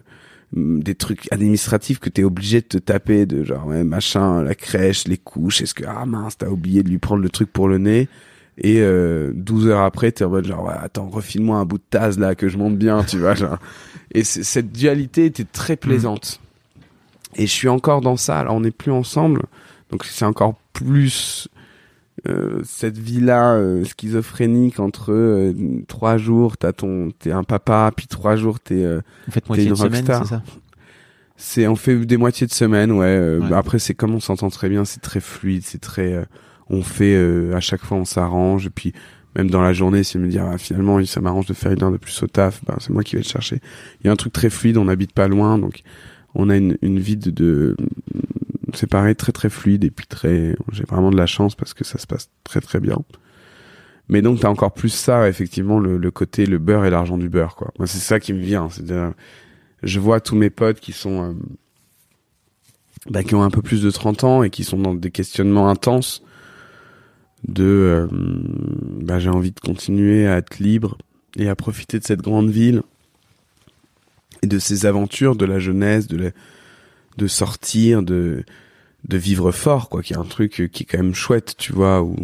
des 0.52 0.94
trucs 0.94 1.26
administratifs 1.32 1.98
que 1.98 2.08
t'es 2.08 2.22
obligé 2.22 2.60
de 2.60 2.66
te 2.66 2.78
taper 2.78 3.26
de 3.26 3.42
genre 3.42 3.66
ouais, 3.66 3.82
machin 3.82 4.42
la 4.42 4.54
crèche 4.54 5.08
les 5.08 5.18
couches 5.18 5.60
est-ce 5.62 5.74
que 5.74 5.84
ah 5.86 6.06
mince 6.06 6.38
t'as 6.38 6.48
oublié 6.48 6.84
de 6.84 6.90
lui 6.90 6.98
prendre 6.98 7.22
le 7.22 7.30
truc 7.30 7.52
pour 7.52 7.68
le 7.68 7.78
nez 7.78 8.08
et 8.58 8.80
euh, 8.80 9.32
12 9.34 9.66
heures 9.68 9.80
après 9.82 10.12
t'es 10.12 10.24
en 10.24 10.30
mode 10.30 10.46
genre 10.46 10.64
ouais, 10.64 10.74
attends 10.80 11.08
refile-moi 11.08 11.58
un 11.58 11.64
bout 11.64 11.78
de 11.78 11.82
tasse 11.90 12.18
là 12.18 12.34
que 12.34 12.48
je 12.48 12.56
monte 12.56 12.76
bien 12.76 13.02
tu 13.04 13.18
vois 13.18 13.34
genre. 13.34 13.58
Et 14.12 14.22
cette 14.24 14.70
dualité 14.72 15.24
était 15.26 15.44
très 15.44 15.76
plaisante. 15.76 16.40
Et 17.36 17.46
je 17.48 17.52
suis 17.52 17.68
encore 17.68 18.00
dans 18.00 18.16
ça. 18.16 18.38
Alors 18.38 18.54
on 18.54 18.60
n'est 18.60 18.70
plus 18.70 18.92
ensemble. 18.92 19.42
Donc 19.90 20.04
c'est 20.04 20.24
encore 20.24 20.54
plus 20.72 21.48
euh, 22.28 22.60
cette 22.64 22.96
vie 22.96 23.20
là 23.20 23.54
euh, 23.54 23.84
schizophrénique 23.84 24.78
entre 24.78 25.12
euh, 25.12 25.52
trois 25.88 26.16
jours 26.16 26.56
t'as 26.56 26.72
ton 26.72 27.10
t'es 27.18 27.32
un 27.32 27.42
papa 27.42 27.90
puis 27.94 28.06
trois 28.06 28.36
jours 28.36 28.60
t'es 28.60 28.82
euh, 28.84 29.00
t'es 29.32 29.64
une 29.64 29.70
de 29.70 29.74
semaine, 29.74 30.06
rockstar. 30.06 30.40
c'est 31.36 31.66
on 31.66 31.76
fait 31.76 31.96
des 32.06 32.16
moitiés 32.16 32.46
de 32.46 32.52
semaine 32.52 32.92
ouais, 32.92 33.04
euh, 33.06 33.40
Ouais. 33.40 33.48
bah, 33.50 33.58
après 33.58 33.78
c'est 33.78 33.94
comme 33.94 34.14
on 34.14 34.20
s'entend 34.20 34.48
très 34.48 34.68
bien 34.68 34.84
c'est 34.84 35.00
très 35.00 35.20
fluide 35.20 35.62
c'est 35.64 35.80
très 35.80 36.12
euh, 36.14 36.24
on 36.74 36.82
fait 36.82 37.14
euh, 37.14 37.54
à 37.54 37.60
chaque 37.60 37.82
fois 37.82 37.96
on 37.96 38.04
s'arrange. 38.04 38.66
Et 38.66 38.70
puis 38.70 38.92
même 39.36 39.50
dans 39.50 39.62
la 39.62 39.72
journée 39.72 40.04
si 40.04 40.18
me 40.18 40.28
dire 40.28 40.44
ah, 40.44 40.58
finalement 40.58 41.04
ça 41.04 41.20
m'arrange 41.20 41.46
de 41.46 41.54
faire 41.54 41.72
une 41.72 41.82
heure 41.82 41.92
de 41.92 41.96
plus 41.96 42.22
au 42.22 42.26
taf 42.26 42.64
bah, 42.64 42.76
c'est 42.80 42.90
moi 42.90 43.02
qui 43.02 43.16
vais 43.16 43.22
le 43.22 43.28
chercher. 43.28 43.60
Il 44.00 44.06
y 44.06 44.10
a 44.10 44.12
un 44.12 44.16
truc 44.16 44.32
très 44.32 44.50
fluide 44.50 44.76
on 44.76 44.84
n'habite 44.84 45.12
pas 45.12 45.28
loin 45.28 45.58
donc 45.58 45.82
on 46.34 46.50
a 46.50 46.56
une, 46.56 46.76
une 46.82 46.98
vie 46.98 47.16
de, 47.16 47.30
de 47.30 47.76
très 48.72 49.32
très 49.32 49.50
fluide 49.50 49.84
et 49.84 49.90
puis 49.90 50.06
très 50.06 50.56
j'ai 50.72 50.84
vraiment 50.84 51.10
de 51.10 51.16
la 51.16 51.26
chance 51.26 51.54
parce 51.54 51.74
que 51.74 51.84
ça 51.84 51.98
se 51.98 52.06
passe 52.06 52.30
très 52.42 52.60
très 52.60 52.80
bien. 52.80 52.98
Mais 54.08 54.20
donc 54.20 54.40
t'as 54.40 54.48
encore 54.48 54.74
plus 54.74 54.90
ça 54.90 55.28
effectivement 55.28 55.78
le, 55.78 55.96
le 55.96 56.10
côté 56.10 56.44
le 56.44 56.58
beurre 56.58 56.84
et 56.84 56.90
l'argent 56.90 57.16
du 57.16 57.28
beurre 57.28 57.56
quoi. 57.56 57.72
Moi 57.78 57.86
c'est 57.86 57.98
ça 57.98 58.20
qui 58.20 58.32
me 58.32 58.40
vient 58.40 58.68
c'est 58.70 58.84
je 59.82 60.00
vois 60.00 60.20
tous 60.20 60.34
mes 60.34 60.50
potes 60.50 60.80
qui 60.80 60.92
sont 60.92 61.22
euh, 61.22 61.32
bah, 63.10 63.22
qui 63.22 63.34
ont 63.34 63.42
un 63.42 63.50
peu 63.50 63.62
plus 63.62 63.82
de 63.82 63.90
30 63.90 64.24
ans 64.24 64.42
et 64.42 64.50
qui 64.50 64.64
sont 64.64 64.78
dans 64.78 64.94
des 64.94 65.10
questionnements 65.10 65.68
intenses 65.68 66.23
de 67.48 67.64
euh, 67.64 68.06
bah, 68.10 69.18
j'ai 69.18 69.28
envie 69.30 69.52
de 69.52 69.60
continuer 69.60 70.26
à 70.26 70.38
être 70.38 70.58
libre 70.58 70.98
et 71.36 71.48
à 71.48 71.54
profiter 71.54 71.98
de 71.98 72.04
cette 72.04 72.22
grande 72.22 72.50
ville 72.50 72.82
et 74.42 74.46
de 74.46 74.58
ces 74.58 74.86
aventures 74.86 75.36
de 75.36 75.44
la 75.44 75.58
jeunesse 75.58 76.06
de 76.06 76.16
la, 76.16 76.30
de 77.18 77.26
sortir 77.26 78.02
de 78.02 78.44
de 79.06 79.16
vivre 79.18 79.52
fort 79.52 79.90
quoi 79.90 80.02
qui 80.02 80.14
est 80.14 80.18
un 80.18 80.24
truc 80.24 80.70
qui 80.72 80.82
est 80.82 80.86
quand 80.86 80.98
même 80.98 81.14
chouette 81.14 81.54
tu 81.58 81.72
vois 81.72 82.02
où 82.02 82.16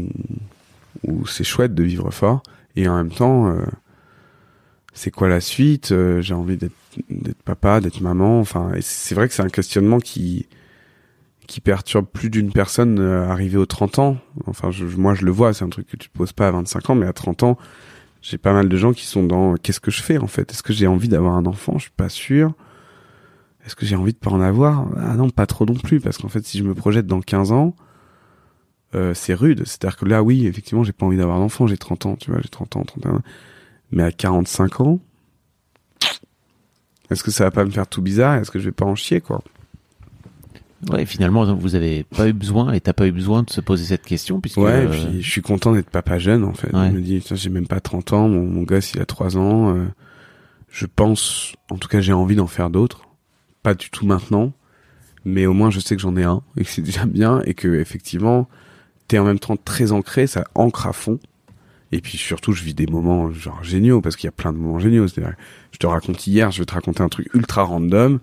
où 1.07 1.27
c'est 1.27 1.45
chouette 1.45 1.75
de 1.75 1.83
vivre 1.83 2.11
fort. 2.11 2.43
Et 2.77 2.89
en 2.89 2.97
même 2.97 3.11
temps 3.13 3.51
euh, 3.51 3.65
c'est 4.93 5.11
quoi 5.11 5.29
la 5.29 5.41
suite? 5.41 5.93
Euh, 5.93 6.21
j'ai 6.21 6.35
envie 6.35 6.57
d'être 6.57 6.73
papa 7.45 7.81
d'être 7.81 8.01
maman 8.01 8.41
enfin 8.41 8.73
c'est 8.81 9.15
vrai 9.15 9.29
que 9.29 9.35
c'est 9.35 9.43
un 9.43 9.49
questionnement 9.49 9.99
qui 9.99 10.47
qui 11.51 11.61
perturbe 11.61 12.07
plus 12.07 12.31
d'une 12.31 12.53
personne 12.53 13.01
euh, 13.01 13.29
arrivée 13.29 13.59
aux 13.59 13.67
30 13.67 13.99
ans. 13.99 14.17
Enfin 14.47 14.71
je, 14.71 14.85
moi 14.85 15.15
je 15.15 15.25
le 15.25 15.33
vois 15.33 15.53
c'est 15.53 15.65
un 15.65 15.69
truc 15.69 15.89
que 15.89 15.97
tu 15.97 16.09
te 16.09 16.17
poses 16.17 16.33
pas 16.33 16.47
à 16.47 16.51
25 16.53 16.91
ans 16.91 16.95
mais 16.95 17.07
à 17.07 17.13
30 17.13 17.43
ans 17.43 17.59
j'ai 18.23 18.39
pas 18.39 18.53
mal 18.53 18.69
de 18.69 18.77
gens 18.77 18.93
qui 18.93 19.05
sont 19.05 19.25
dans 19.25 19.55
qu'est-ce 19.57 19.81
que 19.81 19.91
je 19.91 20.01
fais 20.01 20.19
en 20.19 20.29
fait? 20.29 20.53
Est-ce 20.53 20.63
que 20.63 20.73
j'ai 20.73 20.87
envie 20.87 21.09
d'avoir 21.09 21.35
un 21.35 21.47
enfant? 21.47 21.75
Je 21.79 21.83
suis 21.83 21.91
pas 21.91 22.09
sûr. 22.09 22.53
Est-ce 23.67 23.75
que 23.75 23.85
j'ai 23.85 23.97
envie 23.97 24.13
de 24.13 24.19
pas 24.19 24.31
en 24.31 24.41
avoir? 24.41 24.87
Ah 24.97 25.17
non 25.17 25.29
pas 25.29 25.47
trop 25.47 25.67
non 25.67 25.75
plus 25.75 26.01
parce 26.01 26.19
qu'en 26.19 26.29
fait 26.29 26.47
si 26.47 26.59
je 26.59 26.63
me 26.65 26.75
projette 26.75 27.07
dans 27.07 27.21
15 27.21 27.51
ans 27.51 27.75
euh, 28.95 29.13
c'est 29.13 29.35
rude. 29.35 29.65
C'est 29.67 29.85
à 29.85 29.89
dire 29.89 29.97
que 29.97 30.05
là 30.05 30.23
oui 30.23 30.47
effectivement 30.47 30.85
j'ai 30.85 30.93
pas 30.93 31.05
envie 31.05 31.17
d'avoir 31.17 31.39
d'enfant 31.39 31.67
j'ai 31.67 31.79
30 31.79 32.07
ans 32.07 32.17
tu 32.17 32.31
vois 32.31 32.41
j'ai 32.41 32.49
30 32.49 32.77
ans 32.77 32.85
31 32.85 33.17
ans. 33.17 33.23
Mais 33.91 34.05
à 34.05 34.13
45 34.13 34.83
ans 34.83 35.01
est-ce 37.11 37.25
que 37.25 37.33
ça 37.33 37.43
va 37.43 37.51
pas 37.51 37.65
me 37.65 37.71
faire 37.71 37.89
tout 37.89 38.03
bizarre? 38.03 38.37
Est-ce 38.37 38.53
que 38.53 38.61
je 38.61 38.67
vais 38.67 38.73
pas 38.73 38.85
en 38.85 38.95
chier, 38.95 39.21
quoi? 39.21 39.43
Ouais, 40.89 41.05
finalement, 41.05 41.45
vous 41.55 41.75
avez 41.75 42.05
pas 42.05 42.29
eu 42.29 42.33
besoin 42.33 42.73
et 42.73 42.81
t'as 42.81 42.95
pas 42.95 43.07
eu 43.07 43.13
besoin 43.13 43.43
de 43.43 43.51
se 43.51 43.61
poser 43.61 43.85
cette 43.85 44.05
question 44.05 44.41
puisque 44.41 44.57
Ouais, 44.57 44.85
et 44.85 44.87
euh, 44.87 44.89
puis 44.89 45.23
je 45.23 45.31
suis 45.31 45.43
content 45.43 45.73
d'être 45.73 45.91
papa 45.91 46.19
jeune, 46.19 46.43
en 46.43 46.55
fait. 46.55 46.73
Ouais. 46.75 46.89
Je 46.91 46.97
me 46.97 47.01
dis, 47.01 47.23
j'ai 47.31 47.51
même 47.51 47.67
pas 47.67 47.81
30 47.81 48.13
ans, 48.15 48.29
mon, 48.29 48.47
mon 48.47 48.63
gosse, 48.63 48.95
il 48.95 49.01
a 49.01 49.05
3 49.07 49.37
ans. 49.37 49.77
euh, 49.77 49.85
je 50.71 50.87
pense, 50.87 51.55
en 51.69 51.77
tout 51.77 51.89
cas, 51.89 52.01
j'ai 52.01 52.13
envie 52.15 52.37
d'en 52.37 52.47
faire 52.47 52.71
d'autres. 52.71 53.09
Pas 53.63 53.75
du 53.75 53.91
tout 53.91 54.07
maintenant, 54.07 54.53
mais 55.27 55.45
au 55.45 55.53
moins, 55.53 55.71
je 55.71 55.81
sais 55.81 55.97
que 55.97 56.03
j'en 56.03 56.17
ai 56.17 56.23
un, 56.25 56.43
et 56.57 56.65
que 56.65 56.71
c'est 56.71 56.81
déjà 56.81 57.05
bien, 57.05 57.43
et 57.45 57.53
que, 57.55 57.69
effectivement, 57.81 58.49
t'es 59.09 59.19
en 59.19 59.25
même 59.25 59.39
temps 59.41 59.57
très 59.57 59.93
ancré, 59.93 60.27
ça 60.27 60.45
ancre 60.55 60.87
à 60.87 60.93
fond. 60.95 61.19
Et 61.93 62.01
puis 62.01 62.17
surtout, 62.17 62.53
je 62.53 62.63
vis 62.63 62.73
des 62.73 62.87
moments 62.87 63.31
genre 63.33 63.63
géniaux, 63.65 64.01
parce 64.01 64.17
qu'il 64.17 64.29
y 64.29 64.29
a 64.29 64.33
plein 64.33 64.53
de 64.53 64.59
moments 64.59 64.79
géniaux. 64.79 65.09
C'est-à-dire, 65.09 65.35
je 65.73 65.79
te 65.79 65.87
raconte 65.87 66.27
hier, 66.27 66.51
je 66.53 66.61
vais 66.61 66.67
te 66.67 66.73
raconter 66.73 67.03
un 67.03 67.09
truc 67.09 67.29
ultra 67.35 67.65
random, 67.65 68.21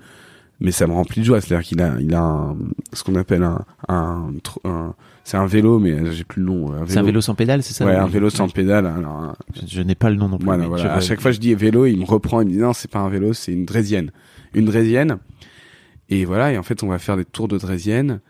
mais 0.60 0.72
ça 0.72 0.88
me 0.88 0.94
remplit 0.94 1.22
de 1.22 1.26
joie. 1.26 1.42
C'est-à-dire 1.42 1.66
qu'il 1.68 1.82
a, 1.82 1.96
il 2.00 2.14
a 2.14 2.22
un, 2.22 2.58
ce 2.94 3.04
qu'on 3.04 3.16
appelle 3.16 3.44
un, 3.44 3.64
un, 3.88 4.32
un- 4.64 4.94
c'est 5.24 5.38
un 5.38 5.46
vélo, 5.46 5.78
mais 5.80 6.12
j'ai 6.14 6.24
plus 6.24 6.42
le 6.42 6.48
nom. 6.48 6.72
Un 6.72 6.86
c'est 6.88 6.98
un 6.98 7.04
vélo 7.04 7.20
sans 7.22 7.36
pédale, 7.36 7.62
c'est 7.62 7.74
ça 7.74 7.86
ouais, 7.86 7.96
un 7.96 8.08
vélo 8.08 8.30
sans 8.30 8.48
pédale. 8.50 8.86
Alors, 8.86 9.12
un- 9.18 9.36
Je, 9.56 9.68
je 9.76 9.82
n'ai 9.82 9.96
pas 9.96 10.10
le 10.10 10.16
nom 10.16 10.30
non 10.30 10.38
plus. 10.38 10.46
voilà, 10.46 10.64
mais 10.64 10.70
voilà. 10.70 10.84
je- 10.84 10.90
À 10.90 11.00
chaque 11.02 11.20
fois, 11.22 11.32
je 11.32 11.40
dis 11.40 11.54
vélo, 11.54 11.86
il 11.86 11.98
me 12.00 12.06
reprend, 12.06 12.42
il 12.42 12.48
me 12.48 12.52
dit 12.54 12.58
non, 12.60 12.74
c'est 12.74 12.90
pas 12.90 13.00
un 13.00 13.10
vélo, 13.10 13.34
c'est 13.34 13.52
une 13.52 13.66
draisienne. 13.66 14.12
Une 14.54 14.66
draisienne. 14.66 15.18
Et 16.10 16.24
voilà, 16.24 16.54
et 16.54 16.58
en 16.58 16.64
fait, 16.64 16.82
on 16.84 16.88
va 16.88 17.00
faire 17.00 17.18
des 17.18 17.26
tours 17.26 17.50
de 17.50 17.58
draisienne. 17.58 18.22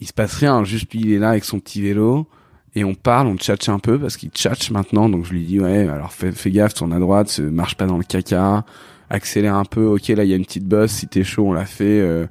Il 0.00 0.06
se 0.06 0.12
passe 0.12 0.34
rien, 0.34 0.62
juste 0.64 0.92
lui, 0.92 1.00
il 1.00 1.12
est 1.12 1.18
là 1.18 1.30
avec 1.30 1.44
son 1.44 1.58
petit 1.58 1.80
vélo. 1.80 2.26
Et 2.74 2.84
on 2.84 2.94
parle, 2.94 3.26
on 3.26 3.36
tchatche 3.36 3.68
un 3.68 3.78
peu, 3.78 3.98
parce 3.98 4.16
qu'il 4.16 4.28
tchatche 4.30 4.70
maintenant. 4.70 5.08
Donc 5.08 5.24
je 5.24 5.32
lui 5.32 5.44
dis, 5.44 5.58
ouais, 5.58 5.88
alors 5.88 6.12
fais, 6.12 6.30
fais 6.32 6.50
gaffe, 6.50 6.74
tourne 6.74 6.92
à 6.92 6.98
droite, 7.00 7.40
marche 7.40 7.74
pas 7.76 7.86
dans 7.86 7.96
le 7.98 8.04
caca. 8.04 8.64
Accélère 9.10 9.56
un 9.56 9.64
peu, 9.64 9.84
ok, 9.84 10.08
là, 10.08 10.24
il 10.24 10.30
y 10.30 10.32
a 10.32 10.36
une 10.36 10.44
petite 10.44 10.66
bosse, 10.66 10.92
si 10.92 11.08
t'es 11.08 11.24
chaud, 11.24 11.46
on 11.48 11.52
l'a 11.52 11.66
fait. 11.66 12.00
euh, 12.00 12.26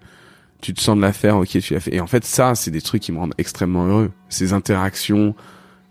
tu 0.61 0.73
te 0.73 0.81
sens 0.81 0.95
de 0.97 1.01
la 1.01 1.13
faire, 1.13 1.37
ok, 1.37 1.47
tu 1.59 1.73
l'as 1.73 1.79
fait. 1.79 1.93
Et 1.95 1.99
en 2.01 2.07
fait, 2.07 2.25
ça, 2.25 2.55
c'est 2.55 2.71
des 2.71 2.81
trucs 2.81 3.01
qui 3.01 3.11
me 3.11 3.17
rendent 3.19 3.33
extrêmement 3.37 3.85
heureux. 3.85 4.11
Ces 4.29 4.51
interactions, 4.53 5.35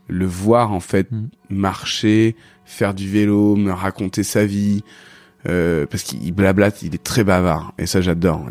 le 0.09 0.27
voir, 0.27 0.73
en 0.73 0.81
fait, 0.81 1.11
Mm. 1.11 1.29
marcher, 1.51 2.37
faire 2.65 2.93
du 2.95 3.09
vélo, 3.09 3.57
me 3.57 3.73
raconter 3.73 4.23
sa 4.23 4.45
vie, 4.45 4.83
Euh, 5.49 5.87
parce 5.87 6.03
qu'il 6.03 6.35
blablate, 6.35 6.83
il 6.83 6.97
est 6.97 7.03
très 7.03 7.23
bavard 7.23 7.73
et 7.79 7.87
ça 7.87 8.01
j'adore. 8.01 8.45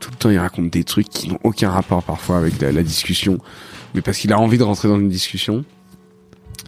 Tout 0.00 0.10
le 0.10 0.16
temps 0.16 0.30
il 0.30 0.38
raconte 0.38 0.68
des 0.68 0.82
trucs 0.82 1.08
qui 1.08 1.28
n'ont 1.28 1.38
aucun 1.44 1.70
rapport 1.70 2.02
parfois 2.02 2.38
avec 2.38 2.60
la, 2.60 2.72
la 2.72 2.82
discussion, 2.82 3.38
mais 3.94 4.00
parce 4.02 4.18
qu'il 4.18 4.32
a 4.32 4.38
envie 4.40 4.58
de 4.58 4.64
rentrer 4.64 4.88
dans 4.88 4.98
une 4.98 5.08
discussion. 5.08 5.64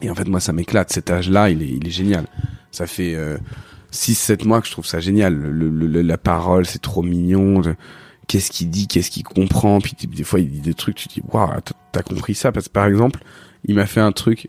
Et 0.02 0.08
en 0.08 0.14
fait 0.14 0.28
moi 0.28 0.38
ça 0.38 0.52
m'éclate. 0.52 0.92
Cet 0.92 1.10
âge-là 1.10 1.50
il 1.50 1.62
est, 1.62 1.68
il 1.68 1.84
est 1.86 1.90
génial. 1.90 2.26
Ça 2.70 2.86
fait 2.86 3.16
6-7 3.97 4.47
mois 4.47 4.61
que 4.61 4.66
je 4.66 4.72
trouve 4.72 4.86
ça 4.86 5.01
génial. 5.01 5.34
Le, 5.34 5.68
le- 5.70 5.86
le- 5.86 6.03
la 6.03 6.18
parole 6.18 6.66
c'est 6.66 6.80
trop 6.82 7.03
mignon. 7.03 7.62
Qu'est-ce 8.28 8.51
qu'il 8.51 8.70
dit, 8.70 8.88
qu'est-ce 8.88 9.11
qu'il 9.11 9.22
comprend. 9.24 9.80
Puis 9.80 9.94
des 10.07 10.24
fois 10.24 10.40
il 10.40 10.51
dit 10.51 10.61
des 10.61 10.74
trucs, 10.74 10.97
tu 10.97 11.09
te 11.09 11.14
dis 11.14 11.22
waouh 11.32 11.49
t'as- 11.92 12.03
compris 12.03 12.34
ça? 12.34 12.53
Parce 12.53 12.66
que 12.68 12.72
par 12.72 12.86
exemple 12.86 13.20
il 13.64 13.74
m'a 13.74 13.86
fait 13.86 14.01
un 14.01 14.12
truc. 14.12 14.49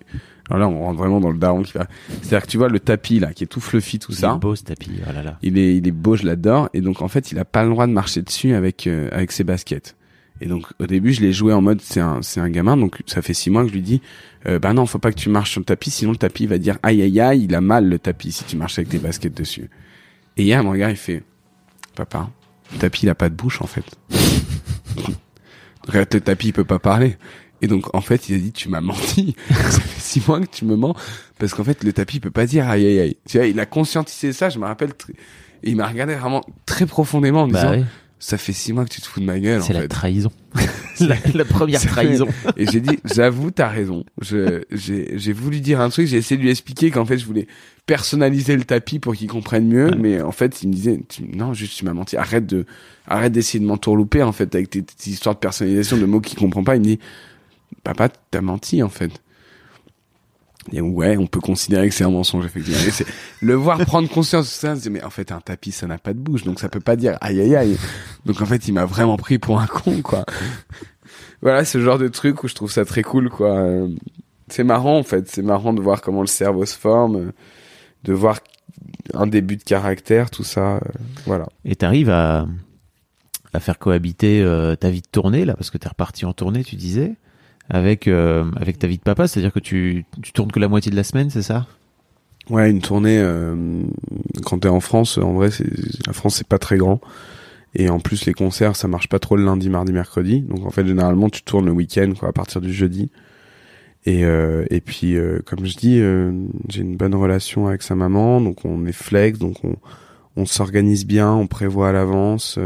Alors 0.49 0.59
là 0.59 0.67
on 0.69 0.79
rentre 0.79 0.97
vraiment 0.99 1.19
dans 1.19 1.31
le 1.31 1.37
daron 1.37 1.61
qui 1.63 1.73
va. 1.73 1.87
C'est-à-dire 2.21 2.41
que 2.43 2.47
tu 2.51 2.57
vois 2.57 2.69
le 2.69 2.79
tapis 2.79 3.19
là 3.19 3.33
qui 3.33 3.43
est 3.43 3.47
tout 3.47 3.59
fluffy 3.59 3.99
tout 3.99 4.11
Il 4.13 4.17
ça 4.17 4.33
est 4.35 4.39
beau 4.39 4.55
ce 4.55 4.63
tapis. 4.63 4.91
Oh 5.07 5.11
là 5.13 5.21
là. 5.23 5.37
il 5.41 5.57
est, 5.57 5.75
il 5.77 5.87
est 5.87 5.91
beau, 5.91 6.15
je 6.15 6.25
l'adore. 6.25 6.69
Et 6.73 6.79
donc 6.81 7.01
en 7.01 7.07
fait, 7.09 7.31
il 7.31 7.39
a 7.39 7.45
pas 7.45 7.63
le 7.63 7.69
droit 7.69 7.85
de 7.87 7.91
marcher 7.91 8.21
dessus 8.21 8.53
avec 8.53 8.87
euh, 8.87 9.09
avec 9.11 9.31
ses 9.33 9.43
baskets. 9.43 9.95
Et 10.41 10.47
donc 10.47 10.65
au 10.79 10.85
début, 10.85 11.13
je 11.13 11.21
l'ai 11.21 11.33
joué 11.33 11.53
en 11.53 11.61
mode 11.61 11.81
c'est 11.81 11.99
un 11.99 12.21
c'est 12.21 12.39
un 12.39 12.49
gamin, 12.49 12.77
donc 12.77 13.01
ça 13.05 13.21
fait 13.21 13.33
six 13.33 13.49
mois 13.49 13.63
que 13.63 13.69
je 13.69 13.73
lui 13.73 13.81
dis 13.81 14.01
euh, 14.47 14.59
bah 14.59 14.73
non, 14.73 14.85
faut 14.85 14.99
pas 14.99 15.11
que 15.11 15.19
tu 15.19 15.29
marches 15.29 15.51
sur 15.51 15.59
le 15.59 15.65
tapis, 15.65 15.89
sinon 15.89 16.11
le 16.11 16.17
tapis 16.17 16.45
va 16.45 16.57
dire 16.57 16.77
aïe 16.83 17.01
aïe 17.01 17.19
aïe, 17.19 17.43
il 17.45 17.55
a 17.55 17.61
mal 17.61 17.87
le 17.89 17.99
tapis 17.99 18.31
si 18.31 18.43
tu 18.43 18.55
marches 18.55 18.77
avec 18.79 18.89
tes 18.89 18.99
baskets 18.99 19.33
dessus. 19.33 19.69
Et 20.37 20.43
hier, 20.43 20.63
mon 20.63 20.73
gars, 20.73 20.91
il 20.91 20.95
fait 20.95 21.23
papa, 21.95 22.29
le 22.71 22.77
tapis 22.77 23.05
il 23.05 23.09
a 23.09 23.15
pas 23.15 23.29
de 23.29 23.35
bouche 23.35 23.61
en 23.61 23.67
fait. 23.67 23.85
Regarde, 25.87 26.13
le 26.13 26.21
tapis 26.21 26.47
il 26.47 26.53
peut 26.53 26.65
pas 26.65 26.79
parler. 26.79 27.17
Et 27.61 27.67
donc 27.67 27.93
en 27.95 28.01
fait, 28.01 28.29
il 28.29 28.35
a 28.35 28.37
dit 28.37 28.51
tu 28.51 28.69
m'as 28.69 28.81
menti. 28.81 29.35
ça 29.49 29.79
fait 29.79 29.99
six 29.99 30.27
mois 30.27 30.39
que 30.39 30.45
tu 30.45 30.65
me 30.65 30.75
mens 30.75 30.95
parce 31.39 31.53
qu'en 31.53 31.63
fait 31.63 31.83
le 31.83 31.91
tapis 31.93 32.17
il 32.17 32.21
peut 32.21 32.31
pas 32.31 32.45
dire 32.45 32.69
aïe 32.69 32.85
aïe 32.85 32.99
aïe. 32.99 33.17
Tu 33.27 33.37
vois, 33.37 33.47
il 33.47 33.59
a 33.59 33.65
conscientisé 33.65 34.33
ça. 34.33 34.49
Je 34.49 34.59
me 34.59 34.65
rappelle. 34.65 34.91
Et 35.63 35.71
il 35.71 35.75
m'a 35.75 35.87
regardé 35.87 36.13
vraiment 36.13 36.45
très 36.67 36.85
profondément 36.85 37.43
en 37.43 37.47
me 37.47 37.53
Bah 37.53 37.61
disant 37.61 37.73
oui, 37.79 37.85
ça 38.19 38.37
fait 38.37 38.53
six 38.53 38.73
mois 38.73 38.83
que 38.85 38.89
tu 38.89 39.01
te 39.01 39.07
fous 39.07 39.19
de 39.19 39.25
ma 39.25 39.39
gueule. 39.39 39.61
c'est 39.61 39.73
la 39.73 39.81
fait. 39.81 39.87
trahison. 39.87 40.31
la, 40.99 41.15
la 41.35 41.45
première 41.45 41.81
trahison. 41.81 42.27
Et 42.57 42.65
j'ai 42.65 42.79
dit, 42.79 42.97
j'avoue, 43.05 43.51
t'as 43.51 43.67
raison. 43.67 44.03
J'ai, 44.21 44.65
j'ai 44.71 45.33
voulu 45.33 45.59
dire 45.59 45.79
un 45.81 45.89
truc, 45.89 46.07
j'ai 46.07 46.17
essayé 46.17 46.37
de 46.37 46.41
lui 46.41 46.49
expliquer 46.49 46.89
qu'en 46.89 47.05
fait, 47.05 47.17
je 47.19 47.25
voulais 47.25 47.47
personnaliser 47.85 48.55
le 48.57 48.63
tapis 48.63 48.99
pour 48.99 49.15
qu'il 49.15 49.27
comprenne 49.27 49.67
mieux, 49.67 49.89
Ouais. 49.91 49.97
mais 49.97 50.21
en 50.21 50.31
fait, 50.31 50.61
il 50.63 50.69
me 50.69 50.73
disait, 50.73 50.99
tu- 51.07 51.23
non, 51.23 51.53
juste, 51.53 51.77
tu 51.77 51.85
m'as 51.85 51.93
menti. 51.93 52.17
Arrête 52.17 52.45
de, 52.47 52.65
arrête 53.07 53.31
d'essayer 53.31 53.59
de 53.59 53.65
m'entourlouper, 53.65 54.23
en 54.23 54.31
fait, 54.31 54.53
avec 54.55 54.69
tes, 54.71 54.81
tes 54.83 55.09
histoires 55.11 55.35
de 55.35 55.39
personnalisation 55.39 55.97
de 55.97 56.05
mots 56.05 56.19
qu'il 56.19 56.37
comprend 56.39 56.63
pas. 56.63 56.75
Il 56.75 56.79
me 56.79 56.85
dit, 56.85 56.99
papa, 57.83 58.09
t'as 58.31 58.41
menti, 58.41 58.81
en 58.83 58.89
fait. 58.89 59.11
Et 60.73 60.81
ouais, 60.81 61.17
on 61.17 61.27
peut 61.27 61.39
considérer 61.39 61.87
que 61.89 61.95
c'est 61.95 62.03
un 62.03 62.09
mensonge, 62.09 62.45
effectivement. 62.45 62.79
Le 63.41 63.53
voir 63.53 63.77
prendre 63.85 64.09
conscience 64.09 64.45
de 64.45 64.49
ça, 64.51 64.75
c'est 64.75 64.89
mais 64.89 65.03
en 65.03 65.09
fait, 65.09 65.31
un 65.31 65.39
tapis, 65.39 65.71
ça 65.71 65.87
n'a 65.87 65.97
pas 65.97 66.13
de 66.13 66.19
bouche, 66.19 66.43
donc 66.43 66.59
ça 66.59 66.69
peut 66.69 66.79
pas 66.79 66.95
dire 66.95 67.17
aïe 67.21 67.39
aïe 67.39 67.55
aïe. 67.55 67.77
Donc 68.25 68.41
en 68.41 68.45
fait, 68.45 68.67
il 68.67 68.73
m'a 68.73 68.85
vraiment 68.85 69.17
pris 69.17 69.37
pour 69.39 69.59
un 69.59 69.67
con, 69.67 70.01
quoi. 70.01 70.25
voilà, 71.41 71.63
ce 71.65 71.79
genre 71.79 71.97
de 71.97 72.07
truc 72.07 72.43
où 72.43 72.47
je 72.47 72.55
trouve 72.55 72.71
ça 72.71 72.85
très 72.85 73.01
cool, 73.03 73.29
quoi. 73.29 73.65
C'est 74.49 74.63
marrant, 74.63 74.97
en 74.97 75.03
fait. 75.03 75.29
C'est 75.29 75.41
marrant 75.41 75.73
de 75.73 75.81
voir 75.81 76.01
comment 76.01 76.21
le 76.21 76.27
cerveau 76.27 76.65
se 76.65 76.77
forme, 76.77 77.31
de 78.03 78.13
voir 78.13 78.39
un 79.13 79.27
début 79.27 79.57
de 79.57 79.63
caractère, 79.63 80.29
tout 80.29 80.43
ça. 80.43 80.79
voilà. 81.25 81.47
Et 81.65 81.75
t'arrives 81.75 82.09
à, 82.09 82.47
à 83.53 83.59
faire 83.59 83.79
cohabiter 83.79 84.41
euh, 84.41 84.75
ta 84.75 84.89
vie 84.89 85.01
de 85.01 85.07
tournée, 85.07 85.45
là, 85.45 85.53
parce 85.55 85.69
que 85.69 85.77
t'es 85.77 85.87
reparti 85.89 86.25
en 86.25 86.33
tournée, 86.33 86.63
tu 86.63 86.75
disais, 86.75 87.15
avec, 87.69 88.07
euh, 88.07 88.45
avec 88.55 88.79
ta 88.79 88.87
vie 88.87 88.97
de 88.97 89.03
papa, 89.03 89.27
c'est-à-dire 89.27 89.53
que 89.53 89.59
tu, 89.59 90.05
tu 90.21 90.31
tournes 90.31 90.51
que 90.51 90.59
la 90.59 90.67
moitié 90.67 90.91
de 90.91 90.95
la 90.95 91.03
semaine, 91.03 91.29
c'est 91.29 91.41
ça? 91.41 91.65
Ouais, 92.49 92.71
une 92.71 92.81
tournée, 92.81 93.19
euh, 93.19 93.83
quand 94.45 94.59
t'es 94.59 94.69
en 94.69 94.79
France, 94.79 95.17
en 95.17 95.33
vrai, 95.33 95.49
la 96.05 96.13
France, 96.13 96.35
c'est 96.35 96.47
pas 96.47 96.59
très 96.59 96.77
grand. 96.77 97.01
Et 97.75 97.89
en 97.89 97.99
plus, 97.99 98.25
les 98.25 98.33
concerts, 98.33 98.75
ça 98.75 98.87
marche 98.87 99.09
pas 99.09 99.19
trop 99.19 99.35
le 99.35 99.43
lundi, 99.43 99.69
mardi, 99.69 99.91
mercredi. 99.91 100.41
Donc, 100.41 100.65
en 100.65 100.69
fait, 100.69 100.87
généralement, 100.87 101.29
tu 101.29 101.43
tournes 101.43 101.65
le 101.65 101.73
week-end, 101.73 102.13
quoi, 102.17 102.29
à 102.29 102.31
partir 102.31 102.61
du 102.61 102.73
jeudi. 102.73 103.11
Et, 104.05 104.23
euh, 104.23 104.65
et 104.69 104.79
puis, 104.79 105.17
euh, 105.17 105.41
comme 105.45 105.65
je 105.65 105.75
dis, 105.75 105.99
euh, 105.99 106.31
j'ai 106.69 106.81
une 106.81 106.95
bonne 106.95 107.13
relation 107.13 107.67
avec 107.67 107.81
sa 107.81 107.93
maman. 107.93 108.39
Donc, 108.39 108.63
on 108.63 108.85
est 108.85 108.93
flex, 108.93 109.37
donc 109.37 109.57
on, 109.65 109.75
on 110.37 110.45
s'organise 110.45 111.05
bien, 111.05 111.31
on 111.33 111.47
prévoit 111.47 111.89
à 111.89 111.91
l'avance. 111.91 112.57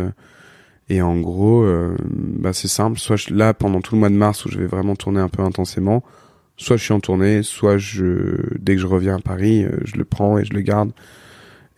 Et 0.94 1.02
en 1.02 1.18
gros, 1.20 1.64
euh, 1.64 1.96
bah, 2.10 2.54
c'est 2.54 2.68
simple. 2.68 3.00
Soit 3.00 3.16
je, 3.16 3.34
là, 3.34 3.54
pendant 3.54 3.82
tout 3.82 3.96
le 3.96 4.00
mois 4.00 4.10
de 4.10 4.16
mars, 4.16 4.46
où 4.46 4.50
je 4.52 4.58
vais 4.60 4.66
vraiment 4.68 4.96
tourner 4.96 5.20
un 5.22 5.30
peu 5.30 5.42
intensément, 5.42 6.04
soit 6.58 6.76
je 6.78 6.84
suis 6.84 6.94
en 6.94 7.00
tournée, 7.00 7.44
soit 7.44 7.78
je, 7.78 8.36
dès 8.60 8.76
que 8.76 8.82
je 8.82 8.88
reviens 8.88 9.16
à 9.16 9.20
Paris, 9.20 9.64
euh, 9.64 9.78
je 9.86 9.96
le 9.96 10.04
prends 10.06 10.38
et 10.38 10.44
je 10.46 10.54
le 10.54 10.62
garde. 10.62 10.92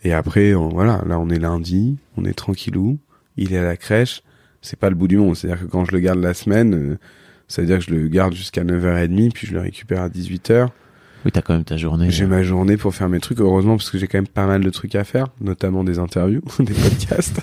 Et 0.02 0.12
après, 0.12 0.54
on- 0.54 0.68
voilà, 0.68 1.02
là 1.06 1.18
on 1.18 1.30
est 1.30 1.38
lundi, 1.38 1.96
on 2.16 2.24
est 2.24 2.34
tranquillou, 2.34 2.98
il 3.36 3.52
est 3.54 3.58
à 3.58 3.62
la 3.64 3.76
crèche, 3.76 4.22
c'est 4.62 4.78
pas 4.78 4.90
le 4.90 4.96
bout 4.96 5.08
du 5.08 5.16
monde. 5.16 5.36
C'est-à-dire 5.36 5.64
que 5.64 5.70
quand 5.70 5.84
je 5.84 5.92
le 5.92 6.00
garde 6.00 6.18
la 6.20 6.34
semaine, 6.34 6.74
euh, 6.74 6.98
ça 7.48 7.62
veut 7.62 7.68
dire 7.68 7.78
que 7.78 7.84
je 7.84 7.90
le 7.94 8.08
garde 8.08 8.34
jusqu'à 8.34 8.64
9h30, 8.64 9.32
puis 9.32 9.46
je 9.46 9.54
le 9.54 9.60
récupère 9.60 10.02
à 10.02 10.08
18h. 10.08 10.68
Oui, 11.24 11.32
t'as 11.32 11.40
quand 11.40 11.54
même 11.54 11.64
ta 11.64 11.76
journée. 11.78 12.10
J'ai 12.10 12.26
ma 12.26 12.42
journée 12.42 12.76
pour 12.76 12.94
faire 12.94 13.08
mes 13.08 13.20
trucs, 13.20 13.40
heureusement, 13.40 13.76
parce 13.78 13.90
que 13.90 13.96
j'ai 13.96 14.06
quand 14.08 14.18
même 14.18 14.26
pas 14.28 14.46
mal 14.46 14.62
de 14.62 14.68
trucs 14.70 14.94
à 14.94 15.04
faire, 15.04 15.28
notamment 15.40 15.82
des 15.84 15.98
interviews, 15.98 16.42
des 16.58 16.74
podcasts. 16.74 17.40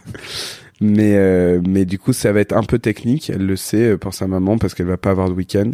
Mais, 0.82 1.15
euh, 1.15 1.61
mais 1.67 1.86
du 1.86 1.99
coup, 1.99 2.11
ça 2.11 2.32
va 2.32 2.39
être 2.39 2.53
un 2.53 2.63
peu 2.63 2.79
technique, 2.79 3.29
elle 3.29 3.45
le 3.45 3.55
sait 3.55 3.91
euh, 3.91 3.97
pour 3.97 4.15
sa 4.15 4.27
maman, 4.27 4.57
parce 4.57 4.73
qu'elle 4.73 4.88
va 4.88 4.97
pas 4.97 5.11
avoir 5.11 5.29
de 5.29 5.34
week-end. 5.34 5.69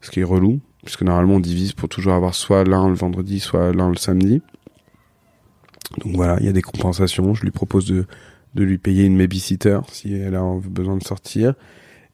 Ce 0.00 0.10
qui 0.10 0.20
est 0.20 0.24
relou, 0.24 0.60
puisque 0.82 1.02
normalement 1.02 1.34
on 1.34 1.40
divise 1.40 1.72
pour 1.72 1.88
toujours 1.88 2.14
avoir 2.14 2.34
soit 2.34 2.64
l'un 2.64 2.88
le 2.88 2.94
vendredi, 2.94 3.38
soit 3.38 3.72
l'un 3.72 3.90
le 3.90 3.96
samedi. 3.96 4.40
Donc 5.98 6.16
voilà, 6.16 6.38
il 6.40 6.46
y 6.46 6.48
a 6.48 6.52
des 6.52 6.62
compensations. 6.62 7.34
Je 7.34 7.42
lui 7.42 7.50
propose 7.50 7.86
de, 7.86 8.06
de 8.54 8.64
lui 8.64 8.78
payer 8.78 9.04
une 9.04 9.18
babysitter 9.18 9.80
si 9.90 10.14
elle 10.14 10.36
a 10.36 10.44
besoin 10.70 10.96
de 10.96 11.02
sortir. 11.02 11.54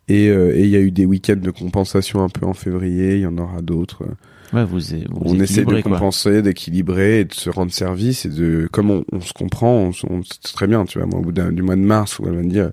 Et 0.09 0.29
euh, 0.29 0.57
et 0.57 0.63
il 0.65 0.71
y 0.71 0.77
a 0.77 0.81
eu 0.81 0.91
des 0.91 1.05
week-ends 1.07 1.37
de 1.37 1.51
compensation 1.51 2.25
un 2.25 2.29
peu 2.29 2.47
en 2.47 2.55
février, 2.55 3.17
il 3.17 3.21
y 3.21 3.27
en 3.27 3.39
aura 3.39 3.63
d'autres. 3.63 4.05
Ouais, 4.53 4.65
vous, 4.65 4.79
vous 4.79 5.35
On 5.35 5.41
essaie 5.41 5.65
de 5.65 5.81
compenser, 5.81 6.43
d'équilibrer 6.43 7.21
et 7.21 7.25
de 7.25 7.35
se 7.35 7.51
rendre 7.51 7.73
service 7.73 8.25
et 8.25 8.29
de, 8.29 8.69
comme 8.71 8.91
on, 8.91 9.05
on 9.13 9.21
se 9.21 9.33
comprend, 9.33 9.91
on, 10.09 10.21
très 10.43 10.67
bien, 10.67 10.85
tu 10.85 10.99
vois, 10.99 11.07
moi, 11.07 11.21
au 11.21 11.23
bout 11.23 11.33
du 11.33 11.63
mois 11.63 11.77
de 11.77 11.81
mars 11.81 12.19
où 12.19 12.27
elle 12.27 12.37
va 12.37 12.43
me 12.43 12.51
dire, 12.51 12.71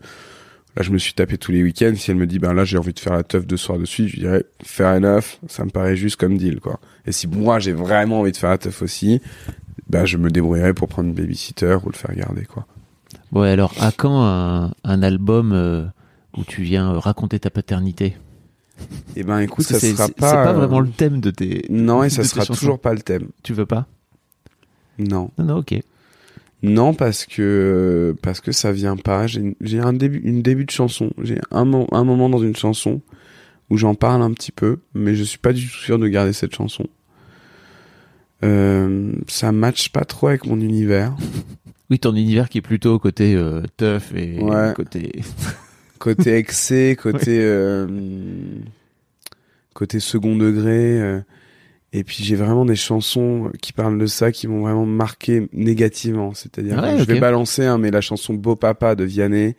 là, 0.75 0.83
je 0.83 0.91
me 0.91 0.97
suis 0.97 1.13
tapé 1.13 1.37
tous 1.37 1.51
les 1.51 1.63
week-ends, 1.63 1.93
si 1.95 2.11
elle 2.11 2.17
me 2.17 2.27
dit, 2.27 2.39
ben 2.39 2.53
là, 2.53 2.65
j'ai 2.65 2.77
envie 2.77 2.93
de 2.93 2.99
faire 2.99 3.13
la 3.13 3.23
teuf 3.23 3.47
deux 3.47 3.57
soirs 3.57 3.79
de 3.79 3.85
suite, 3.85 4.09
je 4.09 4.19
dirais, 4.19 4.45
faire 4.63 5.01
œuf, 5.03 5.39
ça 5.47 5.65
me 5.65 5.69
paraît 5.69 5.95
juste 5.95 6.17
comme 6.17 6.37
deal, 6.37 6.59
quoi. 6.59 6.79
Et 7.05 7.11
si 7.11 7.27
moi, 7.27 7.59
j'ai 7.59 7.73
vraiment 7.73 8.19
envie 8.19 8.31
de 8.31 8.37
faire 8.37 8.51
la 8.51 8.57
teuf 8.57 8.81
aussi, 8.81 9.21
ben, 9.89 10.05
je 10.05 10.17
me 10.17 10.29
débrouillerai 10.29 10.73
pour 10.73 10.87
prendre 10.87 11.09
une 11.09 11.15
babysitter 11.15 11.77
ou 11.83 11.89
le 11.89 11.95
faire 11.95 12.15
garder, 12.15 12.45
quoi. 12.45 12.65
Ouais, 13.31 13.49
alors, 13.49 13.73
à 13.79 13.91
quand 13.91 14.23
un, 14.23 14.71
un 14.83 15.03
album 15.03 15.51
euh, 15.53 15.85
où 16.37 16.43
tu 16.43 16.63
viens 16.63 16.93
euh, 16.93 16.99
raconter 16.99 17.39
ta 17.39 17.49
paternité? 17.49 18.15
Et 19.15 19.23
ben, 19.23 19.39
écoute, 19.39 19.67
Parce 19.69 19.79
ça 19.81 19.87
sera 19.89 20.07
pas. 20.07 20.13
c'est 20.29 20.35
pas 20.35 20.49
euh, 20.49 20.53
vraiment 20.53 20.79
le 20.79 20.89
thème 20.89 21.19
de 21.19 21.31
tes. 21.31 21.65
Non, 21.69 22.03
et 22.03 22.09
ça 22.09 22.23
sera 22.23 22.45
toujours 22.45 22.79
pas 22.79 22.93
le 22.93 23.01
thème. 23.01 23.27
Tu 23.43 23.53
veux 23.53 23.65
pas? 23.65 23.85
Non. 24.99 25.31
Non, 25.37 25.45
non, 25.45 25.57
ok. 25.57 25.75
Non, 26.63 26.93
parce 26.93 27.25
que 27.25 28.15
parce 28.21 28.39
que 28.39 28.51
ça 28.51 28.71
vient 28.71 28.95
pas. 28.95 29.25
J'ai 29.27 29.79
un 29.79 29.93
début, 29.93 30.19
une 30.23 30.41
début 30.43 30.65
de 30.65 30.71
chanson. 30.71 31.11
J'ai 31.23 31.39
un, 31.51 31.65
mo- 31.65 31.87
un 31.91 32.03
moment 32.03 32.29
dans 32.29 32.41
une 32.41 32.55
chanson 32.55 33.01
où 33.69 33.77
j'en 33.77 33.95
parle 33.95 34.21
un 34.21 34.31
petit 34.31 34.51
peu, 34.51 34.77
mais 34.93 35.15
je 35.15 35.23
suis 35.23 35.39
pas 35.39 35.53
du 35.53 35.63
tout 35.65 35.77
sûr 35.77 35.97
de 35.97 36.07
garder 36.07 36.33
cette 36.33 36.53
chanson. 36.53 36.85
Euh, 38.43 39.13
ça 39.27 39.51
matche 39.51 39.89
pas 39.89 40.05
trop 40.05 40.27
avec 40.27 40.45
mon 40.45 40.59
univers. 40.59 41.15
Oui, 41.89 41.99
ton 41.99 42.15
univers 42.15 42.47
qui 42.47 42.59
est 42.59 42.61
plutôt 42.61 42.97
côté 42.99 43.35
euh, 43.35 43.63
tough 43.75 44.15
et 44.15 44.39
Ouais. 44.41 44.71
côté. 44.73 45.11
Côté 46.01 46.35
excès, 46.37 46.97
côté 46.99 47.39
euh, 47.39 47.87
côté 49.73 49.99
second 49.99 50.35
degré. 50.35 50.99
euh, 50.99 51.21
et 51.93 52.03
puis 52.03 52.23
j'ai 52.23 52.35
vraiment 52.35 52.63
des 52.65 52.75
chansons 52.77 53.51
qui 53.61 53.73
parlent 53.73 53.97
de 53.99 54.05
ça 54.05 54.31
qui 54.31 54.47
m'ont 54.47 54.61
vraiment 54.61 54.85
marqué 54.85 55.49
négativement. 55.53 56.33
C'est-à-dire, 56.33 56.81
Ouais, 56.81 56.97
je 56.97 57.03
vais 57.03 57.19
balancer, 57.19 57.65
hein, 57.65 57.77
mais 57.77 57.91
la 57.91 57.99
chanson 58.01 58.33
Beau 58.33 58.55
Papa 58.55 58.95
de 58.95 59.03
Vianney, 59.03 59.55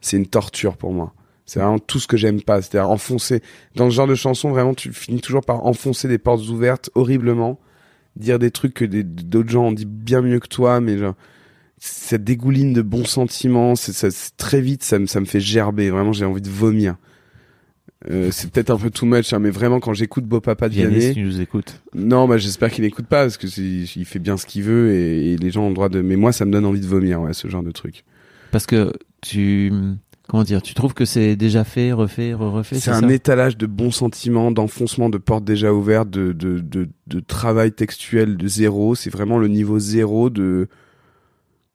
c'est 0.00 0.16
une 0.16 0.26
torture 0.26 0.76
pour 0.78 0.92
moi. 0.92 1.12
C'est 1.46 1.60
vraiment 1.60 1.78
tout 1.78 1.98
ce 1.98 2.06
que 2.06 2.16
j'aime 2.16 2.40
pas. 2.40 2.62
C'est-à-dire 2.62 2.90
enfoncer. 2.90 3.42
Dans 3.74 3.90
ce 3.90 3.94
genre 3.94 4.06
de 4.06 4.14
chanson, 4.14 4.48
vraiment, 4.50 4.72
tu 4.72 4.92
finis 4.94 5.20
toujours 5.20 5.44
par 5.44 5.66
enfoncer 5.66 6.08
des 6.08 6.16
portes 6.16 6.48
ouvertes 6.48 6.88
horriblement. 6.94 7.60
Dire 8.16 8.38
des 8.38 8.50
trucs 8.50 8.72
que 8.74 8.84
d'autres 8.86 9.50
gens 9.50 9.64
ont 9.66 9.72
dit 9.72 9.84
bien 9.84 10.22
mieux 10.22 10.38
que 10.40 10.48
toi, 10.48 10.80
mais 10.80 10.96
genre, 10.96 11.14
ça 11.78 12.18
dégouline 12.18 12.72
de 12.72 12.82
bons 12.82 13.04
sentiments. 13.04 13.76
C'est, 13.76 13.92
ça, 13.92 14.10
c'est- 14.10 14.36
très 14.36 14.60
vite, 14.60 14.82
ça 14.82 14.98
me, 14.98 15.06
ça 15.06 15.20
me 15.20 15.26
fait 15.26 15.40
gerber. 15.40 15.90
Vraiment, 15.90 16.12
j'ai 16.12 16.24
envie 16.24 16.40
de 16.42 16.48
vomir. 16.50 16.96
Euh, 18.10 18.28
c'est 18.30 18.50
peut-être 18.50 18.68
un 18.70 18.76
peu 18.76 18.90
too 18.90 19.06
much, 19.06 19.32
hein, 19.32 19.38
mais 19.38 19.48
vraiment, 19.50 19.80
quand 19.80 19.94
j'écoute 19.94 20.24
Beau 20.24 20.40
Papa 20.42 20.68
de 20.68 20.74
Vianney, 20.74 21.00
si 21.00 21.14
tu 21.14 21.22
nous 21.22 21.40
écoutes. 21.40 21.80
non, 21.94 22.28
bah, 22.28 22.36
j'espère 22.36 22.70
qu'il 22.70 22.84
n'écoute 22.84 23.06
pas, 23.06 23.22
parce 23.22 23.38
que 23.38 23.46
il 23.58 24.04
fait 24.04 24.18
bien 24.18 24.36
ce 24.36 24.44
qu'il 24.44 24.62
veut, 24.62 24.92
et, 24.92 25.32
et 25.32 25.36
les 25.38 25.50
gens 25.50 25.64
ont 25.64 25.68
le 25.68 25.74
droit 25.74 25.88
de, 25.88 26.02
mais 26.02 26.16
moi, 26.16 26.30
ça 26.30 26.44
me 26.44 26.52
donne 26.52 26.66
envie 26.66 26.80
de 26.80 26.86
vomir, 26.86 27.22
ouais, 27.22 27.32
ce 27.32 27.48
genre 27.48 27.62
de 27.62 27.70
truc. 27.70 28.04
Parce 28.50 28.66
que 28.66 28.92
tu. 29.22 29.72
Comment 30.28 30.42
dire 30.42 30.60
Tu 30.62 30.74
trouves 30.74 30.92
que 30.94 31.04
c'est 31.06 31.34
déjà 31.36 31.64
fait, 31.64 31.92
refait, 31.92 32.34
re-refait 32.34 32.76
C'est 32.78 32.90
un 32.90 33.08
étalage 33.08 33.56
de 33.58 33.66
bons 33.66 33.90
sentiments, 33.90 34.50
d'enfoncement 34.50 35.08
de 35.10 35.18
portes 35.18 35.44
déjà 35.44 35.72
ouvertes, 35.72 36.10
de, 36.10 36.32
de, 36.32 36.60
de, 36.60 36.88
de 37.06 37.20
travail 37.20 37.72
textuel 37.72 38.36
de 38.36 38.46
zéro. 38.48 38.94
C'est 38.94 39.10
vraiment 39.10 39.38
le 39.38 39.48
niveau 39.48 39.78
zéro 39.78 40.28
de, 40.30 40.68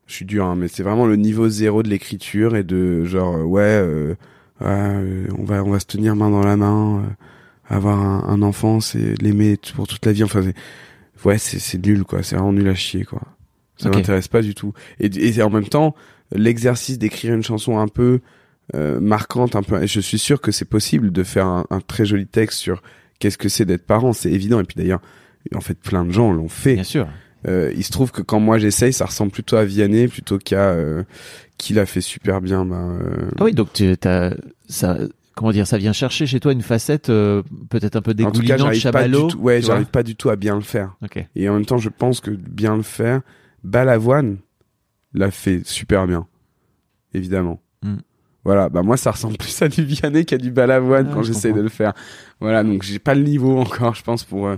Je 0.10 0.14
suis 0.16 0.26
dur, 0.26 0.46
hein, 0.46 0.56
mais 0.58 0.68
c'est 0.68 0.82
vraiment 0.84 1.06
le 1.06 1.16
niveau 1.16 1.48
zéro 1.50 1.84
de 1.84 1.88
l'écriture 1.90 2.56
et 2.56 2.64
de 2.64 3.06
genre 3.06 3.36
euh, 3.38 3.44
ouais, 3.44 3.62
euh, 3.62 4.16
ouais, 4.60 4.68
euh, 4.68 5.28
on 5.38 5.44
va 5.44 5.64
on 5.64 5.70
va 5.70 5.80
se 5.80 5.86
tenir 5.86 6.16
main 6.16 6.30
dans 6.32 6.44
la 6.44 6.58
main, 6.58 7.04
euh, 7.04 7.76
avoir 7.76 8.00
un, 8.00 8.24
un 8.28 8.42
enfant, 8.42 8.80
c'est 8.80 9.22
l'aimer 9.22 9.58
pour 9.76 9.88
toute 9.88 10.04
la 10.06 10.12
vie. 10.12 10.24
Enfin, 10.24 10.42
c'est- 10.42 10.56
ouais, 11.28 11.38
c'est 11.38 11.60
c'est 11.60 11.78
nul 11.86 12.04
quoi. 12.06 12.24
C'est 12.24 12.36
vraiment 12.36 12.52
nul 12.54 12.68
à 12.68 12.74
chier 12.76 13.06
quoi. 13.06 13.22
Ça 13.78 13.90
Ok. 13.90 13.96
m'intéresse 13.98 14.28
pas 14.28 14.42
du 14.42 14.56
tout. 14.56 14.74
Et, 15.00 15.06
et 15.16 15.42
en 15.44 15.50
même 15.52 15.68
temps, 15.68 15.96
l'exercice 16.34 16.98
d'écrire 16.98 17.34
une 17.36 17.44
chanson 17.44 17.78
un 17.78 17.88
peu 17.88 18.20
euh, 18.76 19.00
marquante, 19.00 19.56
un 19.56 19.62
peu. 19.64 19.82
et 19.82 19.88
Je 19.88 20.00
suis 20.00 20.20
sûr 20.20 20.42
que 20.42 20.52
c'est 20.52 20.66
possible 20.66 21.12
de 21.12 21.24
faire 21.24 21.46
un, 21.46 21.66
un 21.70 21.80
très 21.82 22.06
joli 22.06 22.26
texte 22.28 22.58
sur 22.60 22.82
qu'est-ce 23.20 23.38
que 23.38 23.48
c'est 23.50 23.66
d'être 23.66 23.86
parent. 23.86 24.12
C'est 24.14 24.32
évident. 24.32 24.60
Et 24.60 24.64
puis 24.64 24.76
d'ailleurs, 24.76 25.02
en 25.56 25.62
fait, 25.62 25.76
plein 25.80 26.04
de 26.04 26.12
gens 26.12 26.32
l'ont 26.34 26.50
fait. 26.50 26.74
Bien 26.74 26.84
sûr. 26.84 27.08
Euh, 27.48 27.72
il 27.76 27.84
se 27.84 27.92
trouve 27.92 28.12
que 28.12 28.22
quand 28.22 28.40
moi 28.40 28.58
j'essaye, 28.58 28.92
ça 28.94 29.06
ressemble 29.06 29.32
plutôt 29.32 29.56
à 29.56 29.64
Vianney 29.64 30.08
plutôt 30.08 30.38
qu'à 30.38 30.72
euh, 30.72 31.04
qui 31.58 31.74
l'a 31.74 31.86
fait 31.86 32.02
super 32.02 32.42
bien. 32.42 32.66
Bah, 32.66 32.78
euh, 32.78 33.30
Ah 33.40 33.44
oui, 33.44 33.54
donc 33.54 33.74
tu 33.74 33.96
as 34.04 34.34
ça. 34.68 34.98
Comment 35.36 35.52
dire, 35.52 35.68
ça 35.68 35.78
vient 35.78 35.94
chercher 35.94 36.26
chez 36.26 36.42
toi 36.42 36.52
une 36.52 36.62
facette 36.62 37.10
euh, 37.10 37.44
peut-être 37.70 37.96
un 37.96 38.02
peu 38.02 38.12
en 38.12 38.32
tout 38.32 38.42
cas, 38.42 38.58
dégoulinante, 38.58 38.60
j'arrive 38.60 38.92
pas 38.92 39.08
du 39.08 39.14
chamallow. 39.14 39.36
Ouais, 39.38 39.62
j'arrive 39.62 39.86
pas 39.86 40.04
du 40.04 40.18
tout 40.18 40.30
à 40.30 40.36
bien 40.36 40.56
le 40.56 40.62
faire. 40.62 40.96
Ok. 41.02 41.26
Et 41.34 41.48
en 41.48 41.54
même 41.54 41.66
temps, 41.66 41.78
je 41.78 41.88
pense 41.88 42.20
que 42.20 42.32
bien 42.32 42.76
le 42.76 42.82
faire, 42.82 43.22
Balavoine 43.64 44.38
l'a 45.14 45.32
fait 45.32 45.62
super 45.66 46.08
bien, 46.08 46.28
évidemment. 47.14 47.62
Mm. 47.84 47.98
Voilà, 48.44 48.68
bah 48.68 48.84
moi 48.84 48.98
ça 48.98 49.12
ressemble 49.12 49.38
plus 49.40 49.62
à 49.62 49.70
du 49.70 49.84
Vianney 49.86 50.26
qu'à 50.26 50.38
du 50.38 50.52
Balavoine 50.52 51.08
Ah, 51.10 51.14
quand 51.14 51.24
je 51.24 51.32
j'essaie 51.32 51.54
de 51.54 51.62
le 51.62 51.70
faire. 51.70 51.94
Voilà, 52.42 52.64
donc 52.64 52.84
j'ai 52.84 53.00
pas 53.00 53.16
le 53.16 53.24
niveau 53.24 53.58
encore, 53.60 53.96
je 53.96 54.04
pense 54.04 54.26
pour. 54.26 54.50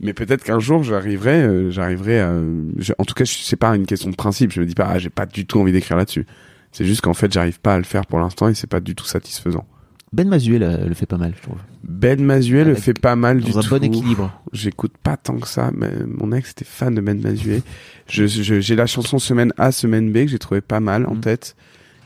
Mais 0.00 0.12
peut-être 0.12 0.44
qu'un 0.44 0.58
jour 0.58 0.82
j'arriverai, 0.82 1.42
euh, 1.42 1.70
j'arriverai. 1.70 2.20
à... 2.20 2.34
je- 2.78 2.92
En 2.98 3.04
tout 3.04 3.14
cas, 3.14 3.24
je- 3.24 3.38
c'est 3.42 3.56
pas 3.56 3.74
une 3.74 3.86
question 3.86 4.10
de 4.10 4.16
principe. 4.16 4.52
Je 4.52 4.60
me 4.60 4.66
dis 4.66 4.74
pas, 4.74 4.86
ah, 4.90 4.98
j'ai 4.98 5.10
pas 5.10 5.26
du 5.26 5.46
tout 5.46 5.58
envie 5.60 5.72
d'écrire 5.72 5.96
là-dessus. 5.96 6.26
C'est 6.72 6.84
juste 6.84 7.00
qu'en 7.00 7.14
fait, 7.14 7.32
j'arrive 7.32 7.60
pas 7.60 7.74
à 7.74 7.78
le 7.78 7.84
faire 7.84 8.06
pour 8.06 8.18
l'instant 8.18 8.48
et 8.48 8.54
c'est 8.54 8.66
pas 8.66 8.80
du 8.80 8.94
tout 8.94 9.06
satisfaisant. 9.06 9.64
Ben 10.12 10.28
Mazuel 10.28 10.62
euh, 10.62 10.86
le 10.86 10.94
fait 10.94 11.06
pas 11.06 11.16
mal, 11.16 11.32
je 11.36 11.42
trouve. 11.42 11.56
Ben 11.82 12.22
Mazuet 12.22 12.64
le 12.64 12.74
fait 12.74 12.98
pas 12.98 13.16
mal 13.16 13.40
du 13.40 13.56
un 13.56 13.60
tout. 13.60 13.70
bon 13.70 13.82
équilibre. 13.82 14.40
J'écoute 14.52 14.92
pas 15.02 15.16
tant 15.16 15.36
que 15.38 15.48
ça, 15.48 15.70
mais 15.74 15.90
mon 16.06 16.30
ex 16.32 16.50
était 16.52 16.64
fan 16.64 16.94
de 16.94 17.00
Ben 17.00 17.20
Mazuet. 17.20 17.62
Je, 18.08 18.26
je- 18.26 18.60
j'ai 18.60 18.76
la 18.76 18.86
chanson 18.86 19.18
semaine 19.18 19.52
A, 19.58 19.72
semaine 19.72 20.10
B 20.12 20.18
que 20.24 20.28
j'ai 20.28 20.38
trouvé 20.38 20.60
pas 20.60 20.80
mal 20.80 21.06
en 21.06 21.14
Mhm. 21.14 21.20
tête. 21.22 21.56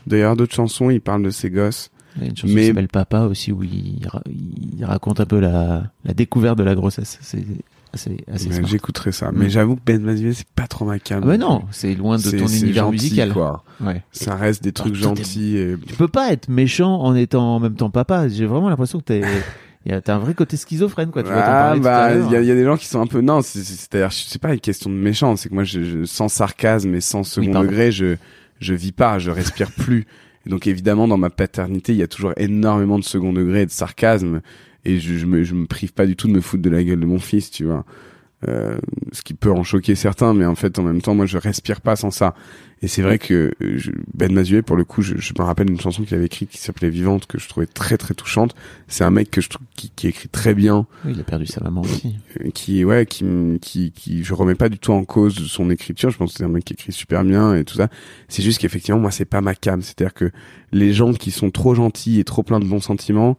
D'ailleurs, 0.07 0.35
d'autres 0.35 0.55
chansons, 0.55 0.89
il 0.89 0.99
parle 1.01 1.23
de 1.23 1.29
ses 1.29 1.49
gosses. 1.51 1.91
Il 2.17 2.23
y 2.23 2.25
a 2.25 2.29
une 2.29 2.35
chanson 2.35 2.53
Mais- 2.53 2.61
qui 2.61 2.67
s'appelle 2.69 2.87
Papa 2.87 3.21
aussi 3.21 3.51
où 3.51 3.63
il, 3.63 4.05
ra- 4.07 4.23
il 4.27 4.83
raconte 4.83 5.19
un 5.19 5.25
peu 5.25 5.39
la, 5.39 5.83
la 6.03 6.13
découverte 6.13 6.57
de 6.57 6.63
la 6.63 6.75
grossesse. 6.75 7.19
C'est 7.21 7.45
assez, 7.93 8.17
assez. 8.31 8.49
J'écouterai 8.65 9.11
ça. 9.11 9.31
Mhm. 9.31 9.37
Mais 9.39 9.49
j'avoue 9.49 9.75
que 9.75 9.81
Ben 9.85 10.01
Mazuet, 10.01 10.33
c'est 10.33 10.47
pas 10.55 10.67
trop 10.67 10.85
ma 10.85 10.99
cam. 10.99 11.21
Ah 11.23 11.27
bah 11.27 11.37
non, 11.37 11.63
c'est 11.71 11.93
loin 11.95 12.17
de 12.17 12.23
ton 12.31 12.47
univers 12.47 12.85
gentil, 12.85 12.91
musical. 12.93 13.33
quoi. 13.33 13.63
Ouais. 13.81 14.03
Ça 14.11 14.35
reste 14.35 14.63
des 14.63 14.71
trucs 14.71 14.93
t'es- 14.93 14.99
gentils. 14.99 15.57
Et... 15.57 15.75
Tu 15.87 15.95
peux 15.95 16.07
pas 16.07 16.31
être 16.31 16.47
méchant 16.49 16.99
en 17.01 17.15
étant 17.15 17.55
en 17.55 17.59
même 17.59 17.75
temps 17.75 17.89
papa. 17.89 18.27
J'ai 18.27 18.45
vraiment 18.45 18.69
l'impression 18.69 18.99
que 18.99 19.05
t'es, 19.05 19.21
t'as 20.03 20.15
un 20.15 20.19
vrai 20.19 20.33
côté 20.33 20.57
schizophrène, 20.57 21.11
quoi. 21.11 21.23
Tu 21.23 21.29
Ah 21.31 21.75
bah, 21.81 22.13
il 22.15 22.31
y, 22.31 22.35
a- 22.35 22.41
y 22.41 22.51
a 22.51 22.55
des 22.55 22.63
gens 22.65 22.77
qui 22.77 22.85
sont 22.87 23.01
un 23.01 23.07
peu 23.07 23.21
non, 23.21 23.41
c'est- 23.41 23.59
c'est- 23.63 23.75
c'est-à-dire, 23.75 24.11
c'est 24.11 24.41
pas 24.41 24.53
une 24.53 24.59
question 24.59 24.89
de 24.89 24.95
méchant, 24.95 25.35
c'est 25.35 25.49
que 25.49 25.53
moi, 25.53 25.63
je, 25.63 25.83
je- 25.83 26.05
sans 26.05 26.27
sarcasme 26.29 26.93
et 26.95 27.01
sans 27.01 27.23
second 27.23 27.61
degré, 27.61 27.91
je 27.91 28.15
je 28.59 28.75
vis 28.75 28.91
pas, 28.91 29.17
je 29.17 29.31
respire 29.31 29.71
plus. 29.71 30.05
Et 30.45 30.49
donc 30.51 30.67
évidemment, 30.67 31.07
dans 31.07 31.17
ma 31.17 31.31
paternité, 31.31 31.93
il 31.93 31.97
y 31.97 32.03
a 32.03 32.07
toujours 32.07 32.33
énormément 32.37 32.99
de 32.99 33.03
second 33.03 33.33
degré 33.33 33.61
et 33.63 33.65
de 33.65 33.71
sarcasme, 33.71 34.41
et 34.85 34.99
je, 34.99 35.15
je 35.17 35.25
me 35.25 35.43
je 35.43 35.53
me 35.53 35.65
prive 35.65 35.93
pas 35.93 36.05
du 36.05 36.15
tout 36.15 36.27
de 36.27 36.33
me 36.33 36.41
foutre 36.41 36.63
de 36.63 36.69
la 36.69 36.83
gueule 36.83 36.99
de 36.99 37.05
mon 37.05 37.19
fils, 37.19 37.51
tu 37.51 37.65
vois. 37.65 37.85
Euh, 38.47 38.79
ce 39.11 39.21
qui 39.21 39.35
peut 39.35 39.51
en 39.51 39.61
choquer 39.63 39.93
certains, 39.93 40.33
mais 40.33 40.45
en 40.45 40.55
fait, 40.55 40.79
en 40.79 40.81
même 40.81 40.99
temps, 41.03 41.13
moi, 41.13 41.27
je 41.27 41.37
respire 41.37 41.79
pas 41.79 41.95
sans 41.95 42.09
ça. 42.09 42.33
Et 42.81 42.87
c'est 42.87 43.03
vrai 43.03 43.19
que 43.19 43.51
euh, 43.61 43.73
je- 43.77 43.91
Ben 44.15 44.33
Mazuet, 44.33 44.63
pour 44.63 44.75
le 44.75 44.83
coup, 44.83 45.03
je, 45.03 45.15
je 45.15 45.33
me 45.37 45.43
rappelle 45.43 45.69
une 45.69 45.79
chanson 45.79 46.01
qu'il 46.03 46.15
avait 46.15 46.25
écrite 46.25 46.49
qui 46.49 46.57
s'appelait 46.57 46.89
Vivante, 46.89 47.27
que 47.27 47.37
je 47.37 47.47
trouvais 47.47 47.67
très 47.67 47.97
très 47.97 48.15
touchante. 48.15 48.55
C'est 48.87 49.03
un 49.03 49.11
mec 49.11 49.29
que 49.29 49.41
je 49.41 49.49
trouve 49.49 49.67
qui, 49.75 49.91
qui 49.95 50.07
écrit 50.07 50.27
très 50.27 50.55
bien, 50.55 50.87
Oui, 51.05 51.11
il 51.13 51.19
a 51.19 51.23
perdu 51.23 51.45
sa 51.45 51.61
maman 51.63 51.81
aussi. 51.81 52.15
euh, 52.43 52.49
qui 52.49 52.83
ouais 52.83 53.05
qui 53.05 53.23
qui 53.61 53.91
qui 53.91 54.23
je 54.23 54.33
remets 54.33 54.55
pas 54.55 54.69
du 54.69 54.79
tout 54.79 54.91
en 54.93 55.03
cause 55.05 55.35
son 55.45 55.69
écriture 55.69 56.09
je 56.09 56.17
pense 56.17 56.31
que 56.31 56.37
c'est 56.39 56.43
un 56.43 56.47
mec 56.47 56.63
qui 56.65 56.73
écrit 56.73 56.91
super 56.91 57.23
bien 57.23 57.53
et 57.53 57.63
tout 57.63 57.75
ça 57.75 57.89
c'est 58.27 58.41
juste 58.41 58.59
qu'effectivement 58.59 58.99
moi 58.99 59.11
c'est 59.11 59.25
pas 59.25 59.41
ma 59.41 59.53
cam 59.53 59.83
c'est 59.83 60.01
à 60.01 60.05
dire 60.05 60.13
que 60.15 60.31
les 60.71 60.93
gens 60.93 61.13
qui 61.13 61.29
sont 61.29 61.51
trop 61.51 61.75
gentils 61.75 62.19
et 62.19 62.23
trop 62.23 62.41
pleins 62.41 62.59
de 62.59 62.65
bons 62.65 62.79
sentiments 62.81 63.37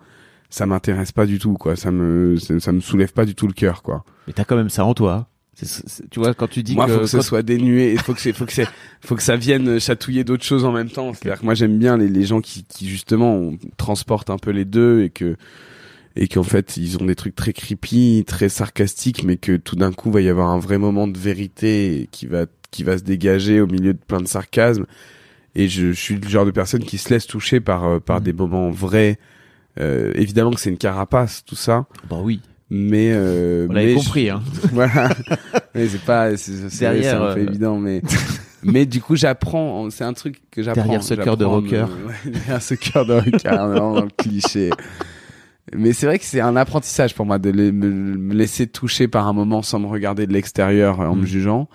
ça 0.55 0.67
m'intéresse 0.67 1.13
pas 1.13 1.25
du 1.25 1.39
tout 1.39 1.55
quoi 1.55 1.77
ça 1.77 1.91
me 1.91 2.37
ça, 2.37 2.61
ça 2.61 2.73
me 2.73 2.81
soulève 2.81 3.13
pas 3.13 3.25
du 3.25 3.35
tout 3.35 3.47
le 3.47 3.55
cœur 3.55 3.83
quoi 3.83 4.05
Mais 4.27 4.35
t'as 4.35 4.45
quand 4.45 4.57
même 4.57 4.69
ça 4.71 4.85
en 4.85 4.93
toi. 4.93 5.29
C'est- 5.55 6.09
tu 6.11 6.19
vois, 6.19 6.33
quand 6.35 6.49
tu 6.49 6.63
dis 6.63 6.75
moi 6.75 6.87
que, 6.87 6.93
faut 6.93 7.05
que 7.05 7.11
quand- 7.11 7.23
soit 7.23 7.43
dénué 7.43 7.93
il 7.93 7.99
faut 8.01 8.15
que 8.15 8.21
c'est 8.21 8.33
faut 8.33 8.47
que 8.47 8.53
c'est 8.53 8.67
faut 9.01 9.17
que 9.17 9.23
ça 9.23 9.37
vienne 9.37 9.79
chatouiller 9.81 10.25
d'autres 10.25 10.45
choses 10.45 10.65
en 10.65 10.73
même 10.73 10.89
temps 10.91 11.13
c'est 11.15 11.27
à 11.29 11.33
dire 11.33 11.41
que 11.41 11.45
moi 11.45 11.55
j'aime 11.55 11.79
bien 11.79 11.97
les, 11.97 12.09
les 12.09 12.25
gens 12.25 12.41
qui 12.41 12.65
qui 12.65 12.89
justement 12.89 13.35
on- 13.37 13.59
transportent 13.77 14.31
un 14.31 14.39
peu 14.39 14.51
les 14.51 14.65
deux 14.65 15.03
et 15.03 15.11
que 15.11 15.37
et 16.17 16.27
qu'en 16.29 16.43
fait 16.43 16.77
ils 16.77 16.99
ont 16.99 17.07
des 17.07 17.15
trucs 17.15 17.35
très 17.37 17.53
creepy, 17.55 18.25
très 18.27 18.49
sarcastiques, 18.51 19.25
mais 19.25 19.37
que 19.39 19.57
tout 19.57 19.77
d'un 19.77 19.93
coup 19.93 20.11
va 20.11 20.21
y 20.21 20.29
avoir 20.29 20.49
un 20.51 20.59
vrai 20.59 20.77
moment 20.79 21.07
de 21.09 21.17
vérité 21.19 22.09
qui 22.13 22.27
va 22.27 22.45
qui 22.71 22.83
va 22.83 22.99
se 22.99 23.03
dégager 23.05 23.61
au 23.61 23.67
milieu 23.67 23.93
de 23.95 23.99
plein 23.99 24.21
de 24.21 24.29
sarcasme. 24.29 24.85
Et 25.55 25.69
je, 25.69 25.93
je 25.93 26.01
suis 26.01 26.17
le 26.17 26.27
genre 26.29 26.47
de 26.47 26.51
personne 26.51 26.83
qui 26.83 26.97
se 26.97 27.11
laisse 27.11 27.27
toucher 27.27 27.61
par 27.61 27.85
euh, 27.85 27.99
par 28.01 28.19
Mhm. 28.19 28.25
des 28.25 28.33
moments 28.33 28.71
vrais. 28.71 29.19
Euh, 29.81 30.13
évidemment 30.15 30.51
que 30.51 30.61
c'est 30.61 30.71
une 30.71 30.79
carapace 30.79 31.45
tout 31.45 31.57
ça, 31.57 31.87
bah 32.11 32.19
oui, 32.23 32.41
mais 32.69 33.11
euh, 33.13 33.67
on 33.71 33.73
mais 33.73 33.95
compris. 33.95 34.29
Hein. 34.31 34.43
voilà. 34.73 35.09
mais 35.75 35.89
c'est 35.89 36.03
pas 36.03 36.37
c'est 36.37 36.87
un 36.87 36.99
peu 36.99 37.41
euh, 37.41 37.47
évident, 37.49 37.79
mais 37.79 38.03
mais 38.63 38.85
du 38.87 39.01
coup 39.01 39.17
j'apprends. 39.17 39.89
C'est 39.91 40.05
un 40.05 40.13
truc 40.13 40.43
que 40.51 40.63
j'apprends. 40.63 40.83
Derrière 40.83 41.03
ce 41.03 41.15
cœur 41.15 41.37
de 41.37 41.45
rocker. 41.45 41.85
ouais, 41.85 42.31
derrière 42.31 42.63
ce 42.63 42.75
cœur 42.75 43.07
de 43.07 43.15
rocker, 43.15 43.39
vraiment 43.49 44.01
le 44.01 44.09
cliché. 44.17 44.71
Mais 45.75 45.93
c'est 45.93 46.07
vrai 46.07 46.19
que 46.19 46.25
c'est 46.25 46.41
un 46.41 46.57
apprentissage 46.57 47.15
pour 47.15 47.25
moi 47.25 47.39
de 47.39 47.51
me 47.53 48.35
laisser 48.35 48.67
toucher 48.67 49.09
par 49.09 49.27
un 49.27 49.33
moment 49.33 49.63
sans 49.63 49.79
me 49.79 49.87
regarder 49.87 50.27
de 50.27 50.33
l'extérieur 50.33 51.01
euh, 51.01 51.07
en 51.07 51.15
me 51.15 51.23
Mm. 51.23 51.27
jugeant. 51.27 51.69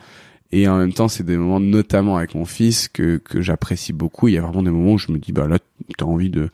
Et 0.52 0.68
en 0.68 0.78
même 0.78 0.94
temps, 0.94 1.08
c'est 1.08 1.24
des 1.26 1.36
moments, 1.36 1.60
notamment 1.60 2.18
avec 2.18 2.34
mon 2.36 2.46
fils, 2.46 2.88
que, 2.88 3.18
que 3.18 3.42
j'apprécie 3.42 3.92
beaucoup. 3.94 4.28
Il 4.30 4.36
y 4.36 4.38
a 4.38 4.42
vraiment 4.42 4.64
des 4.64 4.70
moments 4.70 4.94
où 4.94 4.98
je 4.98 5.12
me 5.12 5.18
dis, 5.18 5.32
bah 5.34 5.48
là, 5.48 5.58
t'as 5.98 6.06
envie 6.06 6.30
de, 6.30 6.50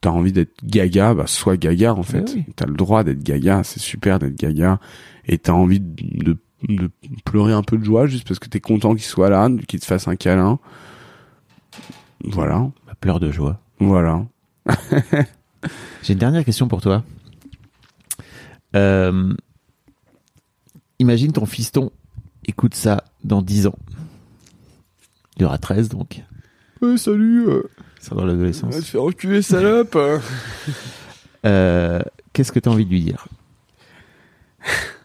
t'as 0.00 0.10
envie 0.10 0.32
d'être 0.32 0.64
gaga, 0.64 1.14
bah 1.14 1.26
sois 1.26 1.56
gaga 1.56 1.94
en 1.94 2.02
fait. 2.02 2.32
oui. 2.36 2.44
T'as 2.56 2.66
le 2.66 2.74
droit 2.74 3.02
d'être 3.04 3.22
gaga, 3.22 3.62
c'est 3.64 3.80
super 3.80 4.18
d'être 4.18 4.36
gaga. 4.36 4.78
Et 5.26 5.38
t'as 5.38 5.52
envie 5.52 5.80
de, 5.80 5.96
de, 6.22 6.36
de 6.68 6.90
pleurer 7.24 7.52
un 7.52 7.62
peu 7.62 7.76
de 7.78 7.84
joie 7.84 8.06
juste 8.06 8.26
parce 8.28 8.38
que 8.38 8.48
t'es 8.48 8.60
content 8.60 8.94
qu'il 8.94 9.04
soit 9.04 9.28
là, 9.30 9.48
qu'il 9.66 9.80
te 9.80 9.86
fasse 9.86 10.06
un 10.08 10.16
câlin. 10.16 10.58
Voilà, 12.24 12.70
Bah, 12.86 12.94
pleure 13.00 13.20
de 13.20 13.30
joie. 13.30 13.60
voilà. 13.80 14.24
J'ai 16.02 16.12
une 16.12 16.18
dernière 16.18 16.44
question 16.44 16.68
pour 16.68 16.80
toi. 16.80 17.02
Euh, 18.74 19.32
imagine 20.98 21.32
ton 21.32 21.46
fiston 21.46 21.90
écoute 22.46 22.74
ça 22.74 23.04
dans 23.24 23.42
10 23.42 23.66
ans. 23.68 23.78
Il 25.38 25.44
aura 25.44 25.58
13 25.58 25.88
donc. 25.88 26.22
Ouais, 26.82 26.96
salut, 26.96 27.48
euh, 27.48 27.62
Ça 28.06 28.14
dans 28.14 28.24
l'adolescence. 28.24 28.72
va 28.72 28.80
te 28.80 28.86
faire 28.86 29.02
reculer, 29.02 29.42
salope. 29.42 29.98
Euh, 31.44 32.00
Qu'est-ce 32.32 32.50
que 32.50 32.58
tu 32.58 32.68
as 32.68 32.72
envie 32.72 32.84
de 32.84 32.90
lui 32.90 33.02
dire? 33.02 33.28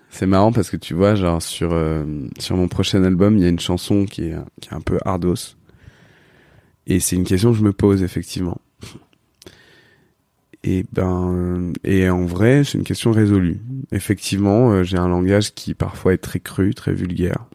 C'est 0.10 0.26
marrant 0.26 0.52
parce 0.52 0.72
que 0.72 0.78
tu 0.78 0.96
vois, 0.96 1.14
genre 1.14 1.40
sur 1.40 1.72
euh, 1.72 2.04
sur 2.40 2.58
mon 2.58 2.68
prochain 2.68 3.04
album, 3.04 3.38
il 3.38 3.44
y 3.44 3.46
a 3.46 3.50
une 3.50 3.60
chanson 3.60 4.06
qui 4.06 4.24
est 4.24 4.36
qui 4.60 4.70
est 4.70 4.74
un 4.74 4.82
peu 4.82 4.98
hardos. 5.06 5.56
Et 6.88 7.00
c'est 7.00 7.16
une 7.16 7.26
question 7.26 7.52
que 7.52 7.60
je 7.60 7.64
me 7.64 7.74
pose 7.74 8.02
effectivement. 8.02 8.60
Et 10.64 10.84
ben 10.94 11.74
et 11.84 12.10
en 12.10 12.26
vrai, 12.26 12.64
c'est 12.64 12.80
une 12.80 12.84
question 12.84 13.12
résolue. 13.12 13.60
Effectivement, 13.92 14.72
euh, 14.72 14.84
j'ai 14.84 14.98
un 14.98 15.10
langage 15.10 15.54
qui 15.54 15.76
parfois 15.76 16.14
est 16.14 16.18
très 16.18 16.40
cru, 16.40 16.74
très 16.74 16.94
vulgaire. 16.94 17.46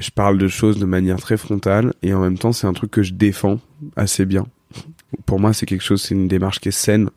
Je 0.00 0.10
parle 0.10 0.38
de 0.38 0.48
choses 0.48 0.78
de 0.78 0.86
manière 0.86 1.18
très 1.18 1.36
frontale 1.36 1.92
et 2.02 2.14
en 2.14 2.20
même 2.20 2.38
temps, 2.38 2.52
c'est 2.52 2.66
un 2.66 2.72
truc 2.72 2.90
que 2.90 3.02
je 3.02 3.12
défends 3.12 3.60
assez 3.96 4.24
bien. 4.24 4.46
Pour 5.26 5.38
moi, 5.38 5.52
c'est 5.52 5.66
quelque 5.66 5.84
chose, 5.84 6.02
c'est 6.02 6.14
une 6.14 6.28
démarche 6.28 6.58
qui 6.58 6.68
est 6.68 6.72
saine. 6.72 7.10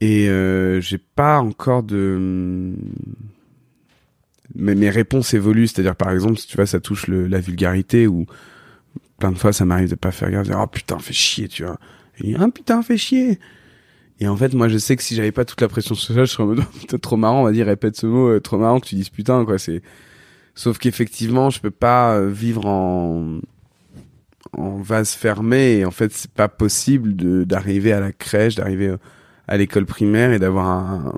Et 0.00 0.28
euh, 0.28 0.80
j'ai 0.80 0.98
pas 0.98 1.38
encore 1.40 1.82
de 1.82 2.72
mais 4.54 4.74
mes 4.74 4.90
réponses 4.90 5.34
évoluent, 5.34 5.66
c'est-à-dire 5.66 5.96
par 5.96 6.10
exemple, 6.10 6.36
si 6.36 6.46
tu 6.46 6.56
vois, 6.56 6.66
ça 6.66 6.80
touche 6.80 7.06
la 7.08 7.40
vulgarité 7.40 8.06
ou 8.06 8.26
plein 9.18 9.32
de 9.32 9.38
fois 9.38 9.52
ça 9.52 9.64
m'arrive 9.64 9.88
de 9.88 9.94
pas 9.94 10.10
faire 10.10 10.30
gaffe, 10.30 10.46
de 10.46 10.52
dire, 10.52 10.60
oh 10.62 10.66
putain, 10.66 10.98
fais 10.98 11.12
chier, 11.12 11.48
tu 11.48 11.64
vois. 11.64 11.78
Et 12.18 12.34
ah 12.38 12.48
putain, 12.48 12.82
fais 12.82 12.96
chier. 12.96 13.38
Et 14.22 14.28
en 14.28 14.36
fait, 14.36 14.54
moi, 14.54 14.68
je 14.68 14.78
sais 14.78 14.94
que 14.94 15.02
si 15.02 15.16
j'avais 15.16 15.32
pas 15.32 15.44
toute 15.44 15.60
la 15.60 15.66
pression 15.66 15.96
sociale, 15.96 16.26
je 16.26 16.30
serais 16.30 16.44
en 16.44 16.46
mode, 16.46 16.62
trop 17.02 17.16
marrant, 17.16 17.40
on 17.40 17.44
va 17.44 17.50
dire, 17.50 17.66
répète 17.66 17.96
ce 17.96 18.06
mot, 18.06 18.28
euh, 18.28 18.38
trop 18.38 18.56
marrant 18.56 18.78
que 18.78 18.86
tu 18.86 18.94
dises 18.94 19.08
putain, 19.08 19.44
quoi. 19.44 19.58
C'est, 19.58 19.82
sauf 20.54 20.78
qu'effectivement, 20.78 21.50
je 21.50 21.60
peux 21.60 21.72
pas 21.72 22.14
euh, 22.14 22.28
vivre 22.28 22.64
en, 22.66 23.40
en 24.56 24.76
vase 24.76 25.10
fermé 25.14 25.78
et 25.78 25.84
en 25.84 25.90
fait, 25.90 26.12
c'est 26.12 26.30
pas 26.30 26.46
possible 26.46 27.16
de, 27.16 27.42
d'arriver 27.42 27.92
à 27.92 27.98
la 27.98 28.12
crèche, 28.12 28.54
d'arriver 28.54 28.90
euh, 28.90 28.96
à 29.48 29.56
l'école 29.56 29.86
primaire 29.86 30.30
et 30.30 30.38
d'avoir 30.38 30.68
un, 30.68 31.14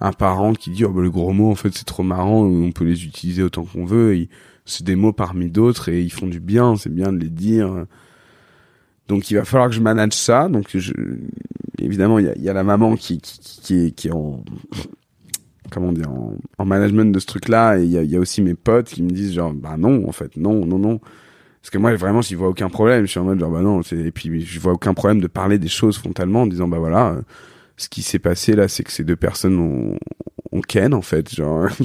un 0.00 0.12
parent 0.12 0.54
qui 0.54 0.70
dit 0.70 0.84
oh 0.84 0.90
bah, 0.90 1.02
le 1.02 1.10
gros 1.10 1.32
mot 1.32 1.52
en 1.52 1.54
fait 1.54 1.72
c'est 1.72 1.84
trop 1.84 2.02
marrant, 2.02 2.42
on 2.42 2.72
peut 2.72 2.84
les 2.84 3.04
utiliser 3.04 3.44
autant 3.44 3.64
qu'on 3.64 3.84
veut. 3.84 4.26
C'est 4.64 4.82
des 4.82 4.96
mots 4.96 5.12
parmi 5.12 5.48
d'autres 5.50 5.88
et 5.88 6.02
ils 6.02 6.12
font 6.12 6.26
du 6.26 6.40
bien, 6.40 6.74
c'est 6.74 6.92
bien 6.92 7.12
de 7.12 7.18
les 7.18 7.30
dire. 7.30 7.86
Donc 9.06 9.30
il 9.30 9.34
va 9.34 9.44
falloir 9.44 9.68
que 9.68 9.76
je 9.76 9.80
manage 9.80 10.14
ça. 10.14 10.48
Donc 10.48 10.76
je, 10.76 10.92
évidemment 11.84 12.18
il 12.18 12.26
y 12.26 12.28
a, 12.28 12.36
y 12.38 12.48
a, 12.48 12.52
la 12.52 12.64
maman 12.64 12.96
qui 12.96 13.20
qui, 13.20 13.40
qui, 13.40 13.86
est, 13.86 13.90
qui 13.92 14.08
est 14.08 14.12
en 14.12 14.42
comment 15.70 15.92
dire 15.92 16.10
en, 16.10 16.36
en 16.58 16.64
management 16.64 17.12
de 17.12 17.18
ce 17.18 17.26
truc-là 17.26 17.78
et 17.78 17.84
il 17.84 17.90
y 17.90 17.98
a, 17.98 18.02
y 18.02 18.16
a, 18.16 18.20
aussi 18.20 18.42
mes 18.42 18.54
potes 18.54 18.88
qui 18.88 19.02
me 19.02 19.10
disent 19.10 19.32
genre 19.32 19.52
bah 19.52 19.76
non 19.76 20.08
en 20.08 20.12
fait 20.12 20.36
non 20.36 20.64
non 20.66 20.78
non. 20.78 21.00
Parce 21.60 21.70
que 21.70 21.78
moi 21.78 21.94
vraiment 21.94 22.22
j'y 22.22 22.34
vois 22.34 22.48
aucun 22.48 22.68
problème. 22.68 23.06
Je 23.06 23.10
suis 23.10 23.20
en 23.20 23.24
mode 23.24 23.40
genre 23.40 23.50
bah 23.50 23.62
non 23.62 23.80
et 23.80 24.10
puis 24.10 24.40
je 24.42 24.60
vois 24.60 24.72
aucun 24.72 24.94
problème 24.94 25.20
de 25.20 25.28
parler 25.28 25.58
des 25.58 25.68
choses 25.68 25.96
frontalement 25.96 26.42
en 26.42 26.46
disant 26.46 26.68
bah 26.68 26.78
voilà 26.78 27.16
ce 27.76 27.88
qui 27.88 28.02
s'est 28.02 28.18
passé 28.18 28.54
là 28.54 28.68
c'est 28.68 28.84
que 28.84 28.92
ces 28.92 29.04
deux 29.04 29.16
personnes 29.16 29.58
ont, 29.58 29.98
ont 30.52 30.60
ken 30.60 30.94
en 30.94 31.02
fait 31.02 31.34
genre. 31.34 31.68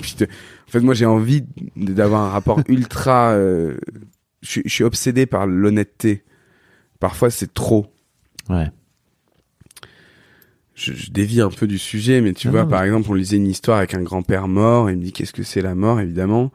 En 0.67 0.69
fait 0.69 0.81
moi 0.81 0.93
j'ai 0.93 1.05
envie 1.05 1.45
d'avoir 1.77 2.23
un 2.23 2.29
rapport 2.29 2.59
ultra 2.67 3.31
euh, 3.31 3.77
je, 4.41 4.59
je 4.65 4.69
suis 4.69 4.83
obsédé 4.83 5.25
par 5.25 5.47
l'honnêteté. 5.47 6.25
Parfois 6.99 7.29
c'est 7.29 7.53
trop. 7.53 7.87
Ouais 8.49 8.67
je, 10.77 10.93
je, 10.93 11.11
dévie 11.11 11.41
un 11.41 11.49
peu 11.49 11.67
du 11.67 11.79
sujet, 11.79 12.21
mais 12.21 12.33
tu 12.33 12.47
ah 12.47 12.51
vois, 12.51 12.63
non. 12.63 12.69
par 12.69 12.83
exemple, 12.83 13.07
on 13.09 13.15
lisait 13.15 13.37
une 13.37 13.47
histoire 13.47 13.79
avec 13.79 13.95
un 13.95 14.03
grand-père 14.03 14.47
mort, 14.47 14.89
et 14.89 14.93
il 14.93 14.99
me 14.99 15.03
dit 15.03 15.11
qu'est-ce 15.11 15.33
que 15.33 15.43
c'est 15.43 15.61
la 15.61 15.75
mort, 15.75 15.99
évidemment. 15.99 16.51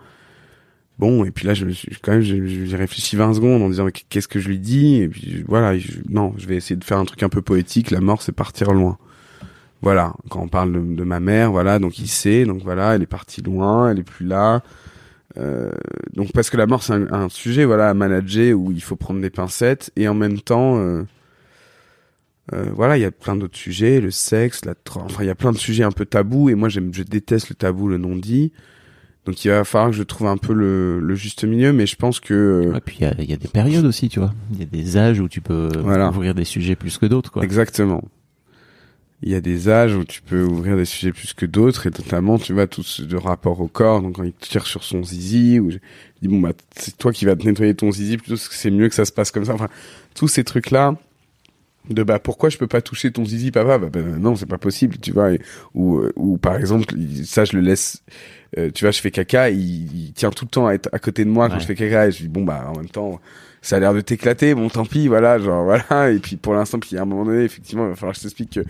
Bon, 0.99 1.25
et 1.25 1.33
puis 1.33 1.47
là, 1.47 1.55
je 1.55 1.65
me 1.65 1.73
suis, 1.73 1.91
quand 2.01 2.13
même, 2.13 2.21
j'ai 2.23 2.77
réfléchi 2.77 3.17
20 3.17 3.35
secondes 3.35 3.63
en 3.63 3.69
disant 3.69 3.89
qu'est-ce 4.09 4.29
que 4.29 4.39
je 4.39 4.49
lui 4.49 4.61
dis, 4.61 5.03
et 5.03 5.09
puis 5.09 5.45
voilà, 5.49 5.77
je, 5.77 5.91
non, 6.09 6.33
je 6.37 6.47
vais 6.47 6.55
essayer 6.55 6.77
de 6.77 6.85
faire 6.85 6.99
un 6.99 7.05
truc 7.05 7.23
un 7.25 7.29
peu 7.29 7.43
poétique. 7.43 7.91
La 7.91 8.01
mort, 8.01 8.23
c'est 8.23 8.33
partir 8.33 8.73
loin. 8.73 8.97
Voilà, 9.81 10.15
quand 10.31 10.41
on 10.41 10.49
parle 10.49 10.73
de, 10.73 10.95
de, 10.95 11.03
ma 11.03 11.19
mère, 11.19 11.51
voilà, 11.51 11.81
donc 11.81 11.99
il 11.99 12.07
sait, 12.07 12.45
donc 12.45 12.63
voilà, 12.63 12.95
elle 12.95 13.03
est 13.03 13.07
partie 13.07 13.43
loin, 13.43 13.91
elle 13.91 13.99
est 13.99 14.05
plus 14.05 14.27
là. 14.27 14.63
Euh, 15.39 15.73
donc 16.15 16.31
parce 16.33 16.51
que 16.51 16.57
la 16.57 16.67
mort, 16.67 16.85
c'est 16.85 16.93
un, 16.93 17.13
un, 17.13 17.29
sujet, 17.29 17.65
voilà, 17.65 17.89
à 17.89 17.95
manager 17.95 18.55
où 18.55 18.71
il 18.71 18.83
faut 18.83 18.95
prendre 18.95 19.21
des 19.21 19.31
pincettes, 19.31 19.91
et 19.97 20.07
en 20.07 20.15
même 20.15 20.39
temps. 20.41 20.79
Euh, 20.79 21.03
euh, 22.53 22.67
voilà, 22.75 22.99
il 22.99 23.01
y 23.01 23.05
a 23.05 23.13
plein 23.13 23.37
d'autres 23.37 23.57
sujets, 23.57 24.01
le 24.01 24.11
sexe, 24.11 24.65
la 24.65 24.75
enfin 24.97 25.23
il 25.23 25.27
y 25.27 25.31
a 25.31 25.35
plein 25.35 25.53
de 25.53 25.59
sujets 25.59 25.85
un 25.85 25.93
peu 25.93 26.05
tabous 26.05 26.51
et 26.51 26.57
moi 26.57 26.69
j'aime 26.69 26.93
je 26.93 27.05
déteste 27.05 27.51
le 27.51 27.55
tabou, 27.55 27.89
le 27.89 27.99
non 27.99 28.17
dit. 28.17 28.53
Donc 29.25 29.45
il 29.45 29.49
va 29.49 29.63
falloir 29.63 29.91
que 29.91 29.97
je 29.97 30.03
trouve 30.03 30.27
un 30.27 30.37
peu 30.37 30.53
le, 30.53 30.99
le 30.99 31.15
juste 31.15 31.45
milieu, 31.45 31.73
mais 31.73 31.87
je 31.87 31.95
pense 31.95 32.19
que. 32.19 32.73
Et 32.75 32.81
puis 32.81 32.97
il 33.01 33.03
y 33.03 33.07
a, 33.07 33.23
y 33.23 33.33
a, 33.33 33.37
des 33.37 33.47
périodes 33.47 33.85
aussi, 33.85 34.09
tu 34.09 34.19
vois. 34.19 34.35
Il 34.53 34.59
y 34.59 34.63
a 34.63 34.67
des 34.67 34.97
âges 34.97 35.21
où 35.21 35.29
tu 35.29 35.41
peux 35.41 35.69
voilà. 35.79 36.09
ouvrir 36.09 36.35
des 36.35 36.45
sujets 36.45 36.75
plus 36.75 36.99
que 36.99 37.07
d'autres, 37.07 37.31
quoi. 37.31 37.45
Exactement. 37.45 38.03
Il 39.23 39.31
y 39.31 39.37
a 39.37 39.41
des 39.41 39.69
âges 39.69 39.95
où 39.95 40.03
tu 40.03 40.21
peux 40.21 40.43
ouvrir 40.43 40.77
des 40.77 40.85
sujets 40.85 41.13
plus 41.13 41.33
que 41.33 41.47
d'autres, 41.47 41.87
et 41.87 41.91
notamment, 41.91 42.41
tu 42.41 42.53
vois, 42.53 42.67
tout 42.67 42.83
ce 42.83 43.03
de 43.03 43.17
rapport 43.17 43.61
au 43.61 43.69
corps. 43.69 44.03
Donc 44.03 44.17
quand 44.17 44.25
il 44.25 44.33
tire 44.33 44.67
sur 44.67 44.83
son 44.83 45.05
zizi, 45.05 45.61
ou 45.61 45.71
je 45.71 45.79
dis 46.21 46.27
bon 46.27 46.41
bah 46.41 46.51
c'est 46.75 46.99
toi 46.99 47.13
qui 47.13 47.25
vas 47.25 47.37
te 47.37 47.47
nettoyer 47.47 47.77
ton 47.77 47.93
zizi, 47.93 48.17
plutôt 48.17 48.35
que 48.35 48.41
c'est 48.51 48.73
mieux 48.73 48.89
que 48.89 48.97
ça 48.97 49.05
se 49.05 49.13
passe 49.13 49.31
comme 49.31 49.45
ça. 49.45 49.55
Enfin, 49.55 49.69
tous 50.17 50.27
ces 50.27 50.43
trucs 50.43 50.73
là 50.73 50.97
de 51.91 52.03
bah 52.03 52.19
pourquoi 52.19 52.49
je 52.49 52.59
peux 52.59 52.67
pas 52.67 52.81
toucher 52.81 53.11
ton 53.11 53.25
zizi 53.25 53.51
papa? 53.51 53.79
Bah, 53.79 53.89
bah 53.93 54.01
non 54.01 54.37
c'est 54.37 54.47
pas 54.47 54.59
possible 54.59 54.99
tu 54.99 55.13
vois 55.13 55.33
et, 55.33 55.41
ou 55.75 56.03
ou 56.17 56.39
par 56.39 56.57
exemple 56.57 56.95
ça 57.25 57.45
je 57.45 57.57
le 57.57 57.63
laisse 57.63 58.03
euh, 58.59 58.71
tu 58.71 58.85
vois 58.85 58.93
je 58.93 59.01
fais 59.01 59.11
caca 59.11 59.51
il, 59.51 60.07
il, 60.07 60.13
tient 60.13 60.31
tout 60.31 60.45
le 60.45 60.51
temps 60.51 60.67
à 60.67 60.75
être 60.75 60.89
à 60.93 60.99
côté 60.99 61.25
de 61.25 61.31
moi 61.31 61.49
quand 61.49 61.59
je 61.59 61.67
fais 61.67 61.75
caca 61.75 62.07
et 62.07 62.13
je 62.13 62.23
dis 62.23 62.29
bon 62.29 62.45
bah 62.45 62.71
en 62.73 62.77
même 62.77 62.89
temps 62.89 63.21
ça 63.63 63.77
a 63.77 63.81
l'air 63.81 63.95
de 63.95 64.01
t'éclater 64.01 64.55
bon 64.55 64.69
tant 64.69 64.85
pis 64.85 65.09
voilà 65.09 65.39
genre 65.39 65.65
voilà 65.91 66.11
et 66.11 66.19
puis 66.19 66.37
pour 66.37 66.53
l'instant 66.53 66.79
puis 66.79 66.99
à 66.99 67.03
un 67.03 67.05
moment 67.05 67.25
donné 67.25 67.45
effectivement 67.45 67.87
il 67.87 67.91
va 67.91 67.95
falloir 67.95 68.13
que 68.13 68.19
je 68.19 68.25
t'explique 68.25 68.51
que 68.51 68.61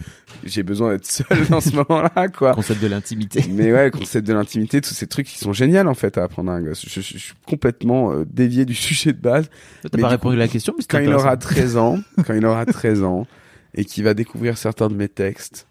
j'ai 0.44 0.62
besoin 0.62 0.93
d'être 0.93 1.06
seul 1.06 1.27
dans 1.51 1.60
ce 1.60 1.74
moment 1.74 2.02
là 2.14 2.28
quoi 2.28 2.52
concept 2.55 2.82
de 2.82 2.89
l'intimité 2.89 3.44
mais 3.51 3.73
ouais 3.73 3.90
concept 3.90 4.27
de 4.27 4.35
l'intimité 4.35 4.81
tous 4.81 4.94
ces 4.94 5.06
trucs 5.06 5.27
qui 5.27 5.39
sont 5.39 5.52
géniaux 5.52 5.86
en 5.86 5.94
fait 5.94 6.19
à 6.19 6.24
apprendre 6.24 6.52
à 6.52 6.55
un 6.55 6.62
gosse 6.62 6.85
je, 6.86 7.01
je, 7.01 7.14
je 7.14 7.19
suis 7.19 7.35
complètement 7.47 8.12
euh, 8.12 8.24
dévié 8.31 8.64
du 8.64 8.74
sujet 8.74 9.12
de 9.12 9.20
base 9.20 9.48
t'as 9.90 9.98
pas 9.98 10.09
répondu 10.09 10.36
à 10.36 10.40
la 10.40 10.48
question 10.48 10.74
mais 10.77 10.85
quand 10.89 11.01
il 11.01 11.12
aura 11.12 11.36
13 11.36 11.77
ans 11.78 11.98
quand 12.27 12.35
il 12.35 12.44
aura 12.44 12.66
13 12.66 13.02
ans 13.02 13.27
et 13.74 13.86
qui 13.86 14.02
va 14.02 14.12
découvrir 14.12 14.59
certains 14.59 14.89
de 14.89 14.94
mes 14.94 15.09
textes 15.09 15.66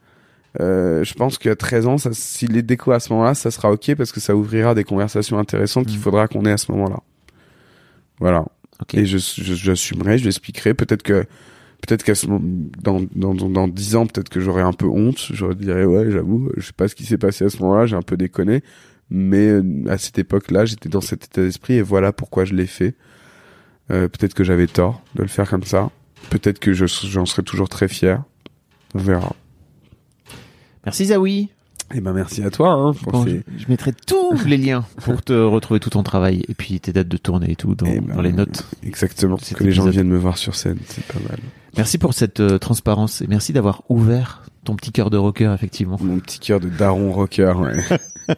euh, 0.59 1.03
je 1.03 1.13
pense 1.13 1.37
qu'à 1.37 1.55
13 1.55 1.87
ans, 1.87 1.95
s'il 2.11 2.51
les 2.51 2.61
découvre 2.61 2.95
à 2.95 2.99
ce 2.99 3.13
moment-là, 3.13 3.35
ça 3.35 3.51
sera 3.51 3.71
ok 3.71 3.95
parce 3.95 4.11
que 4.11 4.19
ça 4.19 4.35
ouvrira 4.35 4.75
des 4.75 4.83
conversations 4.83 5.39
intéressantes 5.39 5.85
mmh. 5.85 5.91
qu'il 5.91 5.99
faudra 5.99 6.27
qu'on 6.27 6.45
ait 6.45 6.51
à 6.51 6.57
ce 6.57 6.71
moment-là. 6.73 6.99
Voilà. 8.19 8.45
Okay. 8.81 8.99
Et 8.99 9.05
je, 9.05 9.17
je, 9.17 9.53
j'assumerai, 9.53 10.17
je 10.17 10.25
l'expliquerai. 10.25 10.73
Peut-être 10.73 11.03
que, 11.03 11.25
peut-être 11.81 12.03
qu'à 12.03 12.15
ce 12.15 12.27
moment, 12.27 12.67
dans, 12.81 13.01
dans, 13.15 13.33
dans 13.33 13.67
10 13.67 13.95
ans, 13.95 14.07
peut-être 14.07 14.29
que 14.29 14.39
j'aurai 14.39 14.61
un 14.61 14.73
peu 14.73 14.87
honte. 14.87 15.19
Je 15.31 15.53
dirais, 15.53 15.85
ouais, 15.85 16.11
j'avoue, 16.11 16.51
je 16.57 16.65
sais 16.65 16.73
pas 16.73 16.87
ce 16.87 16.95
qui 16.95 17.05
s'est 17.05 17.17
passé 17.17 17.45
à 17.45 17.49
ce 17.49 17.57
moment-là, 17.59 17.85
j'ai 17.85 17.95
un 17.95 18.01
peu 18.01 18.17
déconné. 18.17 18.63
Mais 19.09 19.47
euh, 19.47 19.63
à 19.89 19.97
cette 19.97 20.17
époque-là, 20.19 20.65
j'étais 20.65 20.89
dans 20.89 21.01
cet 21.01 21.25
état 21.25 21.41
d'esprit 21.41 21.73
et 21.75 21.81
voilà 21.81 22.13
pourquoi 22.13 22.45
je 22.45 22.53
l'ai 22.53 22.67
fait. 22.67 22.95
Euh, 23.91 24.07
peut-être 24.07 24.33
que 24.33 24.43
j'avais 24.43 24.67
tort 24.67 25.01
de 25.15 25.21
le 25.21 25.27
faire 25.27 25.49
comme 25.49 25.63
ça. 25.63 25.89
Peut-être 26.29 26.59
que 26.59 26.73
je, 26.73 26.85
j'en 26.85 27.25
serai 27.25 27.43
toujours 27.43 27.67
très 27.67 27.87
fier. 27.87 28.23
On 28.93 28.99
verra. 28.99 29.35
Merci 30.85 31.07
Zawi. 31.07 31.49
Eh 31.93 32.01
ben 32.01 32.13
merci 32.13 32.43
à 32.43 32.49
toi. 32.49 32.71
Hein, 32.71 32.93
ces... 33.25 33.43
je, 33.47 33.63
je, 33.63 33.67
mettrai 33.69 33.91
tous 33.93 34.45
les 34.45 34.57
liens 34.57 34.85
pour 35.03 35.21
te 35.21 35.33
retrouver 35.33 35.79
tout 35.79 35.89
ton 35.89 36.03
travail 36.03 36.43
et 36.47 36.53
puis 36.53 36.79
tes 36.79 36.93
dates 36.93 37.07
de 37.07 37.17
tournée 37.17 37.51
et 37.51 37.55
tout 37.55 37.75
dans, 37.75 37.85
eh 37.85 37.99
ben, 37.99 38.15
dans 38.15 38.21
les 38.21 38.33
notes. 38.33 38.65
Exactement. 38.83 39.37
Que 39.37 39.43
épisode. 39.43 39.65
les 39.65 39.71
gens 39.71 39.85
viennent 39.89 40.07
me 40.07 40.17
voir 40.17 40.37
sur 40.37 40.55
scène, 40.55 40.79
c'est 40.87 41.05
pas 41.05 41.19
mal. 41.27 41.39
Merci 41.77 41.97
pour 41.97 42.13
cette 42.13 42.39
euh, 42.39 42.57
transparence 42.57 43.21
et 43.21 43.27
merci 43.27 43.53
d'avoir 43.53 43.83
ouvert 43.89 44.43
ton 44.63 44.75
petit 44.75 44.91
cœur 44.91 45.09
de 45.09 45.17
rocker 45.17 45.53
effectivement. 45.53 45.97
Mon 46.01 46.19
petit 46.19 46.39
cœur 46.39 46.59
de 46.59 46.69
daron 46.69 47.11
rocker. 47.11 47.53
Ouais. 47.57 47.83